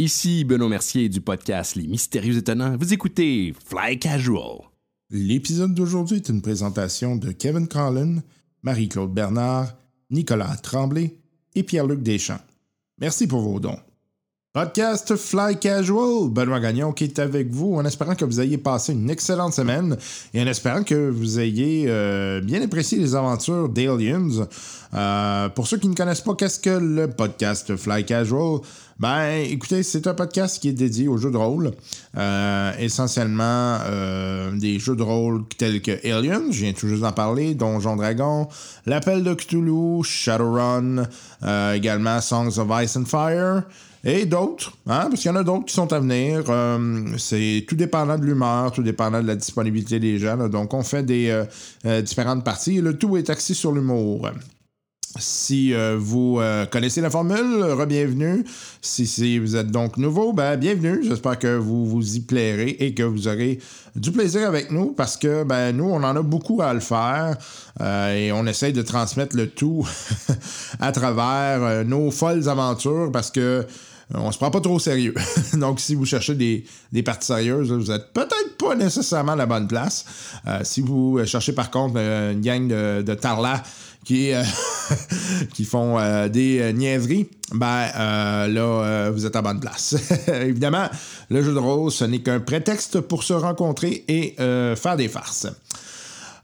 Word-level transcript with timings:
Ici 0.00 0.44
Benoît 0.44 0.68
Mercier 0.68 1.08
du 1.08 1.20
podcast 1.20 1.74
Les 1.74 1.88
Mystérieux 1.88 2.36
Étonnants. 2.36 2.76
Vous 2.78 2.94
écoutez 2.94 3.52
Fly 3.66 3.98
Casual. 3.98 4.60
L'épisode 5.10 5.74
d'aujourd'hui 5.74 6.18
est 6.18 6.28
une 6.28 6.40
présentation 6.40 7.16
de 7.16 7.32
Kevin 7.32 7.66
Collin, 7.66 8.22
Marie-Claude 8.62 9.12
Bernard, 9.12 9.74
Nicolas 10.10 10.56
Tremblay 10.58 11.16
et 11.56 11.64
Pierre-Luc 11.64 12.00
Deschamps. 12.00 12.38
Merci 13.00 13.26
pour 13.26 13.40
vos 13.40 13.58
dons. 13.58 13.80
Podcast 14.60 15.14
Fly 15.14 15.60
Casual, 15.60 16.28
Benoît 16.30 16.58
Gagnon 16.58 16.90
qui 16.90 17.04
est 17.04 17.20
avec 17.20 17.48
vous 17.48 17.76
en 17.76 17.84
espérant 17.84 18.16
que 18.16 18.24
vous 18.24 18.40
ayez 18.40 18.58
passé 18.58 18.92
une 18.92 19.08
excellente 19.08 19.52
semaine 19.52 19.96
et 20.34 20.42
en 20.42 20.48
espérant 20.48 20.82
que 20.82 21.10
vous 21.10 21.38
ayez 21.38 21.84
euh, 21.86 22.40
bien 22.40 22.60
apprécié 22.60 22.98
les 22.98 23.14
aventures 23.14 23.68
d'Aliens. 23.68 24.48
Euh, 24.94 25.48
pour 25.50 25.68
ceux 25.68 25.76
qui 25.76 25.86
ne 25.86 25.94
connaissent 25.94 26.22
pas, 26.22 26.34
qu'est-ce 26.34 26.58
que 26.58 26.70
le 26.70 27.06
podcast 27.06 27.76
Fly 27.76 28.04
Casual? 28.04 28.58
Ben, 28.98 29.44
écoutez, 29.48 29.84
c'est 29.84 30.08
un 30.08 30.14
podcast 30.14 30.60
qui 30.60 30.70
est 30.70 30.72
dédié 30.72 31.06
aux 31.06 31.18
jeux 31.18 31.30
de 31.30 31.36
rôle, 31.36 31.70
euh, 32.16 32.72
essentiellement 32.80 33.78
des 34.54 34.80
jeux 34.80 34.96
de 34.96 35.04
rôle 35.04 35.44
tels 35.56 35.80
que 35.80 36.04
Aliens, 36.04 36.50
je 36.50 36.64
viens 36.64 36.72
tout 36.72 36.88
juste 36.88 37.02
d'en 37.02 37.12
parler, 37.12 37.54
Donjon 37.54 37.94
Dragon, 37.94 38.48
L'Appel 38.86 39.22
de 39.22 39.34
Cthulhu, 39.34 40.02
Shadowrun, 40.02 41.04
également 41.74 42.20
Songs 42.20 42.58
of 42.58 42.66
Ice 42.82 42.96
and 42.96 43.04
Fire, 43.04 43.62
et 44.04 44.26
d'autres, 44.26 44.72
hein, 44.86 45.06
parce 45.08 45.20
qu'il 45.20 45.30
y 45.30 45.34
en 45.34 45.36
a 45.36 45.42
d'autres 45.42 45.64
qui 45.64 45.74
sont 45.74 45.92
à 45.92 45.98
venir. 45.98 46.44
Euh, 46.48 47.04
c'est 47.18 47.64
tout 47.66 47.74
dépendant 47.74 48.16
de 48.16 48.24
l'humeur, 48.24 48.70
tout 48.70 48.82
dépendant 48.82 49.20
de 49.20 49.26
la 49.26 49.34
disponibilité 49.34 49.98
des 49.98 50.18
gens. 50.18 50.48
donc, 50.48 50.72
on 50.72 50.82
fait 50.82 51.02
des 51.02 51.30
euh, 51.30 51.44
euh, 51.84 52.00
différentes 52.00 52.44
parties. 52.44 52.80
Le 52.80 52.96
tout 52.96 53.16
est 53.16 53.28
axé 53.28 53.54
sur 53.54 53.72
l'humour. 53.72 54.30
Si 55.18 55.72
vous 55.96 56.38
connaissez 56.70 57.00
la 57.00 57.10
formule, 57.10 57.64
re-bienvenue. 57.64 58.44
Si, 58.82 59.38
vous 59.38 59.56
êtes 59.56 59.70
donc 59.70 59.96
nouveau, 59.96 60.32
ben 60.32 60.56
bienvenue. 60.56 61.00
J'espère 61.02 61.38
que 61.38 61.56
vous 61.56 61.86
vous 61.86 62.16
y 62.16 62.20
plairez 62.20 62.76
et 62.78 62.94
que 62.94 63.02
vous 63.02 63.26
aurez 63.26 63.58
du 63.96 64.12
plaisir 64.12 64.46
avec 64.46 64.70
nous 64.70 64.92
parce 64.92 65.16
que 65.16 65.44
ben 65.44 65.74
nous, 65.74 65.86
on 65.86 66.04
en 66.04 66.14
a 66.14 66.22
beaucoup 66.22 66.60
à 66.60 66.74
le 66.74 66.80
faire 66.80 67.36
et 67.80 68.30
on 68.32 68.46
essaye 68.46 68.74
de 68.74 68.82
transmettre 68.82 69.34
le 69.34 69.48
tout 69.48 69.88
à 70.78 70.92
travers 70.92 71.84
nos 71.86 72.10
folles 72.10 72.48
aventures 72.48 73.10
parce 73.10 73.30
que 73.30 73.66
on 74.14 74.32
se 74.32 74.38
prend 74.38 74.50
pas 74.50 74.60
trop 74.60 74.74
au 74.74 74.78
sérieux. 74.78 75.14
Donc, 75.54 75.80
si 75.80 75.94
vous 75.94 76.06
cherchez 76.06 76.34
des, 76.34 77.02
parties 77.02 77.26
sérieuses, 77.26 77.72
vous 77.72 77.90
êtes 77.90 78.12
peut-être 78.12 78.56
pas 78.58 78.74
nécessairement 78.74 79.32
à 79.32 79.36
la 79.36 79.46
bonne 79.46 79.68
place. 79.68 80.04
Euh, 80.46 80.60
si 80.62 80.80
vous 80.80 81.24
cherchez 81.26 81.52
par 81.52 81.70
contre 81.70 81.94
euh, 81.96 82.32
une 82.32 82.40
gang 82.40 82.68
de, 82.68 83.02
de 83.02 83.14
tarlas 83.14 83.62
qui, 84.04 84.30
qui 85.54 85.64
font 85.64 85.98
des 86.28 86.72
niaiseries, 86.72 87.28
ben 87.52 87.88
là, 88.48 89.10
vous 89.10 89.26
êtes 89.26 89.36
à 89.36 89.42
bonne 89.42 89.60
place. 89.60 89.96
Évidemment, 90.28 90.88
le 91.28 91.42
jeu 91.42 91.52
de 91.52 91.58
rôle, 91.58 91.90
ce 91.90 92.04
n'est 92.04 92.20
qu'un 92.20 92.40
prétexte 92.40 93.00
pour 93.00 93.22
se 93.22 93.34
rencontrer 93.34 94.04
et 94.08 94.34
faire 94.38 94.96
des 94.96 95.08
farces. 95.08 95.46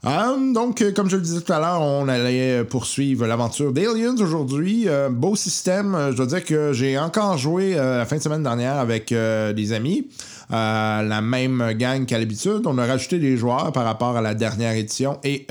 Euh, 0.05 0.53
donc, 0.53 0.81
euh, 0.81 0.91
comme 0.91 1.09
je 1.09 1.15
le 1.15 1.21
disais 1.21 1.41
tout 1.41 1.51
à 1.51 1.59
l'heure, 1.59 1.81
on 1.81 2.07
allait 2.07 2.63
poursuivre 2.63 3.25
l'aventure 3.25 3.73
d'Aliens 3.73 4.15
aujourd'hui. 4.19 4.87
Euh, 4.87 5.09
beau 5.09 5.35
système. 5.35 5.97
Je 6.11 6.15
dois 6.15 6.27
dire 6.27 6.43
que 6.43 6.73
j'ai 6.73 6.99
encore 6.99 7.37
joué 7.37 7.75
la 7.75 8.05
fin 8.05 8.17
de 8.17 8.21
semaine 8.21 8.43
dernière 8.43 8.77
avec 8.77 9.11
des 9.11 9.73
amis. 9.73 10.07
la 10.49 11.21
même 11.21 11.73
gang 11.73 12.05
qu'à 12.05 12.19
l'habitude. 12.19 12.61
On 12.65 12.77
a 12.77 12.85
rajouté 12.85 13.19
des 13.19 13.37
joueurs 13.37 13.71
par 13.71 13.83
rapport 13.83 14.15
à 14.15 14.21
la 14.21 14.35
dernière 14.35 14.73
édition 14.73 15.19
et 15.23 15.47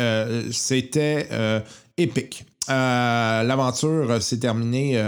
c'était 0.52 1.28
épique. 1.96 2.44
L'aventure 2.68 4.22
s'est 4.22 4.38
terminée 4.38 5.02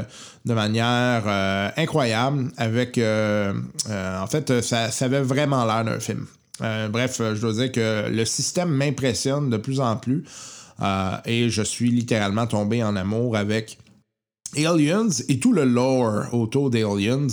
de 0.44 0.55
manière 0.55 1.72
incroyable 1.77 2.50
avec 2.56 2.98
en 2.98 4.27
fait 4.27 4.60
ça 4.60 4.88
avait 5.00 5.22
vraiment 5.22 5.64
l'air 5.64 5.84
d'un 5.84 6.00
film. 6.00 6.27
Euh, 6.62 6.88
bref, 6.88 7.18
je 7.18 7.40
dois 7.40 7.52
dire 7.52 7.72
que 7.72 8.08
le 8.08 8.24
système 8.24 8.70
m'impressionne 8.70 9.50
de 9.50 9.56
plus 9.56 9.80
en 9.80 9.96
plus 9.96 10.24
euh, 10.82 11.16
et 11.25 11.50
je 11.50 11.62
suis 11.62 11.91
littéralement 11.91 12.47
tombé 12.47 12.82
en 12.82 12.97
amour 12.97 13.36
avec 13.36 13.78
Aliens 14.56 15.08
et 15.28 15.38
tout 15.38 15.53
le 15.53 15.64
lore 15.64 16.32
autour 16.32 16.70
d'Aliens. 16.70 17.26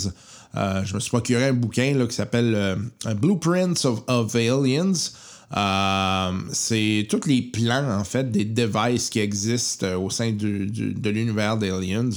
Euh, 0.55 0.83
je 0.83 0.93
me 0.93 0.99
suis 0.99 1.09
procuré 1.09 1.47
un 1.47 1.53
bouquin 1.53 2.05
qui 2.07 2.15
s'appelle 2.15 2.77
Blueprints 3.15 3.85
of, 3.85 4.35
Aliens. 4.35 4.93
c'est 6.51 7.07
tous 7.09 7.27
les 7.27 7.41
plans, 7.43 7.99
en 7.99 8.03
fait, 8.03 8.29
des 8.29 8.45
devices 8.45 9.09
qui 9.09 9.19
existent 9.19 9.95
au 9.95 10.09
sein 10.09 10.31
de 10.31 11.09
l'univers 11.09 11.57
d'Aliens, 11.57 12.09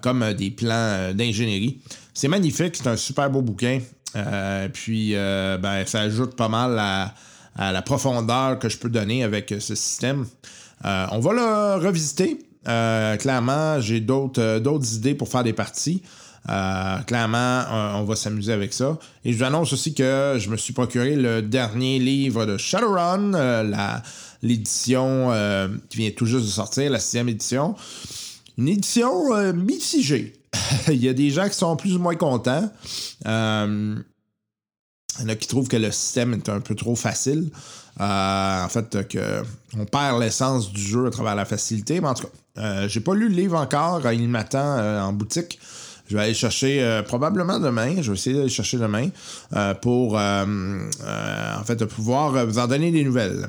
comme 0.00 0.32
des 0.32 0.50
plans 0.50 1.12
d'ingénierie. 1.14 1.80
C'est 2.14 2.28
magnifique, 2.28 2.76
c'est 2.76 2.88
un 2.88 2.96
super 2.96 3.30
beau 3.30 3.42
bouquin. 3.42 3.80
Euh, 4.16 4.68
puis, 4.68 5.12
euh, 5.14 5.58
ben, 5.58 5.84
ça 5.86 6.00
ajoute 6.00 6.34
pas 6.34 6.48
mal 6.48 6.78
à, 6.78 7.14
la 7.72 7.82
profondeur 7.82 8.58
que 8.58 8.68
je 8.68 8.78
peux 8.78 8.88
donner 8.88 9.22
avec 9.22 9.54
ce 9.58 9.74
système. 9.74 10.26
Euh, 10.84 11.06
on 11.10 11.18
va 11.18 11.32
le 11.32 11.84
revisiter. 11.84 12.38
clairement, 12.64 13.80
j'ai 13.80 14.00
d'autres 14.00 14.94
idées 14.94 15.14
pour 15.14 15.28
faire 15.28 15.44
des 15.44 15.52
parties. 15.52 16.02
clairement, 16.46 17.64
on 17.96 18.04
va 18.04 18.16
s'amuser 18.16 18.52
avec 18.52 18.72
ça. 18.72 18.98
Et 19.24 19.32
je 19.32 19.38
vous 19.38 19.44
annonce 19.44 19.72
aussi 19.74 19.94
que 19.94 20.36
je 20.38 20.48
me 20.48 20.56
suis 20.56 20.72
procuré 20.72 21.16
le 21.16 21.42
dernier 21.42 21.98
livre 21.98 22.46
de 22.46 22.56
Shadowrun, 22.56 23.64
l'édition 24.42 25.30
qui 25.90 25.98
vient 25.98 26.10
tout 26.12 26.26
juste 26.26 26.46
de 26.46 26.50
sortir, 26.50 26.90
la 26.90 27.00
sixième 27.00 27.28
édition. 27.28 27.74
Une 28.56 28.68
édition 28.68 29.52
mitigée. 29.52 30.39
il 30.88 31.02
y 31.02 31.08
a 31.08 31.12
des 31.12 31.30
gens 31.30 31.48
qui 31.48 31.54
sont 31.54 31.76
plus 31.76 31.96
ou 31.96 31.98
moins 31.98 32.16
contents. 32.16 32.70
Euh, 33.26 33.96
il 35.18 35.22
y 35.22 35.26
en 35.26 35.28
a 35.28 35.34
qui 35.36 35.48
trouvent 35.48 35.68
que 35.68 35.76
le 35.76 35.90
système 35.90 36.34
est 36.34 36.48
un 36.48 36.60
peu 36.60 36.74
trop 36.74 36.96
facile. 36.96 37.50
Euh, 38.00 38.64
en 38.64 38.68
fait, 38.68 39.08
que 39.08 39.42
on 39.76 39.84
perd 39.84 40.20
l'essence 40.20 40.72
du 40.72 40.80
jeu 40.80 41.06
à 41.06 41.10
travers 41.10 41.34
la 41.34 41.44
facilité. 41.44 42.00
Mais 42.00 42.08
en 42.08 42.14
tout 42.14 42.26
cas, 42.26 42.62
euh, 42.62 42.88
j'ai 42.88 43.00
pas 43.00 43.14
lu 43.14 43.28
le 43.28 43.34
livre 43.34 43.58
encore. 43.58 44.00
Il 44.12 44.28
m'attend 44.28 45.06
en 45.06 45.12
boutique. 45.12 45.58
Je 46.08 46.16
vais 46.16 46.24
aller 46.24 46.34
chercher 46.34 47.02
probablement 47.06 47.60
demain. 47.60 48.02
Je 48.02 48.10
vais 48.10 48.16
essayer 48.16 48.34
d'aller 48.34 48.48
chercher 48.48 48.78
demain 48.78 49.10
pour 49.80 50.16
en 50.16 51.64
fait 51.64 51.84
pouvoir 51.84 52.46
vous 52.46 52.58
en 52.58 52.66
donner 52.66 52.90
des 52.90 53.04
nouvelles. 53.04 53.48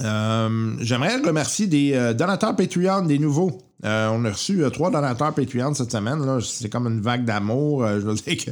J'aimerais 0.00 1.18
remercier 1.18 1.68
des 1.68 2.14
donateurs 2.14 2.56
Patreon, 2.56 3.02
des 3.02 3.20
nouveaux. 3.20 3.65
Euh, 3.84 4.08
on 4.10 4.24
a 4.24 4.30
reçu 4.30 4.64
euh, 4.64 4.70
trois 4.70 4.90
donateurs 4.90 5.34
Patreon 5.34 5.74
cette 5.74 5.92
semaine. 5.92 6.24
C'est 6.40 6.70
comme 6.70 6.86
une 6.86 7.02
vague 7.02 7.24
d'amour. 7.24 7.84
Euh, 7.84 8.00
je 8.00 8.06
veux 8.06 8.14
dire 8.14 8.36
que 8.36 8.50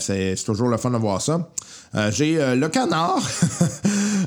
c'est 0.00 0.34
toujours 0.44 0.68
le 0.68 0.78
fun 0.78 0.90
de 0.90 0.96
voir 0.96 1.20
ça. 1.20 1.50
J'ai 2.10 2.36
le 2.56 2.68
canard. 2.68 3.20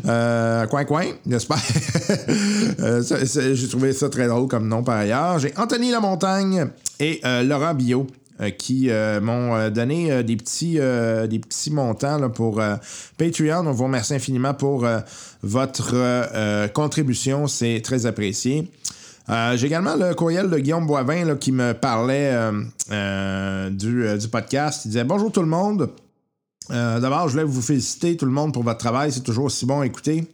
coin 0.69 0.85
coin, 0.85 1.06
j'espère. 1.25 1.57
J'ai 3.56 3.68
trouvé 3.69 3.94
ça 3.94 4.09
très 4.09 4.28
drôle 4.28 4.50
comme 4.50 4.68
nom 4.68 4.84
par 4.84 4.97
ailleurs. 4.97 5.40
J'ai 5.40 5.53
Anthony 5.57 5.91
Lamontagne 5.91 6.68
et 7.00 7.22
Laurent 7.44 7.74
Bio. 7.74 8.06
qui 8.57 8.90
m'ont 9.22 9.69
donné 9.69 10.24
des, 10.24 10.35
petits, 10.35 10.74
des 10.74 11.40
petits 11.40 11.72
montants 11.72 12.30
pour 12.31 12.62
Patreon. 13.18 13.66
On 13.66 13.72
vous 13.72 13.85
remercie 13.85 14.13
infiniment 14.13 14.53
pour 14.53 14.85
votre 15.41 16.68
contribution. 16.74 17.47
C'est 17.47 17.80
très 17.81 18.06
apprécié. 18.06 18.69
Euh, 19.29 19.56
j'ai 19.56 19.67
également 19.67 19.95
le 19.95 20.13
courriel 20.13 20.50
de 20.50 20.59
Guillaume 20.59 20.85
Boivin 20.85 21.35
qui 21.38 21.53
me 21.53 21.73
parlait 21.73 22.31
euh, 22.34 22.61
euh, 22.91 23.69
du, 23.69 24.28
podcast. 24.28 24.85
Il 24.85 24.89
disait 24.89 25.03
Bonjour 25.06 25.31
tout 25.31 25.41
le 25.41 25.47
monde. 25.47 25.89
D'abord, 26.69 27.28
je 27.28 27.33
voulais 27.33 27.44
vous 27.44 27.62
féliciter 27.62 28.16
tout 28.16 28.25
le 28.25 28.31
monde 28.31 28.53
pour 28.53 28.63
votre 28.63 28.79
travail. 28.79 29.12
C'est 29.12 29.22
toujours 29.22 29.45
aussi 29.45 29.66
bon 29.66 29.81
à 29.81 29.85
écouter. 29.85 30.28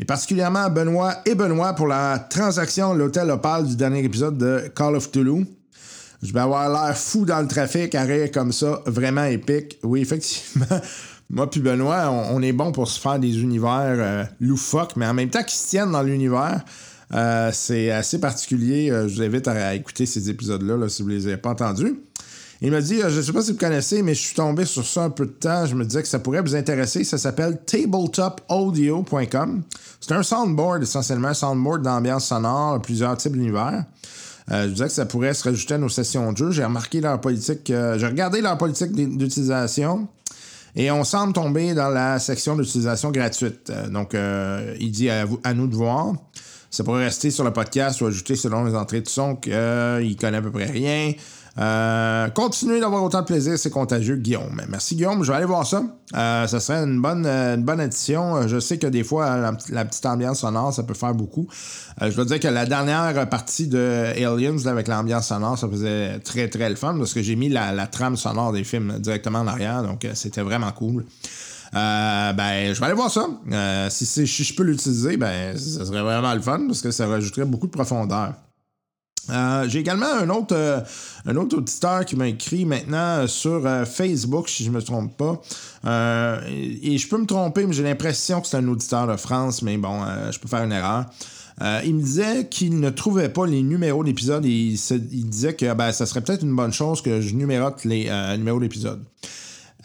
Et 0.00 0.04
particulièrement 0.04 0.68
Benoît 0.70 1.16
et 1.24 1.34
Benoît 1.34 1.74
pour 1.74 1.86
la 1.86 2.18
transaction 2.18 2.94
l'hôtel 2.94 3.30
Opal 3.30 3.66
du 3.66 3.76
dernier 3.76 4.02
épisode 4.02 4.36
de 4.38 4.70
Call 4.74 4.96
of 4.96 5.10
Toulouse. 5.10 5.46
Je 6.22 6.32
vais 6.32 6.40
avoir 6.40 6.68
l'air 6.68 6.96
fou 6.96 7.24
dans 7.24 7.40
le 7.40 7.48
trafic 7.48 7.94
à 7.94 8.02
rire 8.02 8.30
comme 8.32 8.52
ça, 8.52 8.80
vraiment 8.86 9.24
épique. 9.24 9.78
Oui, 9.82 10.00
effectivement. 10.00 10.80
Moi 11.30 11.48
puis 11.48 11.60
Benoît, 11.60 12.10
on, 12.10 12.42
est 12.42 12.52
bon 12.52 12.72
pour 12.72 12.88
se 12.88 13.00
faire 13.00 13.18
des 13.18 13.40
univers 13.40 14.28
loufoques, 14.40 14.96
mais 14.96 15.06
en 15.06 15.14
même 15.14 15.30
temps 15.30 15.42
qu'ils 15.42 15.58
se 15.58 15.68
tiennent 15.68 15.92
dans 15.92 16.02
l'univers. 16.02 16.62
Euh, 17.14 17.50
c'est 17.52 17.90
assez 17.90 18.18
particulier. 18.18 18.90
Euh, 18.90 19.08
je 19.08 19.16
vous 19.16 19.22
invite 19.22 19.48
à, 19.48 19.74
écouter 19.74 20.06
ces 20.06 20.30
épisodes-là 20.30 20.88
si 20.88 21.02
vous 21.02 21.10
ne 21.10 21.14
les 21.14 21.26
avez 21.26 21.36
pas 21.36 21.50
entendus. 21.50 22.00
Il 22.62 22.70
m'a 22.70 22.80
dit, 22.80 23.02
euh, 23.02 23.10
je 23.10 23.18
ne 23.18 23.22
sais 23.22 23.32
pas 23.32 23.42
si 23.42 23.50
vous 23.52 23.58
connaissez, 23.58 24.02
mais 24.02 24.14
je 24.14 24.20
suis 24.20 24.34
tombé 24.34 24.64
sur 24.64 24.86
ça 24.86 25.02
un 25.04 25.10
peu 25.10 25.26
de 25.26 25.32
temps. 25.32 25.66
Je 25.66 25.74
me 25.74 25.84
disais 25.84 26.00
que 26.00 26.08
ça 26.08 26.20
pourrait 26.20 26.40
vous 26.40 26.54
intéresser. 26.54 27.04
Ça 27.04 27.18
s'appelle 27.18 27.60
tabletopaudio.com. 27.66 29.62
C'est 30.00 30.12
un 30.12 30.22
soundboard, 30.22 30.82
essentiellement, 30.82 31.28
un 31.28 31.34
soundboard 31.34 31.82
d'ambiance 31.82 32.28
sonore, 32.28 32.80
plusieurs 32.80 33.16
types 33.16 33.32
d'univers. 33.32 33.84
je 34.48 34.68
disais 34.68 34.86
que 34.86 34.92
ça 34.92 35.06
pourrait 35.06 35.34
se 35.34 35.44
rajouter 35.44 35.74
à 35.74 35.78
nos 35.78 35.88
sessions 35.88 36.32
de 36.32 36.38
jeu. 36.38 36.50
J'ai 36.52 36.64
remarqué 36.64 37.00
leur 37.00 37.20
politique, 37.20 37.66
j'ai 37.66 38.06
regardé 38.06 38.40
leur 38.40 38.56
politique 38.58 38.92
d'utilisation. 38.92 40.08
Et 40.74 40.90
on 40.90 41.04
semble 41.04 41.34
tomber 41.34 41.74
dans 41.74 41.90
la 41.90 42.18
section 42.18 42.56
d'utilisation 42.56 43.10
gratuite. 43.10 43.70
donc, 43.90 44.16
il 44.80 44.90
dit 44.90 45.10
à, 45.10 45.54
nous 45.54 45.66
de 45.66 45.74
voir. 45.74 46.14
Ça 46.72 46.84
pourrait 46.84 47.04
rester 47.04 47.30
sur 47.30 47.44
le 47.44 47.52
podcast 47.52 48.00
ou 48.00 48.06
ajouter 48.06 48.34
selon 48.34 48.64
les 48.64 48.74
entrées 48.74 49.02
de 49.02 49.08
son 49.08 49.36
qu'il 49.36 50.16
connaît 50.18 50.38
à 50.38 50.42
peu 50.42 50.50
près 50.50 50.64
rien. 50.64 51.12
Euh, 51.58 52.30
continuez 52.30 52.80
d'avoir 52.80 53.04
autant 53.04 53.20
de 53.20 53.26
plaisir, 53.26 53.58
c'est 53.58 53.68
contagieux, 53.68 54.16
Guillaume. 54.16 54.62
Merci, 54.70 54.96
Guillaume. 54.96 55.22
Je 55.22 55.30
vais 55.30 55.36
aller 55.36 55.44
voir 55.44 55.66
ça. 55.66 55.82
Euh, 56.14 56.46
ça 56.46 56.60
serait 56.60 56.78
une 56.78 57.02
bonne, 57.02 57.26
une 57.26 57.62
bonne 57.62 57.78
addition. 57.78 58.48
Je 58.48 58.58
sais 58.58 58.78
que 58.78 58.86
des 58.86 59.04
fois, 59.04 59.52
la, 59.68 59.84
petite 59.84 60.06
ambiance 60.06 60.40
sonore, 60.40 60.72
ça 60.72 60.82
peut 60.82 60.94
faire 60.94 61.12
beaucoup. 61.12 61.46
je 62.00 62.14
dois 62.14 62.24
dire 62.24 62.40
que 62.40 62.48
la 62.48 62.64
dernière 62.64 63.28
partie 63.28 63.66
de 63.66 64.06
Aliens, 64.16 64.64
avec 64.64 64.88
l'ambiance 64.88 65.28
sonore, 65.28 65.58
ça 65.58 65.68
faisait 65.68 66.20
très, 66.20 66.48
très 66.48 66.70
le 66.70 66.76
fun 66.76 66.96
parce 66.96 67.12
que 67.12 67.20
j'ai 67.20 67.36
mis 67.36 67.50
la, 67.50 67.86
trame 67.86 68.16
sonore 68.16 68.52
des 68.52 68.64
films 68.64 68.98
directement 68.98 69.40
en 69.40 69.46
arrière. 69.46 69.82
Donc, 69.82 70.06
c'était 70.14 70.40
vraiment 70.40 70.72
cool. 70.72 71.04
Ben, 71.72 72.74
je 72.74 72.78
vais 72.78 72.86
aller 72.86 72.94
voir 72.94 73.10
ça. 73.10 73.28
si, 73.90 74.06
si, 74.06 74.26
je 74.26 74.54
peux 74.54 74.62
l'utiliser, 74.62 75.16
ben, 75.16 75.56
ça 75.56 75.84
serait 75.84 76.02
vraiment 76.02 76.34
le 76.34 76.40
fun 76.40 76.66
parce 76.66 76.82
que 76.82 76.90
ça 76.90 77.06
rajouterait 77.06 77.44
beaucoup 77.44 77.66
de 77.66 77.72
profondeur. 77.72 78.34
Euh, 79.30 79.68
j'ai 79.68 79.78
également 79.78 80.06
un 80.06 80.28
autre, 80.30 80.54
euh, 80.54 80.80
un 81.26 81.36
autre 81.36 81.56
auditeur 81.56 82.04
qui 82.04 82.16
m'a 82.16 82.28
écrit 82.28 82.64
maintenant 82.64 83.26
sur 83.28 83.64
euh, 83.66 83.84
Facebook, 83.84 84.48
si 84.48 84.64
je 84.64 84.70
ne 84.70 84.74
me 84.74 84.82
trompe 84.82 85.16
pas. 85.16 85.40
Et, 86.48 86.98
je 86.98 87.08
peux 87.08 87.18
me 87.18 87.26
tromper, 87.26 87.66
mais 87.66 87.72
j'ai 87.72 87.84
l'impression 87.84 88.40
que 88.40 88.46
c'est 88.46 88.56
un 88.56 88.68
auditeur 88.68 89.06
de 89.06 89.16
France, 89.16 89.62
mais 89.62 89.76
bon, 89.76 90.00
je 90.30 90.38
peux 90.38 90.48
faire 90.48 90.62
une 90.62 90.72
erreur. 90.72 91.06
il 91.84 91.94
me 91.94 92.02
disait 92.02 92.48
qu'il 92.48 92.78
ne 92.78 92.90
trouvait 92.90 93.28
pas 93.28 93.46
les 93.46 93.62
numéros 93.62 94.04
d'épisodes 94.04 94.44
et 94.44 94.50
il, 94.50 95.28
disait 95.28 95.54
que 95.54 95.72
ben, 95.74 95.92
ça 95.92 96.06
serait 96.06 96.20
peut-être 96.20 96.42
une 96.42 96.54
bonne 96.54 96.72
chose 96.72 97.02
que 97.02 97.20
je 97.20 97.34
numérote 97.34 97.84
les 97.84 98.10
numéros 98.36 98.60
d'épisodes. 98.60 99.02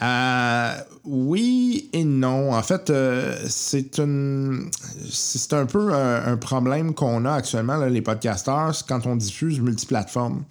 Euh, 0.01 0.73
oui 1.05 1.89
et 1.94 2.03
non. 2.03 2.53
En 2.53 2.61
fait, 2.61 2.89
euh, 2.89 3.35
c'est 3.47 3.99
un, 3.99 5.65
peu 5.65 5.94
un, 5.94 6.38
problème 6.38 6.94
qu'on 6.94 7.25
a 7.25 7.33
actuellement, 7.33 7.77
les 7.85 8.01
podcasters, 8.01 8.85
quand 8.88 9.07
on 9.07 9.15
diffuse 9.15 9.59
multiplateforme. 9.59 10.44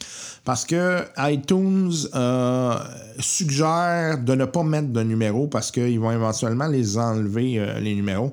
Parce 0.44 0.64
que 0.64 1.04
iTunes 1.18 1.92
euh, 2.14 2.76
suggère 3.20 4.18
de 4.18 4.34
ne 4.34 4.44
pas 4.44 4.62
mettre 4.62 4.88
de 4.88 5.02
numéros 5.02 5.46
parce 5.46 5.70
qu'ils 5.70 6.00
vont 6.00 6.12
éventuellement 6.12 6.66
les 6.66 6.98
enlever, 6.98 7.74
les 7.80 7.94
numéros. 7.94 8.32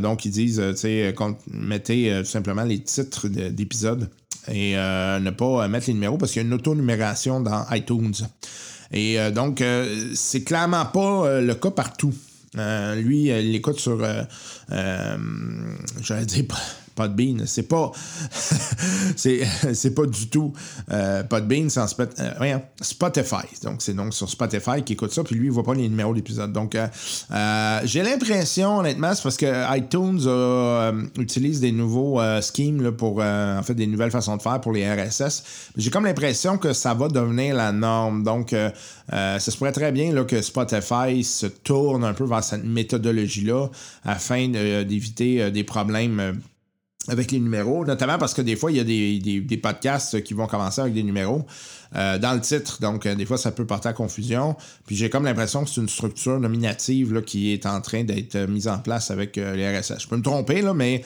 donc, 0.00 0.24
ils 0.24 0.30
disent, 0.30 0.62
tu 0.70 0.76
sais, 0.76 1.14
mettez 1.50 2.20
tout 2.20 2.30
simplement 2.30 2.64
les 2.64 2.80
titres 2.80 3.28
d'épisodes 3.28 4.08
et 4.48 4.74
ne 4.74 5.30
pas 5.30 5.68
mettre 5.68 5.86
les 5.88 5.94
numéros 5.94 6.18
parce 6.18 6.32
qu'il 6.32 6.42
y 6.42 6.44
a 6.44 6.48
une 6.48 6.54
auto-numération 6.54 7.40
dans 7.40 7.64
iTunes. 7.70 8.14
Et 8.92 9.18
euh, 9.18 9.30
donc, 9.30 9.60
euh, 9.60 10.12
c'est 10.14 10.42
clairement 10.42 10.84
pas 10.86 11.26
euh, 11.26 11.40
le 11.40 11.54
cas 11.54 11.70
partout. 11.70 12.14
lui, 12.96 13.24
il 13.28 13.54
écoute 13.54 13.80
sur, 13.80 13.98
j'allais 14.68 16.26
dire, 16.26 16.44
pas 16.94 17.08
de 17.08 17.14
bean. 17.14 17.44
C'est 17.46 17.68
pas. 17.68 17.92
c'est 19.16 19.94
pas 19.94 20.06
du 20.06 20.28
tout 20.28 20.52
euh, 20.90 21.22
Podbean, 21.22 21.68
en 21.76 21.86
euh, 22.40 22.58
Spotify. 22.80 23.46
Donc, 23.62 23.82
c'est 23.82 23.94
donc 23.94 24.14
sur 24.14 24.28
Spotify 24.28 24.82
qui 24.84 24.94
écoute 24.94 25.12
ça, 25.12 25.24
puis 25.24 25.34
lui, 25.34 25.46
il 25.46 25.52
voit 25.52 25.64
pas 25.64 25.74
les 25.74 25.88
numéros 25.88 26.14
d'épisode. 26.14 26.52
Donc, 26.52 26.74
euh, 26.74 26.86
euh, 27.32 27.80
j'ai 27.84 28.02
l'impression, 28.02 28.78
honnêtement, 28.78 29.14
c'est 29.14 29.22
parce 29.22 29.36
que 29.36 29.76
iTunes 29.76 30.20
utilise 31.18 31.60
des 31.60 31.72
nouveaux 31.72 32.20
schemes 32.40 32.92
pour, 32.92 33.20
en 33.20 33.62
fait, 33.62 33.74
des 33.74 33.86
nouvelles 33.86 34.10
façons 34.10 34.36
de 34.36 34.42
faire 34.42 34.60
pour 34.60 34.72
les 34.72 34.90
RSS. 34.90 35.70
J'ai 35.76 35.90
comme 35.90 36.04
l'impression 36.04 36.58
que 36.58 36.72
ça 36.72 36.94
va 36.94 37.08
devenir 37.08 37.54
la 37.54 37.72
norme. 37.72 38.22
Donc, 38.22 38.54
ça 39.10 39.40
se 39.40 39.56
pourrait 39.56 39.72
très 39.72 39.92
bien 39.92 40.12
là, 40.12 40.24
que 40.24 40.40
Spotify 40.42 41.22
se 41.24 41.46
tourne 41.46 42.04
un 42.04 42.14
peu 42.14 42.24
vers 42.24 42.44
cette 42.44 42.64
méthodologie-là 42.64 43.68
afin 44.04 44.48
d'éviter 44.48 45.50
des 45.50 45.64
problèmes 45.64 46.40
avec 47.08 47.30
les 47.30 47.40
numéros, 47.40 47.84
notamment 47.84 48.18
parce 48.18 48.34
que 48.34 48.42
des 48.42 48.56
fois, 48.56 48.70
il 48.70 48.76
y 48.76 48.80
a 48.80 48.84
des, 48.84 49.56
podcasts 49.62 50.22
qui 50.22 50.34
vont 50.34 50.46
commencer 50.46 50.80
avec 50.80 50.94
des 50.94 51.02
numéros. 51.02 51.44
Euh, 51.96 52.18
dans 52.18 52.34
le 52.34 52.40
titre. 52.40 52.78
Donc, 52.80 53.06
euh, 53.06 53.14
des 53.14 53.24
fois, 53.24 53.38
ça 53.38 53.52
peut 53.52 53.64
porter 53.64 53.88
à 53.88 53.92
confusion. 53.92 54.56
Puis 54.86 54.96
j'ai 54.96 55.10
comme 55.10 55.24
l'impression 55.24 55.62
que 55.62 55.70
c'est 55.70 55.80
une 55.80 55.88
structure 55.88 56.40
nominative 56.40 57.14
là, 57.14 57.22
qui 57.22 57.52
est 57.52 57.66
en 57.66 57.80
train 57.80 58.02
d'être 58.02 58.34
euh, 58.34 58.46
mise 58.48 58.66
en 58.66 58.78
place 58.78 59.12
avec 59.12 59.36
les 59.36 59.78
RSS. 59.78 60.00
Je 60.00 60.08
peux 60.08 60.16
me 60.16 60.22
tromper, 60.22 60.62
là, 60.62 60.74
mais 60.74 61.02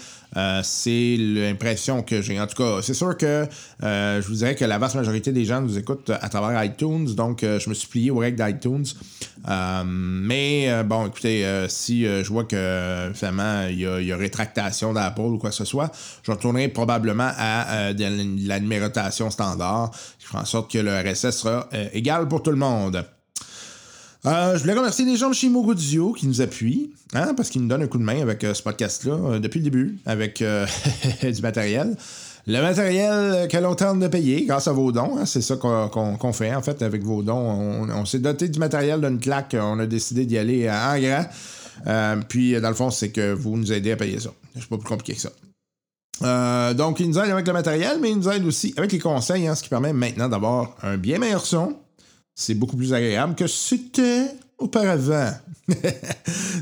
c'est 0.62 1.16
l'impression 1.18 2.02
que 2.02 2.20
j'ai. 2.20 2.38
En 2.38 2.46
tout 2.46 2.62
cas, 2.62 2.80
c'est 2.82 2.94
sûr 2.94 3.16
que 3.16 3.46
je 3.80 4.26
vous 4.28 4.34
dirais 4.34 4.54
que 4.54 4.64
la 4.64 4.78
vaste 4.78 4.94
majorité 4.94 5.32
des 5.32 5.46
gens 5.46 5.62
nous 5.62 5.78
écoutent 5.78 6.10
à 6.10 6.28
travers 6.28 6.62
iTunes. 6.62 7.14
Donc, 7.14 7.40
je 7.42 7.68
me 7.68 7.74
suis 7.74 7.88
plié 7.88 8.10
aux 8.10 8.18
règles 8.18 8.44
d'iTunes. 8.44 8.84
mais 9.86 10.84
bon, 10.84 11.06
écoutez, 11.06 11.66
si 11.68 12.04
je 12.04 12.28
vois 12.28 12.44
que 12.44 13.10
finalement 13.14 13.66
il 13.68 13.80
y, 13.80 14.12
a, 14.12 14.16
rétractation 14.16 14.92
d'Apple 14.92 15.20
ou 15.22 15.38
quoi 15.38 15.48
que 15.48 15.56
ce 15.56 15.64
soit, 15.64 15.90
je 16.22 16.30
retournerai 16.30 16.68
probablement 16.68 17.30
à 17.36 17.92
la 17.94 18.60
numérotation 18.60 19.30
standard, 19.30 19.90
fera 20.28 20.42
en 20.42 20.44
sorte 20.44 20.70
que 20.70 20.78
le 20.78 20.90
RSS 20.90 21.30
sera 21.30 21.68
euh, 21.72 21.88
égal 21.92 22.28
pour 22.28 22.42
tout 22.42 22.50
le 22.50 22.56
monde. 22.56 23.04
Euh, 24.26 24.54
je 24.54 24.60
voulais 24.60 24.74
remercier 24.74 25.04
les 25.04 25.16
gens 25.16 25.30
de 25.30 25.34
chez 25.34 25.48
qui 25.48 26.26
nous 26.26 26.40
appuient, 26.40 26.90
hein, 27.14 27.32
parce 27.36 27.48
qu'ils 27.48 27.62
nous 27.62 27.68
donnent 27.68 27.84
un 27.84 27.86
coup 27.86 27.98
de 27.98 28.02
main 28.02 28.20
avec 28.20 28.42
euh, 28.44 28.52
ce 28.52 28.62
podcast-là 28.62 29.38
depuis 29.38 29.60
le 29.60 29.64
début, 29.64 29.98
avec 30.06 30.42
du 31.22 31.42
matériel. 31.42 31.96
Le 32.46 32.60
matériel 32.60 33.46
que 33.48 33.56
l'on 33.58 33.74
tente 33.74 34.00
de 34.00 34.08
payer 34.08 34.44
grâce 34.46 34.68
à 34.68 34.72
vos 34.72 34.90
dons, 34.90 35.18
hein, 35.18 35.26
c'est 35.26 35.42
ça 35.42 35.56
qu'on 35.56 36.32
fait 36.32 36.54
en 36.54 36.62
fait 36.62 36.82
avec 36.82 37.02
vos 37.02 37.22
dons. 37.22 37.86
On, 37.94 38.04
s'est 38.06 38.20
doté 38.20 38.48
du 38.48 38.58
matériel 38.58 39.00
d'une 39.00 39.20
claque, 39.20 39.54
on 39.58 39.78
a 39.78 39.86
décidé 39.86 40.24
d'y 40.24 40.38
aller 40.38 40.68
en 40.70 40.98
grand. 40.98 42.24
puis 42.28 42.58
dans 42.58 42.70
le 42.70 42.74
fond, 42.74 42.90
c'est 42.90 43.10
que 43.10 43.32
vous 43.32 43.56
nous 43.56 43.70
aidez 43.70 43.92
à 43.92 43.96
payer 43.96 44.18
ça. 44.18 44.30
C'est 44.54 44.66
pas 44.66 44.78
plus 44.78 44.88
compliqué 44.88 45.14
que 45.14 45.20
ça. 45.20 45.30
Euh, 46.22 46.74
donc, 46.74 47.00
il 47.00 47.08
nous 47.08 47.18
aide 47.18 47.30
avec 47.30 47.46
le 47.46 47.52
matériel, 47.52 47.98
mais 48.00 48.10
il 48.10 48.16
nous 48.16 48.28
aide 48.28 48.44
aussi 48.44 48.74
avec 48.76 48.92
les 48.92 48.98
conseils, 48.98 49.46
hein, 49.46 49.54
ce 49.54 49.62
qui 49.62 49.68
permet 49.68 49.92
maintenant 49.92 50.28
d'avoir 50.28 50.76
un 50.82 50.96
bien 50.96 51.18
meilleur 51.18 51.44
son. 51.44 51.76
C'est 52.34 52.54
beaucoup 52.54 52.76
plus 52.76 52.92
agréable 52.92 53.34
que 53.34 53.46
c'était 53.46 54.26
auparavant. 54.58 55.30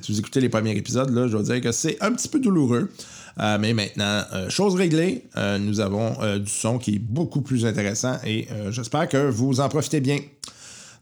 si 0.03 0.13
vous 0.13 0.19
écoutez 0.19 0.41
les 0.41 0.49
premiers 0.49 0.77
épisodes, 0.77 1.11
là, 1.11 1.27
je 1.27 1.33
dois 1.33 1.43
dire 1.43 1.61
que 1.61 1.73
c'est 1.73 2.03
un 2.03 2.13
petit 2.13 2.29
peu 2.29 2.41
douloureux. 2.41 2.91
Euh, 3.39 3.59
mais 3.61 3.75
maintenant, 3.75 4.23
euh, 4.33 4.49
chose 4.49 4.75
réglée, 4.75 5.25
nous 5.61 5.81
avons 5.81 6.39
du 6.39 6.51
son 6.51 6.79
qui 6.79 6.95
est 6.95 6.99
beaucoup 6.99 7.43
plus 7.43 7.67
intéressant 7.67 8.17
et 8.25 8.49
j'espère 8.71 9.09
que 9.09 9.29
vous 9.29 9.61
en 9.61 9.69
profitez 9.69 10.01
bien. 10.01 10.19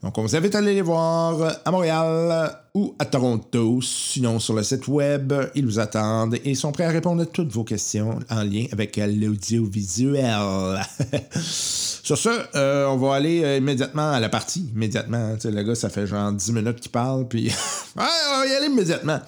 Donc, 0.04 0.18
on 0.18 0.22
vous 0.22 0.36
invite 0.36 0.54
à 0.54 0.58
aller 0.58 0.74
les 0.74 0.82
voir 0.82 1.60
à 1.64 1.70
Montréal 1.70 2.54
ou 2.74 2.94
à 2.98 3.06
Toronto. 3.06 3.80
Sinon, 3.80 4.38
sur 4.38 4.52
le 4.52 4.62
site 4.62 4.86
web, 4.86 5.32
ils 5.54 5.64
vous 5.64 5.78
attendent 5.78 6.36
et 6.44 6.54
sont 6.54 6.72
prêts 6.72 6.84
à 6.84 6.90
répondre 6.90 7.22
à 7.22 7.26
toutes 7.26 7.50
vos 7.50 7.64
questions 7.64 8.18
en 8.28 8.42
lien 8.42 8.66
avec 8.70 8.98
l'audiovisuel. 8.98 10.82
sur 11.40 12.18
ce, 12.18 12.28
euh, 12.54 12.86
on 12.86 12.98
va 12.98 13.14
aller 13.14 13.42
euh, 13.44 13.56
immédiatement 13.56 14.12
à 14.12 14.20
la 14.20 14.28
partie. 14.28 14.68
Immédiatement. 14.74 15.36
le 15.42 15.62
gars, 15.62 15.74
ça 15.74 15.88
fait 15.88 16.06
genre 16.06 16.30
10 16.30 16.52
minutes 16.52 16.80
qu'il 16.80 16.92
parle, 16.92 17.26
puis 17.26 17.50
on 17.96 18.00
va 18.00 18.46
y 18.46 18.54
aller 18.54 18.66
immédiatement. 18.66 19.20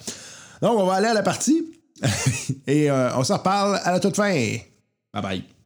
Donc, 0.61 0.77
on 0.77 0.85
va 0.85 0.93
aller 0.93 1.07
à 1.07 1.15
la 1.15 1.23
partie 1.23 1.73
et 2.67 2.91
euh, 2.91 3.09
on 3.15 3.23
s'en 3.23 3.37
reparle 3.37 3.79
à 3.83 3.91
la 3.91 3.99
toute 3.99 4.15
fin. 4.15 4.31
Bye 5.11 5.23
bye. 5.23 5.56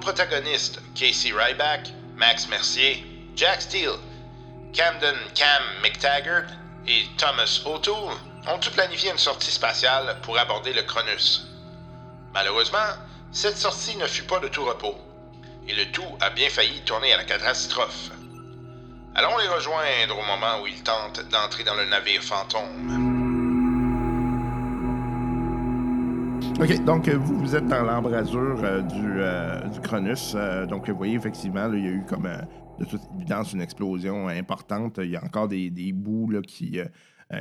Protagonistes, 0.00 0.80
Casey 0.94 1.32
Ryback, 1.32 1.92
Max 2.16 2.48
Mercier, 2.48 3.04
Jack 3.36 3.62
Steele, 3.62 3.98
Camden 4.74 5.16
Cam 5.34 5.62
McTaggart 5.82 6.50
et 6.86 7.04
Thomas 7.16 7.62
O'Toole, 7.66 8.16
ont 8.48 8.58
tout 8.58 8.70
planifié 8.70 9.10
une 9.10 9.18
sortie 9.18 9.50
spatiale 9.50 10.16
pour 10.22 10.38
aborder 10.38 10.72
le 10.72 10.82
Cronus. 10.82 11.46
Malheureusement, 12.32 12.78
cette 13.32 13.58
sortie 13.58 13.96
ne 13.96 14.06
fut 14.06 14.22
pas 14.22 14.40
de 14.40 14.48
tout 14.48 14.64
repos, 14.64 14.96
et 15.68 15.74
le 15.74 15.90
tout 15.92 16.16
a 16.20 16.30
bien 16.30 16.48
failli 16.48 16.80
tourner 16.82 17.12
à 17.12 17.18
la 17.18 17.24
catastrophe. 17.24 18.10
Allons 19.14 19.36
les 19.38 19.48
rejoindre 19.48 20.18
au 20.18 20.22
moment 20.22 20.62
où 20.62 20.66
ils 20.66 20.82
tentent 20.82 21.28
d'entrer 21.28 21.64
dans 21.64 21.74
le 21.74 21.84
navire 21.84 22.22
fantôme. 22.22 23.09
OK, 26.60 26.84
donc 26.84 27.08
euh, 27.08 27.16
vous, 27.16 27.38
vous 27.38 27.56
êtes 27.56 27.66
dans 27.68 27.82
l'embrasure 27.82 28.62
euh, 28.62 28.82
du, 28.82 29.02
euh, 29.02 29.66
du, 29.68 29.80
Cronus. 29.80 30.36
donc, 30.68 30.90
vous 30.90 30.96
voyez, 30.96 31.14
effectivement, 31.14 31.72
il 31.72 31.82
y 31.82 31.88
a 31.88 31.90
eu 31.90 32.04
comme, 32.06 32.28
de 32.78 32.84
toute 32.84 33.00
évidence, 33.16 33.54
une 33.54 33.62
explosion 33.62 34.28
importante. 34.28 35.00
Il 35.02 35.08
y 35.08 35.16
a 35.16 35.24
encore 35.24 35.48
des, 35.48 35.70
des 35.70 35.92
bouts 35.92 36.30
là, 36.30 36.42
qui, 36.42 36.78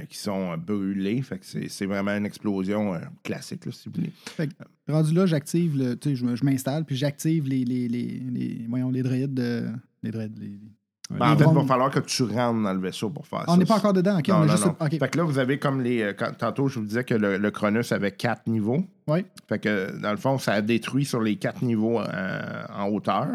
qui 0.08 0.18
sont 0.18 0.58
brûlés. 0.58 1.22
Fait 1.22 1.38
que 1.38 1.46
c'est 1.68 1.86
vraiment 1.86 2.12
une 2.12 2.26
explosion 2.26 2.94
classique, 3.22 3.66
là, 3.66 3.74
si 3.74 3.90
vous 3.90 3.96
voulez. 3.96 4.12
Fait 4.26 4.48
que, 4.48 4.54
rendu 4.90 5.14
là, 5.14 5.26
j'active 5.26 5.78
le. 5.78 5.98
Je, 6.02 6.46
m'installe, 6.46 6.86
puis 6.86 6.96
j'active 6.96 7.46
les, 7.46 7.66
les, 7.66 7.90
les, 7.90 8.66
voyons. 8.70 8.90
Les 8.90 9.04
droïdes. 9.04 9.38
Les... 10.02 10.12
Ben, 11.12 11.32
en 11.32 11.38
fait, 11.38 11.46
il 11.50 11.56
va 11.56 11.64
falloir 11.66 11.90
que 11.90 12.00
tu 12.02 12.22
rentres 12.24 12.62
dans 12.62 12.74
le 12.74 12.80
vaisseau 12.80 13.10
pour 13.10 13.26
faire 13.26 13.40
ça. 13.40 13.46
On 13.48 13.58
n'est 13.58 13.66
pas 13.66 13.78
encore 13.78 13.94
dedans, 13.94 14.20
ok? 14.20 14.28
Non, 14.28 14.36
on 14.36 14.40
non, 14.46 14.52
juste. 14.52 14.66
non. 14.66 14.76
Fait 14.90 15.10
que 15.10 15.18
là, 15.18 15.24
vous 15.24 15.40
avez 15.40 15.58
comme 15.58 15.82
les. 15.82 16.04
euh, 16.04 16.14
quand- 16.18 16.38
tantôt, 16.38 16.68
je 16.68 16.78
vous 16.80 16.86
disais 16.86 17.04
que 17.04 17.16
le, 17.16 17.38
le 17.38 17.52
Cronus 17.52 17.92
avait 17.92 18.12
quatre 18.12 18.46
niveaux. 18.46 18.84
Ouais. 19.08 19.26
Fait 19.48 19.58
que, 19.58 20.00
dans 20.00 20.12
le 20.12 20.18
fond, 20.18 20.38
ça 20.38 20.54
a 20.54 20.62
détruit 20.62 21.06
sur 21.06 21.20
les 21.22 21.36
quatre 21.38 21.64
niveaux 21.64 22.00
euh, 22.00 22.42
en 22.78 22.90
hauteur. 22.90 23.26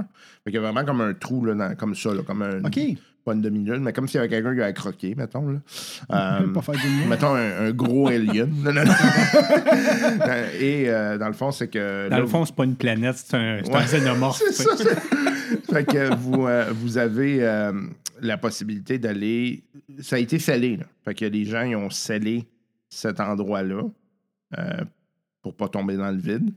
Fait 0.44 0.52
qu'il 0.52 0.54
y 0.54 0.58
a 0.58 0.60
vraiment 0.60 0.84
comme 0.84 1.00
un 1.00 1.14
trou, 1.14 1.44
là, 1.44 1.54
dans- 1.54 1.74
comme 1.74 1.96
ça, 1.96 2.14
là, 2.14 2.22
comme 2.24 2.42
un. 2.42 2.60
OK. 2.64 2.78
Pas 3.24 3.32
une 3.32 3.40
demi-lune, 3.40 3.78
mais 3.82 3.94
comme 3.94 4.06
s'il 4.06 4.16
y 4.16 4.18
avait 4.18 4.28
quelqu'un 4.28 4.54
qui 4.54 4.60
avait 4.60 4.74
croqué, 4.74 5.14
mettons. 5.16 5.48
Là. 5.48 5.58
Euh, 6.12 6.52
pas 6.52 6.60
faire 6.60 6.74
du 6.74 7.08
mettons 7.08 7.34
un, 7.34 7.66
un 7.68 7.70
gros 7.72 8.06
alien. 8.08 8.50
Non, 8.62 8.72
non, 8.72 8.84
non. 8.84 8.92
Euh, 10.28 10.48
Et 10.60 10.88
euh, 10.90 11.18
dans 11.18 11.26
le 11.28 11.32
fond, 11.32 11.50
c'est 11.50 11.68
que. 11.68 12.08
Dans 12.08 12.16
là, 12.16 12.20
le 12.22 12.28
fond, 12.28 12.44
c'est 12.44 12.54
pas 12.54 12.64
une 12.64 12.76
planète, 12.76 13.16
c'est 13.16 13.34
un, 13.36 13.60
c'est 13.64 13.70
Ouais. 13.72 13.78
un 13.80 13.84
xénomorphe. 13.84 14.40
c'est 14.50 14.62
ça. 14.62 14.74
Fait 15.78 15.84
que 15.84 16.14
vous, 16.16 16.46
euh, 16.46 16.70
vous 16.72 16.98
avez 16.98 17.42
euh, 17.44 17.72
la 18.20 18.38
possibilité 18.38 18.98
d'aller. 18.98 19.64
Ça 20.00 20.16
a 20.16 20.18
été 20.18 20.38
scellé. 20.38 20.76
Là. 20.78 20.84
Fait 21.04 21.14
que 21.14 21.24
les 21.24 21.44
gens 21.44 21.62
ils 21.62 21.76
ont 21.76 21.90
scellé 21.90 22.46
cet 22.88 23.20
endroit-là 23.20 23.82
euh, 24.58 24.84
pour 25.42 25.54
pas 25.56 25.68
tomber 25.68 25.96
dans 25.96 26.10
le 26.10 26.18
vide. 26.18 26.50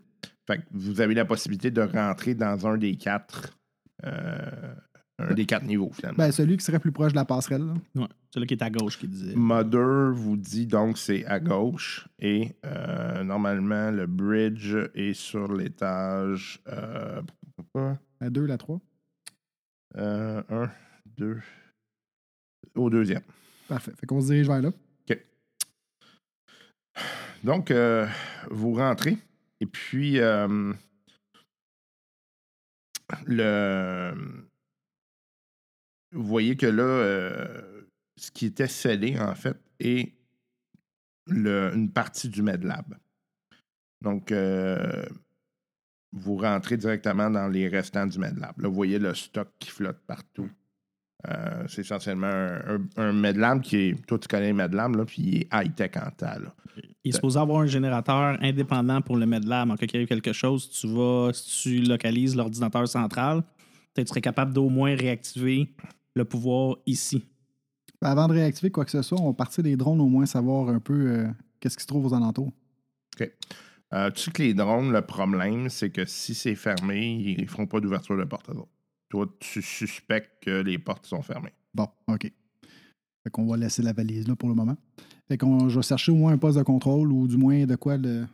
Fait 0.46 0.58
que 0.60 0.64
vous 0.72 1.02
avez 1.02 1.14
la 1.14 1.26
possibilité 1.26 1.72
de 1.72 1.82
rentrer 1.82 2.34
dans 2.36 2.68
un 2.68 2.78
des 2.78 2.96
quatre. 2.96 3.58
euh, 4.06 4.74
un 5.20 5.34
des 5.34 5.48
quatre 5.48 5.66
niveaux, 5.66 5.90
finalement. 5.92 6.18
Ben, 6.20 6.32
celui 6.32 6.58
qui 6.58 6.64
serait 6.64 6.78
plus 6.80 6.92
proche 6.92 7.12
de 7.12 7.18
la 7.18 7.26
passerelle. 7.26 7.64
là. 7.66 7.74
Ouais, 8.04 8.08
celui 8.32 8.46
qui 8.46 8.54
est 8.54 8.62
à 8.62 8.70
gauche 8.70 9.00
qui 9.00 9.08
disait. 9.08 9.34
Mother 9.36 10.14
vous 10.14 10.38
dit 10.38 10.68
donc 10.68 11.00
c'est 11.00 11.26
à 11.26 11.40
gauche 11.40 12.08
et 12.20 12.52
euh, 12.66 13.24
normalement 13.24 13.90
le 13.90 14.06
bridge 14.06 14.76
est 14.94 15.14
sur 15.16 15.52
l'étage 15.52 16.62
euh, 16.68 17.20
La 18.22 18.30
2, 18.30 18.46
la 18.46 18.58
3. 18.60 18.80
Euh, 19.96 20.44
un, 20.50 20.70
deux, 21.06 21.40
au 22.76 22.90
deuxième. 22.90 23.24
Parfait. 23.68 23.92
Fait 24.00 24.06
qu'on 24.06 24.22
se 24.22 24.28
dirige 24.28 24.48
vers 24.48 24.62
là. 24.62 24.72
Donc 27.44 27.70
euh, 27.70 28.08
vous 28.50 28.74
rentrez 28.74 29.16
et 29.60 29.68
puis 29.68 30.20
euh, 30.20 30.74
le 33.28 34.14
vous 36.12 36.24
voyez 36.24 36.58
que 36.58 36.66
là 36.66 37.48
ce 38.18 38.32
qui 38.32 38.48
était 38.48 38.68
scellé 38.68 39.20
en 39.20 39.36
fait 39.36 39.58
est 39.80 40.14
le- 41.28 41.72
une 41.76 41.92
partie 41.92 42.30
du 42.30 42.42
MedLab. 42.42 42.98
Donc, 44.02 44.32
euh, 44.32 45.06
vous 46.14 46.38
rentrez 46.38 46.78
directement 46.78 47.30
dans 47.30 47.48
les 47.48 47.68
restants 47.68 48.06
du 48.08 48.18
MedLab. 48.20 48.60
Là, 48.60 48.68
vous 48.70 48.74
voyez 48.76 49.00
le 49.00 49.14
stock 49.14 49.50
qui 49.60 49.70
flotte 49.70 50.00
partout. 50.08 50.50
Euh, 51.28 51.66
c'est 51.68 51.82
essentiellement 51.82 52.28
un, 52.28 52.76
un- 52.76 52.88
un 52.98 53.12
MedLab 53.14 53.62
qui 53.62 53.76
est. 53.78 54.06
Toi, 54.06 54.20
tu 54.20 54.28
connais 54.28 54.50
le 54.50 54.54
MedLab, 54.56 54.96
là, 54.96 55.06
puis 55.06 55.22
il 55.22 55.36
est 55.42 55.48
high-tech 55.52 55.92
en 55.98 56.12
temps. 56.12 56.40
là. 56.40 56.54
Il 57.04 57.10
est 57.10 57.14
supposé 57.14 57.40
avoir 57.40 57.62
un 57.62 57.66
générateur 57.66 58.38
indépendant 58.42 59.02
pour 59.02 59.18
le 59.18 59.26
MedLab. 59.26 59.70
En 59.72 59.76
cas 59.76 59.88
qu'il 59.88 59.98
arrive 59.98 60.08
quelque 60.08 60.32
chose, 60.34 60.70
tu 60.70 60.88
vas, 60.88 61.32
si 61.34 61.62
tu 61.64 61.82
localises 61.82 62.36
l'ordinateur 62.36 62.88
central, 62.88 63.42
peut-être 63.94 64.08
tu 64.08 64.10
serais 64.10 64.22
capable 64.22 64.54
d'au 64.54 64.70
moins 64.70 64.96
réactiver 64.96 65.74
le 66.16 66.24
pouvoir 66.26 66.78
ici. 66.86 67.26
Ben, 68.02 68.10
avant 68.12 68.28
de 68.28 68.34
réactiver 68.34 68.70
quoi 68.70 68.86
que 68.86 68.92
ce 68.92 69.02
soit, 69.02 69.20
on 69.20 69.28
va 69.28 69.34
partir 69.34 69.64
des 69.64 69.76
drones 69.76 70.00
au 70.02 70.08
moins 70.08 70.28
savoir 70.28 70.70
un 70.70 70.80
peu 70.80 70.94
euh, 70.94 71.28
qu'est-ce 71.60 71.78
qui 71.78 71.82
se 71.84 71.88
trouve 71.88 72.06
aux 72.06 72.14
alentours. 72.14 72.52
Tu 73.92 74.22
sais 74.22 74.32
que 74.32 74.44
les 74.44 74.54
drones, 74.54 74.92
le 74.92 75.02
problème, 75.02 75.70
c'est 75.70 75.90
que 75.90 76.06
si 76.06 76.36
c'est 76.36 76.56
fermé, 76.56 77.36
ils 77.38 77.42
ne 77.42 77.48
feront 77.48 77.68
pas 77.68 77.80
d'ouverture 77.80 78.18
de 78.18 78.24
porte 78.26 78.50
à 78.50 78.54
eux 78.54 78.58
autres. 78.58 78.72
Toi, 79.10 79.34
tu 79.40 79.62
suspectes 79.62 80.44
que 80.44 80.62
les 80.62 80.78
portes 80.78 81.06
sont 81.06 81.22
fermées. 81.22 81.54
Bon, 81.74 81.88
OK. 82.08 82.24
Fait 83.24 83.32
qu'on 83.32 83.46
va 83.46 83.58
laisser 83.58 83.82
la 83.82 83.94
valise 83.94 84.28
là 84.28 84.36
pour 84.36 84.50
le 84.50 84.56
moment. 84.56 84.78
Fait 85.28 85.38
qu'on 85.38 85.70
je 85.70 85.80
vais 85.80 85.84
chercher 85.84 86.12
au 86.12 86.16
moins 86.16 86.34
un 86.34 86.38
poste 86.38 86.58
de 86.58 86.64
contrôle 86.64 87.12
ou 87.12 87.28
du 87.28 87.38
moins 87.38 87.66
de 87.66 87.76
quoi 87.76 87.98
le. 87.98 88.26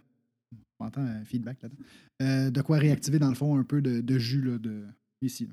On 0.79 0.89
un 0.97 1.23
feedback 1.23 1.61
là-dedans. 1.61 1.83
Euh, 2.21 2.51
de 2.51 2.61
quoi 2.61 2.77
réactiver 2.77 3.17
dans 3.17 3.29
le 3.29 3.35
fond 3.35 3.57
un 3.57 3.63
peu 3.63 3.81
de, 3.81 4.17
jus 4.17 4.41
là, 4.41 4.57
de, 4.57 4.85
ici. 5.21 5.47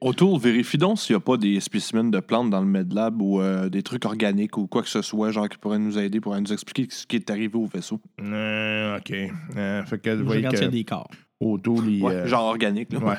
Autour, 0.00 0.38
vérifie 0.38 0.78
donc 0.78 0.98
s'il 0.98 1.14
n'y 1.14 1.18
a 1.18 1.20
pas 1.20 1.36
des 1.36 1.60
spécimens 1.60 2.10
de 2.10 2.20
plantes 2.20 2.48
dans 2.50 2.60
le 2.60 2.66
MedLab 2.66 3.20
ou 3.20 3.40
euh, 3.40 3.68
des 3.68 3.82
trucs 3.82 4.04
organiques 4.06 4.56
ou 4.56 4.66
quoi 4.66 4.82
que 4.82 4.88
ce 4.88 5.02
soit, 5.02 5.30
genre 5.30 5.48
qui 5.48 5.58
pourraient 5.58 5.78
nous 5.78 5.98
aider, 5.98 6.20
pourraient 6.20 6.40
nous 6.40 6.52
expliquer 6.52 6.86
ce 6.90 7.06
qui 7.06 7.16
est 7.16 7.30
arrivé 7.30 7.54
au 7.56 7.66
vaisseau. 7.66 8.00
Euh, 8.20 8.96
OK. 8.96 9.12
Euh, 9.56 9.84
fait 9.84 9.98
que 9.98 10.10
vous 10.10 10.18
Je 10.18 10.22
voyez 10.22 10.38
regarde 10.38 10.56
s'il 10.56 10.64
y 10.64 10.68
a 10.68 10.70
que 10.70 10.76
des 10.76 10.84
corps. 10.84 11.10
O'Toole, 11.40 11.88
il, 11.88 12.02
Ouais, 12.02 12.14
euh, 12.14 12.26
Genre 12.26 12.44
organique, 12.44 12.92
là. 12.92 12.98
Ouais. 13.00 13.16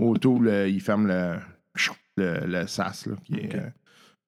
Euh, 0.00 0.68
il 0.68 0.80
ferme 0.80 1.06
le, 1.06 1.34
le, 2.16 2.46
le 2.46 2.66
SAS. 2.66 3.06
Là, 3.06 3.16
qui 3.24 3.34
est, 3.34 3.54
euh, 3.54 3.60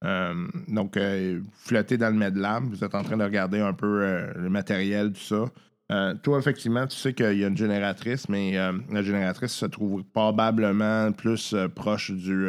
euh, 0.04 0.47
donc, 0.68 0.97
euh, 0.97 1.40
vous 1.42 1.50
flottez 1.54 1.97
dans 1.97 2.11
le 2.11 2.16
MedLab. 2.16 2.64
Vous 2.64 2.85
êtes 2.85 2.94
en 2.94 3.02
train 3.02 3.16
de 3.16 3.25
regarder 3.25 3.61
un 3.61 3.73
peu 3.73 4.02
euh, 4.02 4.33
le 4.37 4.50
matériel, 4.50 5.12
tout 5.12 5.21
ça. 5.21 5.44
Euh, 5.92 6.14
toi, 6.22 6.38
effectivement, 6.38 6.86
tu 6.86 6.96
sais 6.96 7.12
qu'il 7.12 7.38
y 7.38 7.44
a 7.44 7.48
une 7.48 7.56
génératrice, 7.56 8.28
mais 8.28 8.56
euh, 8.56 8.72
la 8.90 9.02
génératrice 9.02 9.52
se 9.52 9.66
trouve 9.66 10.02
probablement 10.02 11.12
plus 11.12 11.52
euh, 11.52 11.68
proche 11.68 12.10
du 12.10 12.48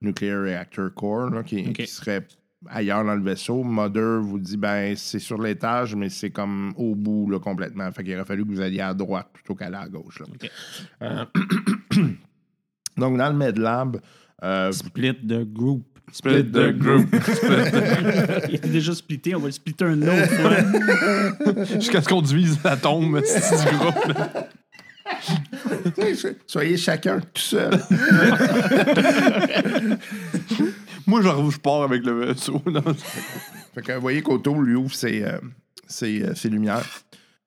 Nuclear 0.00 0.42
Reactor 0.42 0.94
Core, 0.94 1.30
là, 1.30 1.42
qui, 1.42 1.74
serait 1.86 2.26
ailleurs 2.68 3.04
dans 3.04 3.16
le 3.16 3.22
vaisseau. 3.22 3.64
Mother 3.64 4.20
vous 4.20 4.38
dit 4.38 4.56
ben 4.56 4.94
c'est 4.94 5.18
sur 5.18 5.40
l'étage, 5.40 5.96
mais 5.96 6.10
c'est 6.10 6.30
comme 6.30 6.72
au 6.76 6.94
bout 6.94 7.28
là, 7.28 7.40
complètement. 7.40 7.90
Fait 7.90 8.04
qu'il 8.04 8.14
aurait 8.14 8.24
fallu 8.24 8.44
que 8.44 8.50
vous 8.50 8.60
alliez 8.60 8.80
à 8.80 8.94
droite 8.94 9.28
plutôt 9.32 9.54
qu'aller 9.54 9.76
à 9.76 9.88
gauche. 9.88 10.22
là. 11.00 11.26
Donc, 12.96 13.16
dans 13.16 13.30
le 13.30 13.36
MedLab, 13.36 14.00
Split 14.72 15.16
de 15.22 15.42
group. 15.42 15.89
Split 16.12 16.44
the 16.44 16.72
group. 16.76 17.06
Il 18.48 18.54
est 18.54 18.68
déjà 18.68 18.94
splitté, 18.94 19.34
on 19.34 19.40
va 19.40 19.46
le 19.46 19.52
splitter 19.52 19.84
un 19.84 20.02
autre 20.02 20.28
fois. 20.34 21.64
Jusqu'à 21.74 22.02
ce 22.02 22.08
qu'on 22.08 22.22
divise 22.22 22.58
la 22.64 22.76
tombe 22.76 23.20
c'est 23.24 23.70
du 23.70 23.76
groupe. 23.76 24.18
là. 24.18 24.44
soyez 26.46 26.76
chacun 26.76 27.20
tout 27.20 27.42
seul. 27.42 27.80
Moi, 31.06 31.22
je 31.22 31.58
pars 31.58 31.82
avec 31.82 32.04
le 32.04 32.26
vaisseau. 32.26 32.62
non. 32.66 32.82
Fait 33.74 33.82
que 33.82 33.92
vous 33.92 34.00
voyez 34.00 34.22
qu'Auto 34.22 34.60
lui 34.60 34.74
ouvre 34.74 34.94
ses, 34.94 35.22
euh, 35.22 35.38
ses, 35.86 36.22
euh, 36.22 36.34
ses 36.34 36.48
lumières. 36.48 37.02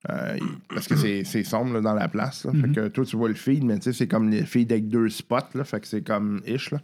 Euh, 0.09 0.37
il- 0.41 0.75
parce 0.75 0.87
que 0.87 0.95
c'est 0.97 1.23
c'est 1.23 1.43
sombre 1.43 1.73
là, 1.75 1.81
dans 1.81 1.93
la 1.93 2.07
place. 2.09 2.45
là. 2.45 2.51
Fait 2.51 2.71
que 2.71 2.87
toi, 2.89 3.05
tu 3.05 3.15
vois 3.15 3.29
le 3.29 3.35
feed, 3.35 3.63
mais 3.63 3.77
tu 3.77 3.83
sais, 3.83 3.93
c'est 3.93 4.07
comme 4.07 4.29
le 4.29 4.43
feed 4.43 4.71
avec 4.71 4.89
deux 4.89 5.07
spots. 5.09 5.37
Là, 5.55 5.63
fait 5.63 5.79
que 5.79 5.87
c'est 5.87 6.01
comme 6.01 6.41
ish. 6.45 6.71
Là. 6.71 6.79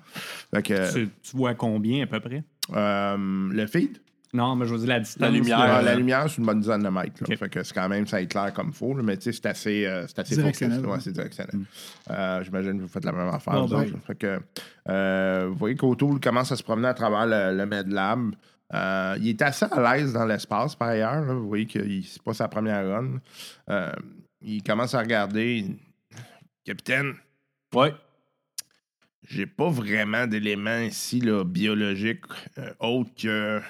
Fait 0.54 0.64
que 0.64 0.94
Tu, 0.94 1.10
tu 1.22 1.36
vois 1.38 1.54
combien 1.54 2.04
à 2.04 2.08
peu 2.08 2.20
près? 2.22 2.44
euh, 2.76 3.18
le 3.52 3.68
feed, 3.68 3.98
Non, 4.32 4.56
mais 4.56 4.66
je 4.68 4.74
veux 4.74 4.80
dire 4.80 4.88
la 4.90 5.00
distance. 5.00 5.22
La 5.22 5.32
lumière, 5.32 5.82
la 5.82 5.96
lumière, 5.96 6.30
c'est 6.30 6.38
une 6.38 6.46
bonne 6.46 6.60
dizaine 6.62 6.84
de 6.84 6.88
mètres. 6.90 7.26
Fait 7.26 7.50
que 7.50 7.64
c'est 7.64 7.74
quand 7.74 7.90
même, 7.90 8.06
ça 8.08 8.22
éclaire 8.22 8.54
comme 8.54 8.72
faux. 8.72 8.94
mais 8.94 9.18
tu 9.18 9.24
sais, 9.24 9.32
c'est 9.34 9.46
assez, 9.48 9.86
euh, 9.86 10.06
c'est 10.08 10.20
assez 10.20 10.36
Directionnel, 10.36 10.78
focus. 10.78 10.88
Ouais, 10.90 10.96
ouais. 10.96 11.02
c'est 11.04 11.12
directionnel. 11.12 11.60
Euh, 12.12 12.44
J'imagine 12.44 12.78
que 12.78 12.82
vous 12.84 12.88
faites 12.88 13.06
la 13.06 13.12
même 13.12 13.28
affaire. 13.28 13.60
Vous 13.66 13.74
ben. 13.74 13.82
autres, 13.82 13.92
là. 13.92 14.00
Fait 14.08 14.16
que, 14.16 14.40
euh, 14.88 15.48
vous 15.50 15.56
voyez 15.56 15.76
qu'Auto 15.76 16.18
commence 16.24 16.52
à 16.52 16.56
se 16.56 16.64
promener 16.64 16.88
à 16.88 16.94
travers 16.94 17.26
le, 17.26 17.58
le 17.58 17.66
MedLab. 17.66 18.32
Euh, 18.74 19.18
il 19.20 19.30
est 19.30 19.42
assez 19.42 19.66
à 19.72 19.98
l'aise 19.98 20.14
dans 20.14 20.26
l'espace, 20.26 20.76
par 20.76 20.90
ailleurs. 20.90 21.22
là. 21.26 21.34
Vous 21.34 21.48
voyez 21.48 21.66
que 21.66 21.80
c'est 22.04 22.22
pas 22.22 22.34
sa 22.34 22.48
première 22.48 22.86
run. 22.88 23.20
Euh, 23.70 23.92
il 24.42 24.62
commence 24.64 24.94
à 24.94 25.00
regarder. 25.00 25.66
Capitaine, 26.66 27.14
Ouais. 27.74 27.94
j'ai 29.24 29.46
pas 29.48 29.70
vraiment 29.70 30.28
d'éléments 30.28 30.80
ici 30.80 31.20
là, 31.20 31.44
biologiques 31.44 32.26
euh, 32.58 32.72
autres 32.80 33.12
que. 33.20 33.62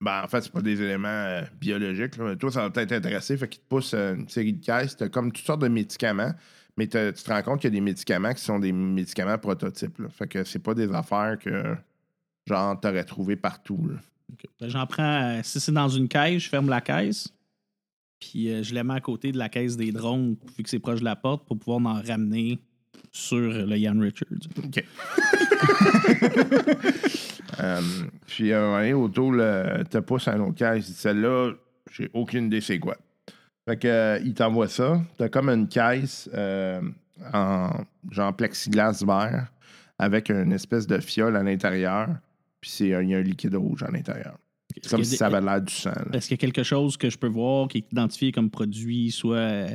Ben, 0.00 0.22
en 0.24 0.28
fait, 0.28 0.42
c'est 0.42 0.52
pas 0.52 0.60
des 0.62 0.80
éléments 0.82 1.42
biologiques. 1.60 2.16
là. 2.16 2.36
Toi, 2.36 2.50
ça 2.52 2.62
va 2.62 2.70
peut-être 2.70 2.90
t'intéresser. 2.90 3.36
Fait 3.36 3.48
qu'il 3.48 3.62
te 3.62 3.68
pousse 3.68 3.94
une 3.94 4.28
série 4.28 4.52
de 4.52 4.64
caisses. 4.64 4.96
T'as 4.96 5.08
comme 5.08 5.32
toutes 5.32 5.46
sortes 5.46 5.62
de 5.62 5.68
médicaments. 5.68 6.32
Mais 6.76 6.86
tu 6.86 6.92
te 6.98 7.30
rends 7.30 7.42
compte 7.42 7.60
qu'il 7.60 7.68
y 7.70 7.72
a 7.74 7.78
des 7.78 7.80
médicaments 7.80 8.34
qui 8.34 8.42
sont 8.42 8.58
des 8.58 8.72
médicaments 8.72 9.38
prototypes. 9.38 9.98
là. 9.98 10.08
Fait 10.08 10.26
que 10.26 10.42
c'est 10.44 10.58
pas 10.58 10.74
des 10.74 10.92
affaires 10.92 11.38
que, 11.38 11.76
genre, 12.46 12.78
t'aurais 12.80 13.04
trouvé 13.04 13.36
partout. 13.36 13.86
là. 13.88 13.96
Ok. 14.32 14.46
Ben, 14.60 14.68
J'en 14.68 14.86
prends. 14.86 15.22
euh, 15.38 15.40
si 15.42 15.60
c'est 15.60 15.72
dans 15.72 15.88
une 15.88 16.08
caisse, 16.08 16.42
je 16.44 16.48
ferme 16.48 16.68
la 16.68 16.80
caisse. 16.80 17.28
Puis 18.20 18.50
euh, 18.50 18.62
je 18.62 18.74
la 18.74 18.84
mets 18.84 18.94
à 18.94 19.00
côté 19.00 19.32
de 19.32 19.38
la 19.38 19.48
caisse 19.48 19.76
des 19.76 19.92
drones, 19.92 20.36
vu 20.56 20.62
que 20.62 20.70
c'est 20.70 20.78
proche 20.78 21.00
de 21.00 21.04
la 21.04 21.16
porte, 21.16 21.46
pour 21.46 21.58
pouvoir 21.58 21.80
m'en 21.80 22.00
ramener 22.02 22.58
sur 23.12 23.36
le 23.38 23.76
Ian 23.76 23.98
Richards. 24.00 24.28
OK. 24.64 24.84
Euh, 27.60 27.80
puis, 28.26 28.52
à 28.52 28.60
un 28.60 28.90
moment 28.92 29.08
donné, 29.08 29.36
le- 29.36 29.84
te 29.84 29.98
pousse 29.98 30.26
à 30.26 30.34
une 30.34 30.40
autre 30.42 30.56
caisse. 30.56 30.88
Il 30.88 30.92
dit 30.92 30.98
Celle-là, 30.98 31.52
j'ai 31.92 32.10
aucune 32.12 32.46
idée 32.46 32.60
c'est 32.60 32.80
quoi. 32.80 32.96
Fait 33.68 33.76
que, 33.78 33.86
euh, 33.86 34.18
il 34.24 34.34
t'envoie 34.34 34.66
ça. 34.66 35.00
T'as 35.16 35.28
comme 35.28 35.48
une 35.48 35.68
caisse 35.68 36.28
euh, 36.34 36.80
en 37.32 37.70
genre 38.10 38.34
plexiglas 38.34 39.04
vert 39.06 39.46
avec 40.00 40.30
une 40.30 40.52
espèce 40.52 40.86
de 40.88 40.98
fiole 40.98 41.36
à 41.36 41.44
l'intérieur. 41.44 42.08
Puis, 42.64 42.70
c'est 42.70 42.94
un- 42.94 43.02
il 43.02 43.10
y 43.10 43.14
a 43.14 43.18
un 43.18 43.22
liquide 43.22 43.54
rouge 43.56 43.82
à 43.82 43.90
l'intérieur. 43.90 44.38
C'est 44.82 44.88
comme 44.88 45.04
si 45.04 45.18
ça 45.18 45.26
avait 45.26 45.42
l'air 45.42 45.60
du 45.60 45.70
sang. 45.74 45.92
Est-ce 46.14 46.28
qu'il 46.28 46.38
y 46.38 46.40
a 46.40 46.40
quelque 46.40 46.62
chose 46.62 46.96
que 46.96 47.10
je 47.10 47.18
peux 47.18 47.26
voir 47.28 47.68
qui 47.68 47.78
est 47.78 47.92
identifié 47.92 48.32
comme 48.32 48.48
produit, 48.48 49.10
soit 49.10 49.36
euh, 49.36 49.68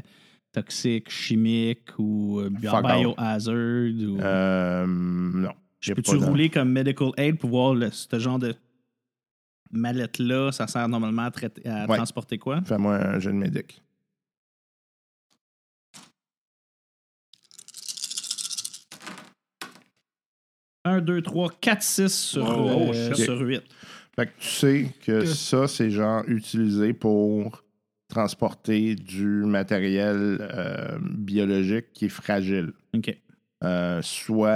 toxique, 0.51 1.07
chimique 1.11 1.87
ou 1.99 2.39
euh, 2.39 2.49
biohazard? 2.49 3.53
Ou... 3.55 4.19
Euh, 4.19 4.87
non. 4.87 5.51
je 5.79 5.93
peux-tu 5.93 6.15
rouler 6.15 6.49
comme 6.49 6.71
medical 6.71 7.11
aid 7.17 7.37
pour 7.37 7.51
voir 7.51 7.75
le- 7.75 7.91
ce 7.91 8.17
genre 8.17 8.39
de 8.39 8.55
mallette-là? 9.71 10.51
Ça 10.51 10.65
sert 10.65 10.87
normalement 10.89 11.23
à, 11.25 11.31
traiter- 11.31 11.67
à 11.67 11.85
Ouais. 11.87 11.95
transporter 11.97 12.39
quoi? 12.39 12.61
Fais-moi 12.65 12.95
un 12.95 13.19
jeu 13.19 13.31
de 13.31 13.37
médic. 13.37 13.83
1, 20.89 21.01
2, 21.01 21.21
3, 21.21 21.49
4, 21.61 21.81
6 21.81 22.09
sur, 22.13 22.43
Oh, 22.45 22.91
euh, 22.93 23.13
shit. 23.13 23.25
sur 23.25 23.39
8. 23.39 23.61
Fait 24.15 24.25
que 24.27 24.31
tu 24.39 24.47
sais 24.47 24.85
que 25.05 25.21
Que- 25.21 25.25
ça, 25.25 25.67
c'est 25.67 25.91
genre 25.91 26.23
utilisé 26.27 26.93
pour 26.93 27.63
transporter 28.09 28.95
du 28.95 29.25
matériel 29.45 30.37
euh, 30.41 30.97
biologique 31.01 31.93
qui 31.93 32.05
est 32.05 32.09
fragile. 32.09 32.71
OK. 32.95 33.15
Euh, 33.63 34.01
soit 34.01 34.47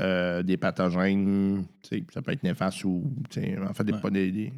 euh, 0.00 0.42
des 0.42 0.56
pathogènes, 0.56 1.64
ça 2.12 2.22
peut 2.22 2.32
être 2.32 2.42
néfaste 2.42 2.84
ou 2.84 3.04
en 3.68 3.74
fait 3.74 3.84
des, 3.84 3.92
Ouais. 3.92 4.00
pas 4.00 4.10
des, 4.10 4.30
des, 4.32 4.52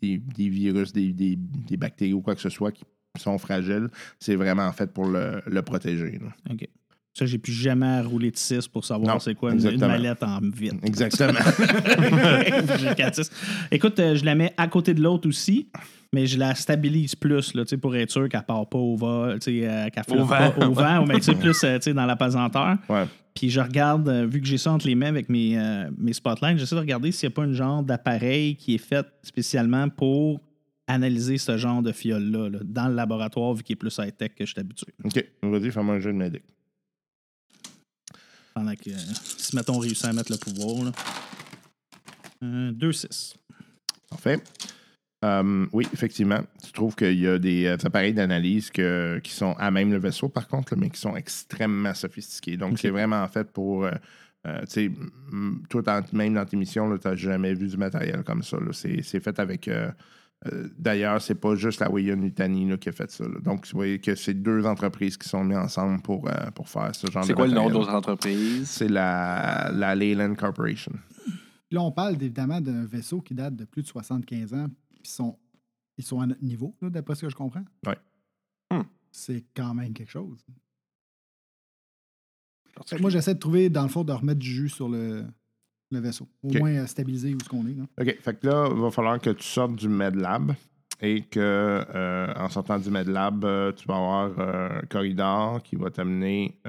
des- 0.00 0.18
des 0.18 0.48
virus, 0.48 0.92
des, 0.92 1.12
des- 1.12 1.36
des 1.36 1.76
bactéries 1.76 2.12
ou 2.14 2.20
quoi 2.22 2.34
que 2.34 2.40
ce 2.40 2.48
soit 2.48 2.72
qui 2.72 2.84
sont 3.18 3.36
fragiles. 3.38 3.88
C'est 4.18 4.36
vraiment 4.36 4.70
fait 4.72 4.86
pour 4.92 5.06
le, 5.06 5.42
le 5.46 5.62
protéger. 5.62 6.18
là. 6.22 6.32
OK. 6.52 6.66
Ça, 7.20 7.26
j'ai 7.26 7.36
plus 7.38 7.52
jamais 7.52 8.00
roulé 8.00 8.30
de 8.30 8.36
6 8.38 8.66
pour 8.68 8.82
savoir 8.84 9.20
c'est 9.20 9.34
quoi 9.34 9.52
une, 9.52 9.66
une 9.66 9.78
mallette 9.80 10.22
en 10.22 10.40
vide. 10.40 10.78
Exactement. 10.82 11.38
J'ai 12.78 12.88
4-6. 12.90 13.30
Écoute, 13.70 13.98
euh, 14.00 14.14
je 14.16 14.24
la 14.24 14.34
mets 14.34 14.54
à 14.56 14.68
côté 14.68 14.94
de 14.94 15.02
l'autre 15.02 15.28
aussi, 15.28 15.68
mais 16.14 16.26
je 16.26 16.38
la 16.38 16.54
stabilise 16.54 17.14
plus 17.14 17.52
là, 17.54 17.64
tu 17.64 17.68
sais, 17.70 17.76
pour 17.76 17.94
être 17.94 18.10
sûr 18.10 18.26
qu'elle 18.28 18.42
part 18.42 18.66
pas 18.68 18.78
au 18.78 18.96
vol, 18.96 19.38
tu 19.38 19.60
sais, 19.60 19.68
euh, 19.68 19.88
qu'elle 19.90 20.04
flotte 20.04 20.20
Au 20.20 20.26
pas 20.26 20.48
vent. 20.48 20.68
au 20.68 20.72
vent, 20.72 21.04
mais 21.06 21.18
plus 21.18 21.62
euh, 21.64 21.76
tu 21.78 21.82
sais, 21.82 21.92
dans 21.94 22.06
la 22.06 22.16
pesanteur. 22.16 22.76
ouais. 22.88 23.04
Puis 23.34 23.48
je 23.50 23.60
regarde, 23.60 24.08
euh, 24.08 24.26
vu 24.26 24.40
que 24.40 24.46
j'ai 24.46 24.58
ça 24.58 24.72
entre 24.72 24.86
les 24.86 24.94
mains 24.94 25.06
avec 25.06 25.28
mes, 25.28 25.56
euh, 25.58 25.88
mes 25.98 26.12
spotlights, 26.12 26.58
j'essaie 26.58 26.74
de 26.74 26.80
regarder 26.80 27.12
s'il 27.12 27.28
n'y 27.28 27.32
a 27.32 27.36
pas 27.36 27.42
un 27.42 27.52
genre 27.52 27.82
d'appareil 27.82 28.56
qui 28.56 28.74
est 28.74 28.78
fait 28.78 29.06
spécialement 29.22 29.88
pour 29.88 30.40
analyser 30.88 31.38
ce 31.38 31.56
genre 31.56 31.82
de 31.82 31.92
fiole-là 31.92 32.48
là, 32.48 32.58
dans 32.64 32.88
le 32.88 32.94
laboratoire, 32.94 33.54
vu 33.54 33.62
qu'il 33.62 33.74
est 33.74 33.76
plus 33.76 33.96
high-tech 33.98 34.30
que 34.36 34.44
je 34.44 34.50
suis 34.50 34.60
habitué. 34.60 34.92
OK. 35.04 35.24
Vas-y, 35.42 35.70
fais-moi 35.70 35.94
un 35.94 36.00
jeu 36.00 36.12
de 36.12 36.16
médic. 36.18 36.42
Pendant 38.54 38.74
que, 38.74 38.90
si, 39.36 39.54
mettons, 39.56 39.76
on 39.76 39.78
réussit 39.78 40.04
à 40.06 40.12
mettre 40.12 40.32
le 40.32 40.38
pouvoir. 40.38 40.84
là. 40.84 40.92
Euh, 42.42 42.72
2-6. 42.72 43.34
Parfait. 44.08 44.40
Euh, 45.24 45.66
oui, 45.72 45.86
effectivement. 45.92 46.40
Tu 46.64 46.72
trouves 46.72 46.94
qu'il 46.96 47.18
y 47.20 47.26
a 47.28 47.38
des 47.38 47.66
euh, 47.66 47.76
appareils 47.84 48.14
d'analyse 48.14 48.70
qui 48.70 49.30
sont 49.32 49.52
à 49.58 49.70
même 49.70 49.90
le 49.92 49.98
vaisseau, 49.98 50.28
par 50.28 50.48
contre, 50.48 50.74
mais 50.76 50.88
qui 50.90 50.98
sont 50.98 51.14
extrêmement 51.16 51.94
sophistiqués. 51.94 52.56
Donc, 52.56 52.78
c'est 52.78 52.90
vraiment 52.90 53.26
fait 53.28 53.50
pour. 53.52 53.84
euh, 53.84 53.90
euh, 54.46 54.60
tu 54.60 54.66
sais, 54.70 54.84
m- 54.86 55.62
toi, 55.68 55.82
dans- 55.82 56.02
même 56.12 56.32
dans 56.34 56.46
tes 56.46 56.56
missions, 56.56 56.96
tu 56.96 57.06
n'as 57.06 57.14
jamais 57.16 57.52
vu 57.52 57.68
du 57.68 57.76
matériel 57.76 58.22
comme 58.24 58.42
ça. 58.42 58.56
C'est 58.72 59.02
c'est 59.02 59.20
fait 59.20 59.38
avec. 59.38 59.68
euh, 59.68 59.90
euh, 60.46 60.68
D'ailleurs, 60.78 61.20
c'est 61.20 61.34
pas 61.34 61.54
juste 61.54 61.80
la 61.80 61.90
Wayne 61.90 62.20
Nutani 62.20 62.68
là, 62.68 62.76
qui 62.78 62.88
a 62.88 62.92
fait 62.92 63.10
ça. 63.10 63.24
là. 63.24 63.38
Donc, 63.40 63.66
vous 63.66 63.76
voyez 63.76 63.98
que 64.00 64.14
c'est 64.14 64.34
deux 64.34 64.64
entreprises 64.64 65.16
qui 65.16 65.28
sont 65.28 65.44
mises 65.44 65.58
ensemble 65.58 66.00
pour, 66.02 66.28
euh, 66.28 66.50
pour 66.54 66.68
faire 66.68 66.94
ce 66.94 67.10
genre 67.10 67.22
de 67.22 67.28
C'est 67.28 67.34
quoi 67.34 67.46
le 67.46 67.52
nom 67.52 67.68
de 67.68 67.74
matériel. 67.74 67.86
l'autre 67.86 67.94
entreprise? 67.94 68.68
C'est 68.68 68.88
la, 68.88 69.70
la 69.72 69.94
Leyland 69.94 70.34
Corporation. 70.34 70.92
Là, 71.70 71.82
on 71.82 71.92
parle 71.92 72.14
évidemment 72.14 72.60
d'un 72.60 72.84
vaisseau 72.84 73.20
qui 73.20 73.34
date 73.34 73.54
de 73.54 73.64
plus 73.64 73.82
de 73.82 73.86
75 73.88 74.54
ans, 74.54 74.66
puis 75.02 75.12
sont, 75.12 75.38
ils 75.98 76.04
sont 76.04 76.20
à 76.20 76.26
notre 76.26 76.42
niveau, 76.42 76.74
d'après 76.82 77.14
ce 77.14 77.22
que 77.22 77.30
je 77.30 77.36
comprends. 77.36 77.64
Ouais. 77.86 77.98
Hmm. 78.72 78.82
C'est 79.12 79.44
quand 79.54 79.74
même 79.74 79.92
quelque 79.92 80.10
chose. 80.10 80.44
Que 82.88 83.00
moi, 83.00 83.10
j'essaie 83.10 83.34
de 83.34 83.38
trouver, 83.38 83.68
dans 83.68 83.82
le 83.82 83.88
fond, 83.88 84.04
de 84.04 84.12
remettre 84.12 84.38
du 84.40 84.48
jus 84.50 84.68
sur 84.70 84.88
le, 84.88 85.26
le 85.90 85.98
vaisseau. 86.00 86.28
Au 86.42 86.48
Ok. 86.50 86.58
moins 86.58 86.70
euh, 86.74 86.86
stabiliser 86.86 87.34
où 87.34 87.38
ce 87.42 87.48
qu'on 87.48 87.66
est. 87.66 87.74
Là. 87.74 87.84
OK. 88.00 88.16
Fait 88.20 88.38
que 88.40 88.46
là, 88.46 88.68
il 88.70 88.80
va 88.80 88.90
falloir 88.90 89.20
que 89.20 89.30
tu 89.30 89.44
sortes 89.44 89.74
du 89.76 89.88
MedLab 89.88 90.52
et 91.02 91.22
que 91.22 91.40
euh, 91.40 92.32
en 92.36 92.48
sortant 92.48 92.78
du 92.78 92.90
MedLab, 92.90 93.44
euh, 93.44 93.72
tu 93.72 93.86
vas 93.88 93.96
avoir 93.96 94.38
euh, 94.38 94.80
un 94.82 94.86
corridor 94.86 95.62
qui 95.62 95.76
va 95.76 95.90
t'amener 95.90 96.60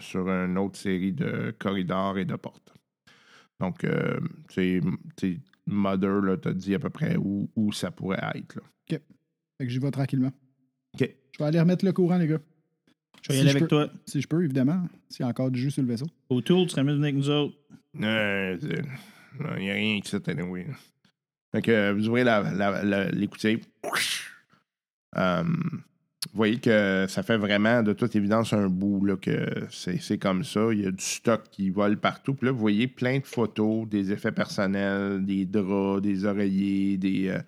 sur 0.00 0.28
une 0.28 0.58
autre 0.58 0.78
série 0.78 1.12
de 1.12 1.54
corridors 1.58 2.18
et 2.18 2.24
de 2.24 2.36
portes. 2.36 2.72
Donc, 3.58 3.84
tu 4.48 4.80
sais, 5.18 5.38
Mother 5.66 6.20
là, 6.22 6.36
t'a 6.36 6.52
dit 6.52 6.74
à 6.74 6.78
peu 6.78 6.90
près 6.90 7.16
où, 7.16 7.50
où 7.56 7.72
ça 7.72 7.90
pourrait 7.90 8.20
être. 8.34 8.56
là. 8.56 8.62
Fait 8.88 9.66
que 9.66 9.68
j'y 9.68 9.78
vais 9.78 9.90
tranquillement. 9.90 10.32
OK. 10.94 11.10
Je 11.32 11.38
vais 11.38 11.44
aller 11.44 11.60
remettre 11.60 11.84
le 11.84 11.92
courant, 11.92 12.16
les 12.16 12.26
gars. 12.26 12.38
Je 13.22 13.32
vais 13.32 13.38
y 13.38 13.40
aller 13.40 13.50
avec 13.50 13.62
peux. 13.64 13.68
toi. 13.68 13.88
Si 14.06 14.20
je 14.20 14.26
peux, 14.28 14.42
évidemment. 14.44 14.82
S'il 15.08 15.24
y 15.24 15.26
a 15.26 15.28
encore 15.28 15.50
du 15.50 15.60
jus 15.60 15.70
sur 15.70 15.82
le 15.82 15.88
vaisseau. 15.88 16.06
Autour, 16.28 16.64
tu 16.64 16.70
serais 16.70 16.84
mieux 16.84 16.92
de 16.92 16.96
venir 16.96 17.08
avec 17.08 17.16
nous 17.16 17.30
autres. 17.30 17.54
Euh, 18.02 18.56
Il 19.56 19.62
n'y 19.62 19.70
a 19.70 19.74
rien 19.74 20.00
ici, 20.02 20.16
anyway. 20.26 20.64
là. 20.68 20.74
Fait 21.52 21.62
que 21.62 21.70
euh, 21.70 21.92
vous 21.94 22.08
ouvrez 22.08 22.24
la- 22.24 22.42
la- 22.52 22.82
la- 22.84 23.10
l'écoutille. 23.10 23.60
Euh, 25.16 25.42
vous 25.42 26.36
voyez 26.36 26.58
que 26.60 27.06
ça 27.08 27.22
fait 27.22 27.36
vraiment, 27.38 27.82
de 27.82 27.92
toute 27.92 28.14
évidence, 28.14 28.52
un 28.52 28.68
bout 28.68 29.04
là, 29.04 29.16
que 29.16 29.64
c'est 29.70 30.00
c'est 30.00 30.18
comme 30.18 30.44
ça. 30.44 30.68
Il 30.72 30.80
y 30.82 30.86
a 30.86 30.90
du 30.90 31.02
stock 31.04 31.42
qui 31.50 31.70
vole 31.70 31.96
partout. 31.96 32.34
Puis 32.34 32.46
là, 32.46 32.52
vous 32.52 32.58
voyez 32.60 32.86
plein 32.86 33.18
de 33.18 33.24
photos, 33.26 33.88
des 33.88 34.12
effets 34.12 34.30
personnels, 34.32 35.24
des 35.24 35.44
draps, 35.46 36.02
des 36.02 36.24
oreillers, 36.24 36.96
des. 36.98 37.28
euh, 37.28 37.38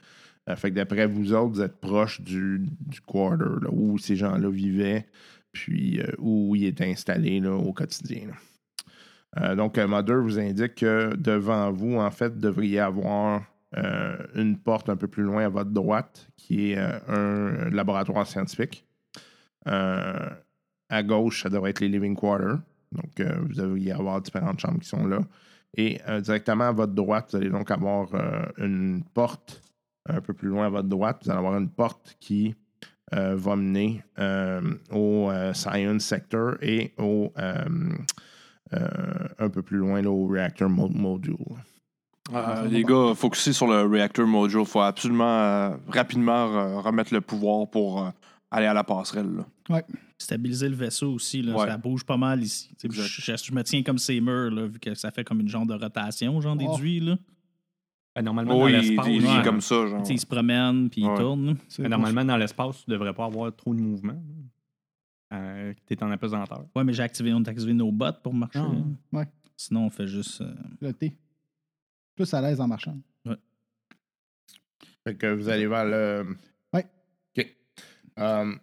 euh, 0.48 0.56
fait 0.56 0.70
que 0.70 0.74
d'après 0.76 1.06
vous 1.06 1.32
autres, 1.34 1.52
vous 1.54 1.60
êtes 1.60 1.76
proche 1.80 2.20
du, 2.20 2.60
du 2.80 3.00
quarter, 3.02 3.44
là, 3.62 3.68
où 3.70 3.98
ces 3.98 4.16
gens-là 4.16 4.50
vivaient, 4.50 5.06
puis 5.52 6.00
euh, 6.00 6.12
où 6.18 6.56
ils 6.56 6.66
étaient 6.66 6.90
installés 6.90 7.40
là, 7.40 7.52
au 7.52 7.72
quotidien. 7.72 8.28
là. 8.28 8.34
Euh, 9.38 9.54
donc, 9.54 9.78
euh, 9.78 9.86
Mother 9.86 10.20
vous 10.20 10.38
indique 10.38 10.76
que 10.76 11.14
devant 11.16 11.70
vous, 11.70 11.96
en 11.96 12.10
fait, 12.10 12.38
devriez 12.38 12.80
avoir 12.80 13.42
une 14.34 14.58
porte 14.58 14.90
un 14.90 14.96
peu 14.96 15.08
plus 15.08 15.22
loin 15.22 15.46
à 15.46 15.48
votre 15.48 15.70
droite, 15.70 16.28
qui 16.36 16.72
est 16.72 16.76
un 16.76 17.70
laboratoire 17.70 18.26
scientifique. 18.26 18.86
À 19.64 21.02
gauche, 21.02 21.44
ça 21.44 21.48
devrait 21.48 21.70
être 21.70 21.80
les 21.80 21.88
living 21.88 22.14
quarters. 22.14 22.58
Donc, 22.92 23.18
vous 23.18 23.54
devriez 23.54 23.92
avoir 23.92 24.20
différentes 24.20 24.60
chambres 24.60 24.80
qui 24.80 24.88
sont 24.90 25.06
là. 25.06 25.20
Et 25.74 26.00
directement 26.20 26.64
à 26.64 26.72
votre 26.72 26.92
droite, 26.92 27.28
vous 27.30 27.38
allez 27.38 27.48
donc 27.48 27.70
avoir 27.70 28.10
une 28.58 29.02
porte 29.14 29.62
un 30.06 30.20
peu 30.20 30.34
plus 30.34 30.48
loin 30.48 30.66
à 30.66 30.68
votre 30.68 30.88
droite. 30.90 31.22
Vous 31.24 31.30
allez 31.30 31.38
avoir 31.38 31.56
une 31.56 31.70
porte 31.70 32.18
qui 32.20 32.54
euh, 33.14 33.34
va 33.36 33.56
mener 33.56 34.02
euh, 34.18 34.60
au 34.90 35.30
euh, 35.30 35.52
Science 35.54 36.04
Sector 36.04 36.54
et 36.62 36.92
au 36.98 37.32
euh, 37.38 37.64
euh, 38.74 38.88
un 39.38 39.48
peu 39.50 39.62
plus 39.62 39.78
loin 39.78 40.00
là, 40.02 40.10
au 40.10 40.26
Reactor 40.26 40.68
Mo- 40.68 40.88
Module. 40.88 41.36
Euh, 42.32 42.66
les 42.68 42.84
gars, 42.84 43.12
focusez 43.14 43.52
sur 43.52 43.66
le 43.66 43.82
Reactor 43.82 44.26
Module. 44.26 44.64
faut 44.64 44.80
absolument 44.80 45.24
euh, 45.40 45.76
rapidement 45.88 46.56
euh, 46.56 46.80
remettre 46.80 47.12
le 47.12 47.20
pouvoir 47.20 47.68
pour 47.68 48.02
euh, 48.06 48.10
aller 48.50 48.66
à 48.66 48.74
la 48.74 48.84
passerelle. 48.84 49.28
là. 49.68 49.82
Stabiliser 50.18 50.68
le 50.68 50.76
vaisseau 50.76 51.12
aussi, 51.14 51.42
là, 51.42 51.56
Ouais. 51.56 51.66
ça 51.66 51.76
bouge 51.76 52.04
pas 52.04 52.16
mal 52.16 52.42
ici. 52.42 52.70
Je, 52.82 52.88
je- 53.02 53.36
je 53.36 53.52
me 53.52 53.62
tiens 53.64 53.82
comme 53.82 53.98
ces 53.98 54.20
murs, 54.20 54.50
là, 54.52 54.66
vu 54.66 54.78
que 54.78 54.94
ça 54.94 55.10
fait 55.10 55.24
comme 55.24 55.40
une 55.40 55.48
genre 55.48 55.66
de 55.66 55.74
rotation, 55.74 56.40
j'en 56.40 56.56
Oh. 56.56 56.56
déduis. 56.76 57.00
Là. 57.00 57.16
Ben, 58.14 58.22
normalement, 58.22 58.54
Oh, 58.56 58.60
dans 58.60 58.68
il, 58.68 58.74
l'espace, 58.76 59.06
il- 59.08 59.14
il 59.16 59.26
ouais. 59.26 59.40
est 59.40 59.42
comme 59.42 59.60
ça, 59.62 59.86
genre. 59.86 60.00
Tu 60.02 60.08
sais, 60.08 60.14
Il 60.14 60.20
se 60.20 60.26
promène 60.26 60.90
puis 60.90 61.00
il 61.00 61.06
Ouais. 61.08 61.16
tourne. 61.16 61.56
ben, 61.78 61.88
normalement, 61.88 62.24
dans 62.24 62.36
l'espace, 62.36 62.84
tu 62.84 62.90
devrais 62.90 63.14
pas 63.14 63.24
avoir 63.24 63.54
trop 63.56 63.74
de 63.74 63.80
mouvement. 63.80 64.20
Euh, 65.32 65.72
tu 65.86 65.94
es 65.94 66.02
en 66.02 66.10
apesanteur. 66.10 66.66
Ouais, 66.76 66.84
mais 66.84 66.92
j'ai 66.92 67.02
activé, 67.02 67.32
on 67.32 67.42
a 67.42 67.48
activé 67.48 67.72
nos 67.72 67.90
bottes 67.90 68.22
pour 68.22 68.34
marcher. 68.34 68.58
Ah, 68.60 69.16
ouais. 69.16 69.26
Sinon, 69.56 69.86
on 69.86 69.90
fait 69.90 70.06
juste. 70.06 70.42
euh, 70.42 70.52
Le 70.80 70.92
thé. 70.92 71.16
Plus 72.14 72.32
à 72.34 72.42
l'aise 72.42 72.60
en 72.60 72.68
marchant. 72.68 72.98
Fait 75.04 75.16
que 75.16 75.26
vous 75.34 75.48
allez 75.48 75.66
vers 75.66 75.84
le. 75.84 76.36
Ouais. 76.72 76.86
OK. 77.36 77.56
Euh, 78.18 78.54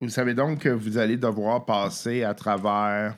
vous 0.00 0.08
savez 0.10 0.34
donc 0.34 0.58
que 0.60 0.68
vous 0.68 0.98
allez 0.98 1.16
devoir 1.16 1.64
passer 1.64 2.22
à 2.22 2.34
travers 2.34 3.12
euh, 3.12 3.16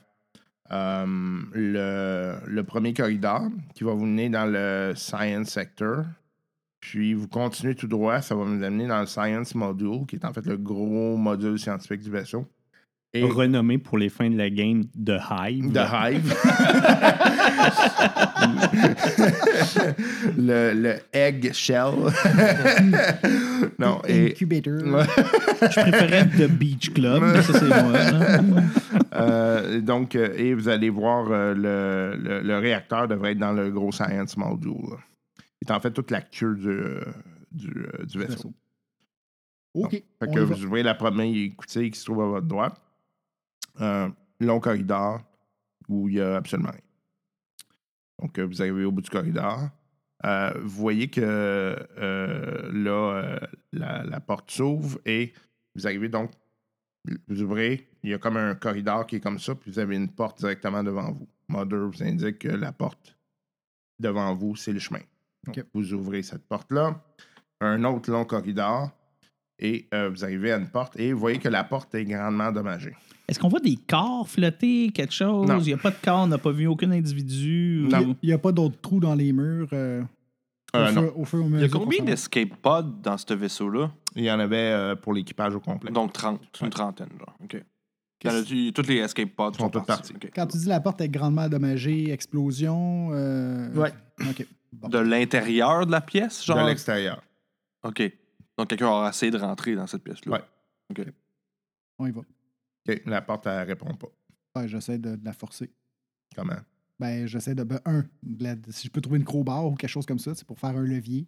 le, 0.73 2.37
le 2.47 2.65
premier 2.65 2.95
corridor 2.95 3.43
qui 3.75 3.85
va 3.85 3.93
vous 3.93 4.07
mener 4.07 4.31
dans 4.31 4.47
le 4.47 4.95
Science 4.97 5.51
Sector. 5.51 6.05
Puis 6.81 7.15
vous 7.15 7.29
continuez 7.29 7.77
tout 7.77 7.87
droit, 7.87 8.21
ça 8.21 8.35
va 8.35 8.43
vous 8.43 8.63
amener 8.63 8.89
dans 8.89 9.01
le 9.01 9.07
Science 9.07 9.55
Module, 9.55 10.05
qui 10.07 10.17
est 10.17 10.25
en 10.25 10.33
fait 10.33 10.45
le 10.47 10.57
gros 10.57 11.17
module 11.17 11.59
scientifique 11.59 12.03
du 12.03 12.11
vaisseau. 12.11 12.45
Et 13.15 13.25
Renommé 13.25 13.77
pour 13.77 13.99
les 13.99 14.09
fins 14.09 14.31
de 14.31 14.39
la 14.39 14.49
game 14.49 14.85
de 14.95 15.19
Hive. 15.31 15.71
The 15.73 15.87
Hive. 15.93 16.35
le, 20.39 20.73
le 20.75 20.95
Egg 21.13 21.53
Shell. 21.53 21.93
non, 23.79 24.01
et. 24.09 24.31
Incubator. 24.31 24.79
Je 24.79 25.81
préférais 25.81 26.27
The 26.29 26.49
Beach 26.51 26.93
Club, 26.95 27.23
mais 27.23 27.43
ça 27.43 27.53
c'est 27.59 27.69
moi. 27.69 28.63
Euh, 29.15 29.83
donc, 29.83 30.17
euh, 30.17 30.33
et 30.39 30.55
vous 30.55 30.71
allez 30.71 30.89
voir, 30.89 31.31
euh, 31.31 31.53
le, 31.53 32.17
le- 32.19 32.41
le 32.41 32.59
réacteur 32.59 33.07
devrait 33.09 33.33
être 33.33 33.39
dans 33.39 33.53
le 33.53 33.71
gros 33.71 33.93
Science 33.93 34.39
Module. 34.39 34.97
C'est 35.61 35.71
en 35.71 35.79
fait 35.81 35.91
toute 35.91 36.11
la 36.11 36.23
queue 36.23 36.55
du, 36.57 36.79
du, 37.53 37.87
du 38.07 38.19
vaisseau. 38.19 38.55
OK. 39.75 39.91
Fait 39.91 40.05
on 40.27 40.33
que 40.33 40.41
vous 40.41 40.65
ouvrez 40.65 40.83
la 40.83 40.95
première 40.95 41.27
écoutille 41.27 41.91
qui 41.91 42.01
se 42.01 42.07
trouve 42.07 42.23
à 42.23 42.27
votre 42.27 42.47
droite. 42.47 42.81
Un 43.79 44.15
long 44.41 44.61
corridor 44.61 45.21
où 45.89 46.09
il 46.09 46.17
n'y 46.17 46.21
a 46.21 46.37
absolument 46.37 46.71
rien. 46.71 46.81
Donc, 48.21 48.39
euh, 48.39 48.47
vous 48.47 48.63
arrivez 48.63 48.85
au 48.85 48.93
bout 48.93 49.03
du 49.03 49.11
corridor. 49.11 49.69
Euh, 50.25 50.53
vous 50.63 50.83
voyez 50.83 51.09
que 51.09 51.21
euh, 51.21 52.73
là, 52.73 52.91
euh, 52.91 53.39
la, 53.73 54.05
la 54.05 54.21
porte 54.21 54.51
s'ouvre 54.51 55.01
et 55.05 55.33
vous 55.75 55.87
arrivez 55.87 56.09
donc, 56.09 56.31
vous 57.27 57.43
ouvrez, 57.43 57.89
il 58.05 58.11
y 58.11 58.15
a 58.15 58.19
comme 58.19 58.37
un 58.37 58.55
corridor 58.55 59.07
qui 59.07 59.17
est 59.17 59.21
comme 59.21 59.41
ça, 59.41 59.57
puis 59.57 59.73
vous 59.73 59.79
avez 59.81 59.97
une 59.97 60.09
porte 60.09 60.39
directement 60.39 60.85
devant 60.85 61.11
vous. 61.11 61.27
Mother 61.49 61.89
vous 61.89 62.03
indique 62.05 62.39
que 62.39 62.49
la 62.49 62.71
porte 62.71 63.17
devant 63.99 64.35
vous, 64.35 64.55
c'est 64.55 64.73
le 64.73 64.79
chemin. 64.79 65.01
Donc, 65.45 65.65
vous 65.75 65.93
ouvrez 65.93 66.23
cette 66.23 66.47
porte-là, 66.47 67.03
un 67.61 67.83
autre 67.83 68.13
long 68.13 68.25
corridor, 68.25 68.91
et 69.59 69.89
vous 69.93 70.25
arrivez 70.25 70.53
à 70.53 70.59
une 70.59 70.69
porte, 70.69 70.97
et 70.99 71.13
vous 71.13 71.19
voyez 71.19 71.41
que 71.41 71.49
la 71.49 71.65
porte 71.65 71.93
est 71.97 72.05
grandement 72.05 72.45
endommagée. 72.45 72.95
Est-ce 73.29 73.39
qu'on 73.39 73.49
voit 73.49 73.61
des 73.61 73.77
corps 73.89 74.29
flotter, 74.29 74.91
quelque 74.91 75.13
chose? 75.15 75.49
Non. 75.49 75.59
Il 75.59 75.65
n'y 75.67 75.73
a 75.73 75.77
pas 75.79 75.91
de 75.91 75.97
corps, 76.03 76.21
on 76.25 76.27
n'a 76.27 76.39
pas 76.39 76.51
vu 76.51 76.67
aucun 76.67 76.91
individu? 76.91 77.87
Non. 77.91 78.01
ou- 78.01 78.17
Il 78.23 78.27
n'y 78.29 78.33
a 78.33 78.39
pas 78.39 78.53
d'autres 78.53 78.81
trous 78.81 79.01
dans 79.01 79.15
les 79.15 79.33
murs 79.33 79.69
euh, 79.73 80.03
au, 80.75 80.77
Euh, 80.79 80.93
non. 80.93 81.03
feu, 81.03 81.13
au 81.17 81.25
feu 81.25 81.39
au 81.39 81.49
Il 81.49 81.61
y 81.61 81.65
a 81.65 81.69
combien 81.69 82.03
d'escape 82.05 82.51
pods 82.61 82.83
dans 83.03 83.17
ce 83.17 83.33
vaisseau-là? 83.33 83.91
Il 84.17 84.25
y 84.25 84.31
en 84.31 84.39
avait 84.41 84.57
euh, 84.73 84.97
pour 84.97 85.15
l'équipage 85.15 85.55
au 85.55 85.61
complet. 85.61 85.91
Donc 85.93 86.13
30, 86.13 86.41
une 86.63 86.71
trentaine, 86.71 87.09
genre. 87.19 87.37
OK. 87.43 87.63
Toutes 88.75 88.87
les 88.89 88.99
escape 88.99 89.31
pods 89.31 89.53
Sont 89.55 89.65
sont, 89.65 89.71
toutes 89.71 89.87
partis. 89.87 90.13
parties. 90.13 90.27
OK. 90.29 90.33
Quand 90.35 90.47
tu 90.47 90.59
dis 90.59 90.67
la 90.69 90.81
porte 90.81 91.01
est 91.01 91.09
grandement 91.09 91.43
endommagée, 91.43 92.11
explosion. 92.13 93.09
Euh... 93.13 93.73
Ouais. 93.75 93.93
OK. 94.29 94.47
Bon. 94.73 94.89
De 94.89 94.99
l'intérieur 94.99 95.87
de 95.87 95.91
la 95.93 96.01
pièce, 96.01 96.45
genre? 96.45 96.63
De 96.63 96.69
l'extérieur. 96.69 97.23
OK. 97.85 98.03
Donc 98.59 98.69
quelqu'un 98.69 98.87
aura 98.89 99.09
essayé 99.11 99.31
de 99.33 99.39
rentrer 99.39 99.75
dans 99.75 99.87
cette 99.87 100.03
pièce-là. 100.05 100.33
Ouais. 100.33 101.05
On 101.99 102.07
y 102.07 102.11
va. 102.11 102.21
OK, 102.89 103.03
La 103.07 103.23
porte, 103.23 103.47
elle 103.47 103.67
répond 103.67 103.95
pas. 103.95 104.09
Ouais, 104.57 104.69
j'essaie 104.69 104.99
de, 104.99 105.17
de 105.17 105.25
la 105.25 105.33
forcer. 105.33 105.71
Comment? 106.35 106.57
Ben, 106.99 107.27
j'essaie 107.27 107.55
de. 107.55 107.65
Ben, 107.65 107.81
un, 107.85 108.05
de 108.23 108.45
la- 108.45 108.57
si 108.71 108.87
je 108.89 108.93
peux 108.93 109.01
trouver 109.01 109.19
une 109.19 109.25
crowbar 109.25 109.67
ou 109.67 109.75
quelque 109.75 109.91
chose 109.91 110.07
comme 110.07 110.19
ça, 110.19 110.35
c'est 110.35 110.47
pour 110.47 110.59
faire 110.59 110.77
un 110.77 110.83
levier. 110.85 111.27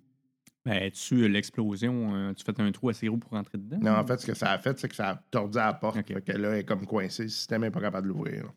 Ben, 0.64 0.90
tu 0.90 1.28
l'explosion, 1.28 2.14
euh, 2.14 2.32
tu 2.32 2.42
fais 2.44 2.58
un 2.60 2.72
trou 2.72 2.88
assez 2.88 3.06
gros 3.06 3.18
pour 3.18 3.32
rentrer 3.32 3.58
dedans? 3.58 3.78
Non, 3.80 3.92
en 3.98 4.06
fait, 4.06 4.18
ce 4.20 4.26
que 4.26 4.34
ça 4.34 4.50
a 4.50 4.58
fait, 4.58 4.78
c'est 4.78 4.88
que 4.88 4.94
ça 4.94 5.10
a 5.10 5.16
tordu 5.30 5.58
à 5.58 5.66
la 5.66 5.74
porte. 5.74 5.98
OK. 5.98 6.06
Fait 6.06 6.22
que 6.22 6.32
là, 6.32 6.50
elle 6.52 6.60
est 6.60 6.64
comme 6.64 6.86
coincée. 6.86 7.24
Le 7.24 7.28
système 7.28 7.62
n'est 7.62 7.70
pas 7.70 7.80
capable 7.80 8.08
de 8.08 8.12
l'ouvrir. 8.12 8.50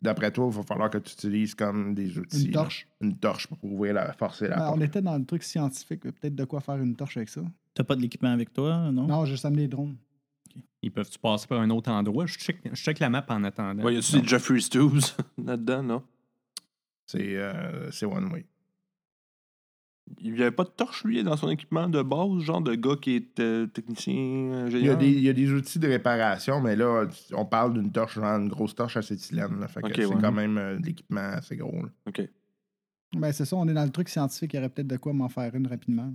D'après 0.00 0.30
toi, 0.30 0.48
il 0.50 0.56
va 0.56 0.62
falloir 0.62 0.90
que 0.90 0.98
tu 0.98 1.12
utilises 1.14 1.54
comme 1.56 1.94
des 1.94 2.16
outils. 2.18 2.44
Une 2.46 2.52
là. 2.52 2.62
torche. 2.62 2.86
Une 3.00 3.16
torche 3.18 3.46
pour 3.48 3.64
ouvrir 3.64 3.94
la, 3.94 4.12
forcer 4.12 4.46
la 4.46 4.56
Ben, 4.56 4.66
porte. 4.66 4.78
on 4.78 4.80
était 4.82 5.02
dans 5.02 5.18
le 5.18 5.24
truc 5.24 5.42
scientifique. 5.42 6.00
Peut-être 6.02 6.34
de 6.36 6.44
quoi 6.44 6.60
faire 6.60 6.76
une 6.76 6.94
torche 6.94 7.16
avec 7.16 7.28
ça. 7.28 7.40
T'as 7.74 7.82
pas 7.82 7.96
de 7.96 8.00
l'équipement 8.02 8.30
avec 8.32 8.52
toi, 8.52 8.90
non? 8.92 9.06
Non, 9.08 9.24
j'ai 9.24 9.32
juste 9.32 9.44
amené 9.44 9.62
les 9.62 9.68
drones. 9.68 9.96
Ils 10.82 10.90
peuvent-tu 10.90 11.18
passer 11.18 11.46
par 11.46 11.60
un 11.60 11.70
autre 11.70 11.90
endroit? 11.90 12.26
Je 12.26 12.34
check, 12.38 12.58
je 12.64 12.74
check 12.74 12.98
la 12.98 13.08
map 13.10 13.24
en 13.28 13.44
attendant. 13.44 13.82
Ouais, 13.82 13.94
y 13.94 13.98
a-tu 13.98 14.20
des 14.20 14.26
Jeffrey 14.26 14.60
Stews 14.60 14.98
là-dedans, 15.44 15.82
non? 15.82 16.02
C'est 17.06 17.36
euh, 17.36 17.90
c'est 17.90 18.06
one 18.06 18.32
way. 18.32 18.46
Il 20.20 20.32
n'y 20.34 20.42
avait 20.42 20.50
pas 20.50 20.64
de 20.64 20.70
torche, 20.70 21.04
lui, 21.04 21.22
dans 21.22 21.36
son 21.36 21.48
équipement 21.48 21.88
de 21.88 22.02
base, 22.02 22.40
genre 22.40 22.60
de 22.60 22.74
gars 22.74 22.96
qui 23.00 23.14
est 23.16 23.40
euh, 23.40 23.66
technicien, 23.66 24.12
Il 24.14 24.50
y, 24.50 24.52
a 24.52 24.56
ingénieur? 24.64 24.98
des, 24.98 25.08
il 25.10 25.20
y 25.22 25.28
a 25.28 25.32
des 25.32 25.50
outils 25.52 25.78
de 25.78 25.88
réparation, 25.88 26.60
mais 26.60 26.76
là, 26.76 27.06
on 27.32 27.46
parle 27.46 27.74
d'une 27.74 27.90
torche, 27.90 28.16
genre 28.16 28.24
une 28.38 28.48
grosse 28.48 28.74
torche 28.74 28.96
acétylène. 28.96 29.58
là. 29.60 29.68
Fait 29.68 29.80
que 29.80 29.86
Ok, 29.86 29.94
c'est 29.96 30.20
quand 30.20 30.32
même 30.32 30.58
euh, 30.58 30.78
de 30.78 30.84
l'équipement 30.86 31.20
assez 31.20 31.56
gros. 31.56 31.82
là. 31.82 31.88
OK. 32.08 32.28
Ben, 33.14 33.32
c'est 33.32 33.44
ça, 33.44 33.56
on 33.56 33.66
est 33.68 33.74
dans 33.74 33.84
le 33.84 33.90
truc 33.90 34.08
scientifique. 34.08 34.52
Il 34.52 34.56
y 34.56 34.58
aurait 34.58 34.68
peut-être 34.68 34.88
de 34.88 34.96
quoi 34.96 35.12
m'en 35.12 35.28
faire 35.28 35.54
une 35.54 35.66
rapidement. 35.66 36.12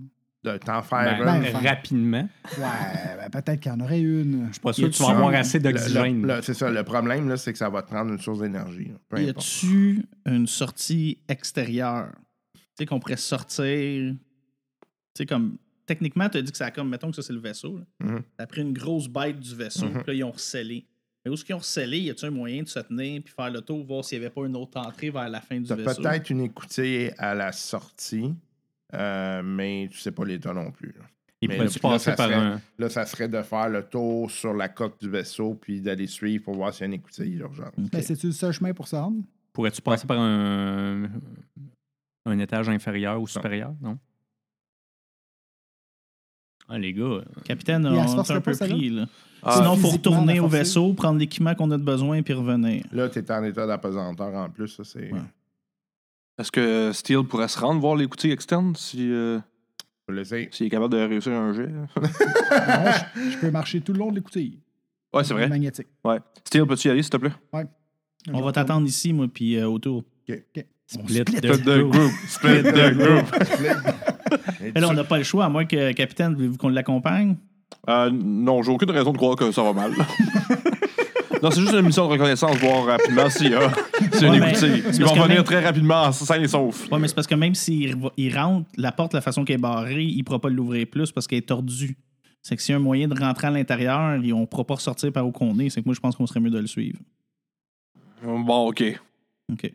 De 0.54 0.58
t'en 0.58 0.82
faire 0.82 1.20
Ben, 1.24 1.28
un. 1.28 1.42
Ben, 1.42 1.68
rapidement. 1.68 2.30
Ouais, 2.58 3.18
ben, 3.18 3.30
peut-être 3.42 3.60
qu'il 3.60 3.72
y 3.72 3.76
en 3.76 3.80
aurait 3.80 4.00
une. 4.00 4.48
Je 4.48 4.54
suis 4.54 4.62
pas 4.62 4.74
sûr 4.74 4.90
que 4.90 4.94
tu 4.96 5.04
vas 5.04 5.10
avoir 5.10 5.34
assez 5.34 5.60
d'oxygène. 5.60 6.26
le- 6.26 6.42
C'est 6.42 6.54
ça. 6.54 6.70
Le 6.70 6.84
problème, 6.84 7.28
là, 7.30 7.38
c'est 7.38 7.52
que 7.52 7.58
ça 7.60 7.70
va 7.70 7.82
te 7.82 7.88
prendre 7.88 8.12
une 8.12 8.20
source 8.20 8.40
d'énergie. 8.40 8.92
Y 9.16 9.30
a-tu 9.30 10.06
une 10.26 10.48
sortie 10.48 11.18
extérieure? 11.28 12.12
Tu 12.54 12.62
sais, 12.80 12.86
qu'on 12.86 13.00
pourrait 13.00 13.18
sortir. 13.18 14.14
Tu 14.14 14.18
sais, 15.18 15.26
comme. 15.26 15.58
Techniquement, 15.86 16.28
tu 16.28 16.38
as 16.38 16.42
dit 16.42 16.52
que 16.52 16.58
ça 16.58 16.66
a 16.66 16.72
comme. 16.72 16.90
Mettons 16.90 17.10
que 17.10 17.16
ça, 17.16 17.22
c'est 17.22 17.34
le 17.34 17.40
vaisseau. 17.40 17.78
là. 17.78 18.08
Mhm. 18.08 18.22
Ça 18.38 18.44
a 18.44 18.48
pris 18.48 18.62
une 18.62 18.74
grosse 18.74 19.08
bête 19.08 19.40
du 19.40 19.56
vaisseau, 19.56 19.86
Mhm. 19.86 19.94
puis 19.94 20.04
là, 20.08 20.14
ils 20.14 20.24
ont 20.26 20.32
recellé. 20.32 20.86
Mais 21.24 21.32
où 21.32 21.34
est-ce 21.34 21.44
qu'ils 21.46 21.56
ont 21.56 21.60
recellé? 21.60 22.00
Y 22.00 22.10
a-tu 22.10 22.26
un 22.26 22.30
moyen 22.30 22.64
de 22.64 22.68
se 22.68 22.80
tenir 22.80 23.22
puis 23.24 23.34
faire 23.34 23.50
le 23.50 23.62
tour, 23.62 23.86
voir 23.86 24.04
s'il 24.06 24.20
n'y 24.20 24.26
avait 24.26 24.34
pas 24.34 24.46
une 24.46 24.56
autre 24.56 24.78
entrée 24.80 25.10
vers 25.10 25.28
la 25.30 25.42
fin 25.42 25.60
du 25.60 25.74
vaisseau? 25.74 26.02
peut-être 26.02 26.30
une 26.30 26.42
écoutille 26.42 27.12
à 27.18 27.34
la 27.36 27.52
sortie, 27.54 28.34
euh, 28.94 29.42
mais 29.44 29.88
tu 29.92 29.98
sais 29.98 30.12
pas 30.12 30.26
l'état 30.26 30.54
non 30.54 30.72
plus. 30.72 30.90
là. 30.98 31.04
Il 31.42 31.50
mais 31.50 31.56
pourrait-tu 31.58 31.78
là, 31.78 31.82
passer 31.90 32.06
ça 32.12 32.16
par 32.16 32.28
serait- 32.30 32.36
un. 32.40 32.62
Là, 32.80 32.90
ça 32.90 33.06
serait 33.06 33.28
de 33.28 33.42
faire 33.44 33.70
le 33.70 33.84
tour 33.84 34.32
sur 34.32 34.54
la 34.56 34.70
coque 34.70 35.00
du 35.00 35.08
vaisseau 35.10 35.54
puis 35.54 35.82
d'aller 35.82 36.08
suivre 36.08 36.46
pour 36.46 36.56
voir 36.56 36.74
s'il 36.74 36.82
y 36.82 36.84
a 36.86 36.88
une 36.88 36.94
écoutille 36.94 37.36
d'urgence. 37.36 37.74
Ok. 37.78 37.92
Ben, 37.92 38.02
C'est-tu 38.02 38.28
le 38.28 38.32
seul 38.34 38.52
chemin 38.54 38.74
pour 38.74 38.88
rendre? 38.90 39.22
Pourrais-tu 39.54 39.82
passer 39.82 40.08
par 40.08 40.20
un. 40.20 41.10
un 42.26 42.40
étage 42.40 42.70
inférieur 42.70 43.22
ou 43.22 43.28
supérieur? 43.28 43.74
Non? 43.82 43.98
Ah, 46.70 46.78
les 46.78 46.92
gars. 46.94 47.04
euh, 47.04 47.24
Capitaine, 47.46 47.86
on 47.86 48.08
se 48.26 48.32
est 48.32 48.36
un 48.36 48.42
peu 48.42 48.52
pris. 48.56 48.90
Là. 48.90 49.06
Ah, 49.44 49.54
Sinon, 49.58 49.76
il 49.76 49.82
faut 49.82 49.90
retourner 49.90 50.40
au 50.40 50.48
vaisseau, 50.48 50.94
prendre 50.94 51.20
l'équipement 51.20 51.56
qu'on 51.56 51.72
a 51.72 51.78
de 51.78 51.84
besoin 51.84 52.22
puis 52.24 52.34
revenir. 52.34 52.84
Là, 52.92 53.08
tu 53.10 53.20
es 53.20 53.32
en 53.32 53.44
état 53.44 53.66
d'apesanteur 53.66 54.34
en 54.34 54.50
plus. 54.50 54.68
Ça, 54.68 54.84
c'est... 54.84 55.12
Ouais. 55.14 55.20
Est-ce 56.40 56.52
que 56.52 56.92
Steele 56.94 57.24
pourrait 57.24 57.48
se 57.48 57.60
rendre 57.60 57.82
voir 57.82 57.96
l'écoutille 57.96 58.32
externe 58.32 58.76
si, 58.76 59.12
euh, 59.12 59.40
s'il 60.52 60.68
est 60.68 60.70
capable 60.70 60.94
de 60.94 61.00
réussir 61.00 61.34
un 61.34 61.54
jet? 61.54 61.68
Non, 61.98 62.04
je, 63.26 63.32
je 63.32 63.38
peux 63.40 63.52
marcher 63.52 63.82
tout 63.82 63.94
le 63.94 64.00
long 64.00 64.12
de 64.12 64.16
l'écoutille. 64.16 64.60
ouais, 65.14 65.24
c'est 65.24 65.34
vrai. 65.34 65.48
Magnétique. 65.48 65.88
Ouais. 66.04 66.20
Steele, 66.46 66.66
peux-tu 66.68 66.88
y 66.88 66.92
aller, 66.92 67.02
s'il 67.02 67.10
te 67.12 67.18
plaît? 67.18 67.32
On 68.32 68.42
va 68.42 68.52
t'attendre 68.52 68.86
ici, 68.88 69.14
moi, 69.14 69.28
puis 69.34 69.58
euh, 69.58 69.68
autour. 69.68 70.04
OK. 70.30 70.66
Split 70.90 71.26
the 71.26 71.30
Split 71.30 71.42
the 71.64 71.80
group. 71.90 72.12
Split 72.28 72.64
the 72.64 72.94
group. 72.94 73.26
Mais 74.74 74.80
là, 74.82 74.88
on 74.90 74.94
n'a 74.94 75.04
pas 75.04 75.18
le 75.18 75.24
choix, 75.24 75.46
à 75.46 75.50
moins 75.50 75.66
que, 75.66 75.92
capitaine, 75.94 76.34
voulez-vous 76.34 76.58
qu'on 76.58 76.70
l'accompagne? 76.70 77.36
Euh, 77.90 78.10
non, 78.12 78.62
j'ai 78.64 78.72
aucune 78.72 78.92
raison 78.92 79.12
de 79.12 79.18
croire 79.18 79.36
que 79.36 79.52
ça 79.52 79.64
va 79.64 79.74
mal. 79.74 79.92
non, 81.44 81.52
c'est 81.52 81.62
juste 81.62 81.74
une 81.74 81.82
mission 81.86 82.06
de 82.08 82.12
reconnaissance, 82.14 82.58
voir 82.58 82.86
rapidement 82.86 83.30
s'il 83.30 83.52
y 83.52 83.56
a 83.56 83.72
s'il 84.14 84.24
y 84.24 84.26
a 84.26 84.30
Ouais, 84.30 84.38
une 84.38 84.44
mais- 84.44 84.52
écoutille. 84.52 84.82
parce 84.82 84.98
Ils 84.98 85.04
vont 85.04 85.10
que 85.14 85.20
venir 85.22 85.28
même- 85.36 85.44
très 85.44 85.64
rapidement, 85.66 86.12
sain 86.12 86.42
et 86.42 86.48
sauf. 86.48 86.92
Ouais, 86.92 87.00
mais 87.00 87.08
c'est 87.08 87.16
parce 87.16 87.28
que 87.28 87.36
même 87.36 87.56
s'il 87.56 87.96
re- 87.96 88.12
il 88.18 88.36
rentre, 88.38 88.68
la 88.78 88.92
porte, 88.92 89.14
la 89.14 89.22
façon 89.22 89.44
qu'elle 89.46 89.56
est 89.56 89.62
barrée, 89.62 90.04
il 90.04 90.18
ne 90.18 90.24
pourra 90.24 90.40
pas 90.40 90.50
l'ouvrir 90.50 90.88
plus 90.88 91.12
parce 91.12 91.28
qu'elle 91.28 91.40
est 91.40 91.48
tordue. 91.48 91.98
C'est 92.42 92.56
que 92.56 92.62
s'il 92.62 92.72
y 92.72 92.76
a 92.76 92.78
un 92.78 92.82
moyen 92.82 93.08
de 93.08 93.20
rentrer 93.20 93.48
à 93.48 93.52
l'intérieur, 93.52 94.24
et 94.24 94.32
on 94.34 94.42
ne 94.42 94.46
pourra 94.46 94.64
pas 94.64 94.76
ressortir 94.76 95.12
par 95.12 95.28
où 95.28 95.32
qu'on 95.32 95.58
est. 95.60 95.70
C'est 95.70 95.82
que 95.82 95.86
moi, 95.88 95.96
je 95.96 96.00
pense 96.00 96.16
qu'on 96.16 96.26
serait 96.28 96.40
mieux 96.40 96.50
de 96.50 96.60
le 96.60 96.68
suivre. 96.68 97.00
Bon, 98.24 98.70
OK. 98.70 98.84
OK. 99.52 99.74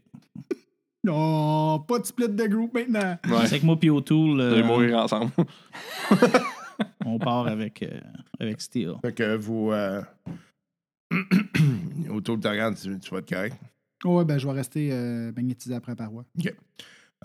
Non, 1.04 1.80
pas 1.80 1.98
de 1.98 2.06
split 2.06 2.28
de 2.28 2.46
groupe 2.46 2.74
maintenant. 2.74 3.18
Ouais. 3.28 3.46
C'est 3.46 3.58
que 3.60 3.66
moi, 3.66 3.76
puis 3.78 3.90
O'Toole, 3.90 4.34
Vous 4.36 4.40
euh, 4.40 4.52
allez 4.52 4.62
mourir 4.62 4.98
ensemble. 4.98 5.32
on 7.04 7.18
part 7.18 7.48
avec, 7.48 7.82
euh, 7.82 8.00
avec 8.38 8.60
Steel. 8.60 8.94
Fait 9.02 9.12
que 9.12 9.36
vous. 9.36 9.72
Euh... 9.72 10.00
Autour 12.10 12.36
de 12.38 12.42
te 12.42 12.48
regarde, 12.48 12.76
tu, 12.76 12.98
tu 12.98 13.10
vas 13.10 13.18
être 13.18 13.28
correct. 13.28 13.56
Ouais, 14.04 14.24
ben 14.24 14.38
je 14.38 14.46
vais 14.46 14.52
rester 14.52 14.88
euh, 14.92 15.32
magnétisé 15.34 15.74
après 15.74 15.92
la 15.92 15.96
paroi. 15.96 16.24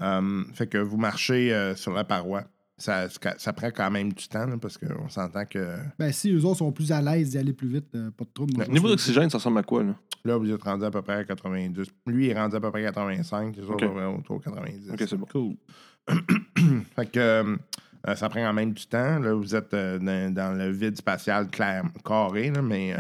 Euh, 0.01 0.43
fait 0.53 0.67
que 0.67 0.77
vous 0.77 0.97
marchez 0.97 1.53
euh, 1.53 1.75
sur 1.75 1.91
la 1.93 2.03
paroi. 2.03 2.43
Ça, 2.79 3.07
ça 3.37 3.53
prend 3.53 3.71
quand 3.71 3.89
même 3.89 4.13
du 4.13 4.27
temps, 4.27 4.45
là, 4.45 4.55
parce 4.61 4.77
qu'on 4.77 5.09
s'entend 5.09 5.45
que 5.45 5.77
Ben 5.97 6.11
si 6.11 6.31
eux 6.31 6.45
autres 6.45 6.59
sont 6.59 6.71
plus 6.71 6.91
à 6.91 7.01
l'aise 7.01 7.31
d'y 7.31 7.39
aller 7.39 7.53
plus 7.53 7.67
vite, 7.67 7.87
euh, 7.95 8.11
pas 8.11 8.23
de 8.25 8.29
trouble. 8.31 8.53
je 8.63 8.71
Niveau 8.71 8.87
d'oxygène, 8.87 9.31
ça 9.31 9.39
ressemble 9.39 9.57
à 9.57 9.63
quoi, 9.63 9.83
là? 9.83 9.95
là, 10.23 10.37
vous 10.37 10.51
êtes 10.51 10.61
rendu 10.61 10.85
à 10.85 10.91
peu 10.91 11.01
près 11.01 11.15
à 11.15 11.23
90. 11.23 11.87
Lui, 12.05 12.25
il 12.27 12.29
est 12.29 12.35
rendu 12.39 12.55
à 12.55 12.59
peu 12.59 12.69
près 12.69 12.85
à 12.85 12.91
85, 12.91 13.55
les 13.55 13.63
autres, 13.63 13.83
Ok. 13.87 14.19
autour 14.19 14.39
de 14.39 14.43
90. 14.43 14.91
OK, 14.91 15.03
c'est 15.09 15.17
bon. 15.17 15.25
Cool. 15.25 15.55
Fait 16.95 17.05
que 17.11 17.19
euh, 17.19 17.55
euh, 18.07 18.15
ça 18.15 18.29
prend 18.29 18.41
quand 18.41 18.53
même 18.53 18.73
du 18.73 18.85
temps. 18.85 19.17
Là, 19.17 19.33
vous 19.33 19.55
êtes 19.55 19.73
euh, 19.73 19.97
dans, 19.97 20.31
dans 20.31 20.55
le 20.55 20.69
vide 20.69 20.97
spatial 20.97 21.49
clair, 21.49 21.83
carré, 22.05 22.51
là, 22.51 22.61
mais 22.61 22.95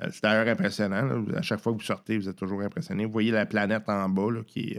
c'est 0.00 0.22
d'ailleurs 0.22 0.48
impressionnant. 0.48 1.24
À 1.34 1.42
chaque 1.42 1.60
fois 1.60 1.72
que 1.72 1.78
vous 1.78 1.84
sortez, 1.84 2.18
vous 2.18 2.28
êtes 2.28 2.36
toujours 2.36 2.60
impressionné. 2.62 3.04
Vous 3.04 3.12
voyez 3.12 3.30
la 3.30 3.46
planète 3.46 3.88
en 3.88 4.08
bas 4.08 4.28
qui, 4.46 4.76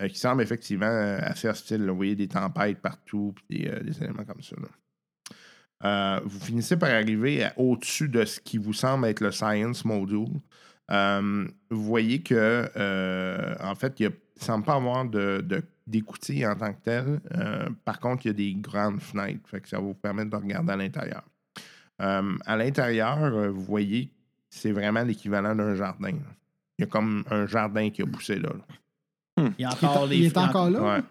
euh, 0.00 0.08
qui 0.08 0.18
semble 0.18 0.42
effectivement 0.42 0.86
euh, 0.86 1.18
assez 1.22 1.48
hostile. 1.48 1.88
Vous 1.88 1.96
voyez 1.96 2.14
des 2.14 2.28
tempêtes 2.28 2.80
partout, 2.80 3.34
puis 3.34 3.58
des, 3.58 3.68
euh, 3.68 3.92
éléments 4.00 4.24
comme 4.24 4.42
ça. 4.42 4.56
Euh, 5.84 6.20
vous 6.24 6.38
finissez 6.40 6.76
par 6.76 6.90
arriver 6.90 7.48
au-dessus 7.56 8.08
de 8.08 8.24
ce 8.24 8.38
qui 8.40 8.58
vous 8.58 8.72
semble 8.72 9.06
être 9.06 9.20
le 9.20 9.32
Science 9.32 9.84
Module. 9.84 10.28
Euh, 10.90 11.46
vous 11.70 11.82
voyez 11.82 12.22
que, 12.22 12.68
euh, 12.76 13.54
en 13.60 13.74
fait, 13.74 13.98
il 13.98 14.06
ne 14.06 14.12
semble 14.36 14.64
pas 14.64 14.74
avoir 14.74 15.04
de, 15.04 15.40
de- 15.40 15.64
en 16.46 16.54
tant 16.56 16.72
que 16.72 16.80
tel. 16.84 17.20
Euh, 17.36 17.68
par 17.84 17.98
contre, 17.98 18.24
il 18.24 18.28
y 18.28 18.30
a 18.30 18.34
des 18.34 18.54
grandes 18.54 19.00
fenêtres. 19.00 19.40
Ça 19.64 19.78
va 19.78 19.82
vous 19.82 19.94
permettre 19.94 20.30
de 20.30 20.36
regarder 20.36 20.72
à 20.72 20.76
l'intérieur. 20.76 21.22
Euh, 22.00 22.36
à 22.46 22.56
l'intérieur, 22.56 23.18
euh, 23.22 23.48
vous 23.50 23.62
voyez, 23.62 24.11
c'est 24.54 24.72
vraiment 24.72 25.02
l'équivalent 25.02 25.54
d'un 25.54 25.74
jardin. 25.74 26.10
là. 26.12 26.34
Il 26.78 26.82
y 26.82 26.84
a 26.84 26.86
comme 26.86 27.24
un 27.30 27.46
jardin 27.46 27.90
qui 27.90 28.02
a 28.02 28.06
poussé 28.06 28.36
là. 28.38 28.50
là. 28.50 29.50
Il 29.58 29.62
y 29.62 29.64
a 29.64 29.70
Il 29.80 29.84
est, 29.84 29.84
encore 29.84 30.06
les 30.06 30.16
il 30.18 30.24
est 30.26 30.36
encore 30.38 30.70
là? 30.70 30.82
Ouais. 30.98 31.02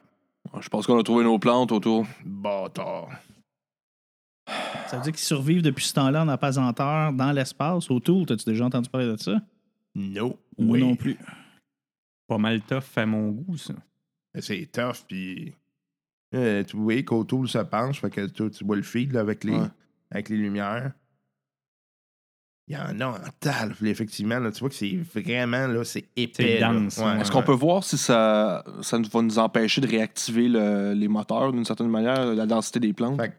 Je 0.61 0.69
pense 0.69 0.85
qu'on 0.85 0.99
a 0.99 1.03
trouvé 1.03 1.23
nos 1.23 1.39
plantes 1.39 1.71
autour. 1.71 2.05
Bâtard. 2.25 3.09
Ça 4.87 4.97
veut 4.97 5.03
dire 5.03 5.11
qu'ils 5.13 5.19
survivent 5.19 5.61
depuis 5.61 5.85
ce 5.85 5.93
temps-là 5.93 6.23
en 6.23 6.27
apesanteur 6.27 7.13
dans 7.13 7.31
l'espace, 7.31 7.89
autour. 7.89 8.25
T'as-tu 8.25 8.45
déjà 8.45 8.65
entendu 8.65 8.89
parler 8.89 9.07
de 9.07 9.17
ça? 9.17 9.41
No. 9.95 10.37
Moi 10.57 10.73
way. 10.73 10.79
non 10.81 10.95
plus. 10.95 11.17
Pas 12.27 12.37
mal 12.37 12.61
tough 12.61 12.83
à 12.97 13.05
mon 13.05 13.29
goût, 13.31 13.57
ça. 13.57 13.73
C'est 14.39 14.69
tough, 14.71 15.03
puis. 15.07 15.53
euh, 16.35 16.63
tu 16.63 16.77
vois 16.77 17.01
qu'Autour 17.03 17.47
se 17.47 17.57
penche, 17.59 18.01
fait 18.01 18.09
que 18.09 18.25
tu, 18.27 18.49
tu 18.51 18.63
vois 18.65 18.75
le 18.77 18.81
feed 18.83 19.11
là, 19.13 19.21
avec, 19.21 19.43
les, 19.43 19.53
Ouais. 19.57 19.67
avec 20.11 20.29
les 20.29 20.37
lumières. 20.37 20.91
Il 22.71 22.75
y 22.75 22.77
en 22.77 23.01
a 23.01 23.07
en 23.07 23.17
tal, 23.41 23.75
effectivement. 23.83 24.39
Là, 24.39 24.49
tu 24.49 24.61
vois 24.61 24.69
que 24.69 24.75
c'est 24.75 24.97
vraiment, 25.13 25.67
là, 25.67 25.83
c'est 25.83 26.05
épais. 26.15 26.31
C'est 26.55 26.59
là. 26.59 26.71
dense, 26.71 26.97
Ouais, 26.99 27.03
ouais. 27.03 27.19
Est-ce 27.19 27.29
qu'on 27.29 27.43
peut 27.43 27.51
voir 27.51 27.83
si 27.83 27.97
ça, 27.97 28.63
ça 28.81 28.97
nous- 28.97 29.09
va 29.09 29.21
nous 29.21 29.39
empêcher 29.39 29.81
de 29.81 29.87
réactiver 29.89 30.47
le- 30.47 30.93
les 30.93 31.09
moteurs 31.09 31.51
d'une 31.51 31.65
certaine 31.65 31.89
manière, 31.89 32.27
la 32.33 32.45
densité 32.45 32.79
des 32.79 32.93
plantes? 32.93 33.19
Fait 33.19 33.29
que 33.31 33.35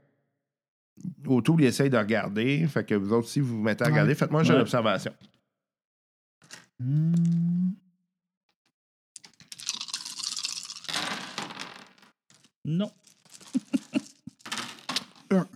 Autour, 1.27 1.59
il 1.63 1.65
essaye 1.67 1.89
de 1.89 1.97
regarder. 1.97 2.67
Fait 2.69 2.85
que 2.85 2.95
vous 2.95 3.15
autres, 3.15 3.27
si 3.29 3.41
vous 3.41 3.57
vous 3.57 3.63
mettez 3.63 3.85
à 3.85 3.87
Ouais. 3.87 3.93
regarder, 3.93 4.15
faites-moi 4.15 4.43
un 4.43 4.45
jeu 4.45 4.53
Ouais. 4.53 4.59
d'observation. 4.61 5.13
Hmm. 6.79 7.71
Non. 12.65 12.91
OK. 15.33 15.47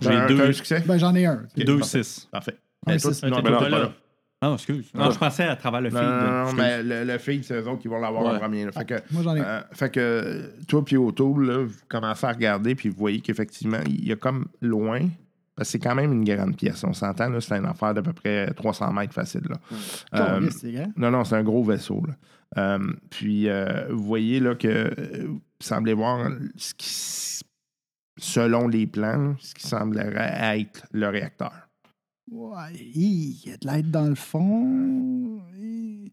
J'ai 0.00 0.26
deux- 0.34 0.40
un 0.48 0.52
succès? 0.52 0.82
Ben, 0.86 0.98
j'en 0.98 1.14
ai 1.14 1.26
un. 1.26 1.44
Ok, 1.56 1.64
2-6. 1.64 2.28
Parfait. 2.30 2.56
Un 2.86 2.96
Ben, 2.96 3.42
pas 3.58 3.68
là. 3.68 3.92
Ah, 4.42 4.52
excuse. 4.54 4.90
Non, 4.94 5.10
je 5.10 5.18
pensais 5.18 5.44
à 5.44 5.54
travers 5.54 5.82
le 5.82 5.90
feed. 5.90 5.98
non, 5.98 6.52
mais 6.54 6.82
le, 6.82 7.04
le 7.04 7.18
feed, 7.18 7.44
c'est 7.44 7.60
eux 7.60 7.68
autres 7.68 7.82
qui 7.82 7.88
vont 7.88 8.00
l'avoir 8.00 8.34
en 8.34 8.38
premier. 8.38 8.64
là. 8.64 8.72
Fait 8.72 8.86
que, 8.86 8.94
Moi, 9.10 9.22
j'en 9.22 9.36
ai 9.36 9.40
un. 9.40 9.44
euh, 9.44 9.60
fait 9.72 9.90
que 9.90 10.00
euh, 10.00 10.46
toi 10.66 10.82
puis 10.82 10.96
Autour, 10.96 11.38
là, 11.40 11.58
vous 11.64 11.74
commencez 11.88 12.24
à 12.26 12.32
regarder, 12.32 12.74
puis 12.74 12.88
vous 12.88 12.96
voyez 12.96 13.20
qu'effectivement, 13.20 13.80
il 13.86 14.08
y 14.08 14.12
a 14.12 14.16
comme 14.16 14.46
loin, 14.62 15.00
parce 15.56 15.68
que 15.68 15.72
c'est 15.72 15.78
quand 15.78 15.94
même 15.94 16.10
une 16.14 16.24
grande 16.24 16.56
pièce. 16.56 16.82
On 16.84 16.94
s'entend, 16.94 17.28
là, 17.28 17.38
c'est 17.42 17.54
une 17.54 17.66
affaire 17.66 17.92
d'à 17.92 18.00
peu 18.00 18.14
près 18.14 18.46
300 18.54 18.90
mètres 18.94 19.12
facile. 19.12 19.42
Là. 19.46 19.56
Euh, 20.14 20.38
Caliste, 20.38 20.60
c'est 20.62 20.72
grand. 20.72 20.90
non, 20.96 21.10
non, 21.10 21.24
c'est 21.24 21.36
un 21.36 21.42
gros 21.42 21.62
vaisseau. 21.62 22.02
Là. 22.08 22.14
Euh, 22.56 22.78
puis, 23.10 23.46
euh, 23.46 23.88
vous 23.90 24.02
voyez 24.04 24.40
là, 24.40 24.54
que 24.54 24.68
euh, 24.68 25.26
vous 25.28 25.40
semblez 25.60 25.92
voir 25.92 26.30
ce 26.56 26.72
qui, 26.72 26.86
s- 26.88 27.42
selon 28.20 28.68
les 28.68 28.86
plans, 28.86 29.34
ce 29.38 29.54
qui 29.54 29.66
semblerait 29.66 30.58
être 30.60 30.86
le 30.92 31.08
réacteur. 31.08 31.52
Ouais, 32.30 32.72
il 32.74 33.42
y 33.44 33.52
a 33.52 33.56
de 33.56 33.66
l'aide 33.66 33.90
dans 33.90 34.06
le 34.06 34.14
fond. 34.14 35.40
Il 35.58 36.12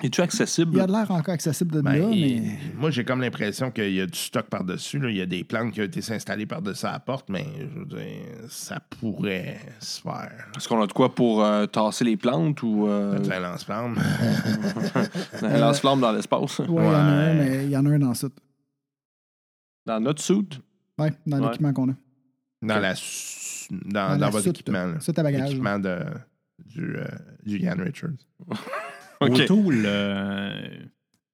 Es-tu 0.00 0.20
accessible? 0.20 0.72
il 0.74 0.78
y 0.78 0.80
a 0.80 0.86
de 0.86 0.92
l'air 0.92 1.10
encore 1.10 1.34
accessible 1.34 1.72
de 1.72 1.80
Ben, 1.80 1.98
là, 1.98 2.06
mais. 2.08 2.42
Moi, 2.76 2.90
j'ai 2.90 3.02
comme 3.04 3.20
l'impression 3.20 3.70
qu'il 3.72 3.94
y 3.94 4.00
a 4.00 4.06
du 4.06 4.18
stock 4.18 4.46
par-dessus. 4.46 4.98
là. 4.98 5.10
Il 5.10 5.16
y 5.16 5.20
a 5.20 5.26
des 5.26 5.42
plantes 5.42 5.72
qui 5.72 5.80
ont 5.80 5.84
été 5.84 6.00
installées 6.12 6.46
par-dessus 6.46 6.84
la 6.84 7.00
porte, 7.00 7.28
mais 7.30 7.46
je 7.58 7.78
veux 7.80 7.86
dire, 7.86 8.22
ça 8.48 8.78
pourrait 9.00 9.58
se 9.80 10.00
faire. 10.02 10.50
Est-ce 10.56 10.68
qu'on 10.68 10.80
a 10.82 10.86
de 10.86 10.92
quoi 10.92 11.14
pour 11.14 11.42
euh, 11.42 11.66
tasser 11.66 12.04
les 12.04 12.16
plantes 12.16 12.62
ou 12.62 12.86
euh, 12.86 13.18
un 13.18 13.40
lance-flamme. 13.40 13.96
un 15.42 15.58
lance-flamme 15.58 16.00
dans 16.00 16.12
l'espace? 16.12 16.58
Ouais, 16.60 16.66
il 16.68 16.74
y 16.74 16.78
en 16.78 16.92
a 16.92 16.94
un, 16.94 17.34
mais 17.34 17.64
il 17.64 17.70
y 17.70 17.76
en 17.76 17.86
a 17.86 17.90
un 17.90 17.98
dans 17.98 18.14
ça. 18.14 18.28
Dans 19.86 19.98
notre 19.98 20.22
suit? 20.22 20.60
Ouais, 20.98 21.12
dans 21.26 21.38
Ouais. 21.38 21.44
l'équipement 21.46 21.72
qu'on 21.72 21.90
a. 21.90 21.94
dans, 22.62 22.78
la, 22.80 22.94
dans, 22.94 23.78
Dans 23.84 24.08
dans 24.14 24.18
la 24.18 24.30
votre 24.30 24.44
soute. 24.44 24.56
équipement. 24.56 24.86
là. 24.86 25.00
Soute 25.00 25.18
à. 25.18 25.30
L'équipement 25.30 25.78
de, 25.78 25.98
du, 26.66 26.96
euh, 26.96 27.06
du 27.44 27.58
Ian 27.58 27.76
Richards. 27.78 28.10
Autour, 29.20 29.70
euh, 29.72 30.68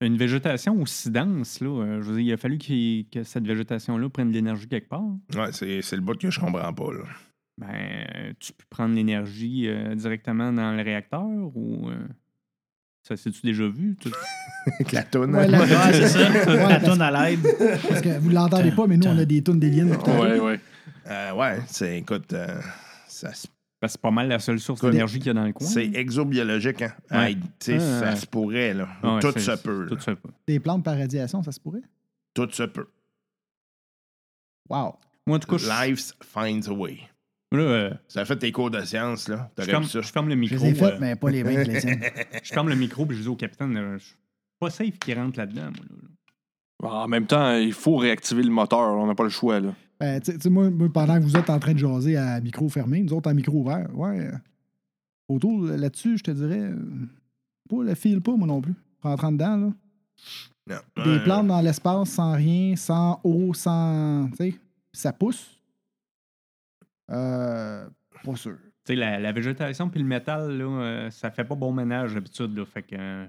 une 0.01 0.17
végétation 0.17 0.81
aussi 0.81 1.11
dense, 1.11 1.61
là, 1.61 1.69
euh, 1.69 2.03
je 2.03 2.09
veux 2.11 2.17
dire, 2.17 2.25
il 2.27 2.33
a 2.33 2.37
fallu 2.37 2.59
que 2.59 3.23
cette 3.23 3.47
végétation-là 3.47 4.09
prenne 4.09 4.31
de 4.31 4.35
l'énergie 4.35 4.67
quelque 4.69 4.89
part. 4.89 5.05
Ouais, 5.35 5.53
c'est, 5.53 5.83
c'est 5.83 5.97
le 5.97 6.03
bout 6.03 6.19
que 6.19 6.31
je 6.31 6.41
comprends 6.41 6.73
pas. 6.73 6.93
Là. 6.93 7.05
Ben, 7.59 8.35
tu 8.41 8.53
peux 8.53 8.65
prendre 8.71 8.95
l'énergie 8.95 9.69
euh, 9.69 9.95
directement 9.95 10.53
dans 10.53 10.73
le 10.77 10.83
réacteur 10.83 11.23
ou. 11.25 11.89
euh, 11.91 12.07
ça 13.07 13.17
s'est-tu 13.17 13.41
déjà 13.45 13.69
vu? 13.69 13.97
tout- 14.01 14.11
Avec 14.67 14.91
la 14.93 15.03
toune. 15.05 15.35
Ouais, 15.37 15.47
la- 15.47 15.61
Ouais, 15.61 15.67
c'est 15.93 16.09
ça. 16.09 16.31
Ouais, 16.31 16.69
La 16.69 16.81
tonne 16.81 17.03
à 17.03 17.11
l'aide. 17.31 17.41
Parce 17.89 18.01
que 18.01 18.19
vous 18.19 18.31
l'entendez 18.31 18.73
pas, 18.73 18.87
mais 18.87 18.97
nous, 18.97 19.07
on 19.07 19.19
a 19.19 19.25
des 19.25 19.43
tonnes 19.43 19.61
d'éliens. 19.61 19.85
depuis 19.87 19.99
tantôt. 20.05 20.23
Ouais, 20.23 20.41
ouais. 20.41 20.61
Euh, 21.07 21.33
ouais, 21.35 21.61
c'est, 21.67 21.99
écoute, 21.99 22.33
euh, 22.33 22.59
ça 23.07 23.33
se- 23.35 23.47
Parce 23.79 23.93
que 23.93 23.99
c'est 23.99 24.01
pas 24.01 24.11
mal 24.11 24.29
la 24.29 24.39
seule 24.39 24.59
source 24.59 24.81
d'énergie 24.81 25.19
qu'il 25.19 25.27
y 25.27 25.31
a 25.31 25.35
dans 25.35 25.45
le 25.45 25.53
coin. 25.53 25.67
c'est 25.67 25.85
exobiologique. 25.95 26.81
Hein? 26.83 26.93
Ouais. 27.11 27.33
Hey, 27.33 27.39
ça 27.61 27.73
ouais. 28.11 28.17
se 28.17 28.27
pourrait. 28.27 28.73
Là. 28.73 28.89
Ouais, 29.03 29.21
tout 29.21 29.39
se 29.39 29.51
peut. 29.63 29.87
Tout 29.87 30.01
se 30.01 30.13
peut. 30.13 30.31
Des 30.49 30.59
plantes 30.61 30.83
par 30.83 30.97
radiation, 30.97 31.43
ça 31.43 31.53
se 31.53 31.61
pourrait? 31.61 31.83
Tout 32.33 32.49
se 32.51 32.63
peut. 32.63 32.87
Wow. 34.71 34.97
Moi, 35.27 35.37
en 35.37 35.41
tout 35.41 35.49
cas, 35.51 35.59
je, 35.59 35.69
Life 35.91 36.13
finds 36.23 36.69
a 36.69 36.73
way. 36.73 37.01
Là, 37.57 37.63
euh, 37.65 37.91
Ça 38.09 38.21
a 38.21 38.25
fait 38.25 38.37
tes 38.37 38.53
cours 38.53 38.71
de 38.71 38.81
sciences, 38.83 39.29
là. 39.29 39.51
je, 39.59 39.65
ferme, 39.65 39.85
ça. 39.85 40.01
je 40.01 40.09
ferme 40.13 40.29
le 40.29 40.35
Je 40.35 40.39
micro. 40.41 40.57
les 40.65 40.71
ai 40.71 40.75
faites, 40.75 40.95
euh, 40.95 40.99
mais 41.01 41.17
pas 41.17 41.31
les 41.31 41.43
les 41.65 41.79
tiennes. 41.81 42.01
Je 42.43 42.53
ferme 42.53 42.69
le 42.69 42.77
micro 42.77 43.05
et 43.11 43.15
je 43.15 43.23
dis 43.23 43.29
au 43.29 43.37
capitaine, 43.37 43.77
euh, 43.77 43.99
je 43.99 44.05
suis 44.05 44.17
pas 44.61 44.71
safe 44.71 44.99
qu'il 44.99 45.15
rentre 45.19 45.39
là-dedans. 45.39 45.71
moi, 46.81 46.91
là. 46.91 46.91
En 47.05 47.09
même 47.09 47.27
temps, 47.27 47.55
il 47.57 47.73
faut 47.73 47.97
réactiver 47.97 48.43
le 48.43 48.51
moteur. 48.51 48.79
On 48.95 49.07
n'a 49.07 49.15
pas 49.15 49.25
le 49.25 49.31
choix. 49.31 49.59
Là. 49.61 49.73
Ben, 49.99 50.21
tu 50.21 50.33
sais- 50.33 50.37
tu 50.39 50.43
sais, 50.43 50.51
moi, 50.51 50.69
moi, 50.71 50.89
pendant 50.93 51.17
que 51.19 51.23
vous 51.23 51.37
êtes 51.37 51.49
en 51.49 51.59
train 51.59 51.73
de 51.73 51.79
jaser 51.79 52.17
à 52.17 52.41
micro 52.41 52.69
fermé, 52.69 53.01
nous 53.01 53.13
autres 53.15 53.31
à 53.31 53.35
micro 53.35 53.59
ouvert, 53.61 53.87
ouais. 53.95 54.27
euh, 54.27 54.33
Autour, 55.29 55.63
là-dessus, 55.65 56.19
je 56.19 56.23
te 56.25 56.31
dirais, 56.33 56.61
euh, 56.61 56.77
pas 57.71 57.83
le 57.83 57.95
file 57.95 58.21
pas, 58.21 58.37
moi 58.37 58.47
non 58.47 58.61
plus. 58.61 58.75
Rentrant 59.03 59.33
dedans, 59.33 59.57
là. 59.57 59.73
Non. 60.67 61.05
Des 61.05 61.19
plantes 61.21 61.47
dans 61.47 61.61
l'espace, 61.61 62.11
sans 62.11 62.33
rien, 62.35 62.75
sans 62.77 63.21
eau, 63.25 63.53
sans. 63.55 64.29
Tu 64.31 64.37
sais, 64.37 64.55
ça 64.93 65.13
pousse. 65.13 65.59
Euh. 67.11 67.87
Pas 68.25 68.37
sûr. 68.37 68.57
Tu 68.87 68.93
sais, 68.93 68.97
la, 68.97 69.19
la 69.19 69.33
végétation 69.33 69.89
puis 69.89 70.01
le 70.01 70.07
métal, 70.07 70.57
là, 70.59 70.65
euh, 70.65 71.11
ça 71.11 71.31
fait 71.31 71.45
pas 71.45 71.55
bon 71.55 71.73
ménage 71.73 72.15
d'habitude. 72.15 72.57
là, 72.57 72.65
Fait 72.67 72.83
que. 72.83 72.95
euh, 72.99 73.27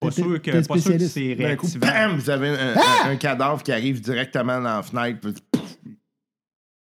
pas 0.00 0.10
sûr 0.10 0.40
que, 0.42 0.50
pas 0.66 0.78
sûr 0.78 0.92
que 0.92 0.98
c'est 1.06 1.34
D'un 1.34 1.56
coup, 1.56 1.66
réactivable. 1.66 1.92
bam, 1.92 2.16
vous 2.18 2.30
avez 2.30 2.48
un, 2.50 2.74
Ah! 2.76 3.06
un- 3.06 3.10
un 3.10 3.16
cadavre 3.16 3.62
qui 3.62 3.72
arrive 3.72 4.00
directement 4.00 4.58
dans 4.60 4.76
la 4.76 4.82
fenêtre, 4.82 5.20
puis 5.20 5.34
pouf, 5.50 5.76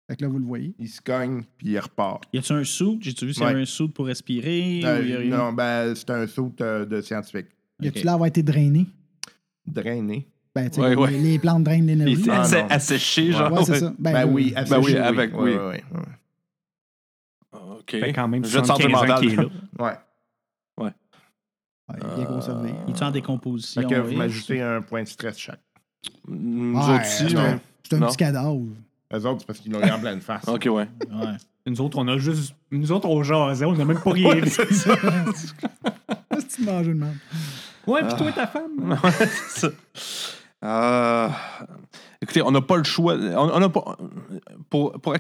Fait 0.09 0.17
que 0.17 0.23
là, 0.25 0.29
vous 0.29 0.39
le 0.39 0.45
voyez. 0.45 0.75
il 0.79 0.89
se 0.89 1.01
cogne, 1.01 1.45
puis 1.57 1.69
il 1.69 1.79
repart. 1.79 2.25
Y 2.33 2.39
a-tu 2.39 2.53
un 2.53 2.65
soude? 2.65 2.99
J'ai-tu 3.03 3.27
vu 3.27 3.33
s'il 3.33 3.43
y 3.43 3.47
Ouais. 3.47 3.53
avait 3.53 3.63
un 3.63 3.67
soude 3.67 3.93
pour 3.95 4.07
respirer? 4.07 4.83
Euh, 4.85 5.01
ou 5.01 5.05
y 5.07 5.33
a 5.33 5.37
non, 5.39 5.53
ben, 5.53 5.95
c'est 5.95 6.11
un 6.11 6.27
saut 6.27 6.53
euh, 6.61 6.85
de 6.85 7.01
scientifique. 7.01 7.47
Y 7.81 7.89
a-tu 7.89 7.99
l'air 8.03 8.13
d'avoir 8.15 8.27
été 8.29 8.43
drainé? 8.43 8.87
Drainé. 9.67 10.29
Ben, 10.55 10.69
tu 10.71 10.77
sais, 10.77 10.81
Ouais, 10.83 10.91
les, 10.91 10.97
ouais. 10.97 11.11
les 11.11 11.39
plantes 11.41 11.65
drainent 11.65 11.83
Il 11.83 11.87
l'énergie. 11.99 12.21
était 12.21 12.31
Ah, 12.31 12.41
assez- 12.43 12.63
non. 12.63 12.69
asséché, 12.71 13.33
genre. 13.33 13.53
Ouais, 13.53 13.65
c'est 13.65 13.81
ça. 13.81 13.93
Ben, 13.99 14.13
Ben 14.13 14.29
euh, 14.29 14.31
oui, 14.31 14.53
Ben 14.55 14.63
asséché, 14.63 14.81
oui, 14.81 14.97
avec, 14.97 15.31
oui. 15.35 15.51
Ouais, 15.51 15.57
ouais, 15.59 15.85
ouais. 15.93 17.61
OK. 17.79 17.91
Fait 17.91 18.13
quand 18.13 18.29
même 18.29 18.45
Je 18.45 18.59
te 18.61 18.65
sentir 18.67 18.89
75 18.91 18.95
ans 18.95 19.01
mental. 19.07 19.21
qu'il 19.21 19.33
est 19.33 19.37
là. 19.37 19.49
Ouais. 19.79 20.85
ouais, 20.85 20.91
bien 22.17 22.25
conservé. 22.27 22.71
Euh, 22.71 22.85
Il 22.89 22.95
est 22.95 23.03
en 23.03 23.11
décomposition? 23.11 23.83
Fait 23.83 23.89
que 23.89 24.01
vous 24.01 24.09
oui? 24.11 24.17
m'ajoutez 24.17 24.63
un 24.63 24.81
point 24.81 25.03
de 25.03 25.09
stress 25.09 25.39
chaque. 25.39 25.61
Nous 26.29 26.79
Ouais, 26.79 26.83
autres 26.95 27.01
aussi, 27.03 27.31
c'est 27.31 27.37
un, 27.37 27.61
c'est 27.83 27.97
un 27.97 27.99
Non? 27.99 28.07
petit 28.09 28.17
cadavre. 28.17 28.63
Eux 29.13 29.27
autres, 29.27 29.41
c'est 29.41 29.47
parce 29.47 29.59
qu'ils 29.59 29.73
l'ont 29.73 29.83
en 29.83 30.01
pleine 30.01 30.21
face. 30.21 30.47
OK, 30.49 30.65
ouais. 30.67 30.71
Ouais. 30.73 30.89
Nous 31.67 31.81
autres, 31.81 31.99
on 31.99 32.09
a 32.09 32.17
juste. 32.17 32.55
Nous 32.71 32.91
autres, 32.93 33.09
on 33.09 33.23
jasait, 33.23 33.65
on 33.65 33.73
n'a 33.75 33.85
même 33.85 34.01
pas 34.01 34.13
rien 34.13 34.35
vu. 34.37 34.49
c'est 34.51 34.73
ça. 34.73 34.95
C'est 36.49 36.59
une 36.59 36.65
manger 36.67 36.95
de 36.95 36.99
même. 36.99 37.19
Ouais, 37.87 38.01
puis 38.07 38.17
toi, 38.17 38.33
ta 38.33 38.47
femme? 38.47 38.99
C'est 39.19 39.61
ça. 39.61 39.69
Euh, 40.65 41.29
écoutez, 42.23 42.41
on 42.43 42.51
n'a 42.51 42.63
pas 42.63 42.77
le 42.77 42.85
choix. 42.85 43.15
On, 43.17 43.51
on 43.51 43.63
a 43.63 43.69
pas, 43.69 43.99
pour, 44.71 44.93
pour, 45.01 45.15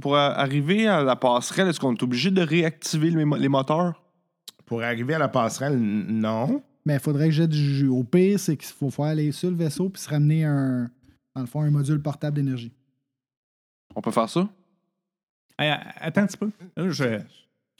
pour 0.00 0.16
arriver 0.16 0.86
à 0.86 1.02
la 1.02 1.16
passerelle, 1.16 1.68
est-ce 1.68 1.80
qu'on 1.80 1.94
est 1.94 2.02
obligé 2.02 2.30
de 2.30 2.42
réactiver 2.42 3.10
les, 3.10 3.24
mo- 3.24 3.36
les 3.36 3.48
moteurs? 3.48 4.02
Pour 4.66 4.82
arriver 4.82 5.14
à 5.14 5.18
la 5.18 5.28
passerelle, 5.28 5.78
non. 5.78 6.62
Mais 6.84 6.94
il 6.94 7.00
faudrait 7.00 7.26
que 7.26 7.34
j'ai 7.34 7.46
du 7.46 7.56
jus. 7.56 7.88
Au 7.88 8.04
pire, 8.04 8.38
c'est 8.38 8.56
qu'il 8.56 8.68
faut 8.74 8.90
faire 8.90 9.06
aller 9.06 9.32
sur 9.32 9.50
le 9.50 9.56
vaisseau 9.56 9.88
puis 9.88 10.02
se 10.02 10.08
ramener 10.10 10.44
un, 10.44 10.90
dans 11.34 11.40
le 11.40 11.46
fond, 11.46 11.62
un 11.62 11.70
module 11.70 12.00
portable 12.02 12.36
d'énergie. 12.36 12.72
On 13.96 14.02
peut 14.02 14.10
faire 14.10 14.28
ça? 14.28 14.48
Hey, 15.58 15.70
attends 15.96 16.22
un 16.22 16.26
petit 16.26 16.36
peu. 16.36 16.50
Je- 16.90 17.20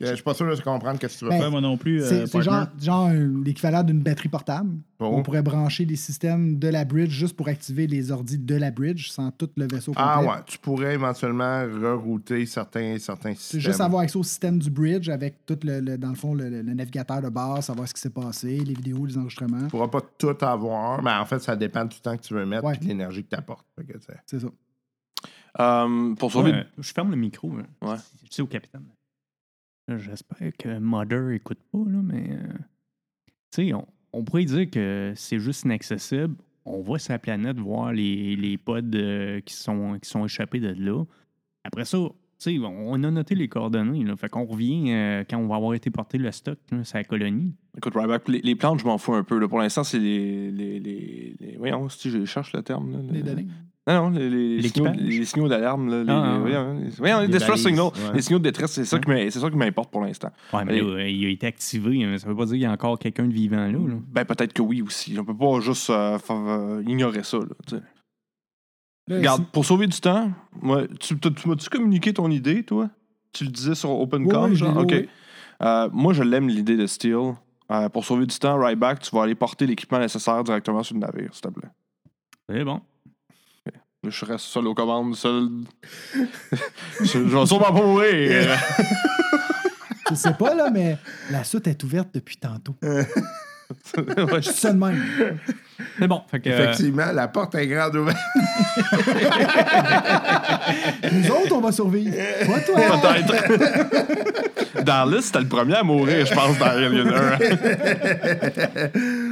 Je 0.00 0.12
suis 0.14 0.24
pas 0.24 0.34
sûr 0.34 0.44
de 0.54 0.60
comprendre 0.60 0.98
ce 1.00 1.06
que 1.06 1.18
tu 1.18 1.24
veux 1.24 1.30
Ben, 1.30 1.38
faire. 1.40 1.50
Moi 1.52 1.60
non 1.60 1.76
plus. 1.76 2.00
C'est 2.00 2.22
euh, 2.22 2.26
c'est 2.26 2.42
genre, 2.42 3.06
un- 3.06 3.42
l'équivalent 3.44 3.84
d'une 3.84 4.00
batterie 4.02 4.28
portable. 4.28 4.70
Oh. 4.98 5.06
On 5.12 5.22
pourrait 5.22 5.42
brancher 5.42 5.84
des 5.86 5.94
systèmes 5.94 6.58
de 6.58 6.66
la 6.66 6.84
bridge 6.84 7.10
juste 7.10 7.36
pour 7.36 7.46
activer 7.46 7.86
les 7.86 8.10
ordis 8.10 8.36
de 8.38 8.54
la 8.56 8.72
bridge 8.72 9.10
sans 9.10 9.30
tout 9.30 9.48
le 9.56 9.68
vaisseau 9.70 9.92
complet. 9.92 10.04
Ah 10.04 10.20
ouais, 10.22 10.42
tu 10.46 10.58
pourrais 10.58 10.94
éventuellement 10.94 11.62
rerouter 11.62 12.44
certains, 12.46 12.98
certains 12.98 13.34
C'est 13.34 13.40
systèmes. 13.40 13.60
juste 13.60 13.80
avoir 13.80 14.02
accès 14.02 14.16
au 14.16 14.24
système 14.24 14.58
du 14.58 14.68
bridge 14.68 15.08
avec 15.08 15.46
tout 15.46 15.58
le, 15.62 15.78
le- 15.78 15.96
dans 15.96 16.08
le 16.10 16.16
fond 16.16 16.34
le, 16.34 16.48
navigateur 16.62 17.22
de 17.22 17.28
base, 17.28 17.66
savoir 17.66 17.86
ce 17.86 17.94
qui 17.94 18.00
s'est 18.00 18.10
passé, 18.10 18.56
les 18.58 18.74
vidéos, 18.74 19.06
les 19.06 19.16
enregistrements. 19.16 19.62
Tu 19.64 19.70
pourras 19.70 19.88
pas 19.88 20.00
tout 20.18 20.36
avoir, 20.40 21.02
mais 21.04 21.12
en 21.12 21.24
fait, 21.24 21.38
ça 21.38 21.54
dépend 21.54 21.84
du 21.84 22.00
temps 22.00 22.16
que 22.16 22.22
tu 22.22 22.34
veux 22.34 22.44
mettre 22.44 22.64
Ouais. 22.64 22.74
et 22.74 22.78
de 22.78 22.84
l'énergie 22.86 23.22
que 23.22 23.28
tu 23.30 23.36
apportes. 23.36 23.66
C'est 24.26 24.40
ça. 24.40 24.48
Euh, 25.60 26.14
pour 26.16 26.32
sauver. 26.32 26.50
Ouais, 26.50 26.66
je 26.78 26.92
ferme 26.92 27.10
le 27.10 27.16
micro. 27.16 27.52
hein. 27.52 27.86
Ouais. 27.88 27.96
Je 28.24 28.28
dis 28.30 28.42
au 28.42 28.46
capitaine. 28.46 28.82
J'espère 29.88 30.52
que 30.58 30.78
Mother 30.78 31.30
écoute 31.30 31.58
pas, 31.70 31.78
là, 31.78 32.00
mais. 32.02 32.30
euh, 32.32 32.52
tu 33.52 33.66
sais, 33.68 33.74
on, 33.74 33.86
on 34.12 34.24
pourrait 34.24 34.44
dire 34.46 34.70
que 34.70 35.12
c'est 35.14 35.38
juste 35.38 35.64
inaccessible. 35.64 36.34
On 36.64 36.80
va 36.80 36.98
sur 36.98 37.12
la 37.12 37.18
planète 37.18 37.58
voir 37.58 37.92
les, 37.92 38.36
les 38.36 38.56
pods 38.56 38.80
euh, 38.94 39.40
qui, 39.40 39.52
sont, 39.54 39.98
qui 40.00 40.08
sont 40.08 40.24
échappés 40.24 40.60
de 40.60 40.68
là. 40.68 41.04
Après 41.64 41.84
ça, 41.84 41.98
tu 41.98 42.14
sais, 42.38 42.58
on 42.58 42.94
a 43.04 43.10
noté 43.10 43.34
les 43.34 43.48
coordonnées. 43.48 44.02
Là, 44.04 44.16
fait 44.16 44.30
qu'on 44.30 44.44
revient 44.46 44.90
euh, 44.92 45.24
quand 45.28 45.36
on 45.38 45.46
va 45.46 45.56
avoir 45.56 45.74
été 45.74 45.90
porté 45.90 46.16
le 46.16 46.32
stock, 46.32 46.58
c'est 46.84 46.96
la 46.98 47.04
colonie. 47.04 47.54
Écoute, 47.76 47.92
Ryback, 47.94 48.26
les, 48.28 48.40
les 48.40 48.54
plantes, 48.56 48.80
je 48.80 48.86
m'en 48.86 48.96
fous 48.96 49.14
un 49.14 49.22
peu. 49.24 49.38
Là. 49.38 49.46
Pour 49.48 49.58
l'instant, 49.58 49.84
c'est 49.84 49.98
les, 49.98 50.50
les, 50.50 50.80
les, 50.80 51.36
les- 51.38 51.56
Voyons, 51.58 51.90
si 51.90 52.08
je 52.10 52.24
cherche 52.24 52.54
le 52.54 52.62
terme. 52.62 52.90
Là, 52.92 52.98
Les 53.12 53.18
Le- 53.18 53.24
données. 53.24 53.46
Non, 53.86 54.08
non, 54.10 54.18
les, 54.18 54.30
les, 54.30 54.62
signaux, 54.62 54.86
L'équipage? 54.86 54.96
les 55.18 55.24
signaux 55.26 55.48
d'alarme. 55.48 55.90
Là, 55.90 56.02
les, 56.04 56.10
Ah, 56.54 56.64
ah, 57.16 57.22
les- 57.22 57.28
distress 57.28 57.48
balises, 57.62 57.66
signals. 57.66 57.84
ouais. 57.94 58.14
Les 58.14 58.22
signaux 58.22 58.38
de 58.38 58.44
détresse, 58.44 58.72
c'est 58.72 58.84
ça, 58.86 58.98
qui 58.98 59.10
m'im- 59.10 59.28
c'est 59.30 59.40
ça 59.40 59.50
qui 59.50 59.56
m'importe 59.56 59.90
pour 59.90 60.00
l'instant. 60.00 60.30
Ouais, 60.54 60.64
mais 60.64 60.80
là, 60.80 61.06
il 61.06 61.26
a 61.26 61.28
été 61.28 61.46
activé. 61.46 62.02
hein, 62.02 62.16
Ça 62.16 62.26
veut 62.28 62.34
pas 62.34 62.46
dire 62.46 62.52
qu'il 62.54 62.62
y 62.62 62.66
a 62.66 62.72
encore 62.72 62.98
quelqu'un 62.98 63.26
de 63.26 63.32
vivant 63.32 63.56
là. 63.66 63.72
là. 63.72 63.94
Ben, 64.10 64.24
peut-être 64.24 64.54
que 64.54 64.62
oui 64.62 64.80
aussi. 64.80 65.14
On 65.18 65.24
peut 65.24 65.36
pas 65.36 65.60
juste 65.60 65.90
euh, 65.90 66.18
faire, 66.18 66.36
euh, 66.36 66.82
ignorer 66.86 67.24
ça. 67.24 67.36
Là, 67.38 67.78
Regarde, 69.18 69.44
pour 69.52 69.66
sauver 69.66 69.86
du 69.86 70.00
temps, 70.00 70.30
moi, 70.62 70.84
tu, 70.98 71.18
tu 71.18 71.48
m'as-tu 71.48 71.68
communiqué 71.68 72.14
ton 72.14 72.30
idée, 72.30 72.62
toi? 72.62 72.88
Tu 73.32 73.44
le 73.44 73.50
disais 73.50 73.74
sur 73.74 73.90
Open 73.90 74.22
Oui, 74.22 74.28
Call, 74.30 74.50
oui, 74.50 74.56
genre? 74.56 74.76
oui, 74.78 74.82
OK. 74.84 75.08
Euh, 75.62 75.88
moi, 75.92 76.14
je 76.14 76.22
l'aime, 76.22 76.48
l'idée 76.48 76.76
de 76.78 76.86
Steel. 76.86 77.34
Euh, 77.70 77.88
pour 77.90 78.04
sauver 78.04 78.24
du 78.26 78.38
temps, 78.38 78.58
Ryback, 78.58 79.00
tu 79.00 79.14
vas 79.14 79.24
aller 79.24 79.34
porter 79.34 79.66
l'équipement 79.66 79.98
nécessaire 79.98 80.42
directement 80.42 80.82
sur 80.82 80.94
le 80.94 81.00
navire, 81.00 81.28
s'il 81.34 81.42
te 81.42 81.48
plaît. 81.48 81.68
C'est 82.48 82.64
bon. 82.64 82.80
Je 84.08 84.24
reste 84.24 84.44
seul 84.44 84.66
aux 84.66 84.74
commandes, 84.74 85.14
seul. 85.16 85.48
je, 87.00 87.04
je 87.04 87.18
vais 87.18 87.46
sûrement 87.46 87.64
pas 87.66 87.72
mourir. 87.72 88.58
Je 90.10 90.14
sais 90.14 90.34
pas, 90.34 90.54
là, 90.54 90.70
mais 90.70 90.98
la 91.30 91.44
soute 91.44 91.66
est 91.66 91.82
ouverte 91.82 92.08
depuis 92.14 92.36
tantôt. 92.36 92.74
Ouais, 93.96 94.42
Je 94.42 94.68
de 94.68 94.72
même. 94.72 95.02
C'est 95.98 96.06
bon. 96.06 96.20
Fait 96.30 96.38
que, 96.38 96.50
euh, 96.50 96.64
Effectivement, 96.64 97.10
la 97.12 97.28
porte 97.28 97.54
est 97.54 97.66
grande 97.66 97.96
ouverte. 97.96 98.18
Nous 101.10 101.30
autres, 101.30 101.52
on 101.52 101.60
va 101.60 101.72
survivre. 101.72 102.14
Pas 102.46 102.60
toi. 102.60 102.80
Peut-être. 103.00 104.84
Dans 104.84 105.08
la 105.08 105.16
liste, 105.16 105.28
c'était 105.28 105.40
le 105.40 105.48
premier 105.48 105.76
à 105.76 105.82
mourir, 105.82 106.26
je 106.26 106.34
pense, 106.34 106.58
dans 106.58 106.66
Alien 106.66 107.08
1. 107.08 107.14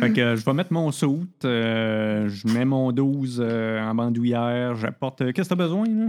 Fait 0.06 0.12
que 0.12 0.20
euh, 0.20 0.36
je 0.36 0.44
vais 0.44 0.52
mettre 0.52 0.72
mon 0.72 0.90
suit, 0.92 1.06
euh, 1.44 2.28
je 2.28 2.46
mets 2.48 2.64
mon 2.64 2.92
12 2.92 3.40
euh, 3.44 3.80
en 3.80 3.94
bandoulière, 3.94 4.74
j'apporte. 4.76 5.20
euh, 5.22 5.32
Qu'est-ce 5.32 5.48
que 5.48 5.54
t'as 5.54 5.62
besoin, 5.62 5.86
là? 5.86 6.06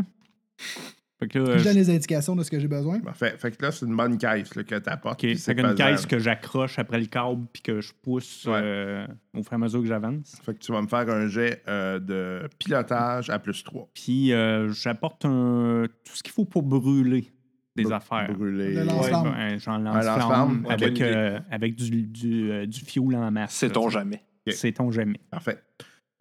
Fait 1.20 1.28
que 1.28 1.40
là, 1.40 1.50
euh, 1.52 1.58
Je 1.60 1.64
donne 1.64 1.76
les 1.76 1.90
indications 1.90 2.36
de 2.36 2.44
ce 2.44 2.52
que 2.52 2.60
j'ai 2.60 2.68
besoin. 2.68 3.00
Parfait. 3.00 3.36
Fait 3.38 3.56
que 3.56 3.64
là, 3.64 3.72
c'est 3.72 3.86
une 3.86 3.96
bonne 3.96 4.18
caisse 4.18 4.56
là, 4.56 4.64
que 4.64 4.76
tu 4.76 4.90
apportes. 4.90 5.22
Fait 5.22 5.56
qu'une 5.56 5.76
caisse 5.76 6.06
que 6.06 6.20
j'accroche 6.20 6.80
après 6.80 7.00
le 7.00 7.06
câble 7.06 7.46
puis 7.54 7.62
que 7.62 7.80
je 7.82 7.94
pousse 8.02 8.46
Ouais. 8.46 8.60
euh, 8.62 9.08
au 9.34 9.42
fur 9.44 9.54
et 9.54 9.56
à 9.56 9.58
mesure 9.60 9.82
que 9.82 9.88
j'avance. 9.88 10.36
Fait 10.44 10.54
que 10.54 10.60
tu 10.60 10.72
vas 10.74 10.82
me 10.82 10.88
faire 10.88 11.08
un 11.10 11.28
jet 11.28 11.62
euh, 11.68 12.00
de 12.00 12.42
pilotage 12.60 13.30
à 13.30 13.40
plus 13.40 13.64
3. 13.64 13.88
Puis 13.94 14.34
euh, 14.34 14.70
j'apporte 14.74 15.24
un, 15.26 15.86
tout 16.04 16.16
ce 16.16 16.24
qu'il 16.24 16.34
faut 16.34 16.46
pour 16.46 16.64
brûler 16.64 17.32
des 17.76 17.84
Br- 17.86 17.94
affaires. 17.96 18.32
Brûler. 18.34 18.74
Le 18.74 18.84
lance-flamme. 18.84 19.24
Ouais, 19.28 19.32
ben, 19.32 19.60
J'en 19.60 19.78
lance-flamme, 19.80 20.18
lance-flamme 20.18 20.66
ouais, 20.66 20.74
avec, 20.74 21.02
euh, 21.02 21.40
du, 21.70 22.04
du, 22.04 22.52
euh, 22.52 22.66
du 22.66 22.80
fioul 22.82 23.16
en 23.16 23.32
masse. 23.32 23.54
C'est 23.56 23.68
là, 23.68 23.74
ton 23.74 23.86
tu 23.86 23.92
sais. 23.94 24.00
jamais. 24.00 24.24
Ok. 24.48 24.54
C'est-on 24.54 24.92
jamais. 24.92 25.20
Parfait. 25.32 25.64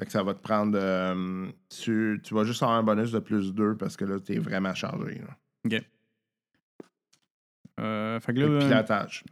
Fait 0.01 0.07
que 0.07 0.12
ça 0.12 0.23
va 0.23 0.33
te 0.35 0.41
prendre. 0.41 0.79
euh, 0.81 1.51
tu, 1.69 2.21
tu 2.25 2.35
vas 2.35 2.45
juste 2.45 2.62
avoir 2.62 2.79
un 2.79 2.83
bonus 2.83 3.12
de 3.12 3.19
plus 3.19 3.53
2 3.53 3.77
parce 3.77 3.97
que 3.97 4.05
là, 4.05 4.19
tu 4.21 4.33
es 4.35 4.38
vraiment 4.38 4.75
chargé. 4.75 5.17
là. 5.17 5.37
OK. 5.67 5.83
Euh, 7.81 8.21
fait 8.21 8.33
que 8.35 8.41
Fait 8.41 8.47
là, 8.47 8.59
que 8.59 8.65
euh, 8.65 8.69
pilotage. 8.69 9.25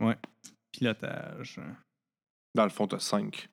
pilotage. 0.72 1.60
Dans 2.54 2.64
le 2.64 2.70
fond, 2.70 2.86
t'as 2.86 2.98
5. 2.98 3.48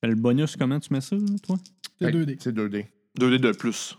Fait 0.00 0.08
Le 0.08 0.14
bonus, 0.14 0.56
comment 0.56 0.78
tu 0.80 0.92
mets 0.92 1.00
ça, 1.00 1.16
toi? 1.42 1.56
C'est 1.98 2.06
Fait 2.06 2.12
que 2.12 2.18
2D. 2.18 2.36
C'est 2.40 2.52
2D. 2.54 2.86
2 3.18 3.30
dés 3.30 3.38
de 3.38 3.52
plus. 3.56 3.96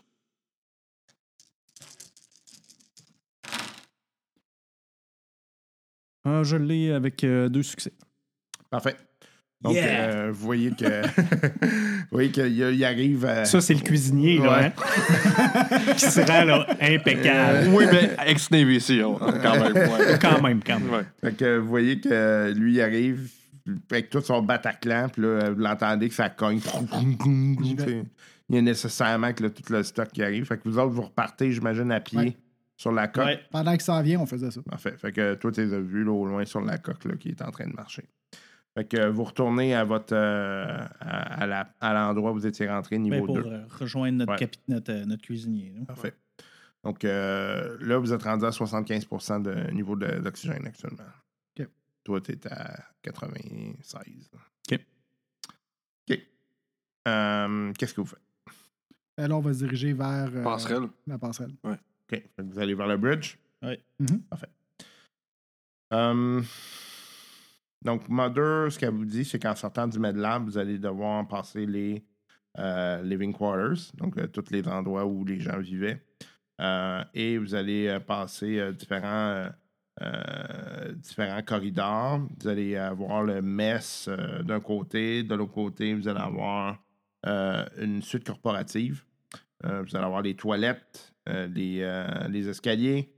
Ah, 6.30 6.44
je 6.44 6.58
l'ai 6.58 6.92
avec 6.92 7.24
euh, 7.24 7.48
deux 7.48 7.64
succès. 7.64 7.94
Parfait. 8.70 8.96
Donc, 9.62 9.74
Yeah! 9.74 9.86
euh, 10.10 10.30
vous 10.32 10.46
voyez 10.46 10.72
que. 10.72 11.08
vous 11.62 12.08
voyez 12.12 12.30
qu'il 12.32 12.84
arrive 12.86 13.26
à. 13.26 13.46
Ça, 13.46 13.62
c'est 13.62 13.74
le 13.74 13.80
cuisinier, 13.80 14.38
là, 14.40 14.66
hein? 14.66 15.94
qui 15.96 16.06
se 16.06 16.20
rend 16.20 16.44
là, 16.44 16.68
impeccable. 16.82 17.70
Oui, 17.70 17.86
mais 17.92 18.12
ex-Navy 18.28 19.02
hein, 19.02 19.18
quand 19.42 19.60
même. 19.60 19.74
ouais. 19.74 20.20
Quand 20.22 20.42
même, 20.42 20.60
quand 20.64 20.80
même. 20.80 20.90
Ouais. 20.92 21.06
Fait 21.22 21.34
que 21.36 21.58
vous 21.58 21.68
voyez 21.70 22.00
que 22.00 22.54
lui, 22.56 22.74
il 22.76 22.82
arrive 22.82 23.30
avec 23.90 24.10
tout 24.10 24.22
son 24.22 24.42
Bataclan, 24.44 25.10
puis 25.10 25.24
là, 25.24 25.50
vous 25.50 25.60
l'entendez 25.60 26.10
que 26.10 26.16
ça 26.16 26.30
cogne. 26.30 26.60
Il 28.50 28.56
y 28.56 28.60
a 28.60 28.62
nécessairement 28.62 29.34
que 29.34 29.44
là, 29.44 29.50
tout 29.50 29.74
le 29.74 29.82
stock 29.84 30.10
qui 30.14 30.24
arrive. 30.24 30.46
Fait 30.46 30.58
que 30.58 30.70
vous 30.70 30.78
autres, 30.78 30.94
vous 30.94 31.02
repartez, 31.02 31.52
j'imagine, 31.52 31.92
à 31.92 32.00
pied 32.00 32.20
Ouais. 32.20 32.38
Sur 32.78 32.92
la 32.94 33.08
coque. 33.10 33.26
Ouais. 33.26 33.42
Pendant 33.52 33.72
qu'il 33.72 33.82
s'en 33.82 34.02
vient, 34.02 34.20
on 34.22 34.26
faisait 34.26 34.52
ça. 34.52 34.62
Parfait. 34.62 34.96
Fait 34.98 35.12
que 35.12 35.34
toi, 35.36 35.52
tu 35.52 35.62
les 35.66 35.74
as 35.74 35.80
vus 35.80 36.04
là, 36.06 36.12
au 36.12 36.26
loin 36.26 36.46
sur 36.46 36.62
la 36.62 36.78
coque 36.78 37.04
là, 37.06 37.16
qui 37.18 37.30
est 37.30 37.42
en 37.42 37.52
train 37.52 37.68
de 37.68 37.74
marcher. 37.74 38.06
Fait 38.76 38.86
que 38.86 39.08
vous 39.08 39.24
retournez 39.24 39.74
à 39.74 39.84
votre 39.84 40.14
euh, 40.16 40.78
à, 41.00 41.42
à 41.42 41.48
la- 41.48 41.74
à 41.82 41.94
l'endroit 41.94 42.32
où 42.32 42.36
vous 42.36 42.46
étiez 42.46 42.70
rentré, 42.70 42.98
Ben, 42.98 43.02
niveau 43.04 43.26
pour 43.26 43.36
2. 43.42 43.46
euh, 43.48 43.66
rejoindre 43.70 44.20
notre, 44.20 44.34
Ouais. 44.34 44.38
capi- 44.38 44.60
notre, 44.68 44.92
euh, 44.94 45.06
notre 45.06 45.24
cuisinier. 45.24 45.74
là. 45.76 45.86
Parfait. 45.86 46.14
Donc 46.84 47.04
euh, 47.04 47.76
là, 47.82 47.98
vous 47.98 48.14
êtes 48.14 48.22
rendu 48.22 48.46
à 48.46 48.52
75% 48.52 49.40
de 49.42 49.72
niveau 49.72 49.96
de- 49.96 50.20
d'oxygène 50.20 50.68
actuellement. 50.68 51.04
OK. 51.60 51.68
Toi, 52.04 52.22
tu 52.22 52.34
es 52.34 52.48
à 52.54 52.78
96. 53.02 54.30
OK. 54.72 54.80
OK. 56.12 56.20
Euh, 57.08 57.74
Qu'est-ce 57.74 57.94
que 57.96 58.02
vous 58.02 58.08
faites? 58.08 58.20
Euh, 59.20 59.28
Là, 59.28 59.36
on 59.36 59.40
va 59.42 59.54
se 59.54 59.58
diriger 59.58 59.94
vers 59.94 60.30
euh, 60.36 60.44
Passerelle. 60.44 60.88
la 61.08 61.18
passerelle. 61.18 61.56
OK. 62.12 62.24
Vous 62.38 62.60
allez 62.60 62.74
vers 62.74 62.88
le 62.88 62.98
bridge? 62.98 63.38
Ouais. 63.62 63.82
Mhm. 64.00 64.22
Parfait. 64.30 64.50
Euh, 65.94 66.42
donc, 67.84 68.10
Mother, 68.10 68.72
ce 68.72 68.80
qu'elle 68.80 68.94
vous 68.94 69.06
dit, 69.06 69.26
c'est 69.26 69.40
qu'en 69.40 69.56
sortant 69.56 69.88
du 69.88 70.00
MedLab, 70.00 70.46
vous 70.46 70.58
allez 70.58 70.78
devoir 70.78 71.28
passer 71.28 71.66
les 71.66 72.04
euh, 72.60 73.02
living 73.04 73.34
quarters, 73.34 73.92
donc 73.96 74.18
euh, 74.18 74.28
tous 74.28 74.52
les 74.52 74.68
endroits 74.68 75.06
où 75.06 75.24
les 75.24 75.40
gens 75.40 75.60
vivaient. 75.60 76.04
Euh, 76.60 77.04
et 77.14 77.38
vous 77.38 77.54
allez 77.54 77.88
euh, 77.88 78.00
passer 78.00 78.60
euh, 78.60 78.72
différents, 78.72 79.50
différents 80.96 81.42
corridors. 81.44 82.20
Vous 82.40 82.48
allez 82.48 82.76
avoir 82.76 83.24
le 83.24 83.42
mess 83.42 84.08
euh, 84.10 84.44
d'un 84.44 84.60
côté, 84.60 85.24
de 85.24 85.36
l'autre 85.36 85.54
côté, 85.54 85.94
vous 85.94 86.08
allez 86.08 86.20
avoir 86.20 86.84
euh, 87.26 87.66
une 87.78 88.02
suite 88.02 88.26
corporative. 88.26 89.04
Euh, 89.66 89.82
vous 89.82 89.96
allez 89.96 90.06
avoir 90.06 90.22
les 90.22 90.36
toilettes, 90.36 91.14
euh, 91.30 91.48
les, 91.48 91.82
euh, 91.82 92.50
escaliers, 92.50 93.14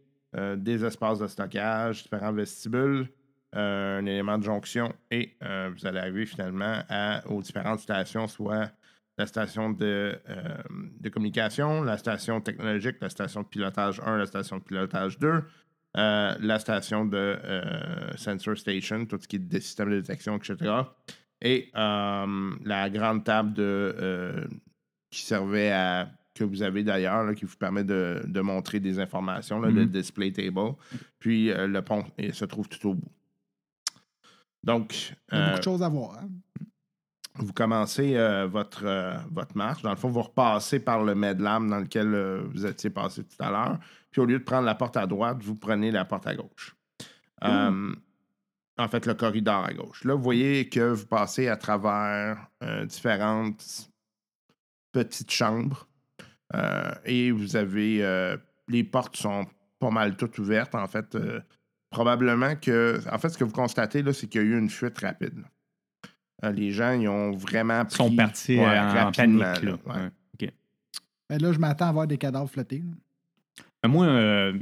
des 0.57 0.85
espaces 0.85 1.17
de 1.17 1.25
stockage, 1.25 2.03
différents 2.03 2.31
vestibules, 2.31 3.09
un 3.51 4.05
élément 4.05 4.37
de 4.37 4.43
jonction 4.43 4.93
et 5.09 5.35
vous 5.41 5.87
allez 5.87 5.97
arriver 5.97 6.27
finalement 6.27 6.83
à, 6.87 7.27
aux 7.27 7.41
différentes 7.41 7.79
stations, 7.79 8.27
soit 8.27 8.69
la 9.17 9.25
station 9.25 9.71
de, 9.71 10.19
de 10.99 11.09
communication, 11.09 11.81
la 11.81 11.97
station 11.97 12.41
technologique, 12.41 12.97
la 13.01 13.09
station 13.09 13.41
de 13.41 13.47
pilotage 13.47 13.99
1, 14.05 14.17
la 14.17 14.27
station 14.27 14.59
de 14.59 14.61
pilotage 14.61 15.17
2, 15.17 15.27
euh, 15.97 16.35
la 16.39 16.59
station 16.59 17.05
de 17.05 17.39
sensor 18.15 18.55
station, 18.55 19.07
tout 19.07 19.17
ce 19.19 19.27
qui 19.27 19.37
est 19.37 19.39
des 19.39 19.61
systèmes 19.61 19.89
de 19.89 19.99
détection, 19.99 20.37
etc. 20.37 20.83
Et 21.41 21.71
la 21.73 22.89
grande 22.91 23.23
table 23.23 23.53
de, 23.53 24.47
qui 25.09 25.21
servait 25.21 25.71
à 25.71 26.11
que 26.39 26.43
vous 26.45 26.63
avez 26.63 26.83
d'ailleurs, 26.83 27.35
qui 27.35 27.45
vous 27.45 27.55
permet 27.57 27.83
de, 27.83 28.21
de 28.25 28.41
montrer 28.41 28.79
des 28.79 28.97
informations, 28.99 29.59
là, 29.59 29.69
le 29.69 29.81
Mhm. 29.85 29.89
display 29.91 30.31
table. 30.31 30.73
Puis 31.19 31.51
euh, 31.51 31.67
le 31.67 31.81
pont 31.81 32.05
il 32.17 32.33
se 32.33 32.45
trouve 32.45 32.67
tout 32.69 32.89
au 32.89 32.93
bout. 32.95 33.11
Donc, 34.63 35.15
Il 35.31 35.37
y 35.37 35.37
a 35.37 35.41
euh, 35.41 35.45
beaucoup 35.47 35.59
de 35.59 35.63
choses 35.63 35.83
à 35.83 35.89
voir. 35.89 36.17
hein. 36.17 36.29
vous 37.35 37.53
commencez 37.53 38.17
euh, 38.17 38.47
votre, 38.47 38.85
euh, 38.85 39.13
votre 39.31 39.55
marche. 39.55 39.81
Dans 39.81 39.91
le 39.91 39.95
fond, 39.95 40.09
vous 40.09 40.21
repassez 40.21 40.79
par 40.79 41.03
le 41.03 41.15
Medlam 41.15 41.69
dans 41.69 41.79
lequel 41.79 42.13
euh, 42.13 42.41
vous 42.53 42.65
étiez 42.65 42.89
passé 42.89 43.23
tout 43.23 43.41
à 43.43 43.49
l'heure. 43.51 43.79
Puis 44.11 44.19
au 44.21 44.25
lieu 44.25 44.39
de 44.39 44.43
prendre 44.43 44.65
la 44.65 44.75
porte 44.75 44.97
à 44.97 45.05
droite, 45.07 45.37
vous 45.43 45.55
prenez 45.55 45.91
la 45.91 46.03
porte 46.05 46.27
à 46.27 46.35
gauche. 46.35 46.75
Euh, 47.45 47.93
en 48.77 48.87
fait, 48.87 49.05
le 49.05 49.13
corridor 49.13 49.63
à 49.65 49.73
gauche. 49.73 50.03
Là, 50.05 50.15
vous 50.15 50.23
voyez 50.23 50.67
que 50.67 50.91
vous 50.93 51.05
passez 51.05 51.47
à 51.47 51.55
travers 51.57 52.47
euh, 52.63 52.85
différentes 52.85 53.89
petites 54.91 55.31
chambres. 55.31 55.87
Euh, 56.55 56.91
et 57.05 57.31
vous 57.31 57.55
avez. 57.55 58.03
euh, 58.03 58.37
les 58.67 58.83
portes 58.83 59.15
sont 59.15 59.45
pas 59.79 59.89
mal 59.91 60.15
toutes 60.15 60.37
ouvertes. 60.39 60.75
En 60.75 60.87
fait, 60.87 61.15
euh, 61.15 61.39
probablement 61.89 62.55
que. 62.55 62.99
En 63.11 63.17
fait, 63.17 63.29
ce 63.29 63.37
que 63.37 63.43
vous 63.43 63.51
constatez, 63.51 64.01
là, 64.01 64.13
c'est 64.13 64.27
qu'il 64.27 64.41
y 64.41 64.43
a 64.43 64.47
eu 64.47 64.57
une 64.57 64.69
fuite 64.69 64.97
rapide. 64.99 65.43
Euh, 66.43 66.51
les 66.51 66.71
gens, 66.71 66.91
ils 66.93 67.07
ont 67.07 67.31
vraiment 67.31 67.83
Ils 67.89 67.95
sont 67.95 68.15
partis 68.15 68.57
ouais, 68.57 68.65
en 68.79 68.89
rapidement, 68.93 69.53
panique. 69.53 69.63
Là. 69.63 69.71
ouais. 69.85 70.01
Ouais. 70.01 70.09
Ben 71.29 71.39
là, 71.39 71.51
je 71.53 71.59
m'attends 71.59 71.89
à 71.89 71.91
voir 71.91 72.07
des 72.07 72.17
cadavres 72.17 72.49
flottés. 72.49 72.79
là. 72.79 73.63
Ben, 73.83 73.89
moi, 73.89 74.07
euh, 74.07 74.53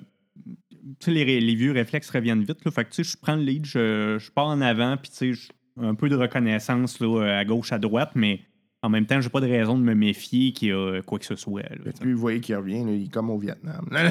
tu 0.45 0.51
sais, 0.99 1.11
les, 1.11 1.39
les 1.39 1.55
vieux 1.55 1.71
réflexes 1.71 2.09
reviennent 2.09 2.43
vite. 2.43 2.65
Là, 2.65 2.71
fait 2.71 2.83
que, 2.83 2.89
tu 2.89 3.03
sais, 3.05 3.11
je 3.11 3.17
prends 3.17 3.35
le 3.37 3.43
lead, 3.43 3.65
je, 3.65 4.17
je 4.19 4.31
pars 4.31 4.47
en 4.47 4.59
avant, 4.59 4.97
puis 4.97 5.09
tu 5.09 5.33
sais, 5.35 5.53
un 5.79 5.95
peu 5.95 6.09
de 6.09 6.15
reconnaissance 6.17 6.99
là, 6.99 7.37
à 7.37 7.45
gauche, 7.45 7.71
à 7.71 7.79
droite, 7.79 8.11
mais 8.15 8.41
en 8.83 8.89
même 8.89 9.05
temps, 9.05 9.19
j'ai 9.21 9.29
pas 9.29 9.41
de 9.41 9.47
raison 9.47 9.77
de 9.77 9.83
me 9.83 9.95
méfier 9.95 10.53
qu'il 10.53 10.69
y 10.69 10.71
a 10.71 11.01
quoi 11.01 11.17
que 11.19 11.25
ce 11.25 11.35
soit. 11.35 11.63
là, 11.63 11.91
lui, 12.01 12.13
vous 12.13 12.19
voyez 12.19 12.39
qu'il 12.39 12.55
revient, 12.55 12.83
là, 12.83 12.91
il 12.91 13.05
est 13.05 13.11
comme 13.11 13.29
au 13.29 13.37
Vietnam. 13.37 13.87
Moi, 13.91 14.03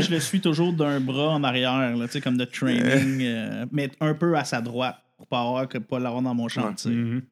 je 0.00 0.10
le 0.10 0.20
suis 0.20 0.40
toujours 0.40 0.72
d'un 0.72 1.00
bras 1.00 1.30
en 1.30 1.42
arrière, 1.44 1.96
là, 1.96 2.06
tu 2.06 2.12
sais, 2.12 2.20
comme 2.20 2.36
de 2.36 2.44
training, 2.44 3.22
euh, 3.22 3.66
mais 3.72 3.90
un 4.00 4.14
peu 4.14 4.36
à 4.36 4.44
sa 4.44 4.60
droite 4.60 4.96
pour 5.16 5.26
pas 5.26 5.40
avoir 5.40 5.68
que 5.68 5.78
pas 5.78 5.98
l'avoir 5.98 6.22
dans 6.22 6.34
mon 6.34 6.46
tu 6.46 6.60
sais. 6.76 6.90
Mhm. 6.90 7.22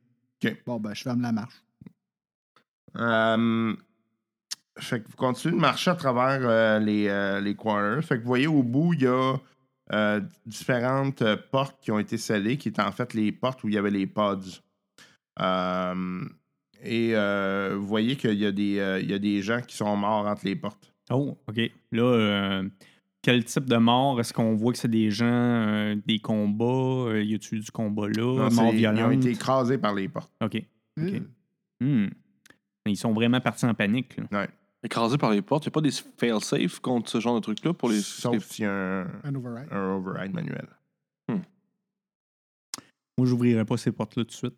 Bon, 0.67 0.81
ben, 0.81 0.95
je 0.95 1.03
ferme 1.03 1.23
la 1.23 1.33
marche. 1.33 1.63
Euh, 2.99 3.75
fait 4.79 5.01
que 5.01 5.09
vous 5.09 5.17
continuez 5.17 5.55
de 5.55 5.61
marcher 5.61 5.91
à 5.91 5.95
travers 5.95 6.41
euh, 6.43 6.79
les, 6.79 7.09
euh, 7.09 7.41
les 7.41 7.55
quarters. 7.55 8.03
Fait 8.05 8.17
que 8.17 8.23
vous 8.23 8.29
voyez 8.29 8.47
au 8.47 8.63
bout, 8.63 8.95
il 8.95 9.03
y 9.03 9.07
a 9.07 9.37
euh, 9.93 10.21
différentes 10.47 11.23
euh, 11.23 11.37
portes 11.51 11.77
qui 11.81 11.91
ont 11.91 11.99
été 11.99 12.17
scellées, 12.17 12.57
qui 12.57 12.69
étaient 12.69 12.83
en 12.83 12.93
fait 12.93 13.15
les 13.15 13.33
portes 13.33 13.63
où 13.65 13.69
il 13.69 13.75
y 13.75 13.79
avait 13.79 13.91
les 13.91 14.07
pods. 14.07 14.41
Euh, 15.41 16.25
et 16.83 17.15
euh, 17.15 17.75
vous 17.79 17.87
voyez 17.87 18.17
qu'il 18.17 18.35
y, 18.35 18.45
a 18.47 18.53
des, 18.53 18.79
euh, 18.79 19.01
il 19.01 19.11
y 19.11 19.15
a 19.15 19.19
des 19.19 19.41
gens 19.43 19.61
qui 19.63 19.77
sont 19.77 19.97
morts 19.97 20.27
entre 20.27 20.45
les 20.45 20.57
portes. 20.57 20.93
Oh, 21.11 21.39
OK. 21.49 21.61
Là, 21.93 22.03
euh, 22.03 22.69
quel 23.23 23.45
type 23.45 23.67
de 23.67 23.77
mort? 23.77 24.19
Est-ce 24.21 24.33
qu'on 24.33 24.55
voit 24.55 24.73
que 24.73 24.79
c'est 24.79 24.89
des 24.91 25.11
gens, 25.11 25.27
euh, 25.27 25.97
des 26.07 26.19
combats? 26.19 27.11
Euh, 27.11 27.23
y 27.23 27.35
a-tu 27.35 27.59
du 27.61 27.71
combat 27.71 28.09
là? 28.09 28.15
Non, 28.23 28.37
mort 28.37 28.51
c'est- 28.51 28.57
ils 28.79 28.87
ont 28.89 28.93
violente? 28.95 29.13
été 29.15 29.31
écrasés 29.31 29.79
par 29.79 29.95
les 29.95 30.09
portes. 30.09 30.33
OK. 30.43 30.63
Hmm. 30.97 31.19
Hmm. 31.81 32.07
Ils 32.87 32.97
sont 32.97 33.13
vraiment 33.13 33.41
partis 33.41 33.65
en 33.65 33.75
panique. 33.75 34.17
là. 34.31 34.47
Écrasé 34.85 35.17
par 35.17 35.31
les 35.31 35.43
portes, 35.43 35.65
il 35.65 35.69
n'y 35.69 35.71
a 35.71 35.75
pas 35.75 35.81
des 35.81 35.93
fail-safe 36.19 36.81
contre 36.81 37.09
ce 37.09 37.21
genre 37.21 37.37
de 37.37 37.41
truc-là 37.41 37.73
pour 37.73 37.89
les. 37.89 38.01
Sauf 38.01 38.43
s'il 38.45 38.65
y 38.65 38.67
a 38.67 38.73
un, 38.73 39.07
Un 39.23 39.35
override. 39.37 39.69
un 39.71 39.95
override 39.95 40.35
manuel. 40.35 40.67
Moi, 43.19 43.27
j'ouvrirais 43.27 43.65
pas 43.65 43.77
ces 43.77 43.93
portes-là 43.93 44.25
tout 44.25 44.29
de 44.31 44.33
suite. 44.33 44.55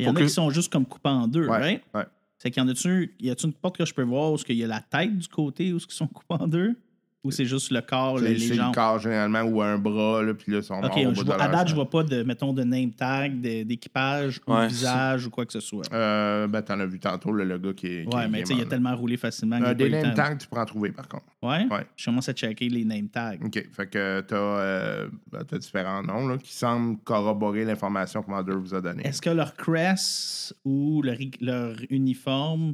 Il 0.00 0.06
y 0.06 0.08
en 0.08 0.14
a 0.16 0.18
que- 0.20 0.24
qui 0.24 0.30
sont 0.30 0.50
juste 0.50 0.72
comme 0.72 0.86
coupés 0.86 1.08
en 1.08 1.26
deux, 1.28 1.46
Ouais, 1.46 1.58
right? 1.58 1.82
ouais. 1.94 2.04
C'est 2.38 2.50
qu'il 2.50 2.62
y 2.62 2.64
en 2.64 2.68
a-tu, 2.68 3.14
y 3.20 3.28
a-tu 3.30 3.46
une 3.46 3.52
porte 3.52 3.76
que 3.76 3.84
je 3.84 3.92
peux 3.92 4.02
voir 4.02 4.32
où 4.32 4.36
il 4.48 4.56
y 4.56 4.64
a 4.64 4.66
la 4.66 4.80
tête 4.80 5.16
du 5.18 5.28
côté 5.28 5.72
où 5.72 5.76
ils 5.78 5.92
sont 5.92 6.06
coupés 6.06 6.42
en 6.42 6.46
deux? 6.48 6.74
Ou 7.22 7.30
c'est 7.30 7.44
juste 7.44 7.70
le 7.70 7.82
corps, 7.82 8.18
C'est 8.18 8.24
les, 8.30 8.38
c'est 8.38 8.44
les 8.44 8.56
le 8.56 8.62
jambes? 8.62 8.74
corps 8.74 8.98
généralement 8.98 9.42
ou 9.42 9.60
un 9.60 9.76
bras, 9.76 10.22
là, 10.22 10.32
puis 10.32 10.50
là, 10.52 10.58
ils 10.58 10.64
sont 10.64 10.76
Ok, 10.82 10.96
morts 10.96 11.14
je 11.14 11.22
vois, 11.22 11.42
à 11.42 11.48
date, 11.48 11.68
je 11.68 11.74
vois 11.74 11.90
pas 11.90 12.02
de, 12.02 12.22
mettons, 12.22 12.54
de 12.54 12.62
name 12.64 12.92
tag, 12.92 13.38
d'équipage, 13.42 14.40
ou 14.46 14.54
Ouais, 14.54 14.62
de 14.64 14.68
visage 14.68 15.26
ou 15.26 15.30
quoi 15.30 15.44
que 15.44 15.52
ce 15.52 15.60
soit. 15.60 15.84
Euh, 15.92 16.46
ben, 16.46 16.62
t'en 16.62 16.80
as 16.80 16.86
vu 16.86 16.98
tantôt, 16.98 17.30
le, 17.32 17.44
le 17.44 17.58
gars 17.58 17.74
qui 17.74 17.88
est. 17.88 18.06
qui 18.08 18.16
ouais, 18.16 18.24
est- 18.24 18.28
mais 18.28 18.40
tu 18.40 18.46
sais, 18.46 18.54
il 18.54 18.62
a 18.62 18.64
tellement 18.64 18.96
roulé 18.96 19.18
facilement. 19.18 19.60
Euh, 19.60 19.74
des 19.74 19.90
name 19.90 20.14
temps. 20.14 20.22
tags, 20.30 20.36
tu 20.36 20.46
pourras 20.48 20.62
en 20.62 20.64
trouver 20.64 20.92
par 20.92 21.08
contre. 21.08 21.26
Ouais? 21.42 21.66
Ouais. 21.70 21.86
Je 21.94 22.06
commence 22.06 22.26
à 22.30 22.32
checker 22.32 22.70
les 22.70 22.86
name 22.86 23.08
tags. 23.10 23.36
OK. 23.44 23.68
Fait 23.70 23.86
que 23.86 24.20
t'as 24.26 24.36
euh, 24.36 25.08
ben, 25.30 25.44
t'as 25.44 25.58
différents 25.58 26.02
noms 26.02 26.26
là, 26.26 26.38
qui 26.38 26.54
semblent 26.54 26.96
corroborer 27.04 27.66
l'information 27.66 28.22
que 28.22 28.26
Commander 28.28 28.54
vous 28.54 28.74
a 28.74 28.80
donnée. 28.80 29.06
Est-ce 29.06 29.20
que 29.20 29.28
leur 29.28 29.52
crest 29.56 30.54
ou 30.64 31.02
leur, 31.02 31.16
leur 31.42 31.76
uniforme 31.90 32.72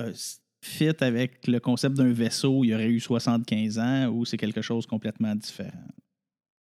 euh, 0.00 0.12
fit 0.62 1.02
avec 1.02 1.46
le 1.48 1.58
concept 1.60 1.96
d'un 1.96 2.12
vaisseau 2.12 2.64
il 2.64 2.68
y 2.68 2.74
aurait 2.74 2.88
eu 2.88 3.00
75 3.00 3.78
ans 3.78 4.06
ou 4.08 4.24
c'est 4.24 4.36
quelque 4.36 4.62
chose 4.62 4.86
complètement 4.86 5.34
différent? 5.34 5.70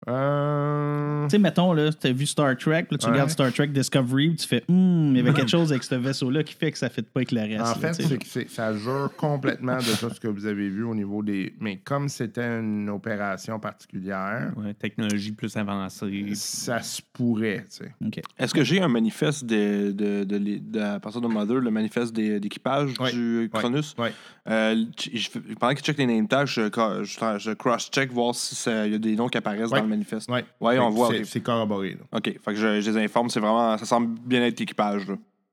Euh... 0.08 1.24
Tu 1.24 1.30
sais, 1.30 1.38
mettons, 1.38 1.72
là, 1.72 1.90
tu 1.92 2.06
as 2.06 2.12
vu 2.12 2.26
Star 2.26 2.56
Trek, 2.56 2.86
là, 2.90 2.98
tu 2.98 3.06
Ouais. 3.06 3.12
regardes 3.12 3.30
Star 3.30 3.52
Trek 3.52 3.68
Discovery, 3.68 4.36
tu 4.36 4.46
fais, 4.46 4.62
hum, 4.68 5.10
il 5.10 5.16
y 5.16 5.20
avait 5.20 5.32
quelque 5.32 5.50
chose 5.50 5.72
avec 5.72 5.82
ce 5.82 5.94
vaisseau-là 5.96 6.42
qui 6.44 6.54
fait 6.54 6.70
que 6.72 6.78
ça 6.78 6.86
ne 6.86 6.92
fit 6.92 7.02
pas 7.02 7.10
avec 7.20 7.32
le 7.32 7.40
reste. 7.40 7.60
En 7.60 7.64
là, 7.64 7.74
fait, 7.74 7.94
c'est 8.02 8.18
que 8.18 8.26
c'est- 8.26 8.48
ça 8.48 8.72
jure 8.76 9.10
complètement 9.16 9.76
de 9.78 9.98
tout 9.98 10.10
ce 10.14 10.20
que 10.20 10.28
vous 10.28 10.46
avez 10.46 10.68
vu 10.68 10.84
au 10.84 10.94
niveau 10.94 11.22
des. 11.22 11.54
Mais 11.60 11.76
comme 11.78 12.08
c'était 12.08 12.60
une 12.60 12.88
opération 12.90 13.58
particulière, 13.58 14.52
Ouais, 14.56 14.74
technologie 14.74 15.32
plus 15.32 15.56
avancée. 15.56 16.30
ça 16.34 16.80
se 16.82 17.00
pourrait, 17.12 17.66
tu 17.70 17.84
sais. 17.84 18.22
Est-ce 18.38 18.54
que 18.54 18.62
j'ai 18.64 18.80
un 18.80 18.88
manifeste 18.88 19.44
de, 19.44 19.90
de, 19.92 20.24
de, 20.24 20.38
de- 20.38 20.80
à 20.80 21.00
partir 21.00 21.20
de 21.20 21.26
Mother, 21.28 21.56
le 21.60 21.70
manifeste 21.70 22.14
des- 22.14 22.38
d'équipage 22.40 22.94
Ouais. 23.00 23.12
du 23.12 23.50
Cronus? 23.52 23.94
Ouais. 23.98 24.12
Euh, 24.48 24.84
je- 25.00 25.16
je- 25.18 25.54
pendant 25.58 25.74
qu'il 25.74 25.84
check 25.84 25.98
les 25.98 26.06
name 26.06 26.28
tags, 26.28 26.46
je, 26.46 26.62
je- 27.02 27.38
je 27.38 27.50
cross-check 27.52 28.12
voir 28.12 28.34
s'il 28.34 28.92
y 28.92 28.94
a 28.94 28.98
des 28.98 29.16
noms 29.16 29.26
qui 29.28 29.38
apparaissent 29.38 29.70
Ouais. 29.70 29.78
dans 29.78 29.82
le 29.84 29.88
manifeste. 29.88 29.95
Ouais. 30.28 30.44
Ouais, 30.60 30.74
Fait 30.74 30.80
on 30.80 30.90
voit. 30.90 31.08
C'est 31.08 31.20
ok. 31.20 31.26
c'est 31.26 31.40
corroboré. 31.42 31.90
là. 31.94 32.04
OK. 32.12 32.24
Fait 32.24 32.52
que 32.52 32.56
je, 32.56 32.80
je 32.80 32.90
les 32.90 33.04
informe, 33.04 33.30
c'est 33.30 33.40
vraiment. 33.40 33.76
Ça 33.78 33.86
semble 33.86 34.18
bien 34.20 34.42
être 34.42 34.58
l'équipage. 34.58 35.08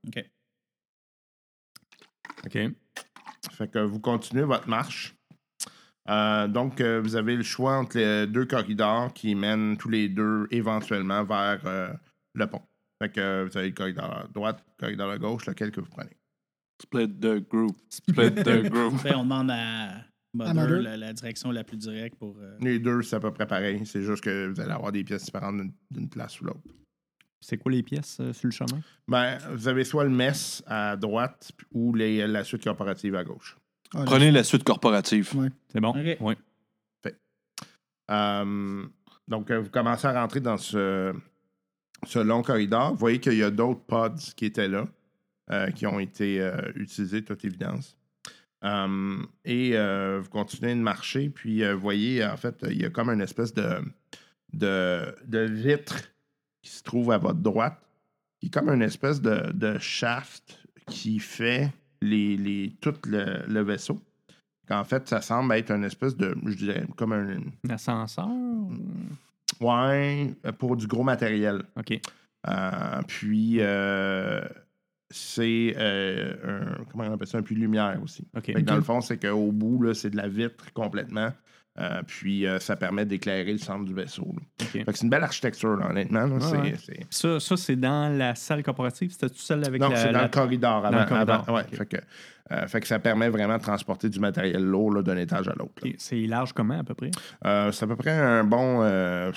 OK. 0.08 0.26
OK. 2.46 2.58
Fait 3.52 3.68
que 3.70 3.80
vous 3.80 4.00
continuez 4.00 4.44
votre 4.44 4.68
marche. 4.68 5.16
Euh, 6.10 6.48
donc, 6.48 6.82
euh, 6.82 7.00
vous 7.02 7.16
avez 7.16 7.36
le 7.36 7.44
choix 7.44 7.78
entre 7.78 7.98
les 7.98 8.28
deux 8.28 8.46
corridors 8.46 9.14
qui 9.14 9.36
mènent 9.36 9.78
tous 9.78 9.90
les 9.90 10.10
deux 10.10 10.48
éventuellement 10.52 11.24
vers 11.24 11.62
euh, 11.66 11.94
le 12.34 12.48
pont. 12.48 12.62
Fait 13.02 13.10
que 13.10 13.48
vous 13.50 13.58
avez 13.58 13.68
le 13.70 13.74
corridor 13.74 14.06
à 14.06 14.28
droite, 14.28 14.64
le 14.68 14.82
corridor 14.86 15.10
à 15.12 15.18
gauche, 15.18 15.46
lequel 15.46 15.72
que 15.72 15.80
vous 15.80 15.90
prenez? 15.90 16.16
Split 16.82 17.08
the 17.08 17.48
group. 17.48 17.78
Split 17.90 18.32
the 18.32 18.64
group. 18.70 19.02
Ben, 19.04 19.16
on 19.16 19.24
demande 19.24 19.52
à 19.52 20.04
Mother, 20.34 20.54
Mother. 20.56 20.82
La, 20.82 20.98
la 20.98 21.14
direction 21.14 21.52
la 21.52 21.64
plus 21.64 21.78
directe 21.78 22.16
pour. 22.18 22.36
euh, 22.40 22.58
Les 22.62 22.80
deux, 22.80 23.02
c'est 23.04 23.16
à 23.16 23.20
peu 23.20 23.32
près 23.32 23.46
pareil. 23.46 23.86
C'est 23.86 24.02
juste 24.02 24.24
que 24.24 24.48
vous 24.48 24.60
allez 24.60 24.72
avoir 24.72 24.92
des 24.92 25.04
pièces 25.04 25.26
différentes 25.26 25.62
d'une- 25.92 26.10
place 26.10 26.40
ou 26.42 26.46
l'autre. 26.46 26.62
C'est 27.40 27.58
quoi 27.58 27.72
les 27.72 27.84
pièces 27.84 28.18
euh, 28.22 28.32
sur 28.34 28.48
le 28.48 28.52
chemin? 28.52 28.80
Ben, 29.08 29.38
vous 29.54 29.68
avez 29.68 29.84
soit 29.84 30.06
le 30.06 30.10
mess 30.10 30.64
à 30.66 30.96
droite 30.96 31.52
ou 31.72 31.94
les- 31.94 32.26
la 32.26 32.44
suite 32.44 32.64
corporative 32.64 33.16
à 33.16 33.24
gauche. 33.24 33.58
Ah, 33.94 34.04
Prenez 34.06 34.32
la 34.32 34.44
suite 34.44 34.64
corporative. 34.64 35.36
Ouais. 35.36 35.50
C'est 35.70 35.80
bon? 35.82 35.90
OK. 35.90 36.18
Ouais. 36.22 36.38
Euh, 38.12 38.86
donc, 39.28 39.50
euh, 39.52 39.60
vous 39.62 39.70
commencez 39.70 40.08
à 40.08 40.14
rentrer 40.20 40.40
dans 40.42 40.58
ce, 40.58 41.14
ce 42.06 42.20
long 42.20 42.42
corridor. 42.42 42.92
Vous 42.92 42.98
voyez 43.00 43.20
qu'il 43.20 43.36
y 43.38 43.44
a 43.44 43.52
d'autres 43.52 43.82
pods 43.86 44.16
qui 44.36 44.46
étaient 44.46 44.68
là, 44.68 44.88
euh, 45.52 45.70
qui 45.72 45.86
ont 45.88 46.00
été 46.00 46.42
euh, 46.42 46.58
utilisés, 46.76 47.22
de 47.22 47.26
toute 47.28 47.46
évidence. 47.46 47.96
Euh, 48.64 49.18
et 49.46 49.72
euh, 49.78 50.20
vous 50.24 50.30
continuez 50.30 50.74
de 50.74 50.80
marcher, 50.80 51.30
puis 51.30 51.64
euh, 51.64 51.74
vous 51.76 51.82
voyez, 51.82 52.26
en 52.26 52.38
fait, 52.38 52.64
il 52.70 52.82
y 52.82 52.86
a 52.86 52.90
comme 52.90 53.10
une 53.10 53.22
espèce 53.22 53.54
de, 53.54 53.80
de, 54.54 55.14
de 55.26 55.40
vitre 55.40 56.02
qui 56.62 56.72
se 56.72 56.82
trouve 56.84 57.12
à 57.12 57.18
votre 57.18 57.40
droite, 57.40 57.78
qui 58.40 58.48
est 58.48 58.50
comme 58.50 58.70
une 58.70 58.82
espèce 58.82 59.22
de, 59.22 59.52
de 59.52 59.78
shaft 59.80 60.60
qui 60.88 61.20
fait 61.20 61.72
les, 62.02 62.38
les, 62.38 62.74
tout 62.82 62.96
le, 63.06 63.44
le 63.48 63.62
vaisseau. 63.62 64.02
En 64.70 64.86
fait, 64.86 65.10
ça 65.10 65.22
semble 65.22 65.54
être 65.56 65.72
une 65.72 65.84
espèce 65.84 66.16
de, 66.16 66.34
je 66.46 66.56
dirais, 66.56 66.86
comme 66.96 67.12
un, 67.12 67.38
Un 67.68 67.70
ascenseur? 67.70 68.28
ou- 68.30 68.72
Ouais, 69.60 70.34
pour 70.58 70.76
du 70.78 70.88
gros 70.88 71.04
matériel. 71.04 71.64
OK. 71.78 72.00
Euh, 72.48 73.02
puis, 73.08 73.58
euh, 73.60 74.42
c'est 75.14 75.76
euh, 75.78 76.34
un, 76.44 76.84
comment 76.92 77.04
on 77.04 77.14
appelle 77.14 77.28
ça, 77.28 77.38
un 77.38 77.44
puits 77.44 77.56
de 77.56 77.60
lumière 77.60 78.00
aussi. 78.04 78.26
OK. 78.36 78.46
Fait 78.46 78.54
que 78.54 78.60
Dans 78.62 78.76
le 78.76 78.82
fond, 78.82 79.00
c'est 79.00 79.18
qu'au 79.18 79.52
bout, 79.52 79.84
là, 79.84 79.94
c'est 79.94 80.10
de 80.10 80.18
la 80.18 80.28
vitre 80.28 80.74
complètement. 80.74 81.32
Euh, 81.80 82.04
puis, 82.06 82.46
euh, 82.46 82.60
ça 82.60 82.76
permet 82.76 83.04
d'éclairer 83.04 83.52
le 83.52 83.58
centre 83.58 83.84
du 83.86 83.96
vaisseau. 83.96 84.32
c'est 84.60 85.02
une 85.02 85.10
belle 85.10 85.24
architecture, 85.24 85.76
là, 85.76 85.90
honnêtement. 85.90 86.28
là. 86.28 86.36
Ouais. 86.52 86.76
Ça, 87.10 87.40
ça 87.40 87.58
c'est 87.58 87.76
dans 87.76 88.16
la 88.16 88.36
salle 88.36 88.62
corporative? 88.62 89.12
C'était 89.12 89.30
tout 89.30 89.40
seul 89.42 89.66
avec 89.66 89.82
Non, 89.82 89.90
la... 89.90 89.96
c'est 89.96 90.06
dans 90.12 90.20
la- 90.20 90.24
le 90.26 90.30
corridor 90.30 90.82
dans 90.84 90.88
avant. 90.90 91.00
le 91.00 91.06
corridor, 91.08 91.36
avant- 91.48 91.56
ouais, 91.56 91.64
ok. 91.72 91.76
fait, 91.76 91.86
que, 91.88 91.98
euh, 92.52 92.68
fait 92.68 92.80
que 92.80 92.86
ça 92.88 93.00
permet 93.00 93.28
vraiment 93.30 93.58
de 93.58 93.64
transporter 93.64 94.08
du 94.08 94.20
matériel 94.20 94.64
lourd 94.64 95.02
d'un 95.02 95.18
étage 95.18 95.48
à 95.48 95.54
l'autre. 95.58 95.74
C'est 95.98 96.16
large 96.28 96.54
comment, 96.54 96.80
à 96.80 96.84
peu 96.84 96.94
près? 96.94 97.10
Euh, 97.44 97.72
c'est 97.72 97.86
à 97.86 97.88
peu 97.88 97.96
près 97.96 98.12
un 98.12 98.44
bon 98.44 98.82
euh, 98.84 99.32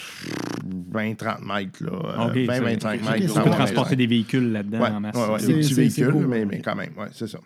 20-30 0.92 1.40
mètres. 1.42 1.82
là. 1.84 1.92
Euh, 1.92 2.26
OK, 2.26 2.32
c'est- 2.34 2.44
20-25 2.44 2.94
OK, 3.02 3.10
mètres. 3.20 3.34
peux 3.34 3.40
bon. 3.48 3.56
transporter 3.56 3.96
des 3.96 4.06
véhicules 4.06 4.52
là-dedans 4.52 4.80
Ouais, 4.80 4.90
en 4.90 5.00
masse. 5.00 5.16
C'est- 5.38 5.46
des 5.46 5.54
petits 5.60 5.74
véhicules, 5.74 6.12
cool, 6.12 6.26
mais, 6.26 6.44
mais 6.44 6.60
quand 6.60 6.74
même, 6.76 6.92
ouais, 6.98 7.06
c'est 7.12 7.26
ça. 7.28 7.38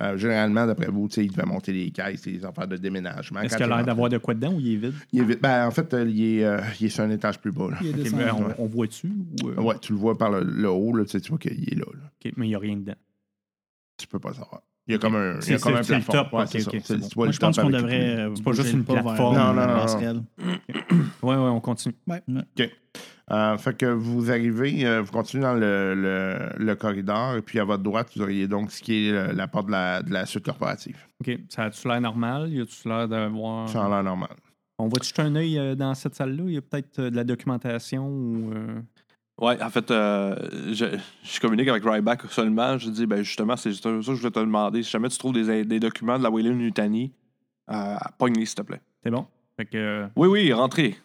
Ok. 0.00 0.06
Euh, 0.06 0.16
généralement, 0.16 0.66
d'après 0.66 0.86
vous, 0.86 1.06
il 1.18 1.30
devait 1.30 1.44
monter 1.46 1.72
les 1.72 1.90
caisses, 1.90 2.24
les 2.26 2.44
affaires 2.44 2.66
de 2.66 2.76
déménagement. 2.76 3.40
Est-ce 3.42 3.56
qu'il 3.56 3.64
a 3.64 3.76
l'air 3.76 3.84
d'avoir 3.84 4.08
de 4.08 4.18
quoi 4.18 4.32
dedans 4.34 4.54
ou 4.54 4.60
il 4.60 4.72
est 4.72 4.76
vide? 4.76 4.94
Il 5.12 5.20
est 5.20 5.24
vite. 5.24 5.42
Ben, 5.42 5.66
en 5.66 5.70
fait, 5.70 5.92
euh, 5.92 6.08
il, 6.08 6.38
est, 6.38 6.44
euh, 6.44 6.60
il 6.80 6.86
est 6.86 6.88
sur 6.88 7.04
un 7.04 7.10
étage 7.10 7.38
plus 7.38 7.52
bas. 7.52 7.68
là. 7.70 7.76
Il 7.82 7.88
est 7.88 7.90
OK, 7.90 7.96
descendu. 7.96 8.22
on, 8.32 8.42
ouais. 8.46 8.54
on 8.58 8.66
voit-tu? 8.66 9.12
Ou, 9.44 9.48
Ouais, 9.60 9.78
tu 9.80 9.92
le 9.92 9.98
vois 9.98 10.16
par 10.16 10.30
le, 10.30 10.42
le 10.44 10.70
haut, 10.70 10.96
là, 10.96 11.04
tu, 11.04 11.10
sais, 11.10 11.20
tu 11.20 11.28
vois 11.28 11.38
qu'il 11.38 11.52
est 11.52 11.74
là, 11.74 11.84
là. 11.92 12.04
OK, 12.24 12.32
mais 12.36 12.46
il 12.46 12.48
n'y 12.50 12.54
a 12.54 12.58
rien 12.58 12.76
dedans. 12.76 12.94
Tu 13.98 14.06
peux 14.06 14.18
pas 14.18 14.30
savoir. 14.32 14.62
Il 14.88 14.92
y 14.92 14.94
a 14.96 14.98
comme 14.98 15.14
un, 15.14 15.32
il 15.32 15.34
y 15.34 15.36
a 15.36 15.40
C'est- 15.42 15.60
comme 15.62 15.74
un 15.74 15.82
c'est 15.82 15.94
le 15.96 16.02
plafond. 16.02 16.24
top, 16.24 16.32
Ouais, 16.32 16.42
ok, 16.42 16.48
c'est 16.50 16.60
ça. 16.60 16.70
ok, 16.70 17.00
bon. 17.00 17.08
Moi, 17.16 17.30
je 17.30 17.38
pense 17.38 17.56
qu'on 17.58 17.70
devrait. 17.70 18.16
euh, 18.18 18.34
C'est 18.34 18.42
pas 18.44 18.52
juste 18.52 18.72
une 18.72 18.84
plateforme. 18.84 19.36
la 19.36 19.44
Non, 19.44 19.52
non, 19.54 19.66
non, 19.68 19.80
passerelle. 19.80 20.22
Ouais, 21.22 21.36
ouais, 21.36 21.36
on 21.36 21.60
continue. 21.60 21.94
Euh, 23.32 23.56
fait 23.56 23.74
que 23.76 23.86
vous 23.86 24.30
arrivez, 24.30 24.84
euh, 24.84 25.00
vous 25.00 25.10
continuez 25.12 25.42
dans 25.44 25.54
le, 25.54 25.94
le- 25.94 26.50
le 26.64 26.74
corridor, 26.74 27.36
et 27.36 27.42
puis 27.42 27.58
à 27.58 27.64
votre 27.64 27.82
droite, 27.82 28.10
vous 28.14 28.22
auriez 28.22 28.46
donc 28.46 28.70
ce 28.70 28.82
qui 28.82 29.08
est 29.08 29.12
euh, 29.12 29.32
la 29.32 29.48
porte 29.48 29.66
de 29.66 29.72
la, 29.72 30.02
de 30.02 30.12
la 30.12 30.26
suite 30.26 30.44
corporative. 30.44 30.96
OK. 31.20 31.38
Ça 31.48 31.64
a-tu 31.64 31.88
l'air 31.88 32.00
normal? 32.00 32.50
Y 32.50 32.60
a-tu 32.60 32.86
l'air 32.88 33.08
d'avoir. 33.08 33.68
C'est 33.68 33.78
en 33.78 33.88
l'air 33.88 34.02
normal. 34.02 34.30
On 34.78 34.88
voit-tu 34.88 35.08
jeter 35.08 35.22
un 35.22 35.34
œil 35.36 35.58
euh, 35.58 35.74
dans 35.74 35.94
cette 35.94 36.14
salle-là? 36.14 36.42
Il 36.46 36.52
y 36.54 36.58
a 36.58 36.60
peut-être 36.60 36.98
euh, 36.98 37.10
de 37.10 37.16
la 37.16 37.24
documentation 37.24 38.06
ou. 38.06 38.52
euh, 38.54 38.80
Ouais, 39.40 39.60
en 39.62 39.70
fait, 39.70 39.90
euh, 39.90 40.36
je, 40.72 40.84
je 41.24 41.40
communique 41.40 41.66
avec 41.68 41.82
Ryback 41.84 42.22
seulement. 42.30 42.76
Je 42.76 42.90
dis, 42.90 43.06
ben 43.06 43.22
justement, 43.22 43.56
c'est 43.56 43.70
juste 43.70 43.82
ça 43.82 43.88
que 43.90 44.00
je 44.02 44.10
voulais 44.12 44.30
te 44.30 44.38
demander. 44.38 44.82
Si 44.82 44.90
jamais 44.90 45.08
tu 45.08 45.16
trouves 45.16 45.32
des, 45.32 45.64
des 45.64 45.80
documents 45.80 46.18
de 46.18 46.22
la 46.22 46.30
Wayland 46.30 46.54
Nutani, 46.54 47.12
euh, 47.70 47.94
pogne-les, 48.18 48.44
s'il 48.44 48.56
te 48.56 48.62
plaît. 48.62 48.80
C'est 49.02 49.10
bon? 49.10 49.26
Fait 49.56 49.64
que. 49.64 50.06
Oui, 50.16 50.28
oui, 50.28 50.52
rentrez. 50.52 50.96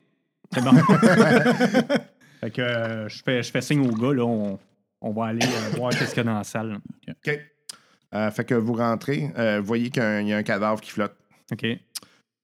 C'est 0.51 0.61
bon. 0.61 0.71
Fait 2.39 2.51
que 2.51 2.61
euh, 2.61 3.09
je, 3.09 3.23
fais, 3.23 3.41
je 3.43 3.51
fais 3.51 3.61
signe 3.61 3.87
au 3.87 3.91
gars, 3.95 4.13
là, 4.13 4.23
on, 4.25 4.59
on 5.01 5.11
va 5.11 5.25
aller 5.27 5.45
euh, 5.45 5.77
voir 5.77 5.91
qu'est-ce 5.91 6.09
qu'il 6.13 6.17
y 6.17 6.27
a 6.27 6.31
dans 6.31 6.37
la 6.37 6.43
salle. 6.43 6.69
là. 6.71 6.77
OK. 7.09 7.39
Euh, 8.13 8.31
fait 8.31 8.45
que 8.45 8.53
vous 8.55 8.73
rentrez, 8.73 9.31
euh, 9.37 9.59
vous 9.59 9.65
voyez 9.65 9.89
qu'il 9.89 10.01
y 10.01 10.33
a 10.33 10.37
un- 10.37 10.43
cadavre 10.43 10.79
qui 10.79 10.91
flotte. 10.91 11.15
OK. 11.51 11.65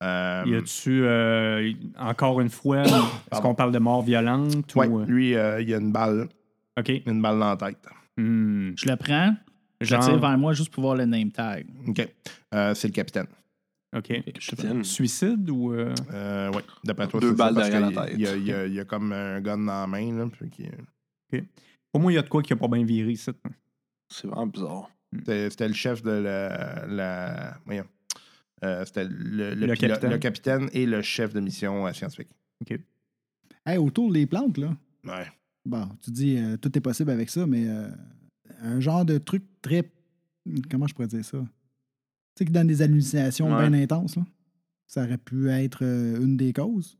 Euh, 0.04 0.44
Y 0.46 0.56
a-tu, 0.56 1.04
euh, 1.06 1.72
encore 1.98 2.42
une 2.42 2.50
fois, 2.50 2.82
est-ce 3.32 3.40
qu'on 3.42 3.56
parle 3.56 3.72
de 3.72 3.80
mort 3.80 4.02
violente? 4.02 4.76
ouais, 4.76 4.88
ou... 4.88 5.00
euh, 5.02 5.06
lui, 5.06 5.36
euh, 5.36 5.62
il 5.62 5.70
y 5.70 5.74
a 5.74 5.78
une 5.78 5.92
balle, 5.92 6.28
OK. 6.78 6.92
une 7.06 7.22
balle 7.22 7.40
dans 7.40 7.50
la 7.50 7.56
tête. 7.58 7.78
Hmm. 8.18 8.72
Je 8.76 8.90
le 8.90 8.96
prends, 8.98 9.34
je 9.80 9.96
le 9.96 10.02
Genre- 10.02 10.10
tire 10.10 10.20
vers 10.20 10.38
moi 10.38 10.54
juste 10.54 10.72
pour 10.74 10.84
voir 10.84 10.96
le 10.96 11.06
name 11.06 11.32
tag. 11.32 11.66
OK. 11.88 12.06
Euh, 12.54 12.74
c'est 12.74 12.88
le 12.90 12.94
capitaine. 12.94 13.28
OK. 13.96 14.08
Capitaine. 14.34 14.84
Suicide 14.84 15.50
ou. 15.50 15.72
euh, 15.74 15.94
Euh, 16.12 16.52
oui, 16.56 16.62
d'après 16.84 17.08
toi, 17.08 17.20
Deux 17.20 17.32
c'est 17.32 17.38
ça, 17.38 17.44
balles 17.46 17.56
parce 17.56 17.70
derrière 17.70 17.92
la 17.92 18.06
tête. 18.06 18.16
Il 18.18 18.22
y, 18.22 18.28
a, 18.28 18.36
il 18.36 18.46
y 18.46 18.52
a- 18.54 18.66
il 18.66 18.74
y 18.74 18.80
a 18.80 18.86
comme 18.86 19.12
un 19.12 19.40
gun 19.42 19.58
dans 19.60 19.82
la 19.82 19.88
main. 19.88 20.18
Là, 20.18 20.28
puis 20.32 20.50
qu'il- 20.50 21.44
Pour 21.92 22.02
moi, 22.02 22.12
il 22.12 22.16
y 22.16 22.18
a 22.18 22.22
de 22.24 22.30
quoi 22.30 22.42
qui 22.42 22.54
a 22.54 22.56
pas 22.56 22.68
bien 22.68 22.84
viré 22.84 23.12
ici. 23.12 23.30
C'est 24.10 24.28
vraiment 24.28 24.48
bizarre. 24.48 24.90
C'était 25.16 25.50
c'était 25.52 25.68
le 25.68 25.74
chef 25.76 26.02
de 26.02 26.10
la. 26.12 26.86
la 26.88 27.58
voyons. 27.66 27.86
Euh, 28.64 28.84
C'était 28.86 29.04
le, 29.06 29.54
le 29.54 29.68
Le 29.68 29.74
pilote- 29.74 29.78
capitaine. 29.80 30.12
le 30.12 30.18
capitaine 30.18 30.70
et 30.74 30.86
le 30.86 31.02
chef 31.02 31.34
de 31.34 31.40
mission 31.40 31.86
euh, 31.86 31.92
scientifique. 31.94 32.30
Hey, 33.66 33.78
autour 33.78 34.12
des 34.12 34.26
plantes, 34.26 34.58
là. 34.58 34.76
Ouais. 35.04 35.28
Bon, 35.66 35.88
tu 36.02 36.12
dis 36.12 36.38
euh, 36.38 36.58
tout 36.58 36.76
est 36.78 36.82
possible 36.82 37.12
avec 37.12 37.30
ça, 37.30 37.46
mais 37.46 37.68
euh, 37.68 37.88
un 38.62 38.80
genre 38.80 39.06
de 39.06 39.18
truc 39.18 39.44
très. 39.62 39.92
Comment 40.70 40.88
je 40.88 40.94
pourrais 40.94 41.08
dire 41.08 41.24
ça? 41.26 41.38
Tu 42.36 42.40
sais, 42.40 42.46
qui 42.46 42.52
donne 42.52 42.68
des 42.68 42.82
hallucinations 42.82 43.54
Ouais. 43.56 43.70
bien 43.70 43.82
intenses, 43.84 44.16
là. 44.16 44.26
Ça 44.88 45.04
aurait 45.04 45.18
pu 45.18 45.50
être 45.50 45.84
euh, 45.84 46.22
une 46.22 46.36
des 46.38 46.54
causes. 46.54 46.98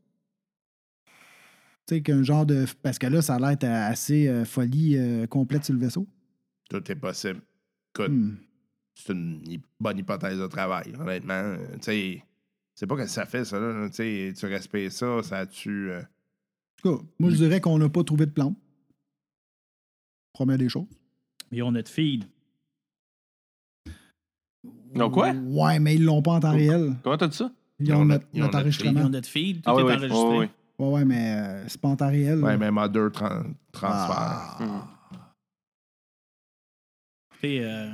Tu 1.86 1.96
sais, 1.96 2.02
qu'un 2.02 2.22
genre 2.22 2.46
de. 2.46 2.64
Parce 2.82 2.98
que 2.98 3.06
là, 3.06 3.20
ça 3.22 3.34
a 3.34 3.38
l'air 3.38 3.50
d'être 3.50 3.64
assez 3.64 4.28
euh, 4.28 4.44
folie 4.44 4.96
euh, 4.96 5.26
complète 5.26 5.64
sur 5.64 5.74
le 5.74 5.80
vaisseau. 5.80 6.06
Tout 6.70 6.90
est 6.90 6.96
possible. 6.96 7.40
Écoute, 7.94 8.10
Hmm. 8.12 8.36
c'est 8.94 9.12
une 9.12 9.60
bonne 9.78 9.98
hypothèse 9.98 10.38
de 10.38 10.46
travail, 10.46 10.92
honnêtement. 10.98 11.56
Tu 11.74 11.78
sais, 11.82 12.22
c'est 12.74 12.86
pas 12.86 12.96
que 12.96 13.06
ça 13.06 13.26
fait, 13.26 13.44
ça. 13.44 13.58
Là. 13.60 13.88
Tu 13.90 13.96
sais, 13.96 14.32
tu 14.36 14.46
respectes 14.46 14.92
ça, 14.92 15.22
ça 15.22 15.46
tue. 15.46 15.90
euh, 15.90 16.00
En 16.00 16.82
tout 16.90 16.96
cas, 16.98 17.04
moi, 17.18 17.30
je 17.30 17.36
dirais 17.36 17.60
qu'on 17.60 17.78
n'a 17.78 17.88
pas 17.88 18.02
trouvé 18.04 18.26
de 18.26 18.30
plante. 18.32 18.56
Première 20.32 20.58
des 20.58 20.68
choses. 20.68 20.86
Ils 21.52 21.62
ont 21.62 21.70
notre 21.72 21.90
feed. 21.90 22.24
Donc 24.98 25.12
quoi? 25.12 25.30
Ouais, 25.32 25.78
mais 25.78 25.94
ils 25.96 26.04
l'ont 26.04 26.22
pas 26.22 26.32
en 26.32 26.40
temps 26.40 26.52
réel. 26.52 26.94
Comment 27.02 27.16
t'as 27.16 27.28
dit 27.28 27.36
ça? 27.36 27.50
Ils 27.80 27.92
ont 27.92 28.04
notre, 28.04 28.24
ils 28.32 28.42
ont 28.42 28.44
notre 28.46 28.58
notre 28.58 28.58
Ils 28.58 28.60
enregistrement. 28.62 29.00
ont 29.02 29.08
notre 29.08 29.28
feed, 29.28 29.62
tout 29.62 29.70
Ah 29.70 29.72
est 29.72 29.82
oui, 29.82 29.92
enregistré. 29.92 30.18
oui, 30.28 30.36
oui. 30.38 30.48
Ouais, 30.78 30.92
ouais, 30.92 31.04
mais 31.04 31.36
euh, 31.36 31.68
c'est 31.68 31.80
pas 31.80 31.88
en 31.88 31.96
temps 31.96 32.08
réel. 32.10 32.42
Ouais, 32.42 32.52
là. 32.52 32.56
mais 32.58 32.70
Mother 32.70 33.10
tran- 33.10 33.44
transfert. 33.72 34.16
Ah. 34.16 34.56
Hmm. 34.60 34.80
Écoutez, 37.32 37.60
euh, 37.64 37.88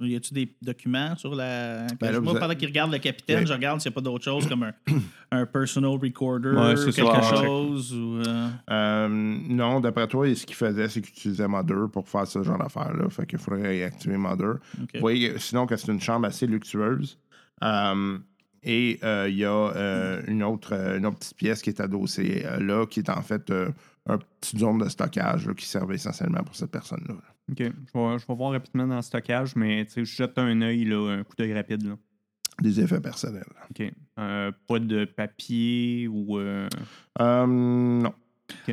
y 0.00 0.16
a-tu 0.16 0.34
des 0.34 0.54
documents 0.62 1.16
sur 1.16 1.34
la. 1.34 1.86
Ben 2.00 2.10
là, 2.12 2.20
moi, 2.20 2.36
a- 2.36 2.40
pendant 2.40 2.54
qu'il 2.54 2.68
regarde 2.68 2.90
le 2.92 2.98
capitaine, 2.98 3.46
je 3.46 3.52
regarde 3.52 3.80
s'il 3.80 3.90
n'y 3.90 3.94
a 3.94 3.96
pas 3.96 4.00
d'autre 4.00 4.24
chose 4.24 4.46
comme 4.48 4.64
un, 4.64 4.72
un 5.32 5.46
personal 5.46 5.90
recorder, 5.92 6.50
Ouais, 6.50 6.74
quelque 6.74 6.92
ça. 6.92 7.42
chose. 7.44 7.92
Ou, 7.94 8.18
euh, 8.26 8.48
Euh, 8.70 9.08
non, 9.08 9.80
d'après 9.80 10.06
toi, 10.08 10.34
ce 10.34 10.44
qu'il 10.46 10.56
faisait, 10.56 10.88
c'est 10.88 11.00
qu'il 11.00 11.10
utilisait 11.12 11.46
Mother 11.48 11.88
pour 11.92 12.08
faire 12.08 12.26
ce 12.26 12.42
genre 12.42 12.58
d'affaires-là. 12.58 13.08
Fait 13.10 13.26
qu'il 13.26 13.38
faudrait 13.38 13.62
réactiver 13.68 14.16
Mother. 14.16 14.54
Vous 14.78 15.00
voyez, 15.00 15.38
sinon, 15.38 15.66
que 15.66 15.76
c'est 15.76 15.92
une 15.92 16.00
chambre 16.00 16.26
assez 16.26 16.46
luxueuse. 16.46 17.18
Euh, 17.62 18.18
et 18.62 18.98
euh, 19.04 19.28
il 19.28 19.36
y 19.36 19.44
a 19.44 20.20
une, 20.26 20.42
autre, 20.42 20.72
une 20.72 21.06
autre 21.06 21.18
petite 21.18 21.36
pièce 21.36 21.62
qui 21.62 21.70
est 21.70 21.80
adossée 21.80 22.44
là, 22.60 22.86
qui 22.86 23.00
est 23.00 23.10
en 23.10 23.20
fait 23.22 23.52
un 24.06 24.18
petit 24.40 24.58
zone 24.58 24.78
de 24.78 24.88
stockage 24.88 25.46
là, 25.46 25.54
qui 25.54 25.66
servait 25.66 25.94
essentiellement 25.96 26.42
pour 26.42 26.56
cette 26.56 26.70
personne-là. 26.70 27.14
OK. 27.50 27.58
Je 27.58 27.64
vais, 27.64 28.18
je 28.18 28.26
vais 28.26 28.34
voir 28.34 28.52
rapidement 28.52 28.86
dans 28.86 28.96
le 28.96 29.02
stockage, 29.02 29.54
mais 29.56 29.84
tu 29.84 29.92
sais, 29.92 30.04
je 30.04 30.14
jette 30.16 30.38
un 30.38 30.60
œil, 30.62 30.84
là, 30.84 31.16
un 31.18 31.24
coup 31.24 31.34
d'œil 31.36 31.52
rapide. 31.54 31.82
Là. 31.86 31.96
Des 32.62 32.80
effets 32.80 33.00
personnels. 33.00 33.44
OK. 33.70 33.92
Euh, 34.18 34.52
pas 34.66 34.78
de 34.78 35.04
papier 35.04 36.08
ou. 36.08 36.38
euh, 36.38 36.68
Euh, 37.20 37.46
non. 37.46 38.12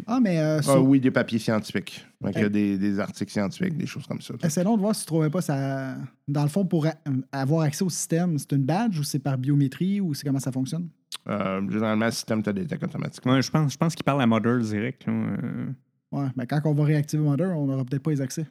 Ah, 0.05 0.19
mais 0.21 0.37
euh, 0.39 0.59
Ah 0.67 0.79
oui, 0.81 0.99
des 0.99 1.11
papiers 1.11 1.39
scientifiques. 1.39 2.05
Donc, 2.19 2.33
il 2.35 2.39
y 2.39 2.43
a 2.43 2.45
Hey. 2.45 2.51
des, 2.51 2.77
des 2.77 2.99
articles 2.99 3.31
scientifiques, 3.31 3.77
des 3.77 3.85
choses 3.85 4.05
comme 4.05 4.21
ça. 4.21 4.33
Essayons 4.43 4.75
de 4.75 4.81
voir 4.81 4.93
si 4.93 5.01
tu 5.01 5.07
trouvais 5.07 5.29
pas 5.29 5.41
ça. 5.41 5.95
Dans 6.27 6.43
le 6.43 6.49
fond, 6.49 6.65
pour 6.65 6.85
a- 6.85 6.93
avoir 7.31 7.61
accès 7.63 7.83
au 7.83 7.89
système, 7.89 8.37
c'est 8.37 8.51
une 8.51 8.63
badge 8.65 8.99
ou 8.99 9.03
c'est 9.03 9.19
par 9.19 9.37
biométrie 9.37 9.99
ou 10.01 10.13
c'est 10.13 10.25
comment 10.27 10.39
ça 10.39 10.51
fonctionne? 10.51 10.89
Euh, 11.27 11.61
généralement, 11.69 12.05
le 12.05 12.11
système 12.11 12.43
te 12.43 12.49
détecte 12.49 12.83
automatiquement. 12.83 13.33
Ouais, 13.33 13.41
je 13.41 13.49
pense, 13.49 13.73
je 13.73 13.77
pense 13.77 13.95
qu'il 13.95 14.03
parle 14.03 14.21
à 14.21 14.27
Mother 14.27 14.59
direct. 14.59 15.05
là, 15.07 15.13
euh. 15.13 15.67
Ouais, 16.11 16.27
mais 16.35 16.45
quand 16.45 16.59
on 16.65 16.73
va 16.73 16.83
réactiver 16.83 17.23
Mother, 17.23 17.57
on 17.57 17.65
n'aura 17.65 17.85
peut-être 17.85 18.03
pas 18.03 18.11
les 18.11 18.21
accès. 18.21 18.45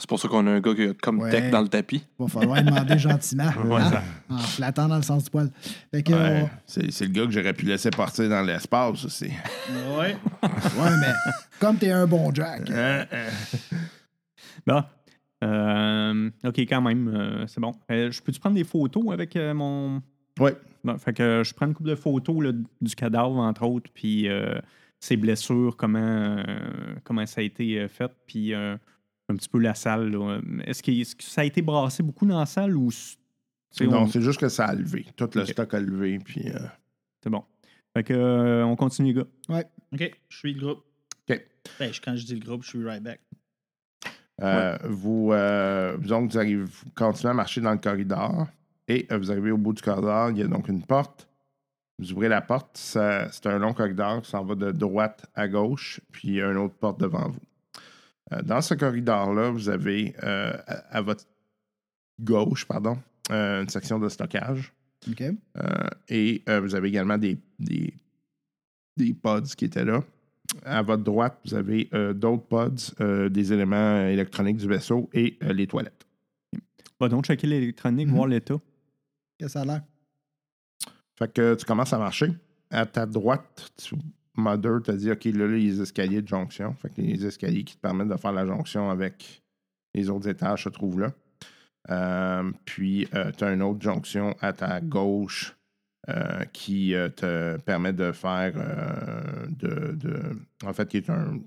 C'est 0.00 0.08
pour 0.08 0.18
ça 0.18 0.28
qu'on 0.28 0.46
a 0.46 0.50
un 0.50 0.60
gars 0.60 0.74
qui 0.74 0.82
a 0.84 0.94
comme 0.94 1.20
Ouais. 1.20 1.30
tech 1.30 1.50
dans 1.50 1.60
le 1.60 1.68
tapis. 1.68 2.02
Il 2.18 2.22
va 2.24 2.28
falloir 2.28 2.62
demander 2.64 2.98
gentiment. 2.98 3.50
Ouais, 3.66 3.80
hein, 3.82 3.90
ça- 3.90 4.02
En 4.30 4.38
flattant 4.38 4.88
dans 4.88 4.96
le 4.96 5.02
sens 5.02 5.24
du 5.24 5.30
poil. 5.30 5.50
Fait 5.92 6.02
que, 6.02 6.12
Ouais, 6.12 6.18
euh, 6.18 6.44
c'est 6.66 6.90
c'est 6.90 7.04
le 7.04 7.12
gars 7.12 7.26
que 7.26 7.30
j'aurais 7.32 7.52
pu 7.52 7.66
laisser 7.66 7.90
partir 7.90 8.28
dans 8.28 8.40
l'espace 8.42 9.04
aussi. 9.04 9.30
Ouais. 9.98 10.16
ouais, 10.42 10.96
mais 11.00 11.12
comme 11.60 11.76
t'es 11.76 11.90
un 11.90 12.06
bon 12.06 12.32
Jack. 12.34 12.62
Bon. 14.66 14.82
Euh, 15.42 16.30
OK, 16.44 16.58
quand 16.60 16.82
même, 16.82 17.08
euh, 17.08 17.46
c'est 17.46 17.60
bon. 17.60 17.72
Euh, 17.90 18.10
je 18.10 18.20
peux-tu 18.22 18.40
prendre 18.40 18.56
des 18.56 18.64
photos 18.64 19.12
avec 19.12 19.36
euh, 19.36 19.54
mon. 19.54 20.02
Ouais. 20.38 20.54
Bon, 20.84 20.96
fait 20.98 21.12
que 21.12 21.42
je 21.44 21.54
prends 21.54 21.66
une 21.66 21.74
couple 21.74 21.90
de 21.90 21.94
photos 21.94 22.42
là, 22.44 22.52
du 22.80 22.94
cadavre, 22.94 23.36
entre 23.36 23.62
autres, 23.64 23.90
puis 23.92 24.28
euh, 24.28 24.54
ses 24.98 25.16
blessures, 25.16 25.76
comment, 25.76 25.98
euh, 25.98 26.42
comment 27.04 27.24
ça 27.26 27.40
a 27.40 27.44
été 27.44 27.78
euh, 27.80 27.88
fait, 27.88 28.10
puis 28.26 28.54
euh, 28.54 28.76
un 29.30 29.36
petit 29.36 29.48
peu 29.48 29.58
la 29.58 29.74
salle. 29.74 30.10
là. 30.10 30.40
Est-ce 30.64 30.82
que, 30.82 30.90
est-ce 30.90 31.14
que 31.16 31.22
ça 31.22 31.40
a 31.42 31.44
été 31.44 31.62
brassé 31.62 32.02
beaucoup 32.02 32.26
dans 32.26 32.38
la 32.38 32.46
salle 32.46 32.76
ou. 32.76 32.90
Non, 33.84 34.02
on- 34.02 34.06
c'est 34.08 34.20
juste 34.22 34.40
que 34.40 34.48
ça 34.48 34.66
a 34.66 34.74
levé. 34.74 35.06
Tout 35.16 35.28
le 35.34 35.42
stock 35.52 35.72
a 35.74 35.80
levé. 35.80 36.18
Puis, 36.18 36.48
euh, 36.50 36.58
c'est 37.22 37.30
bon. 37.30 37.44
Fait 37.94 38.02
que, 38.04 38.12
euh, 38.12 38.64
on 38.64 38.74
continue, 38.76 39.14
gars. 39.14 39.26
OK, 39.92 40.16
je 40.28 40.36
suis 40.38 40.54
le 40.54 40.60
groupe. 40.60 40.84
OK. 41.28 41.40
Ben, 41.78 41.92
je- 41.92 42.00
quand 42.00 42.16
je 42.16 42.26
dis 42.26 42.34
le 42.34 42.44
groupe, 42.44 42.62
je 42.64 42.68
suis 42.68 42.84
right 42.84 43.02
back. 43.02 43.20
euh, 44.42 44.78
vous, 44.84 45.32
euh, 45.32 45.96
donc, 45.98 46.30
vous, 46.32 46.38
arrivez, 46.38 46.62
vous 46.62 46.90
continuez 46.94 47.30
à 47.30 47.34
marcher 47.34 47.60
dans 47.60 47.72
le 47.72 47.78
corridor 47.78 48.46
et 48.88 49.06
euh, 49.12 49.18
vous 49.18 49.30
arrivez 49.30 49.50
au 49.50 49.58
bout 49.58 49.72
du 49.74 49.82
corridor. 49.82 50.30
Il 50.30 50.38
y 50.38 50.42
a 50.42 50.46
donc 50.46 50.68
une 50.68 50.82
porte. 50.82 51.28
Vous 51.98 52.12
ouvrez 52.12 52.28
la 52.28 52.40
porte. 52.40 52.76
ça- 52.78 53.30
C'est 53.32 53.46
un 53.46 53.58
long 53.58 53.74
corridor 53.74 54.22
qui 54.22 54.30
s'en 54.30 54.42
va 54.44 54.54
de 54.54 54.72
droite 54.72 55.26
à 55.34 55.46
gauche. 55.46 56.00
Puis 56.10 56.28
il 56.28 56.34
y 56.34 56.40
a 56.42 56.50
une 56.50 56.56
autre 56.56 56.74
porte 56.74 56.98
devant 57.00 57.28
vous. 57.28 57.40
Euh, 58.32 58.42
dans 58.42 58.60
ce 58.60 58.74
corridor-là, 58.74 59.50
vous 59.50 59.68
avez 59.68 60.14
euh, 60.22 60.52
à, 60.66 60.98
à 60.98 61.00
votre 61.00 61.24
gauche, 62.20 62.64
pardon, 62.66 62.98
euh, 63.30 63.62
une 63.62 63.68
section 63.68 63.98
de 63.98 64.08
stockage. 64.08 64.72
OK. 65.10 65.22
Euh, 65.22 65.34
et 66.08 66.42
euh, 66.48 66.60
vous 66.60 66.74
avez 66.74 66.88
également 66.88 67.16
des, 67.18 67.38
des, 67.58 67.94
des 68.96 69.14
pods 69.14 69.42
qui 69.56 69.64
étaient 69.64 69.84
là. 69.84 70.02
À 70.64 70.82
votre 70.82 71.04
droite, 71.04 71.38
vous 71.44 71.54
avez 71.54 71.88
euh, 71.94 72.12
d'autres 72.12 72.44
pods, 72.44 72.92
euh, 73.00 73.28
des 73.28 73.52
éléments 73.52 74.06
électroniques 74.06 74.56
du 74.58 74.66
vaisseau 74.68 75.08
et 75.12 75.38
euh, 75.42 75.52
les 75.52 75.66
toilettes. 75.66 76.06
Va 76.98 77.08
donc 77.08 77.24
checker 77.24 77.46
l'électronique, 77.46 78.08
Mhm. 78.08 78.14
voir 78.14 78.26
l'état. 78.26 78.56
Qu'est-ce 79.38 79.46
que 79.46 79.52
ça 79.52 79.60
a 79.62 79.64
l'air? 79.64 79.82
Fait 81.18 81.32
que 81.32 81.54
tu 81.54 81.64
commences 81.64 81.92
à 81.92 81.98
marcher. 81.98 82.32
À 82.70 82.84
ta 82.84 83.06
droite, 83.06 83.70
tu, 83.76 83.94
Mother 84.36 84.80
t'a 84.84 84.92
dit 84.94 85.10
OK, 85.10 85.24
là, 85.24 85.46
les 85.46 85.80
escaliers 85.80 86.22
de 86.22 86.28
jonction. 86.28 86.74
Fait 86.74 86.88
que 86.88 87.00
les 87.00 87.24
escaliers 87.26 87.64
qui 87.64 87.76
te 87.76 87.80
permettent 87.80 88.08
de 88.08 88.16
faire 88.16 88.32
la 88.32 88.46
jonction 88.46 88.90
avec 88.90 89.42
les 89.94 90.08
autres 90.08 90.28
étages 90.28 90.64
se 90.64 90.68
trouvent 90.68 91.00
là. 91.00 91.12
Euh, 91.90 92.50
puis, 92.64 93.08
tu 93.36 93.44
as 93.44 93.52
une 93.52 93.62
autre 93.62 93.80
jonction 93.80 94.36
à 94.40 94.52
ta 94.52 94.80
gauche 94.80 95.56
euh, 96.08 96.44
qui 96.52 96.94
euh, 96.94 97.08
te 97.08 97.56
permet 97.58 97.92
de 97.92 98.12
faire 98.12 98.52
euh, 98.56 99.46
de, 99.50 99.92
de- 99.94 100.36
En 100.64 100.72
fait, 100.72 100.88
qui 100.88 100.98
est 100.98 101.10
un. 101.10 101.40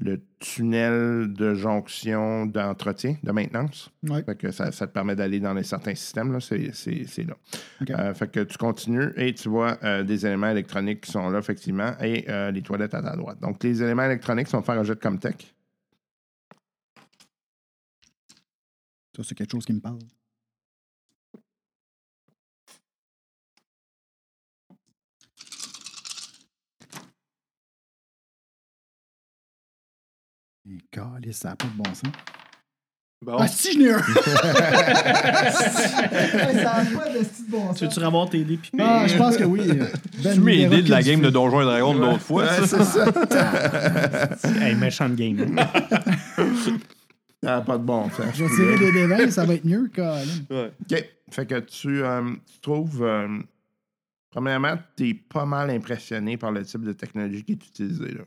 Le 0.00 0.20
tunnel 0.40 1.32
de 1.32 1.54
jonction 1.54 2.46
d'entretien, 2.46 3.16
de 3.22 3.30
maintenance. 3.30 3.92
Ouais. 4.02 4.24
Fait 4.24 4.36
que 4.36 4.50
ça, 4.50 4.72
ça 4.72 4.88
te 4.88 4.92
permet 4.92 5.14
d'aller 5.14 5.38
dans 5.38 5.54
les 5.54 5.62
certains 5.62 5.94
systèmes, 5.94 6.32
là, 6.32 6.40
c'est, 6.40 6.74
c'est- 6.74 7.04
c'est 7.06 7.22
là. 7.22 7.36
Euh, 7.90 8.12
fait 8.12 8.28
que 8.28 8.40
tu 8.40 8.58
continues 8.58 9.12
et 9.16 9.32
tu 9.34 9.48
vois 9.48 9.78
euh, 9.84 10.02
des 10.02 10.26
éléments 10.26 10.48
électroniques 10.50 11.02
qui 11.02 11.12
sont 11.12 11.30
là, 11.30 11.38
effectivement, 11.38 11.92
et 12.02 12.24
euh, 12.28 12.50
les 12.50 12.62
toilettes 12.62 12.94
à 12.94 13.02
ta 13.02 13.14
droite. 13.16 13.38
Donc, 13.40 13.62
les 13.62 13.82
éléments 13.84 14.02
électroniques 14.04 14.48
sont 14.48 14.62
faire 14.62 14.78
un 14.80 14.82
jet 14.82 14.96
de 14.96 15.00
Comtech. 15.00 15.54
Ça, 19.16 19.22
c'est 19.22 19.36
quelque 19.36 19.52
chose 19.52 19.64
qui 19.64 19.72
me 19.74 19.80
parle. 19.80 20.00
Et 30.66 30.78
ça 31.32 31.50
n'a 31.50 31.56
pas 31.56 31.66
de 31.66 31.72
bon 31.76 31.84
sens. 31.94 32.10
Bon. 33.22 33.36
Ah, 33.38 33.46
si, 33.48 33.72
j'en 33.72 33.80
ai 33.86 33.92
un! 33.92 34.02
Ça 34.02 34.10
a 36.74 36.84
pas 36.84 37.08
de 37.10 37.24
style 37.24 37.46
bon 37.48 37.72
Tu 37.72 37.78
sens. 37.78 37.82
veux-tu 37.82 38.00
ravoir 38.00 38.28
tes 38.28 38.44
dés 38.44 38.58
pipés? 38.58 38.82
Ah, 38.82 39.06
je 39.06 39.16
pense 39.16 39.36
que 39.38 39.44
oui. 39.44 39.66
Ben 40.22 40.34
Tu 40.34 40.40
m'as 40.40 40.50
Libera 40.52 40.74
aidé 40.76 40.82
de 40.82 40.90
la 40.90 41.02
game 41.02 41.20
de 41.22 41.30
Donjons 41.30 41.62
et 41.62 41.64
Dragons 41.64 41.94
de 41.94 42.00
l'autre 42.00 42.20
fois, 42.20 42.44
Ouais, 42.44 42.66
ça? 42.66 42.84
c'est 42.84 42.84
ça. 42.84 43.06
Hey, 44.60 44.74
méchant 44.74 45.08
game. 45.10 45.58
Ah, 47.46 47.60
pas 47.62 47.78
de 47.78 47.84
bon 47.84 48.10
sens. 48.10 48.26
Je 48.34 48.44
vais 48.44 48.54
tirer 48.54 48.78
des 48.78 48.92
dévins, 48.92 49.30
ça 49.30 49.44
va 49.46 49.54
être 49.54 49.64
mieux, 49.64 49.90
Colin. 49.94 50.20
OK. 50.50 51.04
Fait 51.30 51.46
que 51.46 51.60
tu, 51.60 52.02
euh, 52.02 52.22
tu 52.52 52.60
trouves. 52.60 53.02
euh, 53.04 53.38
premièrement, 54.30 54.76
tu 54.96 55.08
es 55.10 55.14
pas 55.14 55.46
mal 55.46 55.70
impressionné 55.70 56.36
par 56.36 56.52
le 56.52 56.62
type 56.64 56.82
de 56.84 56.92
technologie 56.92 57.42
qui 57.44 57.52
est 57.52 57.66
utilisée. 57.66 58.12
Là. 58.12 58.24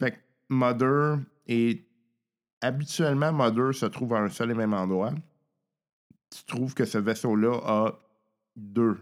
Fait 0.00 0.10
que 0.12 0.16
Mother 0.50 1.18
est. 1.46 1.84
Habituellement, 2.62 3.32
Mother 3.32 3.74
se 3.74 3.86
trouve 3.86 4.12
à 4.12 4.18
un 4.18 4.28
seul 4.28 4.50
et 4.50 4.54
même 4.54 4.74
endroit. 4.74 5.14
Tu 6.30 6.44
trouves 6.44 6.74
que 6.74 6.84
ce 6.84 6.98
vaisseau-là 6.98 7.58
a 7.64 7.98
deux 8.54 8.98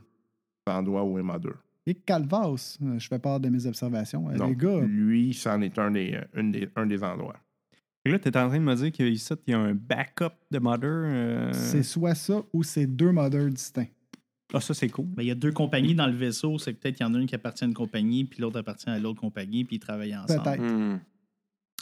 endroits 0.66 1.02
où 1.04 1.18
est 1.18 1.22
Mother. 1.22 1.54
Et 1.86 1.94
Calvas, 1.94 2.78
euh, 2.82 2.98
je 2.98 3.08
fais 3.08 3.18
part 3.18 3.40
de 3.40 3.48
mes 3.48 3.66
observations. 3.66 4.28
Euh, 4.30 4.34
Non, 4.34 4.46
Les 4.48 4.54
gars, 4.56 4.80
lui, 4.80 5.34
c'en 5.34 5.60
est 5.62 5.76
un 5.78 5.90
des, 5.90 6.20
une 6.34 6.52
des- 6.52 6.68
un 6.76 6.86
des 6.86 7.02
endroits. 7.02 7.36
Là, 8.04 8.18
tu 8.18 8.28
es 8.28 8.36
en 8.38 8.48
train 8.48 8.58
de 8.58 8.64
me 8.64 8.74
dire 8.76 8.92
qu'ici, 8.92 9.34
il 9.46 9.50
y 9.50 9.54
a 9.54 9.58
un 9.58 9.74
backup 9.74 10.34
de 10.50 10.58
Mother. 10.60 10.88
euh, 10.88 11.52
c'est 11.52 11.82
soit 11.82 12.14
ça 12.14 12.42
ou 12.52 12.62
c'est 12.62 12.86
deux 12.86 13.10
modeurs 13.10 13.48
distincts. 13.50 13.88
Ah, 14.54 14.60
ça, 14.60 14.72
c'est 14.72 14.88
cool. 14.88 15.06
Ben, 15.06 15.22
il 15.24 15.26
y 15.26 15.30
a 15.30 15.34
deux 15.34 15.52
compagnies 15.52 15.94
dans 15.94 16.06
le 16.06 16.14
vaisseau. 16.14 16.58
C'est 16.58 16.72
peut-être 16.74 16.96
qu'il 16.96 17.06
y 17.06 17.08
en 17.10 17.14
a 17.14 17.18
une 17.18 17.26
qui 17.26 17.34
appartient 17.34 17.64
à 17.64 17.66
une 17.66 17.74
compagnie, 17.74 18.24
puis 18.24 18.40
l'autre 18.40 18.58
appartient 18.60 18.88
à 18.88 18.98
l'autre 18.98 19.20
compagnie, 19.20 19.64
puis 19.64 19.76
ils 19.76 19.80
travaillent 19.80 20.16
ensemble. 20.16 20.42
Peut-être. 20.42 20.62
Hmm. 20.62 21.00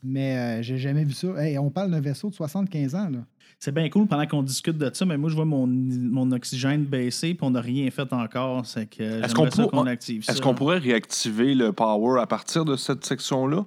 Mais 0.05 0.37
euh, 0.37 0.63
j'ai 0.63 0.79
jamais 0.79 1.05
vu 1.05 1.13
ça. 1.13 1.29
Hey, 1.43 1.59
on 1.59 1.71
parle 1.71 1.91
d'un 1.91 2.01
vaisseau 2.01 2.29
de 2.31 2.35
75 2.35 2.95
ans, 2.95 3.09
là. 3.11 3.25
C'est 3.59 3.73
bien 3.73 3.89
cool 3.89 4.07
pendant 4.07 4.27
qu'on 4.27 4.43
discute 4.43 4.77
de 4.77 4.91
ça, 4.93 5.07
mais 5.07 5.17
moi, 5.17 5.31
je 5.31 5.35
vois 5.35 5.47
mon, 5.47 5.67
mon 5.67 6.31
oxygène 6.33 6.85
baisser, 6.85 7.29
puis 7.35 7.47
on 7.47 7.51
n'a 7.51 7.63
rien 7.63 7.91
fait 7.91 8.13
encore. 8.13 8.67
C'est 8.67 8.87
que 8.87 9.03
Est-ce 9.25 9.35
qu'on 9.35 9.51
ça 9.51 9.63
pour- 9.63 9.71
qu'on 9.71 9.87
active 9.87 10.23
ça. 10.25 10.33
Est-ce 10.33 10.43
qu'on 10.43 10.55
pourrait 10.55 10.79
réactiver 10.79 11.55
le 11.55 11.73
power 11.73 12.21
à 12.21 12.27
partir 12.27 12.65
de 12.67 12.77
cette 12.77 13.05
section-là? 13.07 13.65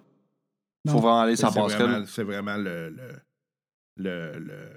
Non. 0.86 0.92
Faut 0.94 1.00
vraiment 1.00 1.22
aller 1.22 1.36
C'est 1.36 1.48
sa 1.48 1.52
passerelle. 1.52 2.04
c'est 2.08 2.24
vraiment 2.24 2.56
le. 2.58 2.90
le, 2.90 3.14
le, 3.98 4.40
le- 4.40 4.70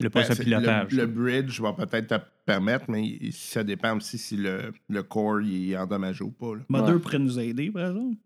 Le 0.00 0.10
poste 0.10 0.28
Ben, 0.38 0.44
pilotage. 0.44 0.92
Le, 0.92 0.98
le 0.98 1.06
bridge 1.06 1.60
va 1.60 1.72
peut-être 1.72 2.06
te 2.06 2.24
permettre, 2.46 2.84
mais 2.88 3.04
il- 3.04 3.32
ça 3.32 3.64
dépend 3.64 3.96
aussi 3.96 4.18
si 4.18 4.36
le, 4.36 4.72
le 4.88 5.02
core 5.02 5.40
il 5.40 5.72
est 5.72 5.76
endommagé 5.76 6.22
ou 6.22 6.30
pas. 6.30 6.52
Mother 6.68 6.94
Ouais. 6.94 7.00
pourrait 7.00 7.18
nous 7.18 7.38
aider, 7.40 7.70
par 7.72 7.88
exemple. 7.90 8.16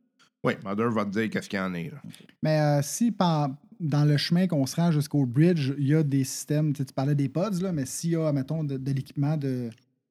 Oui, 0.44 0.54
Mother 0.64 0.90
va 0.90 1.04
te 1.04 1.10
dire 1.10 1.30
qu'est-ce 1.30 1.48
qu'il 1.48 1.58
y 1.58 1.62
en 1.62 1.74
est. 1.74 1.90
Là. 1.90 2.00
Mais 2.42 2.60
euh, 2.60 2.82
si 2.82 3.10
par- 3.10 3.50
dans 3.80 4.04
le 4.04 4.16
chemin 4.16 4.46
qu'on 4.46 4.66
se 4.66 4.76
rend 4.76 4.90
jusqu'au 4.90 5.26
bridge, 5.26 5.72
il 5.78 5.88
y 5.88 5.94
a 5.94 6.02
des 6.02 6.24
systèmes, 6.24 6.72
tu 6.72 6.84
parlais 6.94 7.14
des 7.14 7.28
pods, 7.28 7.60
là, 7.60 7.72
mais 7.72 7.86
s'il 7.86 8.10
y 8.10 8.16
a, 8.16 8.32
mettons, 8.32 8.64
de, 8.64 8.76
de 8.76 8.92
l'équipement, 8.92 9.36
de, 9.36 9.70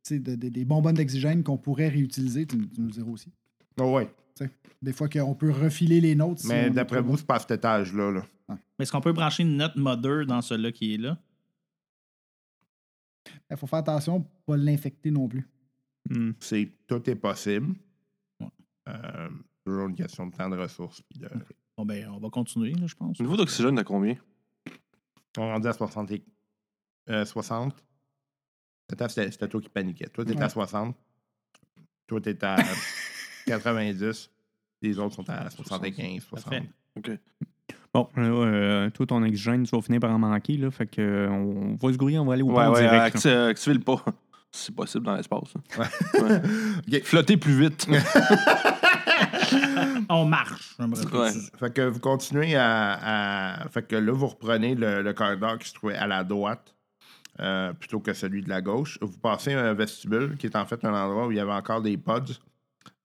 des 0.09 0.65
bonbonnes 0.65 0.95
d'oxygène 0.95 1.43
qu'on 1.43 1.57
pourrait 1.57 1.89
réutiliser, 1.89 2.45
tu, 2.45 2.57
tu 2.69 2.81
nous 2.81 2.89
diras 2.91 3.09
aussi. 3.09 3.31
Oh, 3.79 3.97
oui, 3.97 4.03
Des 4.81 4.93
fois 4.93 5.09
qu'on 5.09 5.35
peut 5.35 5.51
refiler 5.51 6.01
les 6.01 6.13
si 6.13 6.21
on 6.21 6.35
mais 6.47 6.69
d'après 6.69 7.01
vous, 7.01 7.17
c'est 7.17 7.25
pas 7.25 7.35
à 7.35 7.39
cet 7.39 7.51
étage-là. 7.51 8.11
Là. 8.11 8.25
Mais 8.49 8.55
est-ce 8.83 8.91
qu'on 8.91 9.01
peut 9.01 9.13
brancher 9.13 9.43
notre 9.43 9.77
Mother 9.77 10.25
dans 10.25 10.41
celui-là 10.41 10.71
qui 10.71 10.93
est 10.93 10.97
là? 10.97 11.17
Il 13.49 13.57
faut 13.57 13.67
faire 13.67 13.79
attention 13.79 14.21
pour 14.21 14.41
pas 14.45 14.57
l'infecter 14.57 15.11
non 15.11 15.27
plus. 15.27 15.47
Hmm. 16.09 16.31
C'est, 16.39 16.69
tout 16.87 17.09
est 17.09 17.15
possible. 17.15 17.75
Ouais. 18.39 18.47
Euh, 18.89 19.29
toujours 19.67 19.87
une 19.87 19.95
question 19.95 20.27
de 20.27 20.35
temps 20.35 20.49
de 20.49 20.57
ressources. 20.57 21.01
puis 21.09 21.19
de- 21.19 21.29
Bon, 21.77 21.85
ben, 21.85 22.07
on 22.09 22.17
va 22.19 22.29
continuer, 22.29 22.71
là, 22.73 22.87
je 22.87 22.95
pense. 22.95 23.19
Le 23.19 23.25
niveau 23.25 23.37
d'oxygène, 23.37 23.75
t'as 23.75 23.83
combien? 23.83 24.15
On 25.37 25.43
est 25.43 25.51
rendu 25.53 25.67
à 25.67 25.73
60. 25.73 26.11
et- 26.11 26.23
euh, 27.09 27.25
60. 27.25 27.75
Attends, 28.91 29.09
C'était, 29.09 29.47
toi 29.47 29.61
qui 29.61 29.69
paniquais. 29.69 30.07
Toi, 30.07 30.25
t'étais 30.25 30.39
à 30.41 30.45
Ouais. 30.45 30.49
60. 30.49 30.95
Toi, 32.07 32.21
t'es 32.21 32.43
à 32.43 32.55
90. 33.45 34.29
Les 34.81 34.97
autres 34.99 35.15
sont 35.15 35.29
à 35.29 35.49
75, 35.49 36.23
60. 36.23 36.49
Parfait. 36.51 36.69
OK. 36.95 37.11
Bon, 37.93 38.09
là, 38.15 38.23
euh, 38.23 38.89
toi, 38.91 39.05
ton 39.05 39.21
oxygène, 39.23 39.63
tu 39.63 39.75
vas 39.75 39.81
finir 39.81 39.99
par 39.99 40.11
en 40.11 40.19
manquer. 40.19 40.55
Là, 40.57 40.71
fait 40.71 40.87
que, 40.87 41.01
euh, 41.01 41.29
on 41.29 41.75
va 41.75 41.91
se 41.91 41.97
grouiller, 41.97 42.19
on 42.19 42.25
va 42.25 42.33
aller 42.33 42.43
au 42.43 42.51
Ouais, 42.51 42.65
pont 42.65 42.73
ouais, 42.73 42.81
direct. 42.81 43.15
acti- 43.17 43.29
activez 43.49 43.75
le 43.75 43.81
pas. 43.81 44.03
C'est 44.51 44.73
possible 44.73 45.05
dans 45.05 45.15
l'espace. 45.15 45.53
hein. 45.77 45.83
OK. 46.87 47.03
Flottez 47.03 47.37
plus 47.37 47.59
vite. 47.59 47.87
On 50.09 50.25
marche. 50.25 50.75
Ouais. 50.79 51.31
Fait 51.59 51.73
que 51.73 51.81
vous 51.81 51.99
continuez 51.99 52.55
à, 52.55 53.59
à- 53.63 53.69
Fait 53.69 53.83
que 53.87 53.95
là, 53.95 54.11
vous 54.11 54.27
reprenez 54.27 54.75
le, 54.75 55.01
le 55.01 55.13
corridor 55.13 55.57
qui 55.57 55.69
se 55.69 55.73
trouvait 55.73 55.95
à 55.95 56.07
la 56.07 56.23
droite 56.23 56.75
euh, 57.39 57.73
plutôt 57.73 57.99
que 57.99 58.13
celui 58.13 58.41
de 58.41 58.49
la 58.49 58.61
gauche. 58.61 58.97
Vous 59.01 59.17
passez 59.19 59.53
un 59.53 59.73
vestibule 59.73 60.37
qui 60.37 60.47
est 60.47 60.55
en 60.55 60.65
fait 60.65 60.83
un 60.85 60.93
endroit 60.93 61.27
où 61.27 61.31
il 61.31 61.37
y 61.37 61.39
avait 61.39 61.51
encore 61.53 61.81
des 61.81 61.97
pods. 61.97 62.21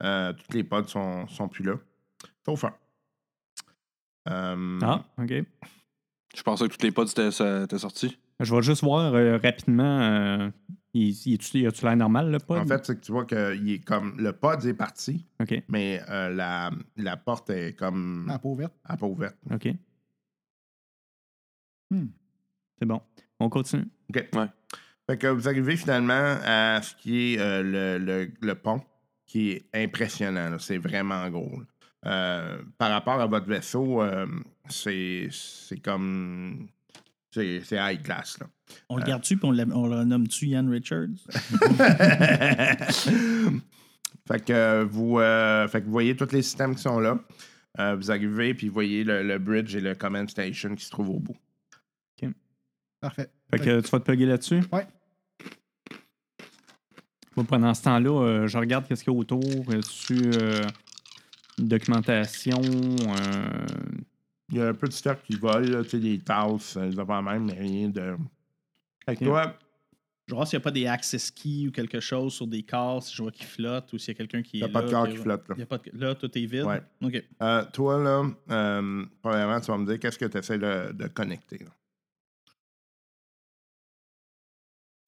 Euh, 0.02 0.32
toutes 0.32 0.54
les 0.54 0.64
pods 0.64 0.86
sont, 0.88 1.26
sont 1.28 1.48
plus 1.48 1.64
là. 1.64 1.74
Sauf 2.44 2.64
un. 2.64 2.74
Euh, 4.28 4.78
Ah, 4.82 5.04
OK. 5.18 5.32
Je 6.34 6.42
pensais 6.42 6.66
que 6.66 6.72
toutes 6.72 6.82
les 6.82 6.92
pods 6.92 7.04
étaient, 7.06 7.28
étaient 7.64 7.78
sortis. 7.78 8.16
Je 8.40 8.54
vais 8.54 8.62
juste 8.62 8.82
voir 8.82 9.12
euh, 9.14 9.38
rapidement. 9.42 10.50
Il, 10.94 11.08
il, 11.26 11.34
est-tu- 11.34 11.58
il 11.58 11.66
a-tu 11.66 11.84
l'air 11.86 11.96
normal, 11.96 12.30
le 12.30 12.38
pod? 12.38 12.58
En 12.58 12.66
fait, 12.66 12.84
c'est 12.84 12.96
que 12.96 13.04
tu 13.04 13.12
vois 13.12 13.24
que 13.24 13.56
il 13.56 13.70
est 13.72 13.78
comme 13.84 14.14
le 14.18 14.32
pod 14.32 14.62
est 14.66 14.74
parti, 14.74 15.24
mais 15.68 16.02
euh, 16.10 16.28
la, 16.28 16.70
la 16.96 17.16
porte 17.16 17.48
est 17.50 17.72
comme 17.78 18.28
À 18.30 18.38
peau 18.38 18.54
verte. 18.54 18.74
à 18.84 18.96
pas 18.96 19.06
ouverte. 19.06 19.36
OK. 19.50 19.68
Hmm. 21.90 22.06
C'est 22.78 22.86
bon. 22.86 23.00
On 23.40 23.48
continue. 23.48 23.86
OK. 24.10 24.28
Ouais. 24.34 24.46
Fait 25.08 25.18
que 25.18 25.26
vous 25.26 25.48
arrivez 25.48 25.76
finalement 25.76 26.36
à 26.44 26.80
ce 26.82 26.94
qui 26.96 27.34
est 27.34 27.38
euh, 27.40 27.62
le, 27.62 28.04
le- 28.04 28.32
le 28.40 28.54
pont, 28.54 28.82
qui 29.26 29.50
est 29.50 29.66
impressionnant. 29.74 30.58
C'est 30.58 30.78
vraiment 30.78 31.28
gros. 31.30 31.60
Euh, 32.06 32.60
par 32.78 32.90
rapport 32.90 33.20
à 33.20 33.26
votre 33.26 33.46
vaisseau, 33.46 34.02
euh, 34.02 34.26
c'est 34.68 35.28
c'est 35.30 35.78
comme. 35.80 36.68
C'est 37.32 37.62
high 37.72 38.02
class. 38.02 38.38
Là. 38.38 38.46
On 38.88 38.96
le 38.96 39.04
garde-tu, 39.04 39.36
puis 39.36 39.46
on, 39.46 39.52
le 39.86 40.04
nomme-tu 40.04 40.46
Ian 40.46 40.68
Richards? 40.68 41.08
fait, 44.28 44.44
que, 44.44 44.52
euh, 44.52 44.84
vous, 44.84 45.18
euh, 45.18 45.66
fait 45.68 45.80
que 45.80 45.86
vous 45.86 45.92
voyez 45.92 46.14
tous 46.14 46.30
les 46.32 46.42
systèmes 46.42 46.74
qui 46.74 46.82
sont 46.82 47.00
là. 47.00 47.18
Euh, 47.78 47.96
vous 47.96 48.10
arrivez, 48.10 48.52
puis 48.52 48.68
vous 48.68 48.74
voyez 48.74 49.02
le, 49.02 49.22
le 49.22 49.38
bridge 49.38 49.74
et 49.74 49.80
le 49.80 49.94
command 49.94 50.28
station 50.28 50.74
qui 50.74 50.84
se 50.84 50.90
trouvent 50.90 51.10
au 51.10 51.20
bout. 51.20 51.36
Parfait. 53.00 53.30
Fait 53.50 53.58
que 53.58 53.80
tu 53.80 53.90
vas 53.90 53.98
te 53.98 54.04
plugger 54.04 54.26
là-dessus? 54.26 54.60
Ouais. 54.70 54.86
Pendant 57.48 57.74
ce 57.74 57.82
temps-là, 57.82 58.10
euh, 58.10 58.46
je 58.46 58.58
regarde 58.58 58.86
qu'est-ce 58.86 59.02
qu'il 59.02 59.12
y 59.12 59.16
a 59.16 59.18
autour. 59.18 59.42
Sur 59.82 60.30
documentation. 61.58 62.60
Il 64.52 64.58
y 64.58 64.60
a 64.60 64.68
un 64.68 64.74
peu 64.74 64.86
de 64.86 64.92
stuff 64.92 65.22
qui 65.22 65.34
vole, 65.36 65.64
là, 65.70 65.82
tu 65.82 65.88
sais, 65.90 65.98
des 65.98 66.18
tasses, 66.18 66.76
euh, 66.76 66.90
des 66.90 66.98
affaires 66.98 67.22
même, 67.22 67.46
mais 67.46 67.54
rien 67.54 67.88
de. 67.88 68.16
Fait 69.06 69.16
que 69.16 69.24
toi, 69.24 69.56
Je 70.28 70.34
vais 70.34 70.36
voir 70.36 70.46
s'il 70.46 70.58
n'y 70.58 70.62
a 70.62 70.64
pas 70.64 70.70
des 70.70 70.86
access 70.86 71.30
keys 71.30 71.68
ou 71.68 71.72
quelque 71.72 72.00
chose 72.00 72.34
sur 72.34 72.46
des 72.46 72.62
corps, 72.62 73.02
si 73.02 73.16
je 73.16 73.22
vois 73.22 73.32
qu'ils 73.32 73.46
flottent, 73.46 73.92
ou 73.94 73.98
s'il 73.98 74.12
y 74.12 74.14
a 74.14 74.18
quelqu'un 74.18 74.42
qui 74.42 74.60
T'as 74.60 74.66
est 74.66 74.68
pas 74.72 74.80
là, 74.82 74.86
de 74.86 74.92
corps 74.92 75.08
qui 75.08 75.16
flotte, 75.16 75.48
là. 75.48 75.54
Il 75.56 75.60
y 75.60 75.62
a 75.62 75.66
pas 75.66 75.78
de- 75.78 75.90
Là, 75.94 76.14
tout 76.14 76.38
est 76.38 76.44
vide? 76.46 76.64
Ouais. 76.64 76.82
OK. 77.02 77.24
Euh, 77.42 77.64
toi, 77.72 77.98
là, 78.02 78.24
euh, 78.50 79.04
premièrement, 79.22 79.60
tu 79.60 79.66
vas 79.70 79.78
me 79.78 79.86
dire 79.86 79.98
qu'est-ce 79.98 80.18
que 80.18 80.26
tu 80.26 80.36
essaies 80.38 80.58
de, 80.58 80.92
de 80.92 81.06
connecter. 81.08 81.58
Là, 81.58 81.70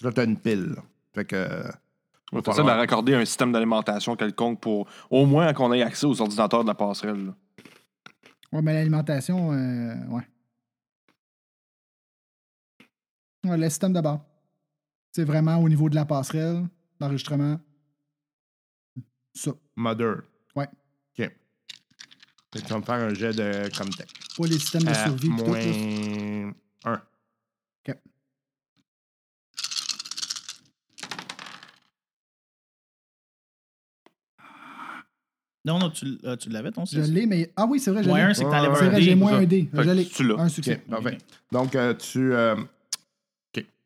là 0.03 0.13
tu 0.13 0.21
as 0.21 0.25
une 0.25 0.39
pile. 0.39 0.71
là. 0.75 0.83
Fait 1.15 1.25
que. 1.27 1.37
euh, 1.37 1.71
On 2.33 2.41
va 2.41 2.63
de 2.63 2.69
raccorder 2.79 3.15
à 3.15 3.19
un 3.19 3.25
système 3.25 3.53
d'alimentation 3.53 4.17
quelconque 4.17 4.61
pour 4.61 4.89
au 5.11 5.27
moins 5.27 5.53
qu'on 5.53 5.73
ait 5.73 5.83
accès 5.83 6.07
aux 6.07 6.21
ordinateurs 6.21 6.63
de 6.65 6.69
la 6.69 6.75
passerelle. 6.75 7.35
Ouais, 8.55 8.63
mais 8.63 8.73
l'alimentation, 8.73 9.53
euh, 9.53 10.07
ouais. 10.07 10.23
Ouais, 13.45 13.59
le 13.59 13.69
système 13.69 13.93
de 13.93 14.01
base. 14.01 14.21
C'est 15.11 15.25
vraiment 15.25 15.57
au 15.57 15.69
niveau 15.69 15.91
de 15.91 15.97
la 15.97 16.05
passerelle, 16.05 16.69
l'enregistrement. 17.01 17.61
Ça. 19.35 19.51
Mother. 19.75 20.23
Ouais. 20.55 20.69
OK. 21.19 21.31
Tu 22.53 22.61
vas 22.61 22.79
me 22.79 22.85
faire 22.85 22.95
un 22.95 23.13
jet 23.13 23.33
de 23.33 23.69
Comtech. 23.77 24.09
Pas 24.39 24.47
les 24.47 24.59
systèmes 24.61 24.85
de 24.85 24.95
survie. 24.95 25.29
là. 25.31 25.35
moins 25.35 26.53
1. 26.85 27.03
Non, 35.65 35.79
non, 35.79 35.89
tu, 35.91 36.19
ah, 36.25 36.37
tu 36.37 36.51
l'avais, 36.51 36.71
ton 36.73 36.85
Je 36.85 37.01
6? 37.03 37.11
l'ai, 37.13 37.25
mais. 37.27 37.51
Ah 37.57 37.65
oui, 37.67 37.81
c'est 37.81 37.91
vrai, 37.91 38.03
je 38.03 38.09
Moins 38.09 38.27
un, 38.29 38.35
c'est 38.35 38.45
que 38.45 38.51
t'enlèves 38.51 38.73
un 38.83 38.95
dé. 38.97 39.03
j'ai 39.03 39.15
moins 39.15 39.35
un 39.39 39.45
dé. 39.45 39.69
Je 39.73 39.81
l'ai. 39.91 40.05
tu 40.07 40.23
l'as. 40.27 40.35
Un 40.39 40.47
OK, 40.47 40.51
succès. 40.53 40.77
parfait. 40.77 41.19
Donc, 41.51 41.75
euh, 41.75 41.95
tu, 41.95 42.33
euh, 42.35 42.55
OK. 42.57 42.65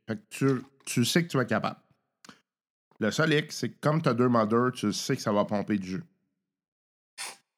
Fait 0.08 0.16
que 0.16 0.20
tu, 0.30 0.46
tu 0.84 1.04
sais 1.04 1.22
que 1.22 1.28
tu 1.28 1.38
es 1.38 1.46
capable. 1.46 1.78
Le 2.98 3.12
seul 3.12 3.32
hic, 3.32 3.52
c'est 3.52 3.68
que 3.68 3.76
comme 3.80 4.02
tu 4.02 4.08
as 4.08 4.14
deux 4.14 4.26
Mother, 4.28 4.72
tu 4.72 4.92
sais 4.92 5.14
que 5.14 5.22
ça 5.22 5.30
va 5.32 5.44
pomper 5.44 5.78
du 5.78 5.86
jus. 5.88 6.02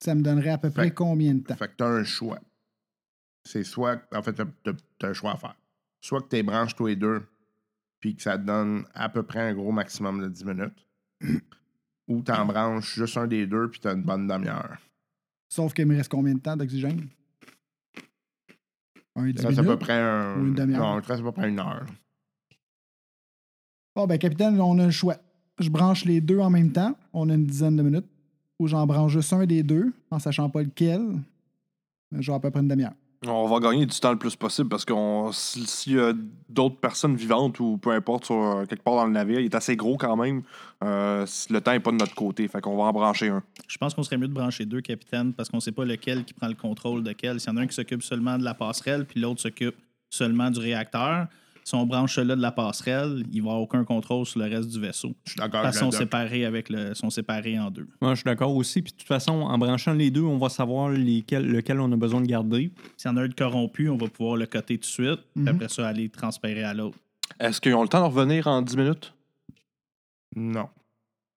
Ça 0.02 0.14
me 0.14 0.22
donnerait 0.22 0.50
à 0.50 0.58
peu 0.58 0.70
près 0.70 0.84
Fait- 0.84 0.94
combien 0.94 1.34
de 1.34 1.40
temps? 1.40 1.56
Fait 1.56 1.68
que 1.68 1.76
tu 1.78 1.84
as 1.84 1.88
un 1.88 2.04
choix. 2.04 2.38
C'est 3.48 3.64
soit. 3.64 4.02
En 4.14 4.22
fait, 4.22 4.34
tu 4.34 4.42
as, 4.42 5.06
un 5.08 5.12
choix 5.14 5.32
à 5.32 5.36
faire. 5.36 5.56
soit 6.02 6.20
que 6.20 6.28
tu 6.28 6.36
les 6.36 6.42
branches 6.42 6.74
tous 6.76 6.86
les 6.88 6.96
deux, 6.96 7.22
puis 8.00 8.14
que 8.16 8.22
ça 8.22 8.36
te 8.36 8.44
donne 8.44 8.84
à 8.92 9.08
peu 9.08 9.22
près 9.22 9.40
un 9.40 9.54
gros 9.54 9.72
maximum 9.72 10.20
de 10.22 10.28
10 10.28 10.44
minutes, 10.44 10.86
ou 12.10 12.22
tu 12.22 12.32
en 12.32 12.44
branches 12.44 12.94
juste 12.96 13.16
un 13.16 13.26
des 13.26 13.46
deux, 13.46 13.70
puis 13.70 13.80
tu 13.80 13.88
as 13.88 13.92
une 13.92 14.02
bonne 14.02 14.26
demi-heure. 14.26 14.76
Sauf 15.48 15.72
qu'il 15.72 15.86
me 15.86 15.96
reste 15.96 16.10
combien 16.10 16.34
de 16.34 16.40
temps 16.40 16.56
d'oxygène? 16.56 17.08
Un 19.16 19.30
10 19.30 19.40
Ça, 19.42 19.48
c'est 19.50 19.58
à 19.58 19.62
peu 19.62 19.68
minutes? 19.68 19.80
près 19.80 19.98
un. 20.00 20.36
Ou 20.38 20.46
une 20.46 20.54
demi-heure? 20.54 20.80
Non, 20.80 20.96
à 20.98 21.00
peu 21.02 21.32
près 21.32 21.48
une 21.48 21.58
heure. 21.58 21.86
Bon, 23.94 24.06
ben, 24.06 24.18
capitaine, 24.18 24.60
on 24.60 24.78
a 24.78 24.84
le 24.86 24.90
choix. 24.90 25.16
Je 25.58 25.68
branche 25.68 26.04
les 26.04 26.20
deux 26.20 26.38
en 26.38 26.50
même 26.50 26.72
temps. 26.72 26.96
On 27.12 27.28
a 27.28 27.34
une 27.34 27.46
dizaine 27.46 27.76
de 27.76 27.82
minutes. 27.82 28.06
Ou 28.58 28.66
j'en 28.66 28.86
branche 28.86 29.12
juste 29.12 29.32
un 29.32 29.46
des 29.46 29.62
deux, 29.62 29.92
en 30.10 30.18
sachant 30.18 30.48
pas 30.50 30.62
lequel. 30.62 31.02
Genre 32.12 32.36
à 32.36 32.40
peu 32.40 32.50
près 32.50 32.60
une 32.60 32.68
demi-heure. 32.68 32.94
On 33.26 33.46
va 33.48 33.58
gagner 33.60 33.84
du 33.84 34.00
temps 34.00 34.12
le 34.12 34.18
plus 34.18 34.34
possible 34.34 34.70
parce 34.70 34.86
que 34.86 34.94
si- 35.32 35.66
s'il 35.66 35.92
y 35.96 36.00
a 36.00 36.14
d'autres 36.48 36.76
personnes 36.80 37.16
vivantes 37.16 37.60
ou 37.60 37.76
peu 37.76 37.90
importe 37.90 38.24
sur 38.24 38.36
euh, 38.36 38.64
quelque 38.64 38.82
part 38.82 38.94
dans 38.96 39.04
le 39.04 39.12
navire, 39.12 39.40
il 39.40 39.44
est 39.44 39.54
assez 39.54 39.76
gros 39.76 39.98
quand 39.98 40.16
même. 40.16 40.42
euh, 40.82 41.26
le 41.50 41.60
temps 41.60 41.72
n'est 41.72 41.80
pas 41.80 41.90
de 41.90 41.96
notre 41.98 42.14
côté. 42.14 42.48
Fait 42.48 42.62
qu'on 42.62 42.78
va 42.78 42.84
en 42.84 42.92
brancher 42.92 43.28
un. 43.28 43.42
Je 43.68 43.76
pense 43.76 43.92
qu'on 43.94 44.02
serait 44.02 44.16
mieux 44.16 44.28
de 44.28 44.32
brancher 44.32 44.64
deux 44.64 44.80
capitaines 44.80 45.34
parce 45.34 45.50
qu'on 45.50 45.60
sait 45.60 45.72
pas 45.72 45.84
lequel 45.84 46.24
qui 46.24 46.32
prend 46.32 46.48
le 46.48 46.54
contrôle 46.54 47.02
de 47.02 47.12
quel. 47.12 47.38
S'il 47.40 47.50
y 47.50 47.52
en 47.52 47.58
a 47.58 47.60
un 47.60 47.66
qui 47.66 47.74
s'occupe 47.74 48.02
seulement 48.02 48.38
de 48.38 48.42
la 48.44 48.54
passerelle, 48.54 49.04
puis 49.04 49.20
l'autre 49.20 49.42
s'occupe 49.42 49.76
seulement 50.08 50.50
du 50.50 50.58
réacteur, 50.58 51.26
si 51.70 51.74
on 51.76 51.86
branche 51.86 52.14
celui-là 52.16 52.36
de 52.36 52.42
la 52.42 52.52
passerelle, 52.52 53.24
il 53.32 53.42
va 53.42 53.50
avoir 53.50 53.62
aucun 53.62 53.84
contrôle 53.84 54.26
sur 54.26 54.40
le 54.40 54.46
reste 54.46 54.68
du 54.70 54.80
vaisseau. 54.80 55.14
Je 55.24 55.30
suis 55.32 55.38
d'accord 55.38 55.62
Parce 55.62 55.78
sont 55.78 55.90
séparés 55.90 56.44
avec 56.44 56.68
le. 56.68 56.94
sont 56.94 57.10
séparés 57.10 57.58
en 57.58 57.70
deux. 57.70 57.88
Moi, 58.00 58.10
je 58.14 58.16
suis 58.20 58.24
d'accord 58.24 58.54
aussi. 58.54 58.82
Puis 58.82 58.92
de 58.92 58.98
toute 58.98 59.08
façon, 59.08 59.32
en 59.32 59.56
branchant 59.58 59.92
les 59.94 60.10
deux, 60.10 60.22
on 60.22 60.36
va 60.38 60.48
savoir 60.48 60.90
lesquels, 60.90 61.46
lequel 61.46 61.80
on 61.80 61.90
a 61.92 61.96
besoin 61.96 62.20
de 62.20 62.26
garder. 62.26 62.72
S'il 62.96 63.10
y 63.10 63.14
en 63.14 63.16
a 63.16 63.22
un 63.22 63.28
de 63.28 63.34
corrompu, 63.34 63.88
on 63.88 63.96
va 63.96 64.08
pouvoir 64.08 64.36
le 64.36 64.46
coter 64.46 64.76
tout 64.76 64.82
de 64.82 64.84
suite, 64.86 65.20
puis 65.34 65.42
Mhm. 65.44 65.48
après 65.48 65.68
ça, 65.68 65.88
aller 65.88 66.08
transférer 66.08 66.64
à 66.64 66.74
l'autre. 66.74 66.98
Est-ce 67.38 67.60
qu'ils 67.60 67.74
ont 67.74 67.82
le 67.82 67.88
temps 67.88 68.00
de 68.06 68.12
revenir 68.14 68.46
en 68.48 68.60
10 68.62 68.76
minutes? 68.76 69.14
Non. 70.36 70.68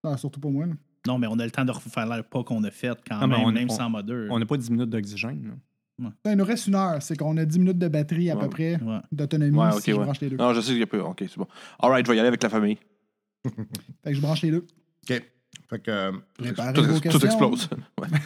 Ah, 0.04 0.18
surtout 0.18 0.40
pour 0.40 0.52
moi. 0.52 0.66
là. 0.66 0.74
Non, 1.08 1.18
mais 1.18 1.28
on 1.28 1.38
a 1.40 1.46
le 1.46 1.52
temps 1.52 1.66
de 1.66 1.72
refaire 1.72 2.06
le 2.08 2.24
pas 2.24 2.44
qu'on 2.44 2.64
a 2.64 2.72
fait 2.72 2.98
quand 3.08 3.18
Ah, 3.20 3.28
même, 3.28 3.40
on- 3.42 3.52
même 3.52 3.70
on- 3.70 3.74
sans 3.76 3.90
modeur. 3.90 4.28
On 4.32 4.40
n'a 4.40 4.46
pas 4.46 4.58
10 4.58 4.72
minutes 4.72 4.90
d'oxygène. 4.90 5.58
Ben, 6.00 6.12
il 6.26 6.36
nous 6.36 6.44
reste 6.46 6.68
une 6.68 6.76
heure. 6.76 7.02
C'est 7.02 7.16
qu'on 7.18 7.38
a 7.38 7.46
10 7.46 7.60
minutes 7.60 7.78
de 7.78 7.88
batterie 7.88 8.30
à 8.32 8.36
Ouais. 8.36 8.42
peu 8.44 8.50
près 8.50 8.82
Ouais. 8.82 9.00
d'autonomie 9.12 9.58
Ouais, 9.58 9.72
si 9.74 9.78
ok, 9.78 9.84
je 9.88 9.92
ouais. 9.94 10.04
branche 10.04 10.20
les 10.22 10.30
deux. 10.32 10.38
Non, 10.38 10.54
je 10.54 10.62
sais 10.62 10.72
qu'il 10.72 10.80
y 10.80 10.84
a 10.84 10.88
peu. 10.88 11.00
Ok, 11.02 11.18
c'est 11.20 11.38
bon. 11.38 11.48
Alright, 11.80 12.06
je 12.06 12.12
vais 12.12 12.18
y 12.18 12.20
aller 12.20 12.28
avec 12.30 12.42
la 12.44 12.50
famille. 12.50 12.78
Fait 14.04 14.10
que 14.12 14.14
je 14.14 14.22
branche 14.22 14.42
les 14.42 14.52
deux. 14.52 14.66
OK. 15.10 15.24
Fait 15.70 15.80
que. 15.80 15.92
euh, 15.92 16.12
Préparez 16.38 16.74
Tout, 16.74 16.84
vos 16.84 16.94
tout 16.96 17.00
questions. 17.02 17.20
explose. 17.28 17.70
Ouais. 18.02 18.08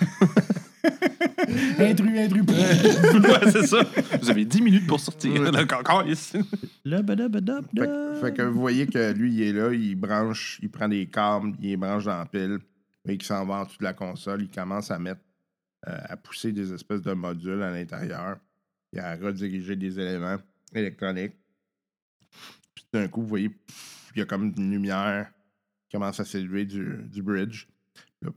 Intrus, 1.80 2.18
intrus. 2.20 2.44
ouais, 2.48 3.52
c'est 3.52 3.68
ça. 3.68 3.82
Vous 4.22 4.30
avez 4.30 4.46
10 4.46 4.62
minutes 4.62 4.88
pour 4.88 5.00
sortir. 5.00 5.32
Encore 5.80 6.08
ici. 6.08 6.38
Fait, 6.84 7.04
que- 7.06 8.16
fait 8.22 8.34
que 8.34 8.42
vous 8.44 8.60
voyez 8.60 8.88
que 8.88 9.12
lui, 9.14 9.34
il 9.34 9.42
est 9.44 9.54
là, 9.54 9.72
il 9.74 9.96
branche, 9.96 10.60
il 10.62 10.70
prend 10.70 10.88
des 10.88 11.06
câbles, 11.08 11.54
il 11.62 11.70
les 11.70 11.78
branche 11.78 12.06
dans 12.06 12.18
la 12.18 12.26
pile, 12.26 12.60
et 13.08 13.14
il 13.14 13.22
s'en 13.24 13.46
va 13.46 13.56
en 13.62 13.66
dessous 13.66 13.78
de 13.80 13.84
la 13.84 13.94
console, 13.94 14.42
il 14.44 14.50
commence 14.50 14.92
à 14.92 15.00
mettre, 15.00 15.22
à 15.88 16.18
pousser 16.18 16.52
des 16.52 16.74
espèces 16.74 17.02
de 17.02 17.14
modules 17.14 17.62
à 17.64 17.72
l'intérieur, 17.72 18.38
et 18.94 19.00
à 19.00 19.16
rediriger 19.16 19.76
des 19.76 20.00
éléments 20.00 20.38
électroniques. 20.74 21.34
Puis 22.76 22.86
d'un 22.94 23.08
coup, 23.08 23.22
vous 23.22 23.28
voyez, 23.28 23.52
il 24.16 24.20
y 24.20 24.22
a 24.22 24.26
comme 24.26 24.54
une 24.58 24.72
lumière 24.72 25.30
qui 25.90 25.98
commence 25.98 26.20
à 26.20 26.26
s'élever 26.26 26.66
du, 26.66 26.98
du 27.06 27.22
bridge. 27.22 27.68
Là, 28.22 28.30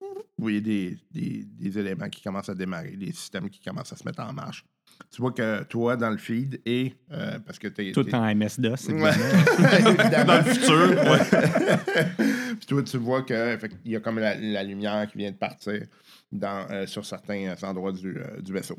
vous 0.00 0.08
voyez 0.38 0.60
des, 0.60 0.98
des- 1.10 1.44
des 1.44 1.78
éléments 1.78 2.08
qui 2.08 2.22
commencent 2.22 2.48
à 2.48 2.54
démarrer, 2.54 2.96
des 2.96 3.12
systèmes 3.12 3.48
qui 3.50 3.60
commencent 3.60 3.92
à 3.92 3.96
se 3.96 4.04
mettre 4.04 4.20
en 4.22 4.32
marche. 4.32 4.64
Tu 5.10 5.20
vois 5.20 5.32
que 5.32 5.62
toi, 5.64 5.96
dans 5.96 6.10
le 6.10 6.18
feed, 6.18 6.60
et 6.66 6.94
euh, 7.12 7.38
parce 7.40 7.58
que 7.58 7.68
t'es. 7.68 7.92
Tout 7.92 8.04
t'es- 8.04 8.14
en 8.14 8.24
MS-DOS, 8.34 8.88
Ouais. 8.90 9.10
Évidemment. 9.78 10.24
Dans 10.26 10.38
le 10.38 10.44
futur, 10.44 10.88
ouais. 10.90 12.56
Puis 12.56 12.66
toi, 12.66 12.82
tu 12.82 12.96
vois 12.98 13.22
qu'il 13.22 13.58
y 13.86 13.96
a 13.96 14.00
comme 14.00 14.18
la, 14.18 14.34
la 14.36 14.62
lumière 14.62 15.08
qui 15.10 15.18
vient 15.18 15.30
de 15.30 15.36
partir 15.36 15.86
dans, 16.32 16.66
euh, 16.70 16.86
sur 16.86 17.04
certains 17.04 17.48
euh, 17.48 17.54
endroits 17.62 17.92
du, 17.92 18.16
euh, 18.18 18.40
du 18.40 18.52
vaisseau. 18.52 18.78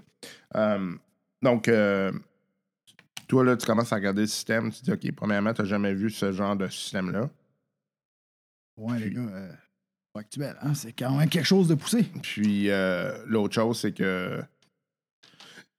Donc, 1.42 1.70
toi, 3.28 3.44
là, 3.44 3.56
tu 3.58 3.66
commences 3.66 3.92
à 3.94 3.96
regarder 3.96 4.22
le 4.22 4.28
système. 4.28 4.72
Tu 4.72 4.82
dis, 4.84 4.92
OK, 4.92 5.12
premièrement, 5.16 5.54
tu 5.54 5.62
n'as 5.62 5.68
jamais 5.68 5.94
vu 5.94 6.10
ce 6.10 6.32
genre 6.32 6.56
de 6.56 6.68
système-là. 6.68 7.30
Ouais, 8.78 9.00
les 9.00 9.12
gars, 9.12 9.22
euh, 9.22 9.52
pas 10.14 10.22
actuel, 10.22 10.56
hein, 10.62 10.74
c'est 10.74 10.94
quand 10.94 11.16
même 11.18 11.30
quelque 11.30 11.46
chose 11.46 11.68
de 11.68 11.76
poussé. 11.76 12.06
Puis, 12.22 12.70
euh, 12.70 13.24
l'autre 13.28 13.54
chose, 13.56 13.80
c'est 13.80 13.92
que, 13.94 14.42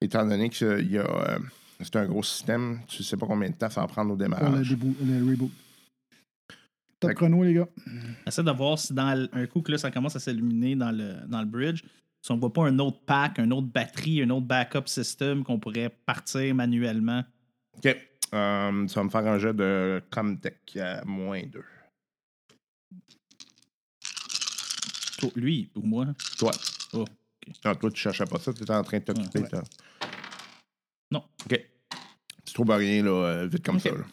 étant 0.01 0.25
donné 0.27 0.49
que 0.51 0.57
c'est- 0.57 0.64
euh, 0.99 1.39
un 1.95 2.07
gros 2.07 2.22
système, 2.22 2.81
tu 2.87 3.03
sais 3.03 3.16
pas 3.16 3.27
combien 3.27 3.51
de 3.51 3.55
temps 3.57 3.68
ça 3.70 3.81
va 3.81 3.87
prendre 3.89 4.12
au 4.12 4.16
Pour 4.16 4.27
le, 4.29 4.37
démarrage. 4.37 4.70
le 4.70 5.31
reboot. 5.31 5.51
Top 7.05 7.11
Fait 7.11 7.15
chrono, 7.17 7.43
les 7.45 7.55
gars. 7.55 7.69
Essaie 8.27 8.43
de 8.43 8.51
voir 8.51 8.79
si 8.79 8.93
dans 8.95 9.29
un 9.33 9.47
coup 9.47 9.61
que 9.63 9.73
là, 9.73 9.79
ça 9.79 9.91
commence 9.91 10.17
à 10.17 10.21
s'illuminer 10.21 10.77
dans 10.77 10.91
le, 10.93 11.15
dans 11.27 11.41
le 11.41 11.47
bridge, 11.47 11.83
si 12.23 12.33
on 12.33 12.39
voit 12.39 12.53
pas 12.53 12.67
un 12.67 12.79
autre 12.79 13.01
pack, 13.05 13.39
une 13.39 13.53
autre 13.53 13.67
batterie, 13.69 14.23
un 14.23 14.31
autre 14.31 14.47
backup 14.47 14.87
system 14.87 15.45
qu'on 15.45 15.59
pourrait 15.59 15.91
partir 16.07 16.55
manuellement. 16.55 17.23
OK. 17.77 17.87
Euh, 18.33 18.87
tu 18.87 18.95
vas 18.95 19.05
me 19.05 19.11
faire 19.11 19.27
un 19.27 19.39
jet 19.39 19.55
de 19.55 20.03
Comtech 20.11 20.77
à 20.77 21.05
moins 21.05 21.43
2. 21.47 21.63
Toi, 25.19 25.31
Lui 25.37 25.71
ou 25.77 25.83
moi? 25.83 26.07
Toi. 26.39 26.51
Oh, 26.95 27.05
Ah, 27.65 27.75
toi, 27.75 27.91
tu 27.91 28.01
cherchais 28.01 28.25
pas 28.25 28.39
ça, 28.39 28.53
tu 28.53 28.63
étais 28.63 28.73
en 28.73 28.83
train 28.83 28.99
de 28.99 29.05
t'occuper. 29.05 29.41
Ouais. 29.41 29.49
toi. 29.49 29.63
Non. 31.11 31.23
OK. 31.45 31.61
Tu 32.45 32.53
trouves 32.55 32.71
rien 32.71 33.03
là, 33.05 33.11
euh, 33.11 33.47
vite 33.47 33.65
comme 33.65 33.79
ça. 33.79 33.91
là. 33.91 34.05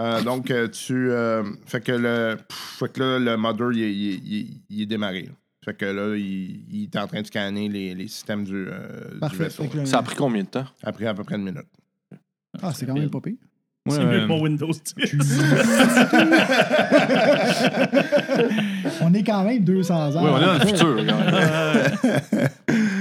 Euh, 0.00 0.22
donc, 0.22 0.50
euh, 0.50 0.66
tu. 0.68 1.10
euh, 1.10 1.42
fait 1.66 1.80
que 1.82 1.92
le. 1.92 2.36
pff, 2.36 2.76
fait 2.78 2.90
que 2.92 3.00
là, 3.00 3.18
le 3.18 3.36
modder, 3.36 3.66
il, 3.74 3.82
est- 3.82 3.92
il 3.92 4.32
il 4.32 4.60
il 4.70 4.80
est 4.82 4.86
démarré. 4.86 5.28
Fait 5.64 5.74
que 5.74 5.84
là, 5.84 6.16
il, 6.16 6.64
il 6.70 6.84
est 6.84 6.96
en 6.98 7.06
train 7.06 7.20
de 7.20 7.26
scanner 7.26 7.68
les, 7.68 7.94
les 7.94 8.08
systèmes 8.08 8.44
du, 8.44 8.66
euh, 8.68 9.10
du 9.12 9.18
Parfait. 9.18 9.44
vaisseau. 9.44 9.64
Ça 9.84 9.98
a 9.98 10.02
pris 10.02 10.16
combien 10.16 10.42
de 10.42 10.48
temps? 10.48 10.64
Après 10.82 11.04
à 11.06 11.12
peu 11.14 11.22
près 11.22 11.36
une 11.36 11.44
minute. 11.44 11.66
Ah, 12.62 12.72
c'est 12.74 12.86
quand 12.86 12.94
même 12.94 13.10
pas 13.10 13.20
pire. 13.20 13.34
C'est 13.88 14.04
mieux 14.04 14.20
que 14.20 14.26
mon 14.26 14.42
Windows 14.42 14.70
10. 14.70 14.94
On 19.02 19.12
est 19.14 19.22
quand 19.22 19.42
même 19.44 19.64
200 19.64 20.16
ans. 20.16 20.24
Oui, 20.24 20.30
on 20.32 20.38
est 20.38 20.46
dans 20.46 20.54
le 20.54 20.60
futur. 20.60 20.96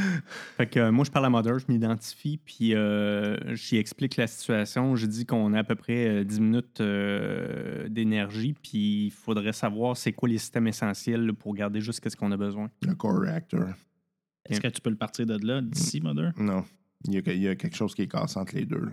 Fait 0.60 0.68
que 0.68 0.78
euh, 0.78 0.92
moi, 0.92 1.06
je 1.06 1.10
parle 1.12 1.26
à 1.26 1.30
Mother, 1.30 1.58
je 1.58 1.66
m'identifie, 1.70 2.38
puis 2.44 2.76
euh, 2.76 3.38
j'y 3.56 3.78
explique 3.78 4.18
la 4.18 4.28
situation. 4.28 4.98
Je 4.98 5.06
dis 5.06 5.26
qu'on 5.26 5.54
a 5.54 5.60
à 5.60 5.64
peu 5.64 5.76
près 5.76 6.06
euh, 6.08 6.24
10 6.26 6.42
minutes 6.42 6.82
euh, 6.82 7.88
d'énergie, 7.88 8.54
puis 8.62 9.06
il 9.06 9.12
faudrait 9.12 9.54
savoir 9.54 9.96
c'est 9.96 10.12
quoi 10.12 10.28
les 10.28 10.38
systèmes 10.38 10.68
essentiels 10.68 11.26
là, 11.28 11.32
pour 11.34 11.56
garder 11.56 11.80
juste 11.80 12.08
ce 12.10 12.14
qu'on 12.18 12.32
a 12.34 12.36
besoin. 12.38 12.70
Le 12.82 12.94
core 12.94 13.20
reactor. 13.22 13.70
Est-ce 14.50 14.60
que 14.60 14.68
tu 14.68 14.82
peux 14.82 14.90
le 14.90 14.98
partir 14.98 15.26
de 15.26 15.38
là, 15.48 15.62
d'ici, 15.62 16.02
Mother? 16.02 16.34
Non. 16.38 16.66
Il 17.08 17.14
y, 17.14 17.18
a, 17.18 17.34
il 17.34 17.42
y 17.42 17.48
a 17.48 17.56
quelque 17.56 17.78
chose 17.78 17.96
qui 17.96 18.02
est 18.02 18.08
cassé 18.12 18.38
entre 18.38 18.56
les 18.56 18.66
deux. 18.66 18.82
là. 18.82 18.92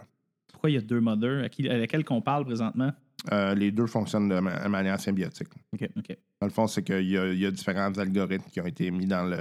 Pourquoi 0.52 0.70
il 0.70 0.74
y 0.74 0.78
a 0.78 0.80
deux 0.82 1.00
Mother? 1.00 1.42
À, 1.44 1.48
qui, 1.48 1.68
à 1.68 1.76
laquelle 1.76 2.04
qu'on 2.04 2.22
parle 2.22 2.44
présentement? 2.44 2.92
Euh, 3.32 3.56
les 3.56 3.72
deux 3.72 3.86
fonctionnent 3.86 4.28
de 4.28 4.38
ma- 4.38 4.68
manière 4.68 5.00
symbiotique. 5.00 5.48
OK. 5.72 6.16
Dans 6.40 6.46
le 6.46 6.52
fond, 6.52 6.68
c'est 6.68 6.84
qu'il 6.84 7.08
y 7.08 7.16
a 7.46 7.50
différents 7.50 7.90
algorithmes 7.98 8.48
qui 8.52 8.60
ont 8.60 8.66
été 8.66 8.88
mis 8.92 9.06
dans 9.06 9.24
le, 9.24 9.38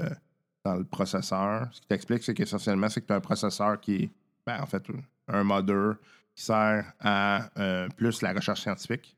dans 0.65 0.75
le 0.75 0.83
processeur. 0.83 1.69
Ce 1.71 1.79
qui 1.79 1.87
t'explique, 1.87 2.23
c'est 2.23 2.33
qu'essentiellement, 2.33 2.89
c'est 2.89 2.99
que 3.01 3.05
tu 3.07 3.13
as 3.13 3.17
un 3.17 3.21
processeur 3.21 3.79
qui 3.79 3.95
est, 3.95 4.09
ben, 4.45 4.59
en 4.61 4.65
fait, 4.65 4.83
un 5.27 5.43
modder 5.43 5.91
qui 6.35 6.43
sert 6.43 6.91
à 6.99 7.47
euh, 7.57 7.87
plus 7.95 8.21
la 8.21 8.33
recherche 8.33 8.61
scientifique, 8.61 9.15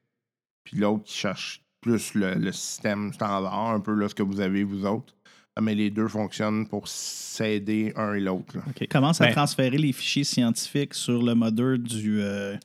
puis 0.63 0.77
l'autre 0.77 1.05
qui 1.05 1.15
cherche 1.17 1.63
plus 1.81 2.13
le, 2.13 2.35
le 2.35 2.51
système 2.51 3.13
standard, 3.13 3.69
un 3.71 3.79
peu 3.79 3.93
là, 3.95 4.09
ce 4.09 4.13
que 4.15 4.23
vous 4.23 4.39
avez, 4.41 4.63
vous 4.63 4.85
autres. 4.85 5.13
Mais 5.59 5.73
les 5.73 5.89
deux 5.89 6.07
fonctionnent 6.07 6.67
pour 6.67 6.87
s'aider 6.87 7.91
un 7.95 8.13
et 8.13 8.19
l'autre. 8.19 8.55
là. 8.57 8.61
Commence 8.91 9.21
à 9.21 9.25
Ben- 9.25 9.31
transférer 9.33 9.77
les 9.79 9.91
fichiers 9.91 10.23
scientifiques 10.23 10.93
sur 10.93 11.23
le 11.23 11.33
Mother 11.33 11.79
du 11.79 12.21
euh, 12.21 12.55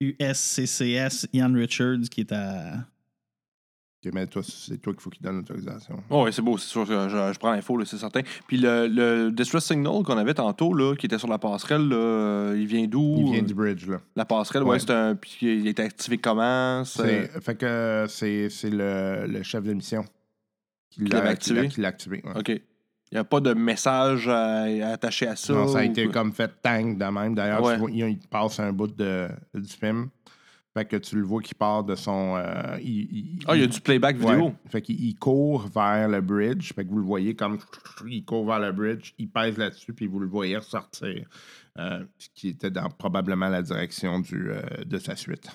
USCCS 0.00 1.28
Ian 1.32 1.52
Richards 1.54 2.08
qui 2.10 2.22
est 2.22 2.32
à. 2.32 2.78
Mais 4.14 4.26
toi, 4.28 4.40
c'est 4.44 4.78
toi 4.80 4.92
qu'il 4.92 5.02
faut 5.02 5.10
qu'il 5.10 5.22
donne 5.22 5.38
l'autorisation. 5.38 6.00
Oh, 6.10 6.24
oui, 6.24 6.32
c'est 6.32 6.40
beau, 6.42 6.56
c'est 6.58 6.68
sûr 6.68 6.86
que 6.86 7.08
je, 7.08 7.32
je 7.32 7.38
prends 7.40 7.50
l'info, 7.50 7.84
c'est 7.84 7.96
certain. 7.98 8.20
Puis 8.46 8.56
le, 8.56 8.86
le 8.86 9.30
Distress 9.32 9.64
Signal 9.64 10.04
qu'on 10.04 10.16
avait 10.16 10.34
tantôt, 10.34 10.72
là, 10.74 10.94
qui 10.94 11.06
était 11.06 11.18
sur 11.18 11.26
la 11.28 11.38
passerelle, 11.38 11.88
là, 11.88 11.96
euh, 11.96 12.56
il 12.56 12.66
vient 12.66 12.86
d'où? 12.86 13.16
Il 13.18 13.32
vient 13.32 13.42
du 13.42 13.54
bridge, 13.54 13.88
là. 13.88 13.98
La 14.14 14.24
passerelle, 14.24 14.62
ouais, 14.62 14.70
Ouais. 14.70 14.78
c'est 14.78 14.90
un. 14.92 15.16
Puis 15.16 15.38
il 15.42 15.66
est 15.66 15.80
activé 15.80 16.18
comment? 16.18 16.84
C'est- 16.84 17.28
Fait 17.40 17.56
que 17.56 18.04
c'est 18.08 18.48
le, 18.70 19.26
le 19.26 19.42
chef 19.42 19.64
de 19.64 19.72
mission 19.72 20.04
qui 20.90 21.00
l'a 21.06 21.22
activé? 21.24 21.68
qui 21.68 21.80
l'a- 21.80 21.88
activé. 21.88 22.22
ouais. 22.24 22.38
OK. 22.38 22.48
Il 22.48 23.14
n'y 23.14 23.18
a 23.18 23.24
pas 23.24 23.40
de 23.40 23.54
message 23.54 24.28
à- 24.28 24.64
attaché 24.92 25.26
à 25.26 25.34
ça. 25.36 25.52
Non, 25.52 25.66
ça 25.68 25.78
a 25.78 25.82
ou 25.82 25.84
été 25.84 26.08
comme 26.08 26.32
fait 26.32 26.50
tank 26.62 26.98
de 26.98 27.04
même. 27.04 27.34
D'ailleurs, 27.34 27.62
Ouais. 27.62 27.74
tu 27.74 27.80
vois, 27.80 27.90
il, 27.90 27.98
il 28.08 28.18
passe 28.28 28.60
un 28.60 28.72
bout 28.72 28.88
de, 28.88 29.28
du 29.54 29.68
film. 29.68 30.08
Fait 30.76 30.84
que 30.84 30.96
tu 30.96 31.16
le 31.16 31.22
vois 31.22 31.40
qui 31.40 31.54
part 31.54 31.84
de 31.84 31.94
son. 31.94 32.36
euh, 32.36 32.76
il, 32.82 32.88
il- 33.10 33.38
Ah, 33.46 33.56
il 33.56 33.62
y 33.62 33.64
a 33.64 33.66
du 33.66 33.80
playback 33.80 34.18
Ouais. 34.22 34.34
vidéo. 34.34 34.54
Fait 34.68 34.82
qu'il 34.82 35.02
il 35.02 35.14
court 35.16 35.66
vers 35.74 36.06
le 36.06 36.20
bridge. 36.20 36.74
Fait 36.74 36.84
que 36.84 36.90
vous 36.90 36.98
le 36.98 37.04
voyez 37.04 37.34
comme 37.34 37.58
il 38.06 38.22
court 38.26 38.44
vers 38.46 38.60
le 38.60 38.72
bridge, 38.72 39.12
il 39.16 39.28
pèse 39.30 39.56
là-dessus, 39.56 39.94
puis 39.94 40.06
vous 40.06 40.18
le 40.20 40.26
voyez 40.26 40.56
ressortir. 40.58 41.26
Euh, 41.78 42.04
ce 42.18 42.28
qui 42.34 42.48
était 42.48 42.70
dans 42.70 42.90
probablement 42.90 43.48
la 43.48 43.62
direction 43.62 44.20
du, 44.20 44.50
euh, 44.50 44.60
de 44.84 44.98
sa 44.98 45.16
suite. 45.16 45.48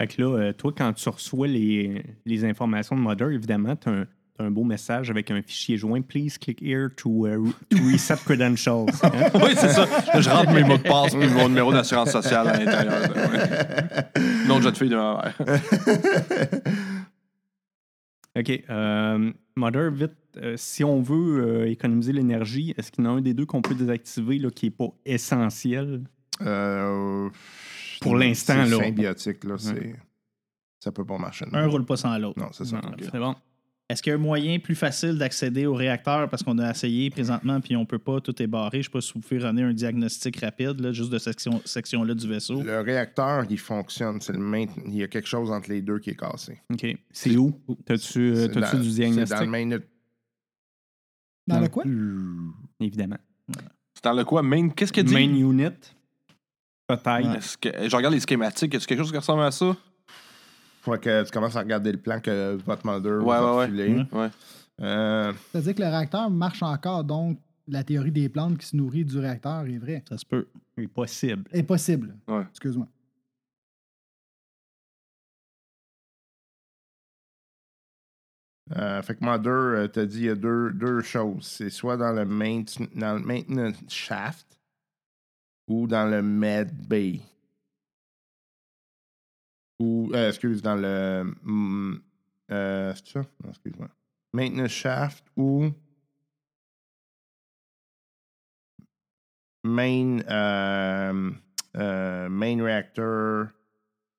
Fait 0.00 0.08
que 0.08 0.22
là, 0.22 0.28
euh, 0.38 0.52
toi, 0.52 0.72
quand 0.76 0.92
tu 0.92 1.08
reçois 1.08 1.46
les, 1.48 2.04
les 2.24 2.44
informations 2.44 2.96
de 2.96 3.00
Mother, 3.00 3.30
évidemment, 3.30 3.74
tu 3.76 3.88
as 3.88 3.92
un, 3.92 4.04
t'as 4.04 4.08
un 4.38 4.50
beau 4.50 4.64
message 4.64 5.10
avec 5.10 5.30
un 5.30 5.40
fichier 5.42 5.76
joint. 5.76 6.02
Please 6.02 6.36
click 6.40 6.60
here 6.60 6.88
to, 6.96 7.26
uh, 7.26 7.52
to 7.70 7.76
reset 7.90 8.16
credentials. 8.24 8.88
Hein? 9.02 9.30
oui, 9.34 9.52
c'est 9.56 9.70
ça. 9.70 9.86
Là, 9.86 10.20
je 10.20 10.28
rentre 10.28 10.52
mes 10.52 10.64
mots 10.64 10.76
de 10.78 10.82
passe 10.82 11.14
puis 11.14 11.28
mon 11.28 11.48
numéro 11.48 11.72
d'assurance 11.72 12.10
sociale 12.10 12.48
à 12.48 12.58
l'intérieur. 12.58 13.02
Ouais. 13.14 14.46
Nom 14.48 14.58
de 14.58 14.62
jeune 14.64 14.74
fille 14.74 14.88
de 14.88 14.96
ma 14.96 15.22
mère. 15.22 15.36
OK. 18.36 18.62
euh, 18.68 19.32
Mother, 19.56 19.90
vite, 19.92 20.12
euh, 20.38 20.54
si 20.56 20.82
on 20.82 21.00
veut 21.00 21.40
euh, 21.62 21.70
économiser 21.70 22.12
l'énergie, 22.12 22.74
est-ce 22.76 22.90
qu'il 22.90 23.04
y 23.04 23.06
en 23.06 23.14
a 23.14 23.18
un 23.18 23.20
des 23.20 23.34
deux 23.34 23.46
qu'on 23.46 23.62
peut 23.62 23.76
désactiver 23.76 24.38
là, 24.38 24.50
qui 24.50 24.66
n'est 24.66 24.70
pas 24.70 24.88
essentiel? 25.06 26.02
Euh, 26.42 27.28
Pour 28.00 28.16
l'instant, 28.16 28.64
c'est 28.64 28.70
là. 28.70 28.78
symbiotique, 28.78 29.44
là, 29.44 29.54
c'est... 29.58 29.94
Ça 30.80 30.90
peut 30.92 31.04
pas 31.04 31.16
marcher. 31.16 31.46
non. 31.50 31.58
Un 31.58 31.66
roule 31.68 31.86
pas 31.86 31.96
sans 31.96 32.18
l'autre. 32.18 32.38
Non, 32.38 32.48
c'est 32.52 32.64
ça. 32.66 32.76
Non, 32.76 32.90
c'est 33.00 33.18
bon. 33.18 33.34
Est-ce 33.94 34.02
qu'il 34.02 34.10
y 34.10 34.12
a 34.12 34.16
un 34.16 34.20
moyen 34.20 34.58
plus 34.58 34.74
facile 34.74 35.18
d'accéder 35.18 35.66
au 35.66 35.74
réacteur 35.74 36.28
parce 36.28 36.42
qu'on 36.42 36.58
a 36.58 36.68
essayé 36.68 37.10
présentement 37.10 37.60
puis 37.60 37.76
on 37.76 37.86
peut 37.86 38.00
pas, 38.00 38.20
tout 38.20 38.42
est 38.42 38.48
barré? 38.48 38.78
Je 38.78 38.88
sais 38.88 38.90
pas 38.90 39.00
si 39.00 39.12
vous 39.12 39.20
pouvez 39.20 39.38
donner 39.38 39.62
un 39.62 39.72
diagnostic 39.72 40.40
rapide, 40.40 40.80
là, 40.80 40.90
juste 40.90 41.10
de 41.10 41.18
section, 41.18 41.62
section-là 41.64 42.12
du 42.14 42.26
vaisseau. 42.28 42.60
Le 42.60 42.80
réacteur, 42.80 43.44
il 43.48 43.56
fonctionne. 43.56 44.20
C'est 44.20 44.32
le 44.32 44.40
main... 44.40 44.66
Il 44.84 44.96
y 44.96 45.04
a 45.04 45.06
quelque 45.06 45.28
chose 45.28 45.48
entre 45.52 45.70
les 45.70 45.80
deux 45.80 46.00
qui 46.00 46.10
est 46.10 46.16
cassé. 46.16 46.60
OK. 46.72 46.84
C'est 47.12 47.36
où? 47.36 47.52
T'as-tu 47.86 48.18
euh, 48.18 48.34
C'est 48.34 48.48
t'as-tu 48.48 48.76
dans- 48.78 48.82
du 48.82 48.88
C'est 48.90 48.94
diagnostic? 48.96 49.38
dans 49.38 49.44
le 49.44 49.50
main... 49.50 49.78
Dans 51.46 51.60
le 51.60 51.68
quoi? 51.68 51.84
Évidemment. 52.80 53.18
C'est 53.94 54.02
dans 54.02 54.12
le 54.12 54.24
quoi? 54.24 54.42
Main... 54.42 54.70
Qu'est-ce 54.70 54.92
qu'il 54.92 55.04
dit? 55.04 55.14
Main 55.14 55.20
unit. 55.36 55.68
Peut-être. 56.88 57.36
Est-ce 57.36 57.56
que... 57.58 57.88
Je 57.88 57.94
regarde 57.94 58.12
les 58.12 58.20
schématiques. 58.20 58.74
Est-ce 58.74 58.88
quelque 58.88 58.98
chose 58.98 59.12
qui 59.12 59.18
ressemble 59.18 59.44
à 59.44 59.52
ça? 59.52 59.76
Faut 60.84 60.98
que 60.98 61.24
tu 61.24 61.30
commences 61.30 61.56
à 61.56 61.60
regarder 61.60 61.92
le 61.92 61.98
plan 61.98 62.20
que 62.20 62.56
votre 62.56 62.84
mother 62.84 63.24
Ouais, 63.24 63.24
vous 63.24 63.30
a 63.32 63.52
ouais, 63.52 63.58
ouais. 63.60 63.66
filé. 63.68 64.06
Ouais. 64.12 64.28
Euh, 64.82 65.32
C'est-à-dire 65.50 65.74
que 65.74 65.80
le 65.82 65.88
réacteur 65.88 66.28
marche 66.30 66.62
encore, 66.62 67.02
donc 67.04 67.38
la 67.66 67.82
théorie 67.82 68.12
des 68.12 68.28
plantes 68.28 68.58
qui 68.58 68.66
se 68.66 68.76
nourrit 68.76 69.04
du 69.06 69.18
réacteur 69.18 69.64
est 69.66 69.78
vraie. 69.78 70.04
Ça 70.06 70.18
se 70.18 70.26
peut. 70.26 70.46
C'est 70.76 70.86
possible. 70.88 71.44
Est 71.52 71.62
possible. 71.62 72.14
Ouais. 72.28 72.42
Excuse-moi. 72.50 72.86
euh, 78.76 79.02
fait 79.02 79.14
que 79.16 79.24
Mother 79.24 79.52
euh, 79.52 79.86
t'a 79.88 80.06
dit 80.06 80.18
il 80.20 80.24
y 80.24 80.28
a 80.30 80.34
deux, 80.34 80.70
deux 80.72 81.00
choses. 81.02 81.46
C'est 81.46 81.70
soit 81.70 81.96
dans 81.96 82.12
le, 82.12 82.24
main, 82.24 82.62
dans 82.94 83.14
le 83.14 83.20
maintenance 83.24 83.76
shaft 83.88 84.58
ou 85.68 85.86
dans 85.86 86.06
le 86.10 86.22
med 86.22 86.72
bay. 86.88 87.20
Ou, 89.80 90.10
euh, 90.14 90.28
excuse, 90.28 90.62
dans 90.62 90.76
le. 90.76 91.34
hum, 91.44 92.00
euh, 92.50 92.92
c'est 92.96 93.08
ça? 93.08 93.20
Non, 93.42 93.50
excuse-moi. 93.50 93.88
Maintenance 94.32 94.70
shaft 94.70 95.24
ou. 95.36 95.70
Main. 99.64 100.18
euh, 100.28 101.30
euh, 101.76 102.28
main 102.28 102.62
reactor 102.62 103.46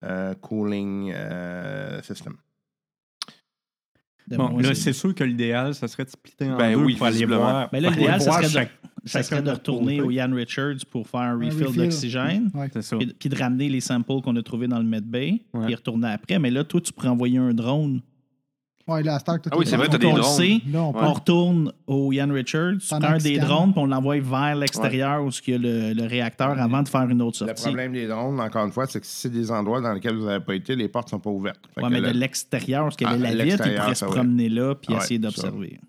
euh, 0.04 0.34
cooling 0.36 1.12
euh, 1.14 2.02
system. 2.02 2.36
De 4.28 4.38
Bon, 4.38 4.58
là, 4.58 4.74
c'est- 4.74 4.92
sûr 4.92 5.14
que 5.14 5.24
l'idéal, 5.24 5.76
ça 5.76 5.88
serait 5.88 6.06
de 6.06 6.10
splitter 6.10 6.50
en 6.50 6.58
Ben 6.58 6.74
deux 6.74 6.84
oui, 6.84 6.96
pour 6.96 7.06
aller 7.06 7.14
visiblement. 7.14 7.42
voir. 7.42 7.70
Ben 7.72 7.80
là, 7.82 7.90
l'idéal, 7.92 8.20
ça 8.22 8.32
serait 8.32 8.44
de- 8.46 8.50
chaque- 8.50 8.72
ça 9.06 9.24
serait 9.24 9.42
de 9.42 9.52
retourner 9.52 10.02
au 10.02 10.10
Ian 10.12 10.30
Richards 10.34 10.86
pour 10.92 11.08
faire 11.08 11.22
un 11.22 11.40
Un 11.42 11.46
refill 11.46 11.66
refill. 11.68 11.82
d'oxygène. 11.84 12.52
Ouais. 12.54 12.70
Puis, 12.70 13.14
puis 13.20 13.30
de 13.30 13.38
ramener 13.38 13.70
les 13.70 13.82
samples 13.82 14.22
qu'on 14.22 14.36
a 14.36 14.42
trouvés 14.44 14.68
dans 14.68 14.80
le 14.80 14.86
medbay, 14.86 15.42
Ouais. 15.54 15.66
puis 15.66 15.76
retourner 15.76 16.10
après. 16.10 16.40
Mais 16.40 16.52
là, 16.52 16.64
toi, 16.64 16.82
tu 16.82 16.92
pourrais 16.94 17.10
envoyer 17.10 17.38
un 17.38 17.54
drone. 17.54 18.02
Ouais, 18.88 19.02
là, 19.02 19.16
à 19.16 19.20
Stark, 19.20 19.44
Ah 19.50 19.58
oui, 19.58 19.66
c'est 19.66 19.78
vrai, 19.78 19.88
t'as 19.90 19.98
des 19.98 20.06
On 20.06 20.16
le 20.16 20.22
drones. 20.22 20.36
sait. 20.38 20.60
Là, 20.72 20.84
on 20.84 20.94
On 20.96 21.14
retourne 21.14 21.72
au 21.88 22.14
Ian 22.14 22.32
Richards, 22.32 22.74
tu 22.88 22.94
un 22.94 23.18
qu'il 23.18 23.24
des 23.34 23.40
drones, 23.40 23.72
puis 23.72 23.82
on 23.82 23.88
l'envoie 23.88 24.20
vers 24.20 24.56
l'extérieur 24.56 25.26
où 25.26 25.30
il 25.48 25.52
y 25.52 25.56
a 25.56 25.58
le, 25.58 25.94
le 25.94 26.06
réacteur 26.08 26.50
avant 26.60 26.84
de 26.84 26.88
faire 26.88 27.10
une 27.10 27.20
autre 27.24 27.44
Le 27.44 27.48
sortie. 27.48 27.64
problème 27.64 27.94
des 27.94 28.06
drones, 28.06 28.40
encore 28.40 28.64
une 28.64 28.72
fois, 28.72 28.86
c'est 28.86 29.00
que 29.00 29.08
si 29.08 29.22
c'est 29.22 29.32
des 29.32 29.50
endroits 29.50 29.82
dans 29.82 29.92
lesquels 29.92 30.16
vous 30.16 30.26
n'avez 30.26 30.46
pas 30.46 30.54
été, 30.54 30.76
les 30.76 30.88
portes 30.88 31.10
sont 31.10 31.20
pas 31.20 31.32
ouvertes. 31.32 31.62
Que 31.76 31.82
mais 31.90 32.00
le- 32.00 32.12
de 32.14 32.18
l'extérieur, 32.20 32.84
parce 32.84 32.96
qu'il 32.96 33.08
y 33.08 33.10
avait 33.10 33.28
Ah, 33.28 33.34
la 33.34 33.44
vitre, 33.44 33.64
il 33.68 33.74
pourrait 33.76 33.96
se 33.96 34.06
promener 34.06 34.50
là 34.50 34.76
puis 34.76 34.94
Ouais, 34.94 35.00
essayer 35.00 35.20
ça. 35.20 35.28
d'observer. 35.30 35.80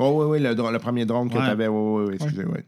Oh, 0.00 0.22
oui, 0.24 0.38
oui, 0.40 0.42
le, 0.42 0.78
premier 0.78 1.04
drone 1.04 1.28
que 1.28 1.34
Ouais. 1.36 1.44
tu 1.44 1.50
avais. 1.50 1.68
Oui, 1.68 2.00
oui, 2.02 2.08
oui, 2.08 2.14
excusez, 2.14 2.44
oui. 2.44 2.60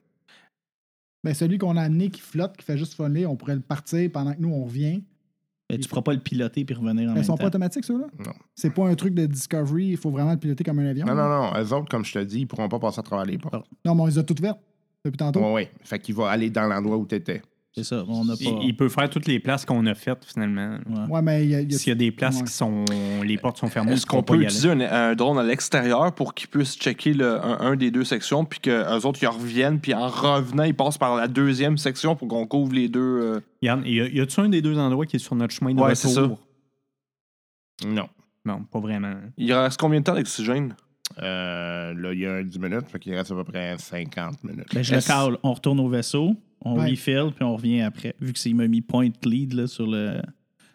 Ben, 1.25 1.35
celui 1.35 1.57
qu'on 1.59 1.77
a 1.77 1.83
amené 1.83 2.11
qui 2.11 2.21
flotte, 2.21 2.57
qui 2.57 2.65
fait 2.65 2.77
juste 2.77 2.97
voler, 2.97 3.27
on 3.27 3.37
pourrait 3.37 3.55
le 3.55 3.61
partir 3.61 4.11
pendant 4.13 4.33
que 4.35 4.41
nous, 4.41 4.51
on 4.53 4.65
revient. 4.65 5.03
Mais 5.71 5.79
tu 5.79 5.85
ne 5.85 5.89
pourras 5.89 6.03
pas 6.03 6.13
le 6.13 6.19
piloter 6.21 6.65
puis 6.65 6.75
revenir 6.75 6.93
en 6.93 6.97
Mais 6.97 7.03
ils 7.05 7.15
même 7.15 7.25
sont 7.25 7.33
temps. 7.35 7.43
pas 7.43 7.47
automatiques, 7.47 7.85
ceux-là? 7.85 8.07
Non. 8.19 8.33
C'est 8.55 8.75
pas 8.75 8.87
un 8.87 8.95
truc 8.95 9.15
de 9.15 9.25
Discovery, 9.27 9.87
il 9.87 9.97
faut 9.97 10.11
vraiment 10.11 10.33
le 10.33 10.39
piloter 10.39 10.65
comme 10.65 10.81
un 10.81 10.87
avion. 10.87 11.07
Non, 11.07 11.15
là? 11.15 11.29
non, 11.29 11.53
non. 11.55 11.63
Eux 11.63 11.73
autres, 11.73 11.89
comme 11.89 12.05
je 12.05 12.13
te 12.13 12.19
dis, 12.19 12.41
ils 12.41 12.47
pourront 12.47 12.69
pas 12.69 12.79
passer 12.79 12.99
à 13.01 13.03
travers 13.03 13.25
les 13.25 13.39
portes. 13.39 13.67
Non, 13.85 13.95
mais 13.95 14.03
on 14.03 14.07
les 14.07 14.19
a 14.19 14.23
toutes 14.23 14.41
vertes 14.41 14.61
depuis 15.05 15.17
tantôt. 15.17 15.41
Oui, 15.41 15.53
oui. 15.63 15.69
Fait 15.83 15.99
qu'il 15.99 16.15
va 16.15 16.29
aller 16.29 16.51
dans 16.51 16.67
l'endroit 16.67 16.97
où 16.99 17.07
tu 17.07 17.15
étais. 17.15 17.41
C'est 17.75 17.85
ça, 17.85 18.05
on 18.07 18.25
n'a 18.27 18.35
pas... 18.35 18.39
Il, 18.43 18.65
il 18.69 18.77
peut 18.77 18.91
faire 18.91 19.09
toutes 19.09 19.27
les 19.27 19.41
places 19.41 19.65
qu'on 19.65 19.87
a 19.87 19.95
faites, 19.95 20.27
finalement. 20.27 20.77
Ouais. 20.91 21.07
Ouais, 21.15 21.23
mais 21.23 21.43
il 21.45 21.51
y 21.51 21.55
a, 21.55 21.61
il 21.63 21.73
y 21.73 21.75
a- 21.75 21.79
S'il 21.79 21.89
y 21.89 21.93
a 21.93 21.95
des 21.95 22.13
places 22.13 22.37
Ouais. 22.37 22.45
qui 22.45 22.53
sont. 22.53 22.85
Les 23.25 23.39
portes 23.39 23.57
sont 23.57 23.69
fermées. 23.69 23.93
Est-ce 23.93 24.05
qu'on 24.05 24.23
peut 24.23 24.37
utiliser 24.43 24.71
un, 24.71 24.81
un 24.81 25.15
drone 25.15 25.39
à 25.39 25.43
l'extérieur 25.43 26.15
pour 26.15 26.35
qu'ils 26.35 26.49
puissent 26.51 26.77
checker 26.77 27.15
le- 27.15 27.43
un, 27.43 27.61
un 27.61 27.77
des 27.77 27.91
deux 27.91 28.05
sections, 28.05 28.45
puis 28.45 28.61
qu'eux 28.61 29.01
autres, 29.07 29.21
ils 29.23 29.27
reviennent, 29.27 29.81
puis 29.81 29.95
en 29.95 30.07
revenant, 30.09 30.65
ils 30.65 30.75
passent 30.75 30.99
par 30.99 31.17
la 31.17 31.29
deuxième 31.29 31.79
section 31.79 32.15
pour 32.15 32.29
qu'on 32.29 32.47
couvre 32.47 32.75
les 32.75 32.89
deux. 32.91 33.01
euh, 33.01 33.41
Yann, 33.63 33.83
y 33.87 34.01
a- 34.03 34.09
y 34.09 34.21
a-tu 34.21 34.41
un 34.41 34.51
des 34.51 34.61
deux 34.61 34.77
endroits 34.77 35.07
qui 35.07 35.17
est 35.17 35.21
sur 35.21 35.35
notre 35.35 35.55
chemin 35.55 35.73
de 35.73 35.81
Ouais, 35.81 35.95
c'est? 35.95 36.15
Non. 37.87 38.09
Non, 38.45 38.65
pas 38.71 38.81
vraiment. 38.81 39.15
Il 39.39 39.53
reste 39.53 39.81
combien 39.81 40.01
de 40.01 40.05
temps 40.05 40.15
d'oxygène? 40.15 40.75
Euh, 41.23 41.95
là, 41.95 42.13
il 42.13 42.19
y 42.21 42.27
a 42.27 42.35
un 42.35 42.43
10 42.43 42.59
minutes, 42.59 42.89
fait 42.89 42.99
qu'il 42.99 43.15
reste 43.15 43.31
à 43.31 43.35
peu 43.35 43.45
près 43.45 43.77
50 43.79 44.43
minutes. 44.45 44.67
Ben, 44.75 44.83
je 44.83 44.95
le 44.95 45.01
cale, 45.01 45.37
on 45.43 45.53
retourne 45.53 45.79
au 45.81 45.89
vaisseau, 45.89 46.35
on 46.65 46.79
Ouais. 46.79 46.91
refill, 46.91 47.31
puis 47.35 47.45
on 47.45 47.57
revient 47.57 47.83
après. 47.83 48.15
Vu 48.21 48.33
que 48.33 48.39
c'est 48.39 48.51
il 48.51 48.57
m'a 48.57 48.67
mis 48.69 48.81
point 48.81 49.09
lead 49.25 49.53
là, 49.55 49.67
sur 49.67 49.87
le. 49.87 50.21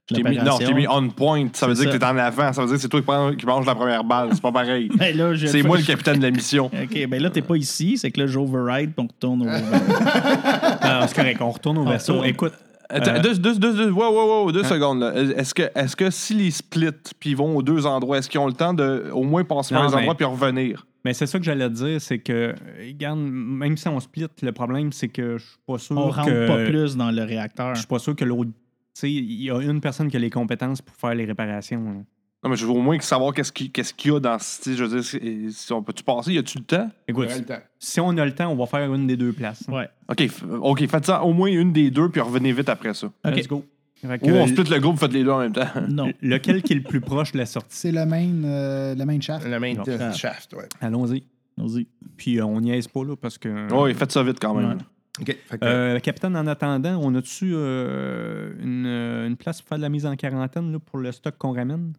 Mis, 0.10 0.38
non, 0.38 0.58
je 0.58 0.66
t'ai 0.66 0.74
mis 0.74 0.88
on 0.88 1.10
point. 1.10 1.50
Ça 1.52 1.68
veut 1.68 1.74
dire 1.74 1.84
que 1.88 1.92
ça. 1.92 2.00
t'es 2.00 2.06
en 2.06 2.18
avant. 2.18 2.54
Ça 2.54 2.62
veut 2.62 2.68
dire 2.68 2.78
que 2.78 2.82
c'est 2.82 2.88
toi 2.88 3.02
qui, 3.02 3.06
prends- 3.06 3.34
qui 3.36 3.46
manges 3.46 3.66
la 3.66 3.76
première 3.76 4.06
balle. 4.06 4.30
C'est 4.32 4.42
pas 4.42 4.54
pareil. 4.54 4.90
Ben 4.98 5.36
c'est 5.36 5.64
moi 5.64 5.76
le 5.78 5.84
capitaine 5.84 6.20
de 6.20 6.24
la 6.24 6.32
mission. 6.32 6.68
OK, 6.84 7.08
ben 7.10 7.22
là, 7.22 7.30
t'es 7.30 7.42
pas 7.42 7.58
ici, 7.58 7.98
c'est 7.98 8.10
que 8.12 8.22
là, 8.22 8.28
j'override, 8.28 8.94
puis 8.94 9.04
on 9.04 9.08
retourne 9.08 9.42
au. 9.42 9.50
Ah, 10.82 11.06
c'est 11.08 11.16
correct, 11.16 11.42
on 11.42 11.52
retourne 11.52 11.78
au 11.80 11.84
retourne. 11.84 12.26
Écoute, 12.26 12.54
Attends, 12.90 13.16
Euh, 13.16 13.20
deux, 13.20 13.36
deux, 13.36 13.56
deux, 13.60 13.74
deux, 13.74 13.90
wow, 13.92 14.14
wow, 14.14 14.44
wow, 14.46 14.52
deux 14.54 14.64
Hein? 14.64 14.70
secondes. 14.70 15.04
Est-ce 15.36 15.54
que, 15.54 15.64
est 15.76 15.94
que 15.94 16.10
si 16.10 16.34
les 16.36 16.52
split 16.52 16.92
puis 17.20 17.32
ils 17.32 17.36
vont 17.36 17.58
aux 17.58 17.62
deux 17.62 17.86
endroits, 17.86 18.18
est-ce 18.20 18.30
qu'ils 18.30 18.40
ont 18.40 18.48
le 18.48 18.54
temps 18.54 18.74
de 18.74 19.10
au 19.12 19.24
moins 19.24 19.44
passer 19.44 19.74
par 19.76 19.84
les 19.84 19.90
mais- 19.90 19.98
endroits 19.98 20.16
puis 20.16 20.26
revenir? 20.26 20.86
Mais 21.08 21.14
c'est 21.14 21.26
ça 21.26 21.40
que 21.40 21.46
j'allais 21.46 21.70
te 21.70 21.74
dire, 21.74 22.02
c'est 22.02 22.20
que, 22.20 22.54
regarde, 22.86 23.18
même 23.18 23.78
si 23.78 23.88
on 23.88 23.98
split, 24.02 24.28
le 24.42 24.52
problème, 24.52 24.92
c'est 24.92 25.08
que 25.08 25.38
je 25.38 25.46
suis 25.46 25.58
pas 25.66 25.78
sûr 25.78 25.98
on 25.98 26.10
rentre 26.10 26.28
que. 26.28 26.48
pas 26.48 26.66
plus 26.66 26.98
dans 26.98 27.12
le 27.12 27.24
réacteur. 27.24 27.76
Je 27.76 27.80
suis 27.80 27.88
pas 27.88 27.98
sûr 28.00 28.14
que 28.14 28.26
l'autre. 28.26 28.52
Tu 28.52 28.56
sais, 28.94 29.10
il 29.10 29.42
y 29.42 29.50
a 29.50 29.62
une 29.62 29.80
personne 29.80 30.10
qui 30.10 30.18
a 30.18 30.20
les 30.20 30.30
compétences 30.30 30.82
pour 30.82 30.94
faire 30.98 31.16
les 31.16 31.24
réparations. 31.24 31.82
là. 31.82 32.00
Non, 32.44 32.50
mais 32.50 32.58
je 32.58 32.66
veux 32.66 32.74
au 32.74 32.82
moins 32.82 33.00
savoir 33.00 33.34
qu'est-ce 33.34 33.54
qu'il 33.54 33.72
qu'est-ce 33.72 33.94
qu'il 33.94 34.12
y 34.12 34.16
a 34.16 34.20
dans 34.20 34.38
ce. 34.38 34.76
Je 34.76 34.84
veux 34.84 35.00
dire, 35.00 35.52
si, 35.54 35.72
on 35.72 35.82
peut-tu 35.82 36.04
passer? 36.04 36.34
Y 36.34 36.40
a-tu 36.40 36.58
le 36.58 36.66
temps? 36.66 36.90
Écoute, 37.08 37.28
Il 37.30 37.30
y 37.30 37.34
aura 37.36 37.40
le 37.40 37.46
temps. 37.46 37.64
si 37.80 38.00
on 38.02 38.10
a 38.10 38.26
le 38.26 38.36
temps, 38.36 38.52
on 38.52 38.56
va 38.58 38.66
faire 38.66 38.94
une 38.94 39.08
des 39.08 39.16
deux 39.16 39.32
places. 39.32 39.64
Ouais. 39.70 39.88
OK, 40.10 40.30
OK, 40.60 40.88
faites 40.88 41.06
ça 41.06 41.24
au 41.24 41.32
moins 41.32 41.50
une 41.50 41.72
des 41.72 41.90
deux 41.90 42.10
puis 42.10 42.20
revenez 42.20 42.52
vite 42.52 42.68
après 42.68 42.94
ça. 42.94 43.08
OK. 43.08 43.34
Let's 43.34 43.48
go. 43.48 43.64
Ou 44.04 44.30
on 44.30 44.48
split 44.48 44.64
le 44.70 44.80
groupe, 44.80 44.98
faites 45.00 45.14
les 45.14 45.24
deux 45.24 45.32
en 45.32 45.40
même 45.40 45.54
temps. 45.54 45.68
Non. 45.90 46.12
lequel 46.22 46.62
qui 46.62 46.74
est 46.74 46.78
le 46.78 46.84
plus 46.84 47.02
proche 47.02 47.32
de 47.32 47.38
la 47.40 47.46
sortie? 47.46 47.76
C'est 47.76 47.92
le 47.92 48.06
main, 48.06 48.44
euh, 48.44 48.96
le 48.96 49.06
main 49.06 49.20
shaft. 49.20 49.46
Le 49.48 49.60
main 49.60 49.74
Ah. 50.00 50.12
shaft, 50.14 50.54
ouais. 50.54 50.68
Allons-y. 50.82 51.24
Vas-y. 51.58 51.88
Puis 52.16 52.40
euh, 52.40 52.46
on 52.46 52.62
niaise 52.62 52.88
pas, 52.88 53.04
là, 53.04 53.16
parce 53.16 53.38
que. 53.38 53.74
Oui, 53.74 53.94
faites 53.96 54.12
ça 54.12 54.22
vite 54.24 54.38
quand 54.40 54.54
même. 54.54 54.70
Ouais. 54.70 54.76
OK. 55.22 55.38
Fait 55.50 55.58
que, 55.58 55.66
Euh, 55.66 56.00
capitaine, 56.00 56.36
en 56.38 56.46
attendant, 56.46 57.00
on 57.02 57.16
a-tu 57.16 57.52
euh, 57.56 58.54
une, 58.62 58.86
euh, 58.86 59.28
une 59.28 59.36
place 59.36 59.62
pour 59.62 59.70
faire 59.70 59.78
de 59.80 59.84
la 59.84 59.90
mise 59.90 60.06
en 60.06 60.16
quarantaine 60.16 60.72
là, 60.72 60.78
pour 60.80 61.00
le 61.00 61.12
stock 61.12 61.36
qu'on 61.40 61.54
ramène? 61.54 61.94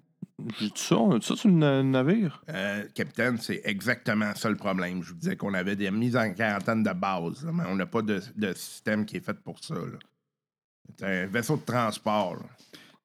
J'ai 0.61 0.67
dit 0.67 0.73
ça, 0.77 0.97
on 0.97 1.11
a 1.17 1.19
dit 1.19 1.27
ça 1.27 1.35
sur 1.35 1.49
le 1.49 1.57
na- 1.57 1.83
navire? 1.83 2.41
euh, 2.51 2.85
capitaine, 2.95 3.39
c'est 3.41 3.61
exactement 3.65 4.31
ça 4.37 4.49
le 4.49 4.55
problème. 4.55 5.03
Je 5.03 5.09
vous 5.09 5.17
disais 5.19 5.35
qu'on 5.35 5.53
avait 5.55 5.75
des 5.75 5.91
mises 5.91 6.17
en 6.17 6.33
quarantaine 6.33 6.85
de 6.85 6.93
base, 6.93 7.45
là, 7.45 7.51
mais 7.53 7.65
on 7.69 7.75
n'a 7.75 7.87
pas 7.87 8.03
de, 8.03 8.21
de 8.37 8.53
système 8.53 9.05
qui 9.05 9.17
est 9.17 9.25
fait 9.25 9.37
pour 9.41 9.59
ça. 9.59 9.75
là. 9.75 9.81
C'est 10.97 11.07
un 11.07 11.27
vaisseau 11.27 11.57
de 11.57 11.63
transport. 11.63 12.35
là. 12.35 12.43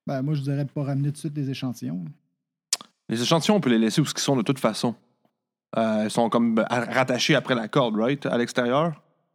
Ben, 0.06 0.22
moi, 0.22 0.34
je 0.36 0.42
dirais 0.42 0.66
de 0.66 0.70
pas 0.70 0.84
ramener 0.84 1.08
tout 1.10 1.14
de 1.14 1.18
suite 1.18 1.34
des 1.34 1.50
échantillons. 1.50 2.04
Les 3.10 3.22
échantillons, 3.22 3.56
on 3.56 3.62
peut 3.62 3.70
les 3.70 3.80
laisser 3.80 4.02
où 4.02 4.06
ils 4.06 4.20
sont 4.20 4.36
de 4.36 4.42
toute 4.42 4.60
façon. 4.60 4.96
Euh, 5.78 6.04
ils 6.06 6.12
sont 6.12 6.30
comme 6.30 6.64
rattachés 6.70 7.36
après 7.36 7.56
la 7.56 7.68
corde, 7.68 7.96
right? 7.98 8.26
À 8.26 8.38
l'extérieur? 8.38 8.94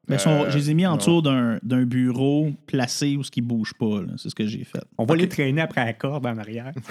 Mais 0.08 0.16
sont- 0.18 0.44
Euh, 0.44 0.50
je 0.50 0.56
les 0.56 0.70
ai 0.70 0.74
mis 0.74 0.86
en 0.86 0.92
non. 0.92 0.96
dessous 0.96 1.20
d'un 1.20 1.58
d'un 1.62 1.84
bureau 1.84 2.50
placé 2.66 3.16
où 3.16 3.22
ce 3.22 3.30
qui 3.30 3.42
bouge 3.42 3.74
pas. 3.78 4.00
là. 4.00 4.14
C'est 4.16 4.30
ce 4.30 4.34
que 4.34 4.46
j'ai 4.46 4.64
fait. 4.64 4.82
On 4.96 5.04
va 5.04 5.16
les 5.16 5.28
traîner 5.28 5.60
après 5.60 5.84
la 5.84 5.92
corde 5.92 6.24
en 6.26 6.38
arrière. 6.38 6.72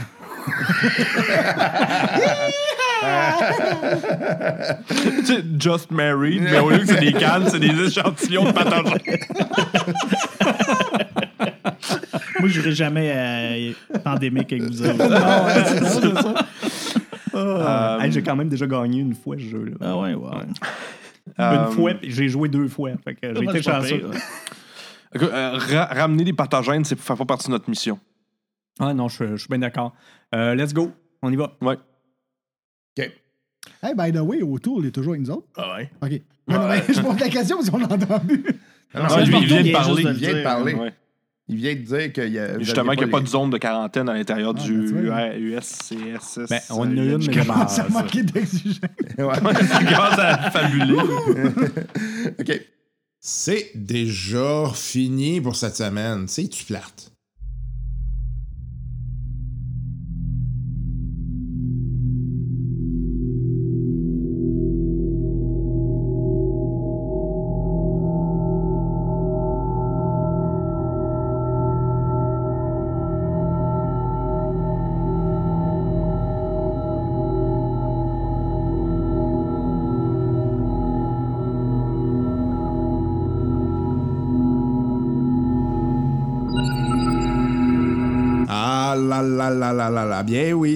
Tu 4.89 5.25
sais, 5.25 5.43
Just 5.59 5.91
Married, 5.91 6.41
mais 6.41 6.59
au 6.59 6.69
lieu 6.69 6.79
que 6.79 6.85
c'est 6.87 6.99
des 6.99 7.13
cannes, 7.13 7.47
c'est 7.49 7.59
des 7.59 7.87
échantillons 7.87 8.45
de 8.45 8.51
pathogènes. 8.51 8.97
Moi, 12.47 12.53
je 12.53 12.59
n'irai 12.61 12.71
jamais 12.75 13.11
à 13.93 13.99
pandémique 13.99 14.53
avec 14.53 14.63
vous 14.63 14.81
autres. 14.85 16.45
Euh, 17.35 17.99
hey, 17.99 18.11
j'ai 18.11 18.23
quand 18.23 18.35
même 18.35 18.49
déjà 18.49 18.65
gagné 18.65 18.99
une 18.99 19.13
fois 19.13 19.35
ce 19.37 19.43
jeu-là. 19.43 19.75
Ah 19.79 19.95
ouais, 19.99 20.15
ouais. 20.15 20.31
Euh, 21.39 21.67
Une 21.67 21.71
fois, 21.71 21.93
puis 21.93 22.09
j'ai 22.09 22.29
joué 22.29 22.49
deux 22.49 22.67
fois. 22.67 22.89
Fait 23.03 23.13
que 23.13 23.35
j'ai 23.35 23.43
été 23.43 23.61
c'est 23.61 23.61
chanceux. 23.61 24.01
euh, 25.15 25.51
ra- 25.55 25.85
ramener 25.85 26.23
des 26.23 26.33
pathogènes, 26.33 26.83
c'est 26.83 26.97
fait 26.97 27.15
pas 27.15 27.25
partie 27.25 27.45
de 27.45 27.51
notre 27.51 27.69
mission. 27.69 27.99
Ah 28.79 28.91
non, 28.95 29.07
je, 29.07 29.23
je 29.35 29.35
suis 29.35 29.49
bien 29.49 29.59
d'accord. 29.59 29.93
Euh, 30.33 30.55
let's 30.55 30.73
go. 30.73 30.91
On 31.21 31.31
y 31.31 31.35
va. 31.35 31.55
Ouais. 31.61 31.75
Hey, 32.97 33.93
by 33.95 34.11
the 34.11 34.21
way, 34.21 34.41
autour, 34.41 34.79
il 34.81 34.87
est 34.87 34.91
toujours 34.91 35.13
avec 35.13 35.21
nous 35.27 35.29
autres. 35.31 35.47
Ah 35.57 35.75
ouais. 35.75 35.91
OK. 36.01 36.21
Non, 36.47 36.59
non, 36.61 36.67
mais 36.69 36.81
je 36.91 37.01
pose 37.01 37.19
la 37.19 37.29
question 37.29 37.57
parce 37.57 37.69
qu'on 37.69 37.77
l'a 37.77 37.85
entendu. 37.85 38.43
Ah 38.95 39.01
non, 39.03 39.07
Non, 39.09 39.21
il, 39.21 39.35
il 39.41 39.45
vient 39.45 39.61
de 39.63 39.71
parler. 39.71 40.01
juste 40.01 40.07
de 40.07 40.13
il 40.13 40.13
le 40.13 40.13
vient 40.13 40.29
de 40.29 40.33
dire, 40.33 40.43
parler. 40.43 40.73
Ouais. 40.73 40.93
Il 41.49 41.55
vient 41.55 41.75
de 41.75 41.79
dire 41.79 42.11
qu'il 42.13 42.33
y 42.33 42.39
a. 42.39 42.59
Justement, 42.59 42.91
qu'il 42.91 43.03
n'y 43.05 43.09
a 43.09 43.11
pas 43.11 43.17
les- 43.19 43.23
de 43.23 43.29
zone 43.29 43.49
de 43.49 43.57
quarantaine 43.57 44.09
à 44.09 44.13
l'intérieur 44.13 44.53
Ah, 44.57 44.61
du 44.61 44.91
ben, 44.91 45.31
tu. 45.33 45.39
USCSS. 45.55 46.49
Ben, 46.49 46.59
on 46.71 46.79
en 46.81 46.83
a 46.83 46.85
une, 47.03 47.17
mais 47.25 47.33
commence 47.37 47.79
à 47.79 47.87
manquer 47.89 48.23
d'exigence. 48.23 48.79
Commence 49.15 50.19
à 50.19 50.51
fabuler. 50.51 50.97
OK. 52.39 52.61
C'est 53.19 53.71
déjà 53.75 54.69
fini 54.73 55.41
pour 55.41 55.55
cette 55.55 55.75
semaine. 55.75 56.27
C'est-tu 56.27 56.65
plate? 56.65 57.11
Ah 57.11 57.16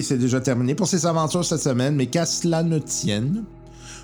c'est 0.02 0.18
déjà 0.18 0.40
terminé 0.40 0.74
pour 0.74 0.88
ces 0.88 1.06
aventures 1.06 1.44
cette 1.44 1.60
semaine, 1.60 1.94
mais 1.94 2.06
qu'à 2.06 2.26
cela 2.26 2.62
ne 2.62 2.78
tienne, 2.78 3.44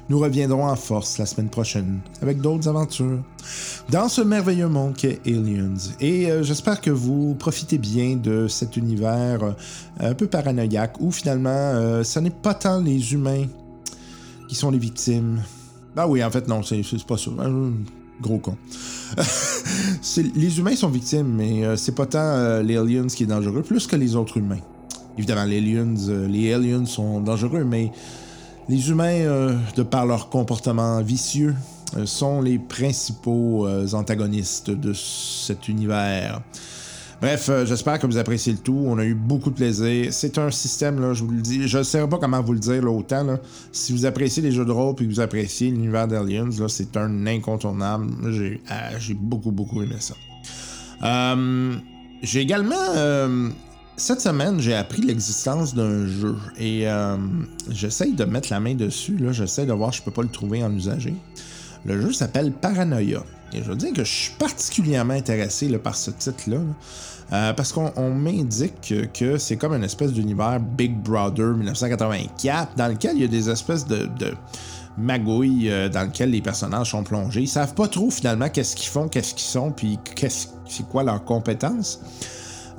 nous 0.08 0.18
reviendrons 0.18 0.66
en 0.66 0.76
force 0.76 1.18
la 1.18 1.26
semaine 1.26 1.50
prochaine 1.50 2.00
avec 2.22 2.40
d'autres 2.40 2.68
aventures 2.68 3.22
dans 3.90 4.08
ce 4.08 4.22
merveilleux 4.22 4.68
monde 4.68 4.94
qu'est 4.96 5.20
Aliens. 5.26 5.74
Et 6.00 6.30
euh, 6.30 6.42
j'espère 6.42 6.80
que 6.80 6.90
vous 6.90 7.34
profitez 7.34 7.78
bien 7.78 8.16
de 8.16 8.48
cet 8.48 8.76
univers 8.76 9.42
euh, 9.42 9.52
un 10.00 10.14
peu 10.14 10.26
paranoïaque 10.26 10.96
où 11.00 11.10
finalement 11.10 11.50
euh, 11.50 12.04
ce 12.04 12.20
n'est 12.20 12.30
pas 12.30 12.54
tant 12.54 12.80
les 12.80 13.12
humains 13.12 13.46
qui 14.48 14.54
sont 14.54 14.70
les 14.70 14.78
victimes. 14.78 15.42
Ah 15.96 16.08
oui, 16.08 16.24
en 16.24 16.30
fait 16.30 16.48
non, 16.48 16.62
c'est 16.62 16.82
pas 17.06 17.18
ça. 17.18 17.30
Gros 18.20 18.38
con. 18.38 18.56
Les 20.34 20.58
humains 20.58 20.74
sont 20.74 20.88
victimes, 20.88 21.34
mais 21.36 21.76
c'est 21.76 21.94
pas 21.94 22.06
tant 22.06 22.60
les 22.62 22.76
aliens 22.76 23.06
qui 23.06 23.22
est 23.22 23.26
dangereux, 23.26 23.62
plus 23.62 23.86
que 23.86 23.94
les 23.94 24.16
autres 24.16 24.38
humains. 24.38 24.58
Évidemment, 25.18 25.44
les 25.44 25.58
aliens, 25.58 25.94
euh, 26.08 26.28
les 26.28 26.54
aliens 26.54 26.86
sont 26.86 27.20
dangereux, 27.20 27.64
mais 27.64 27.90
les 28.68 28.88
humains, 28.88 29.20
euh, 29.22 29.56
de 29.74 29.82
par 29.82 30.06
leur 30.06 30.28
comportement 30.28 31.02
vicieux, 31.02 31.56
euh, 31.96 32.06
sont 32.06 32.40
les 32.40 32.58
principaux 32.58 33.66
antagonistes 33.92 34.70
de 34.70 34.92
cet 34.92 35.68
univers. 35.68 36.40
Bref, 37.20 37.50
j'espère 37.64 37.98
que 37.98 38.06
vous 38.06 38.16
appréciez 38.16 38.52
le 38.52 38.60
tout. 38.60 38.80
On 38.86 38.96
a 38.98 39.04
eu 39.04 39.14
beaucoup 39.14 39.50
de 39.50 39.56
plaisir. 39.56 40.12
C'est 40.12 40.38
un 40.38 40.52
système, 40.52 41.12
je 41.14 41.24
vous 41.24 41.32
le 41.32 41.42
dis. 41.42 41.66
Je 41.66 41.78
ne 41.78 41.82
sais 41.82 42.06
pas 42.06 42.18
comment 42.18 42.40
vous 42.40 42.52
le 42.52 42.60
dire 42.60 42.80
là, 42.80 42.92
autant. 42.92 43.40
Si 43.72 43.92
vous 43.92 44.06
appréciez 44.06 44.40
les 44.40 44.52
jeux 44.52 44.64
de 44.64 44.70
rôle 44.70 44.94
et 45.00 45.04
que 45.04 45.10
vous 45.10 45.18
appréciez 45.18 45.72
l'univers 45.72 46.06
d'Aliens, 46.06 46.48
c'est 46.68 46.96
un 46.96 47.26
incontournable. 47.26 48.06
Ah, 48.68 48.96
j'ai 49.00 49.14
beaucoup, 49.14 49.50
beaucoup 49.50 49.82
aimé 49.82 49.96
ça. 49.98 50.14
J'ai 52.22 52.40
également. 52.40 52.76
Cette 53.98 54.20
semaine, 54.20 54.60
j'ai 54.60 54.74
appris 54.74 55.02
l'existence 55.02 55.74
d'un 55.74 56.06
jeu 56.06 56.36
et 56.56 56.88
euh, 56.88 57.16
j'essaye 57.70 58.14
de 58.14 58.24
mettre 58.24 58.48
la 58.50 58.60
main 58.60 58.74
dessus. 58.74 59.16
Là, 59.18 59.32
j'essaie 59.32 59.66
de 59.66 59.72
voir 59.72 59.92
si 59.92 59.98
je 59.98 60.04
peux 60.04 60.10
pas 60.10 60.22
le 60.22 60.28
trouver 60.28 60.62
en 60.64 60.72
usager. 60.72 61.14
Le 61.84 62.00
jeu 62.00 62.12
s'appelle 62.12 62.52
Paranoia. 62.52 63.24
Et 63.52 63.58
je 63.58 63.64
veux 63.64 63.76
dire 63.76 63.92
que 63.92 64.04
je 64.04 64.12
suis 64.12 64.32
particulièrement 64.38 65.14
intéressé 65.14 65.68
par 65.78 65.96
ce 65.96 66.10
titre-là. 66.10 66.56
là. 66.56 66.62
Euh, 67.30 67.52
parce 67.52 67.72
qu'on 67.72 67.92
on 67.96 68.14
m'indique 68.14 68.94
que, 69.12 69.36
c'est 69.36 69.56
comme 69.56 69.74
une 69.74 69.84
espèce 69.84 70.12
d'univers 70.12 70.60
Big 70.60 70.96
Brother 70.96 71.54
1984 71.56 72.76
dans 72.76 72.88
lequel 72.88 73.16
il 73.16 73.22
y 73.22 73.24
a 73.24 73.28
des 73.28 73.50
espèces 73.50 73.86
de, 73.86 74.08
magouilles 74.96 75.70
euh, 75.70 75.88
dans 75.88 76.04
lequel 76.04 76.30
les 76.30 76.40
personnages 76.40 76.90
sont 76.90 77.02
plongés. 77.04 77.42
Ils 77.42 77.48
savent 77.48 77.74
pas 77.74 77.86
trop 77.88 78.10
finalement 78.10 78.48
qu'est-ce 78.48 78.74
qu'ils 78.74 78.88
font, 78.88 79.08
qu'est-ce 79.08 79.34
qu'ils 79.34 79.48
sont, 79.48 79.70
puis 79.70 79.98
qu'est-ce- 80.14 80.48
c'est 80.66 80.88
quoi 80.88 81.02
leurs 81.02 81.24
compétences. 81.24 82.00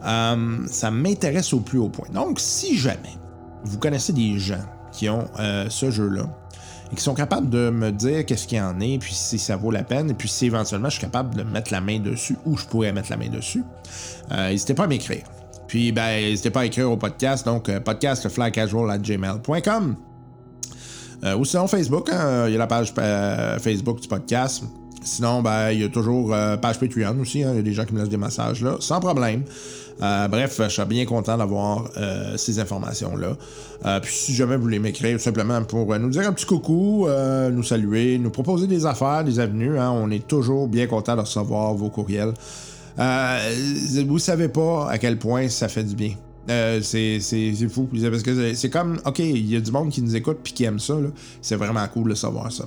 Euh, 0.05 0.57
ça 0.67 0.91
m'intéresse 0.91 1.51
au 1.53 1.59
plus 1.59 1.79
haut 1.79 1.89
point. 1.89 2.07
Donc, 2.13 2.39
si 2.39 2.77
jamais 2.77 3.17
vous 3.63 3.77
connaissez 3.77 4.13
des 4.13 4.39
gens 4.39 4.63
qui 4.91 5.09
ont 5.09 5.25
euh, 5.39 5.65
ce 5.69 5.91
jeu-là 5.91 6.23
et 6.91 6.95
qui 6.95 7.03
sont 7.03 7.13
capables 7.13 7.49
de 7.49 7.69
me 7.69 7.91
dire 7.91 8.25
qu'est-ce 8.25 8.47
qu'il 8.47 8.57
y 8.57 8.61
en 8.61 8.79
est, 8.79 8.97
puis 8.97 9.13
si 9.13 9.37
ça 9.37 9.55
vaut 9.57 9.69
la 9.71 9.83
peine, 9.83 10.09
et 10.09 10.13
puis 10.13 10.27
si 10.27 10.47
éventuellement 10.47 10.89
je 10.89 10.93
suis 10.95 11.01
capable 11.01 11.35
de 11.35 11.43
mettre 11.43 11.71
la 11.71 11.81
main 11.81 11.99
dessus 11.99 12.35
ou 12.45 12.57
je 12.57 12.65
pourrais 12.65 12.91
mettre 12.93 13.11
la 13.11 13.17
main 13.17 13.29
dessus, 13.29 13.63
euh, 14.31 14.49
n'hésitez 14.49 14.73
pas 14.73 14.85
à 14.85 14.87
m'écrire. 14.87 15.23
Puis, 15.67 15.91
ben, 15.91 16.19
n'hésitez 16.21 16.49
pas 16.49 16.61
à 16.61 16.65
écrire 16.65 16.89
au 16.89 16.97
podcast, 16.97 17.45
donc 17.45 17.69
podcastflycasual.gmail.com. 17.79 19.95
Ou 21.37 21.45
sinon 21.45 21.67
Facebook, 21.67 22.09
hein, 22.11 22.45
il 22.47 22.53
y 22.53 22.55
a 22.55 22.59
la 22.59 22.67
page 22.67 22.93
Facebook 23.61 23.99
du 23.99 24.07
podcast. 24.07 24.63
Sinon, 25.03 25.41
ben, 25.41 25.71
il 25.71 25.81
y 25.81 25.83
a 25.83 25.89
toujours 25.89 26.29
page 26.61 26.79
Patreon 26.79 27.19
aussi. 27.19 27.43
hein, 27.43 27.49
Il 27.51 27.57
y 27.57 27.59
a 27.59 27.61
des 27.61 27.73
gens 27.73 27.85
qui 27.85 27.93
me 27.93 27.99
laissent 27.99 28.09
des 28.09 28.17
messages 28.17 28.63
là, 28.63 28.77
sans 28.79 28.99
problème. 28.99 29.43
Euh, 30.01 30.27
bref, 30.27 30.61
je 30.63 30.69
serais 30.69 30.87
bien 30.87 31.05
content 31.05 31.37
d'avoir 31.37 31.89
euh, 31.97 32.37
ces 32.37 32.59
informations-là. 32.59 33.35
Euh, 33.85 33.99
puis 33.99 34.13
si 34.13 34.33
jamais 34.33 34.55
vous 34.55 34.63
voulez 34.63 34.79
m'écrire 34.79 35.19
simplement 35.19 35.61
pour 35.63 35.97
nous 35.99 36.09
dire 36.09 36.27
un 36.27 36.33
petit 36.33 36.45
coucou, 36.45 37.07
nous 37.51 37.63
saluer, 37.63 38.17
nous 38.17 38.29
proposer 38.29 38.67
des 38.67 38.85
affaires, 38.85 39.23
des 39.23 39.39
avenues, 39.39 39.77
hein, 39.77 39.91
on 39.91 40.09
est 40.11 40.27
toujours 40.27 40.67
bien 40.67 40.87
content 40.87 41.15
de 41.15 41.21
recevoir 41.21 41.73
vos 41.73 41.89
courriels. 41.89 42.33
Vous 42.97 44.19
savez 44.19 44.47
pas 44.47 44.89
à 44.89 44.97
quel 44.97 45.17
point 45.17 45.49
ça 45.49 45.67
fait 45.67 45.83
du 45.83 45.95
bien. 45.95 46.13
C'est, 46.81 47.19
fou. 47.69 47.87
Parce 48.09 48.23
que 48.23 48.53
c'est- 48.55 48.69
comme, 48.69 48.99
OK, 49.05 49.19
il 49.19 49.49
y 49.49 49.55
a 49.55 49.59
du 49.59 49.71
monde 49.71 49.89
qui 49.89 50.01
nous 50.01 50.15
écoute 50.15 50.39
puis 50.43 50.53
qui 50.53 50.63
aime 50.63 50.79
ça. 50.79 50.95
C'est 51.41 51.55
vraiment 51.55 51.85
cool 51.93 52.09
de 52.09 52.15
savoir 52.15 52.51
ça. 52.51 52.65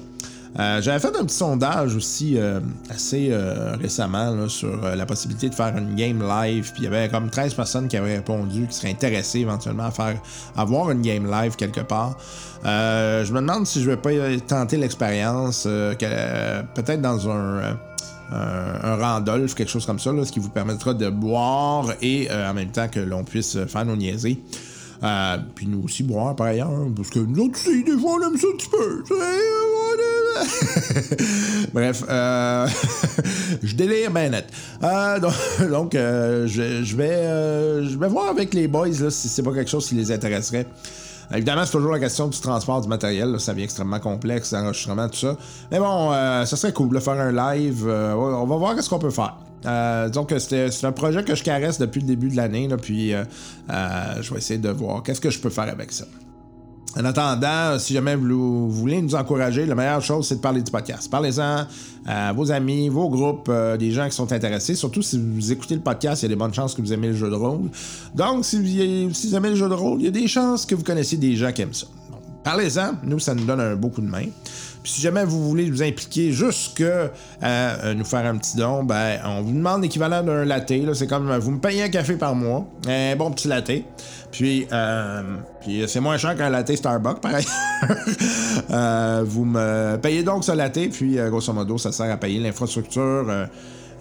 Euh, 0.58 0.82
J'avais 0.82 0.98
fait 0.98 1.16
un 1.16 1.24
petit 1.24 1.36
sondage 1.36 1.96
aussi 1.96 2.36
euh, 2.36 2.60
assez 2.90 3.28
euh, 3.30 3.74
récemment 3.80 4.32
là, 4.32 4.48
sur 4.48 4.82
la 4.82 5.06
possibilité 5.06 5.48
de 5.48 5.54
faire 5.54 5.76
une 5.76 5.94
game 5.94 6.22
live. 6.22 6.70
Puis 6.72 6.82
il 6.82 6.84
y 6.84 6.86
avait 6.86 7.08
comme 7.08 7.30
13 7.30 7.54
personnes 7.54 7.88
qui 7.88 7.96
avaient 7.96 8.16
répondu, 8.16 8.66
qui 8.66 8.74
seraient 8.74 8.90
intéressées 8.90 9.40
éventuellement 9.40 9.84
à 9.84 9.90
faire 9.90 10.20
avoir 10.56 10.90
une 10.90 11.02
game 11.02 11.30
live 11.30 11.56
quelque 11.56 11.80
part. 11.80 12.16
Euh, 12.64 13.24
je 13.24 13.32
me 13.32 13.40
demande 13.40 13.66
si 13.66 13.82
je 13.82 13.90
vais 13.90 13.96
pas 13.96 14.10
tenter 14.46 14.76
l'expérience, 14.76 15.64
euh, 15.66 15.94
euh, 16.02 16.62
peut-être 16.74 17.00
dans 17.00 17.28
un, 17.28 17.76
un, 18.30 18.96
Randolph, 18.96 19.54
quelque 19.54 19.70
chose 19.70 19.84
comme 19.84 19.98
ça, 19.98 20.12
là, 20.12 20.24
ce 20.24 20.32
qui 20.32 20.40
vous 20.40 20.48
permettra 20.48 20.94
de 20.94 21.10
boire 21.10 21.92
et 22.00 22.28
en 22.30 22.54
même 22.54 22.70
temps 22.70 22.88
que 22.88 23.00
l'on 23.00 23.24
puisse 23.24 23.58
faire 23.66 23.84
nos 23.84 23.96
niaiseries. 23.96 24.40
Euh, 25.02 25.36
puis 25.54 25.66
nous 25.66 25.82
aussi 25.84 26.02
boire 26.02 26.36
par 26.36 26.46
ailleurs, 26.46 26.70
parce 26.94 27.10
que 27.10 27.18
nous 27.18 27.44
autres 27.44 27.58
aussi, 27.58 27.82
des 27.82 27.98
fois 27.98 28.18
on 28.20 28.28
aime 28.28 28.38
ça 28.38 28.46
un 28.46 28.56
petit 28.56 28.68
peu. 28.68 29.02
Bref, 31.72 32.04
euh, 32.08 32.66
je 33.62 33.74
délire 33.74 34.10
ben 34.10 34.30
net. 34.30 34.46
Euh, 34.82 35.18
donc, 35.18 35.94
euh, 35.94 36.46
je, 36.46 36.96
vais, 36.96 37.84
je 37.88 37.98
vais 37.98 38.08
voir 38.08 38.28
avec 38.28 38.54
les 38.54 38.68
boys 38.68 39.10
si 39.10 39.28
c'est 39.28 39.42
pas 39.42 39.52
quelque 39.52 39.70
chose 39.70 39.88
qui 39.88 39.94
les 39.94 40.12
intéresserait. 40.12 40.66
Évidemment, 41.34 41.64
c'est 41.64 41.72
toujours 41.72 41.92
la 41.92 42.00
question 42.00 42.28
du 42.28 42.38
transport 42.38 42.82
du 42.82 42.88
matériel. 42.88 43.40
ça 43.40 43.52
devient 43.52 43.64
extrêmement 43.64 44.00
complexe, 44.00 44.52
l'enregistrement, 44.52 45.08
tout 45.08 45.16
ça. 45.16 45.36
Mais 45.70 45.78
bon, 45.78 46.10
ça 46.10 46.56
serait 46.56 46.74
cool 46.74 46.94
de 46.94 47.00
faire 47.00 47.14
un 47.14 47.32
live. 47.32 47.86
on 47.88 48.44
va 48.44 48.56
voir 48.56 48.82
ce 48.82 48.90
qu'on 48.90 48.98
peut 48.98 49.10
faire. 49.10 49.38
Euh, 49.66 50.08
donc, 50.08 50.34
c'est 50.38 50.84
un 50.84 50.92
projet 50.92 51.24
que 51.24 51.34
je 51.34 51.42
caresse 51.42 51.78
depuis 51.78 52.00
le 52.00 52.06
début 52.06 52.28
de 52.28 52.36
l'année. 52.36 52.68
Puis, 52.80 53.14
euh, 53.14 53.24
euh, 53.70 54.22
je 54.22 54.32
vais 54.32 54.38
essayer 54.38 54.58
de 54.58 54.70
voir 54.70 55.02
qu'est-ce 55.02 55.20
que 55.20 55.30
je 55.30 55.38
peux 55.38 55.50
faire 55.50 55.68
avec 55.68 55.92
ça. 55.92 56.04
En 56.94 57.06
attendant, 57.06 57.78
si 57.78 57.94
jamais 57.94 58.16
vous, 58.16 58.70
voulez 58.70 59.00
nous 59.00 59.14
encourager, 59.14 59.64
la 59.64 59.74
meilleure 59.74 60.02
chose, 60.02 60.28
c'est 60.28 60.36
de 60.36 60.40
parler 60.40 60.60
du 60.60 60.70
podcast. 60.70 61.10
Parlez-en 61.10 61.66
à 62.04 62.32
vos 62.34 62.52
amis, 62.52 62.90
vos 62.90 63.08
groupes, 63.08 63.50
des 63.78 63.92
gens 63.92 64.06
qui 64.10 64.14
sont 64.14 64.30
intéressés. 64.30 64.74
Surtout 64.74 65.00
si 65.00 65.18
vous 65.18 65.52
écoutez 65.52 65.74
le 65.74 65.80
podcast, 65.80 66.22
il 66.22 66.26
y 66.26 66.26
a 66.26 66.28
des 66.28 66.36
bonnes 66.36 66.52
chances 66.52 66.74
que 66.74 66.82
vous 66.82 66.92
aimez 66.92 67.08
le 67.08 67.14
jeu 67.14 67.30
de 67.30 67.34
rôle. 67.34 67.70
Donc, 68.14 68.44
si 68.44 68.58
vous, 68.58 69.14
si 69.14 69.28
vous 69.28 69.34
aimez 69.34 69.48
le 69.48 69.56
jeu 69.56 69.70
de 69.70 69.74
rôle, 69.74 70.00
il 70.00 70.04
y 70.04 70.08
a 70.08 70.10
des 70.10 70.28
chances 70.28 70.66
que 70.66 70.74
vous 70.74 70.84
connaissez 70.84 71.16
des 71.16 71.34
gens 71.34 71.50
qui 71.52 71.62
aiment 71.62 71.72
ça. 71.72 71.86
Parlez-en, 72.44 72.94
nous, 73.04 73.18
ça 73.18 73.34
nous 73.34 73.44
donne 73.44 73.60
un 73.60 73.76
beau 73.76 73.88
coup 73.88 74.00
de 74.00 74.08
main. 74.08 74.24
Puis 74.82 74.92
si 74.94 75.00
jamais 75.00 75.24
vous 75.24 75.48
voulez 75.48 75.70
vous 75.70 75.82
impliquer 75.82 76.32
jusque 76.32 76.82
à 77.40 77.46
euh, 77.46 77.94
nous 77.94 78.04
faire 78.04 78.26
un 78.26 78.36
petit 78.36 78.56
don, 78.56 78.82
ben 78.82 79.20
on 79.24 79.40
vous 79.42 79.52
demande 79.52 79.82
l'équivalent 79.82 80.24
d'un 80.24 80.44
latte. 80.44 80.72
C'est 80.94 81.06
comme 81.06 81.30
euh, 81.30 81.38
vous 81.38 81.52
me 81.52 81.60
payez 81.60 81.84
un 81.84 81.88
café 81.88 82.14
par 82.16 82.34
mois, 82.34 82.66
un 82.88 83.14
bon 83.14 83.30
petit 83.30 83.46
latte. 83.46 83.70
Puis, 84.32 84.66
euh, 84.72 85.22
puis 85.60 85.84
c'est 85.86 86.00
moins 86.00 86.16
cher 86.18 86.36
qu'un 86.36 86.50
latte 86.50 86.74
Starbucks, 86.74 87.20
pareil. 87.20 87.46
Euh, 88.70 89.22
vous 89.26 89.44
me 89.44 89.96
payez 89.96 90.22
donc 90.22 90.44
ce 90.44 90.52
latte, 90.52 90.78
puis 90.92 91.18
euh, 91.18 91.28
grosso 91.30 91.52
modo, 91.52 91.78
ça 91.78 91.90
sert 91.92 92.10
à 92.10 92.16
payer 92.16 92.38
l'infrastructure. 92.38 93.26
euh, 93.28 93.46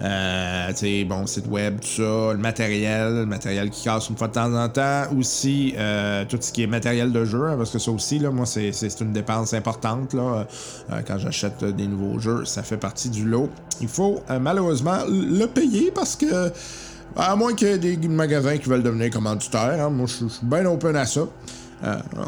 euh, 0.03 0.69
tu 0.69 0.77
sais, 0.77 1.03
bon, 1.03 1.27
site 1.27 1.47
web, 1.47 1.79
tout 1.79 1.87
ça, 1.87 2.33
le 2.33 2.37
matériel, 2.37 3.13
le 3.13 3.25
matériel 3.25 3.69
qui 3.69 3.83
casse 3.83 4.09
une 4.09 4.17
fois 4.17 4.27
de 4.27 4.33
temps 4.33 4.53
en 4.53 4.67
temps. 4.67 5.03
Aussi, 5.17 5.75
euh, 5.77 6.25
tout 6.27 6.37
ce 6.39 6.51
qui 6.51 6.63
est 6.63 6.67
matériel 6.67 7.11
de 7.11 7.23
jeu, 7.23 7.45
hein, 7.47 7.55
parce 7.57 7.69
que 7.71 7.79
ça 7.79 7.91
aussi, 7.91 8.17
là, 8.17 8.31
moi, 8.31 8.45
c'est, 8.45 8.71
une 9.01 9.13
dépense 9.13 9.53
importante. 9.53 10.13
Là, 10.13 10.47
Euh, 10.91 11.01
quand 11.05 11.17
j'achète 11.17 11.63
des 11.63 11.87
nouveaux 11.87 12.19
jeux, 12.19 12.45
ça 12.45 12.63
fait 12.63 12.77
partie 12.77 13.09
du 13.09 13.25
lot. 13.25 13.49
Il 13.81 13.87
faut 13.87 14.21
euh, 14.29 14.39
malheureusement 14.39 14.99
le 15.07 15.45
payer 15.45 15.91
parce 15.91 16.15
que, 16.15 16.51
à 17.15 17.35
moins 17.35 17.53
qu'il 17.53 17.67
y 17.67 17.71
ait 17.71 17.77
des 17.77 18.07
magasins 18.07 18.57
qui 18.57 18.69
veulent 18.69 18.83
devenir 18.83 19.11
commanditaires, 19.11 19.85
hein, 19.85 19.89
moi, 19.89 20.07
je 20.07 20.27
suis 20.27 20.45
bien 20.45 20.65
open 20.65 20.95
à 20.95 21.05
ça. 21.05 21.21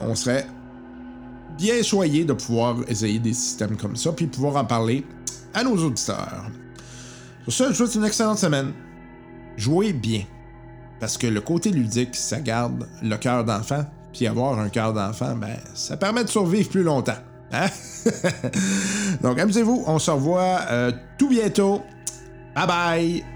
On 0.01 0.15
serait 0.15 0.47
bien 1.57 1.81
choyé 1.83 2.25
de 2.25 2.33
pouvoir 2.33 2.77
essayer 2.87 3.19
des 3.19 3.33
systèmes 3.33 3.77
comme 3.77 3.95
ça, 3.95 4.11
puis 4.11 4.27
pouvoir 4.27 4.55
en 4.55 4.65
parler 4.65 5.05
à 5.53 5.63
nos 5.63 5.77
auditeurs. 5.77 6.45
Sur 7.43 7.51
ce, 7.51 7.63
je 7.63 7.69
vous 7.69 7.75
souhaite 7.75 7.95
une 7.95 8.05
excellente 8.05 8.37
semaine. 8.37 8.73
Jouez 9.57 9.93
bien. 9.93 10.23
Parce 10.99 11.17
que 11.17 11.27
le 11.27 11.41
côté 11.41 11.69
ludique, 11.69 12.15
ça 12.15 12.39
garde 12.39 12.87
le 13.01 13.17
cœur 13.17 13.43
d'enfant. 13.43 13.85
Puis 14.13 14.27
avoir 14.27 14.57
un 14.59 14.69
cœur 14.69 14.93
d'enfant, 14.93 15.35
ben, 15.35 15.57
ça 15.73 15.97
permet 15.97 16.23
de 16.23 16.29
survivre 16.29 16.69
plus 16.69 16.83
longtemps. 16.83 17.17
Hein? 17.51 17.67
Donc, 19.21 19.39
amusez-vous. 19.39 19.83
On 19.85 19.99
se 19.99 20.11
revoit 20.11 20.59
euh, 20.69 20.91
tout 21.17 21.29
bientôt. 21.29 21.81
Bye 22.55 22.67
bye. 22.67 23.32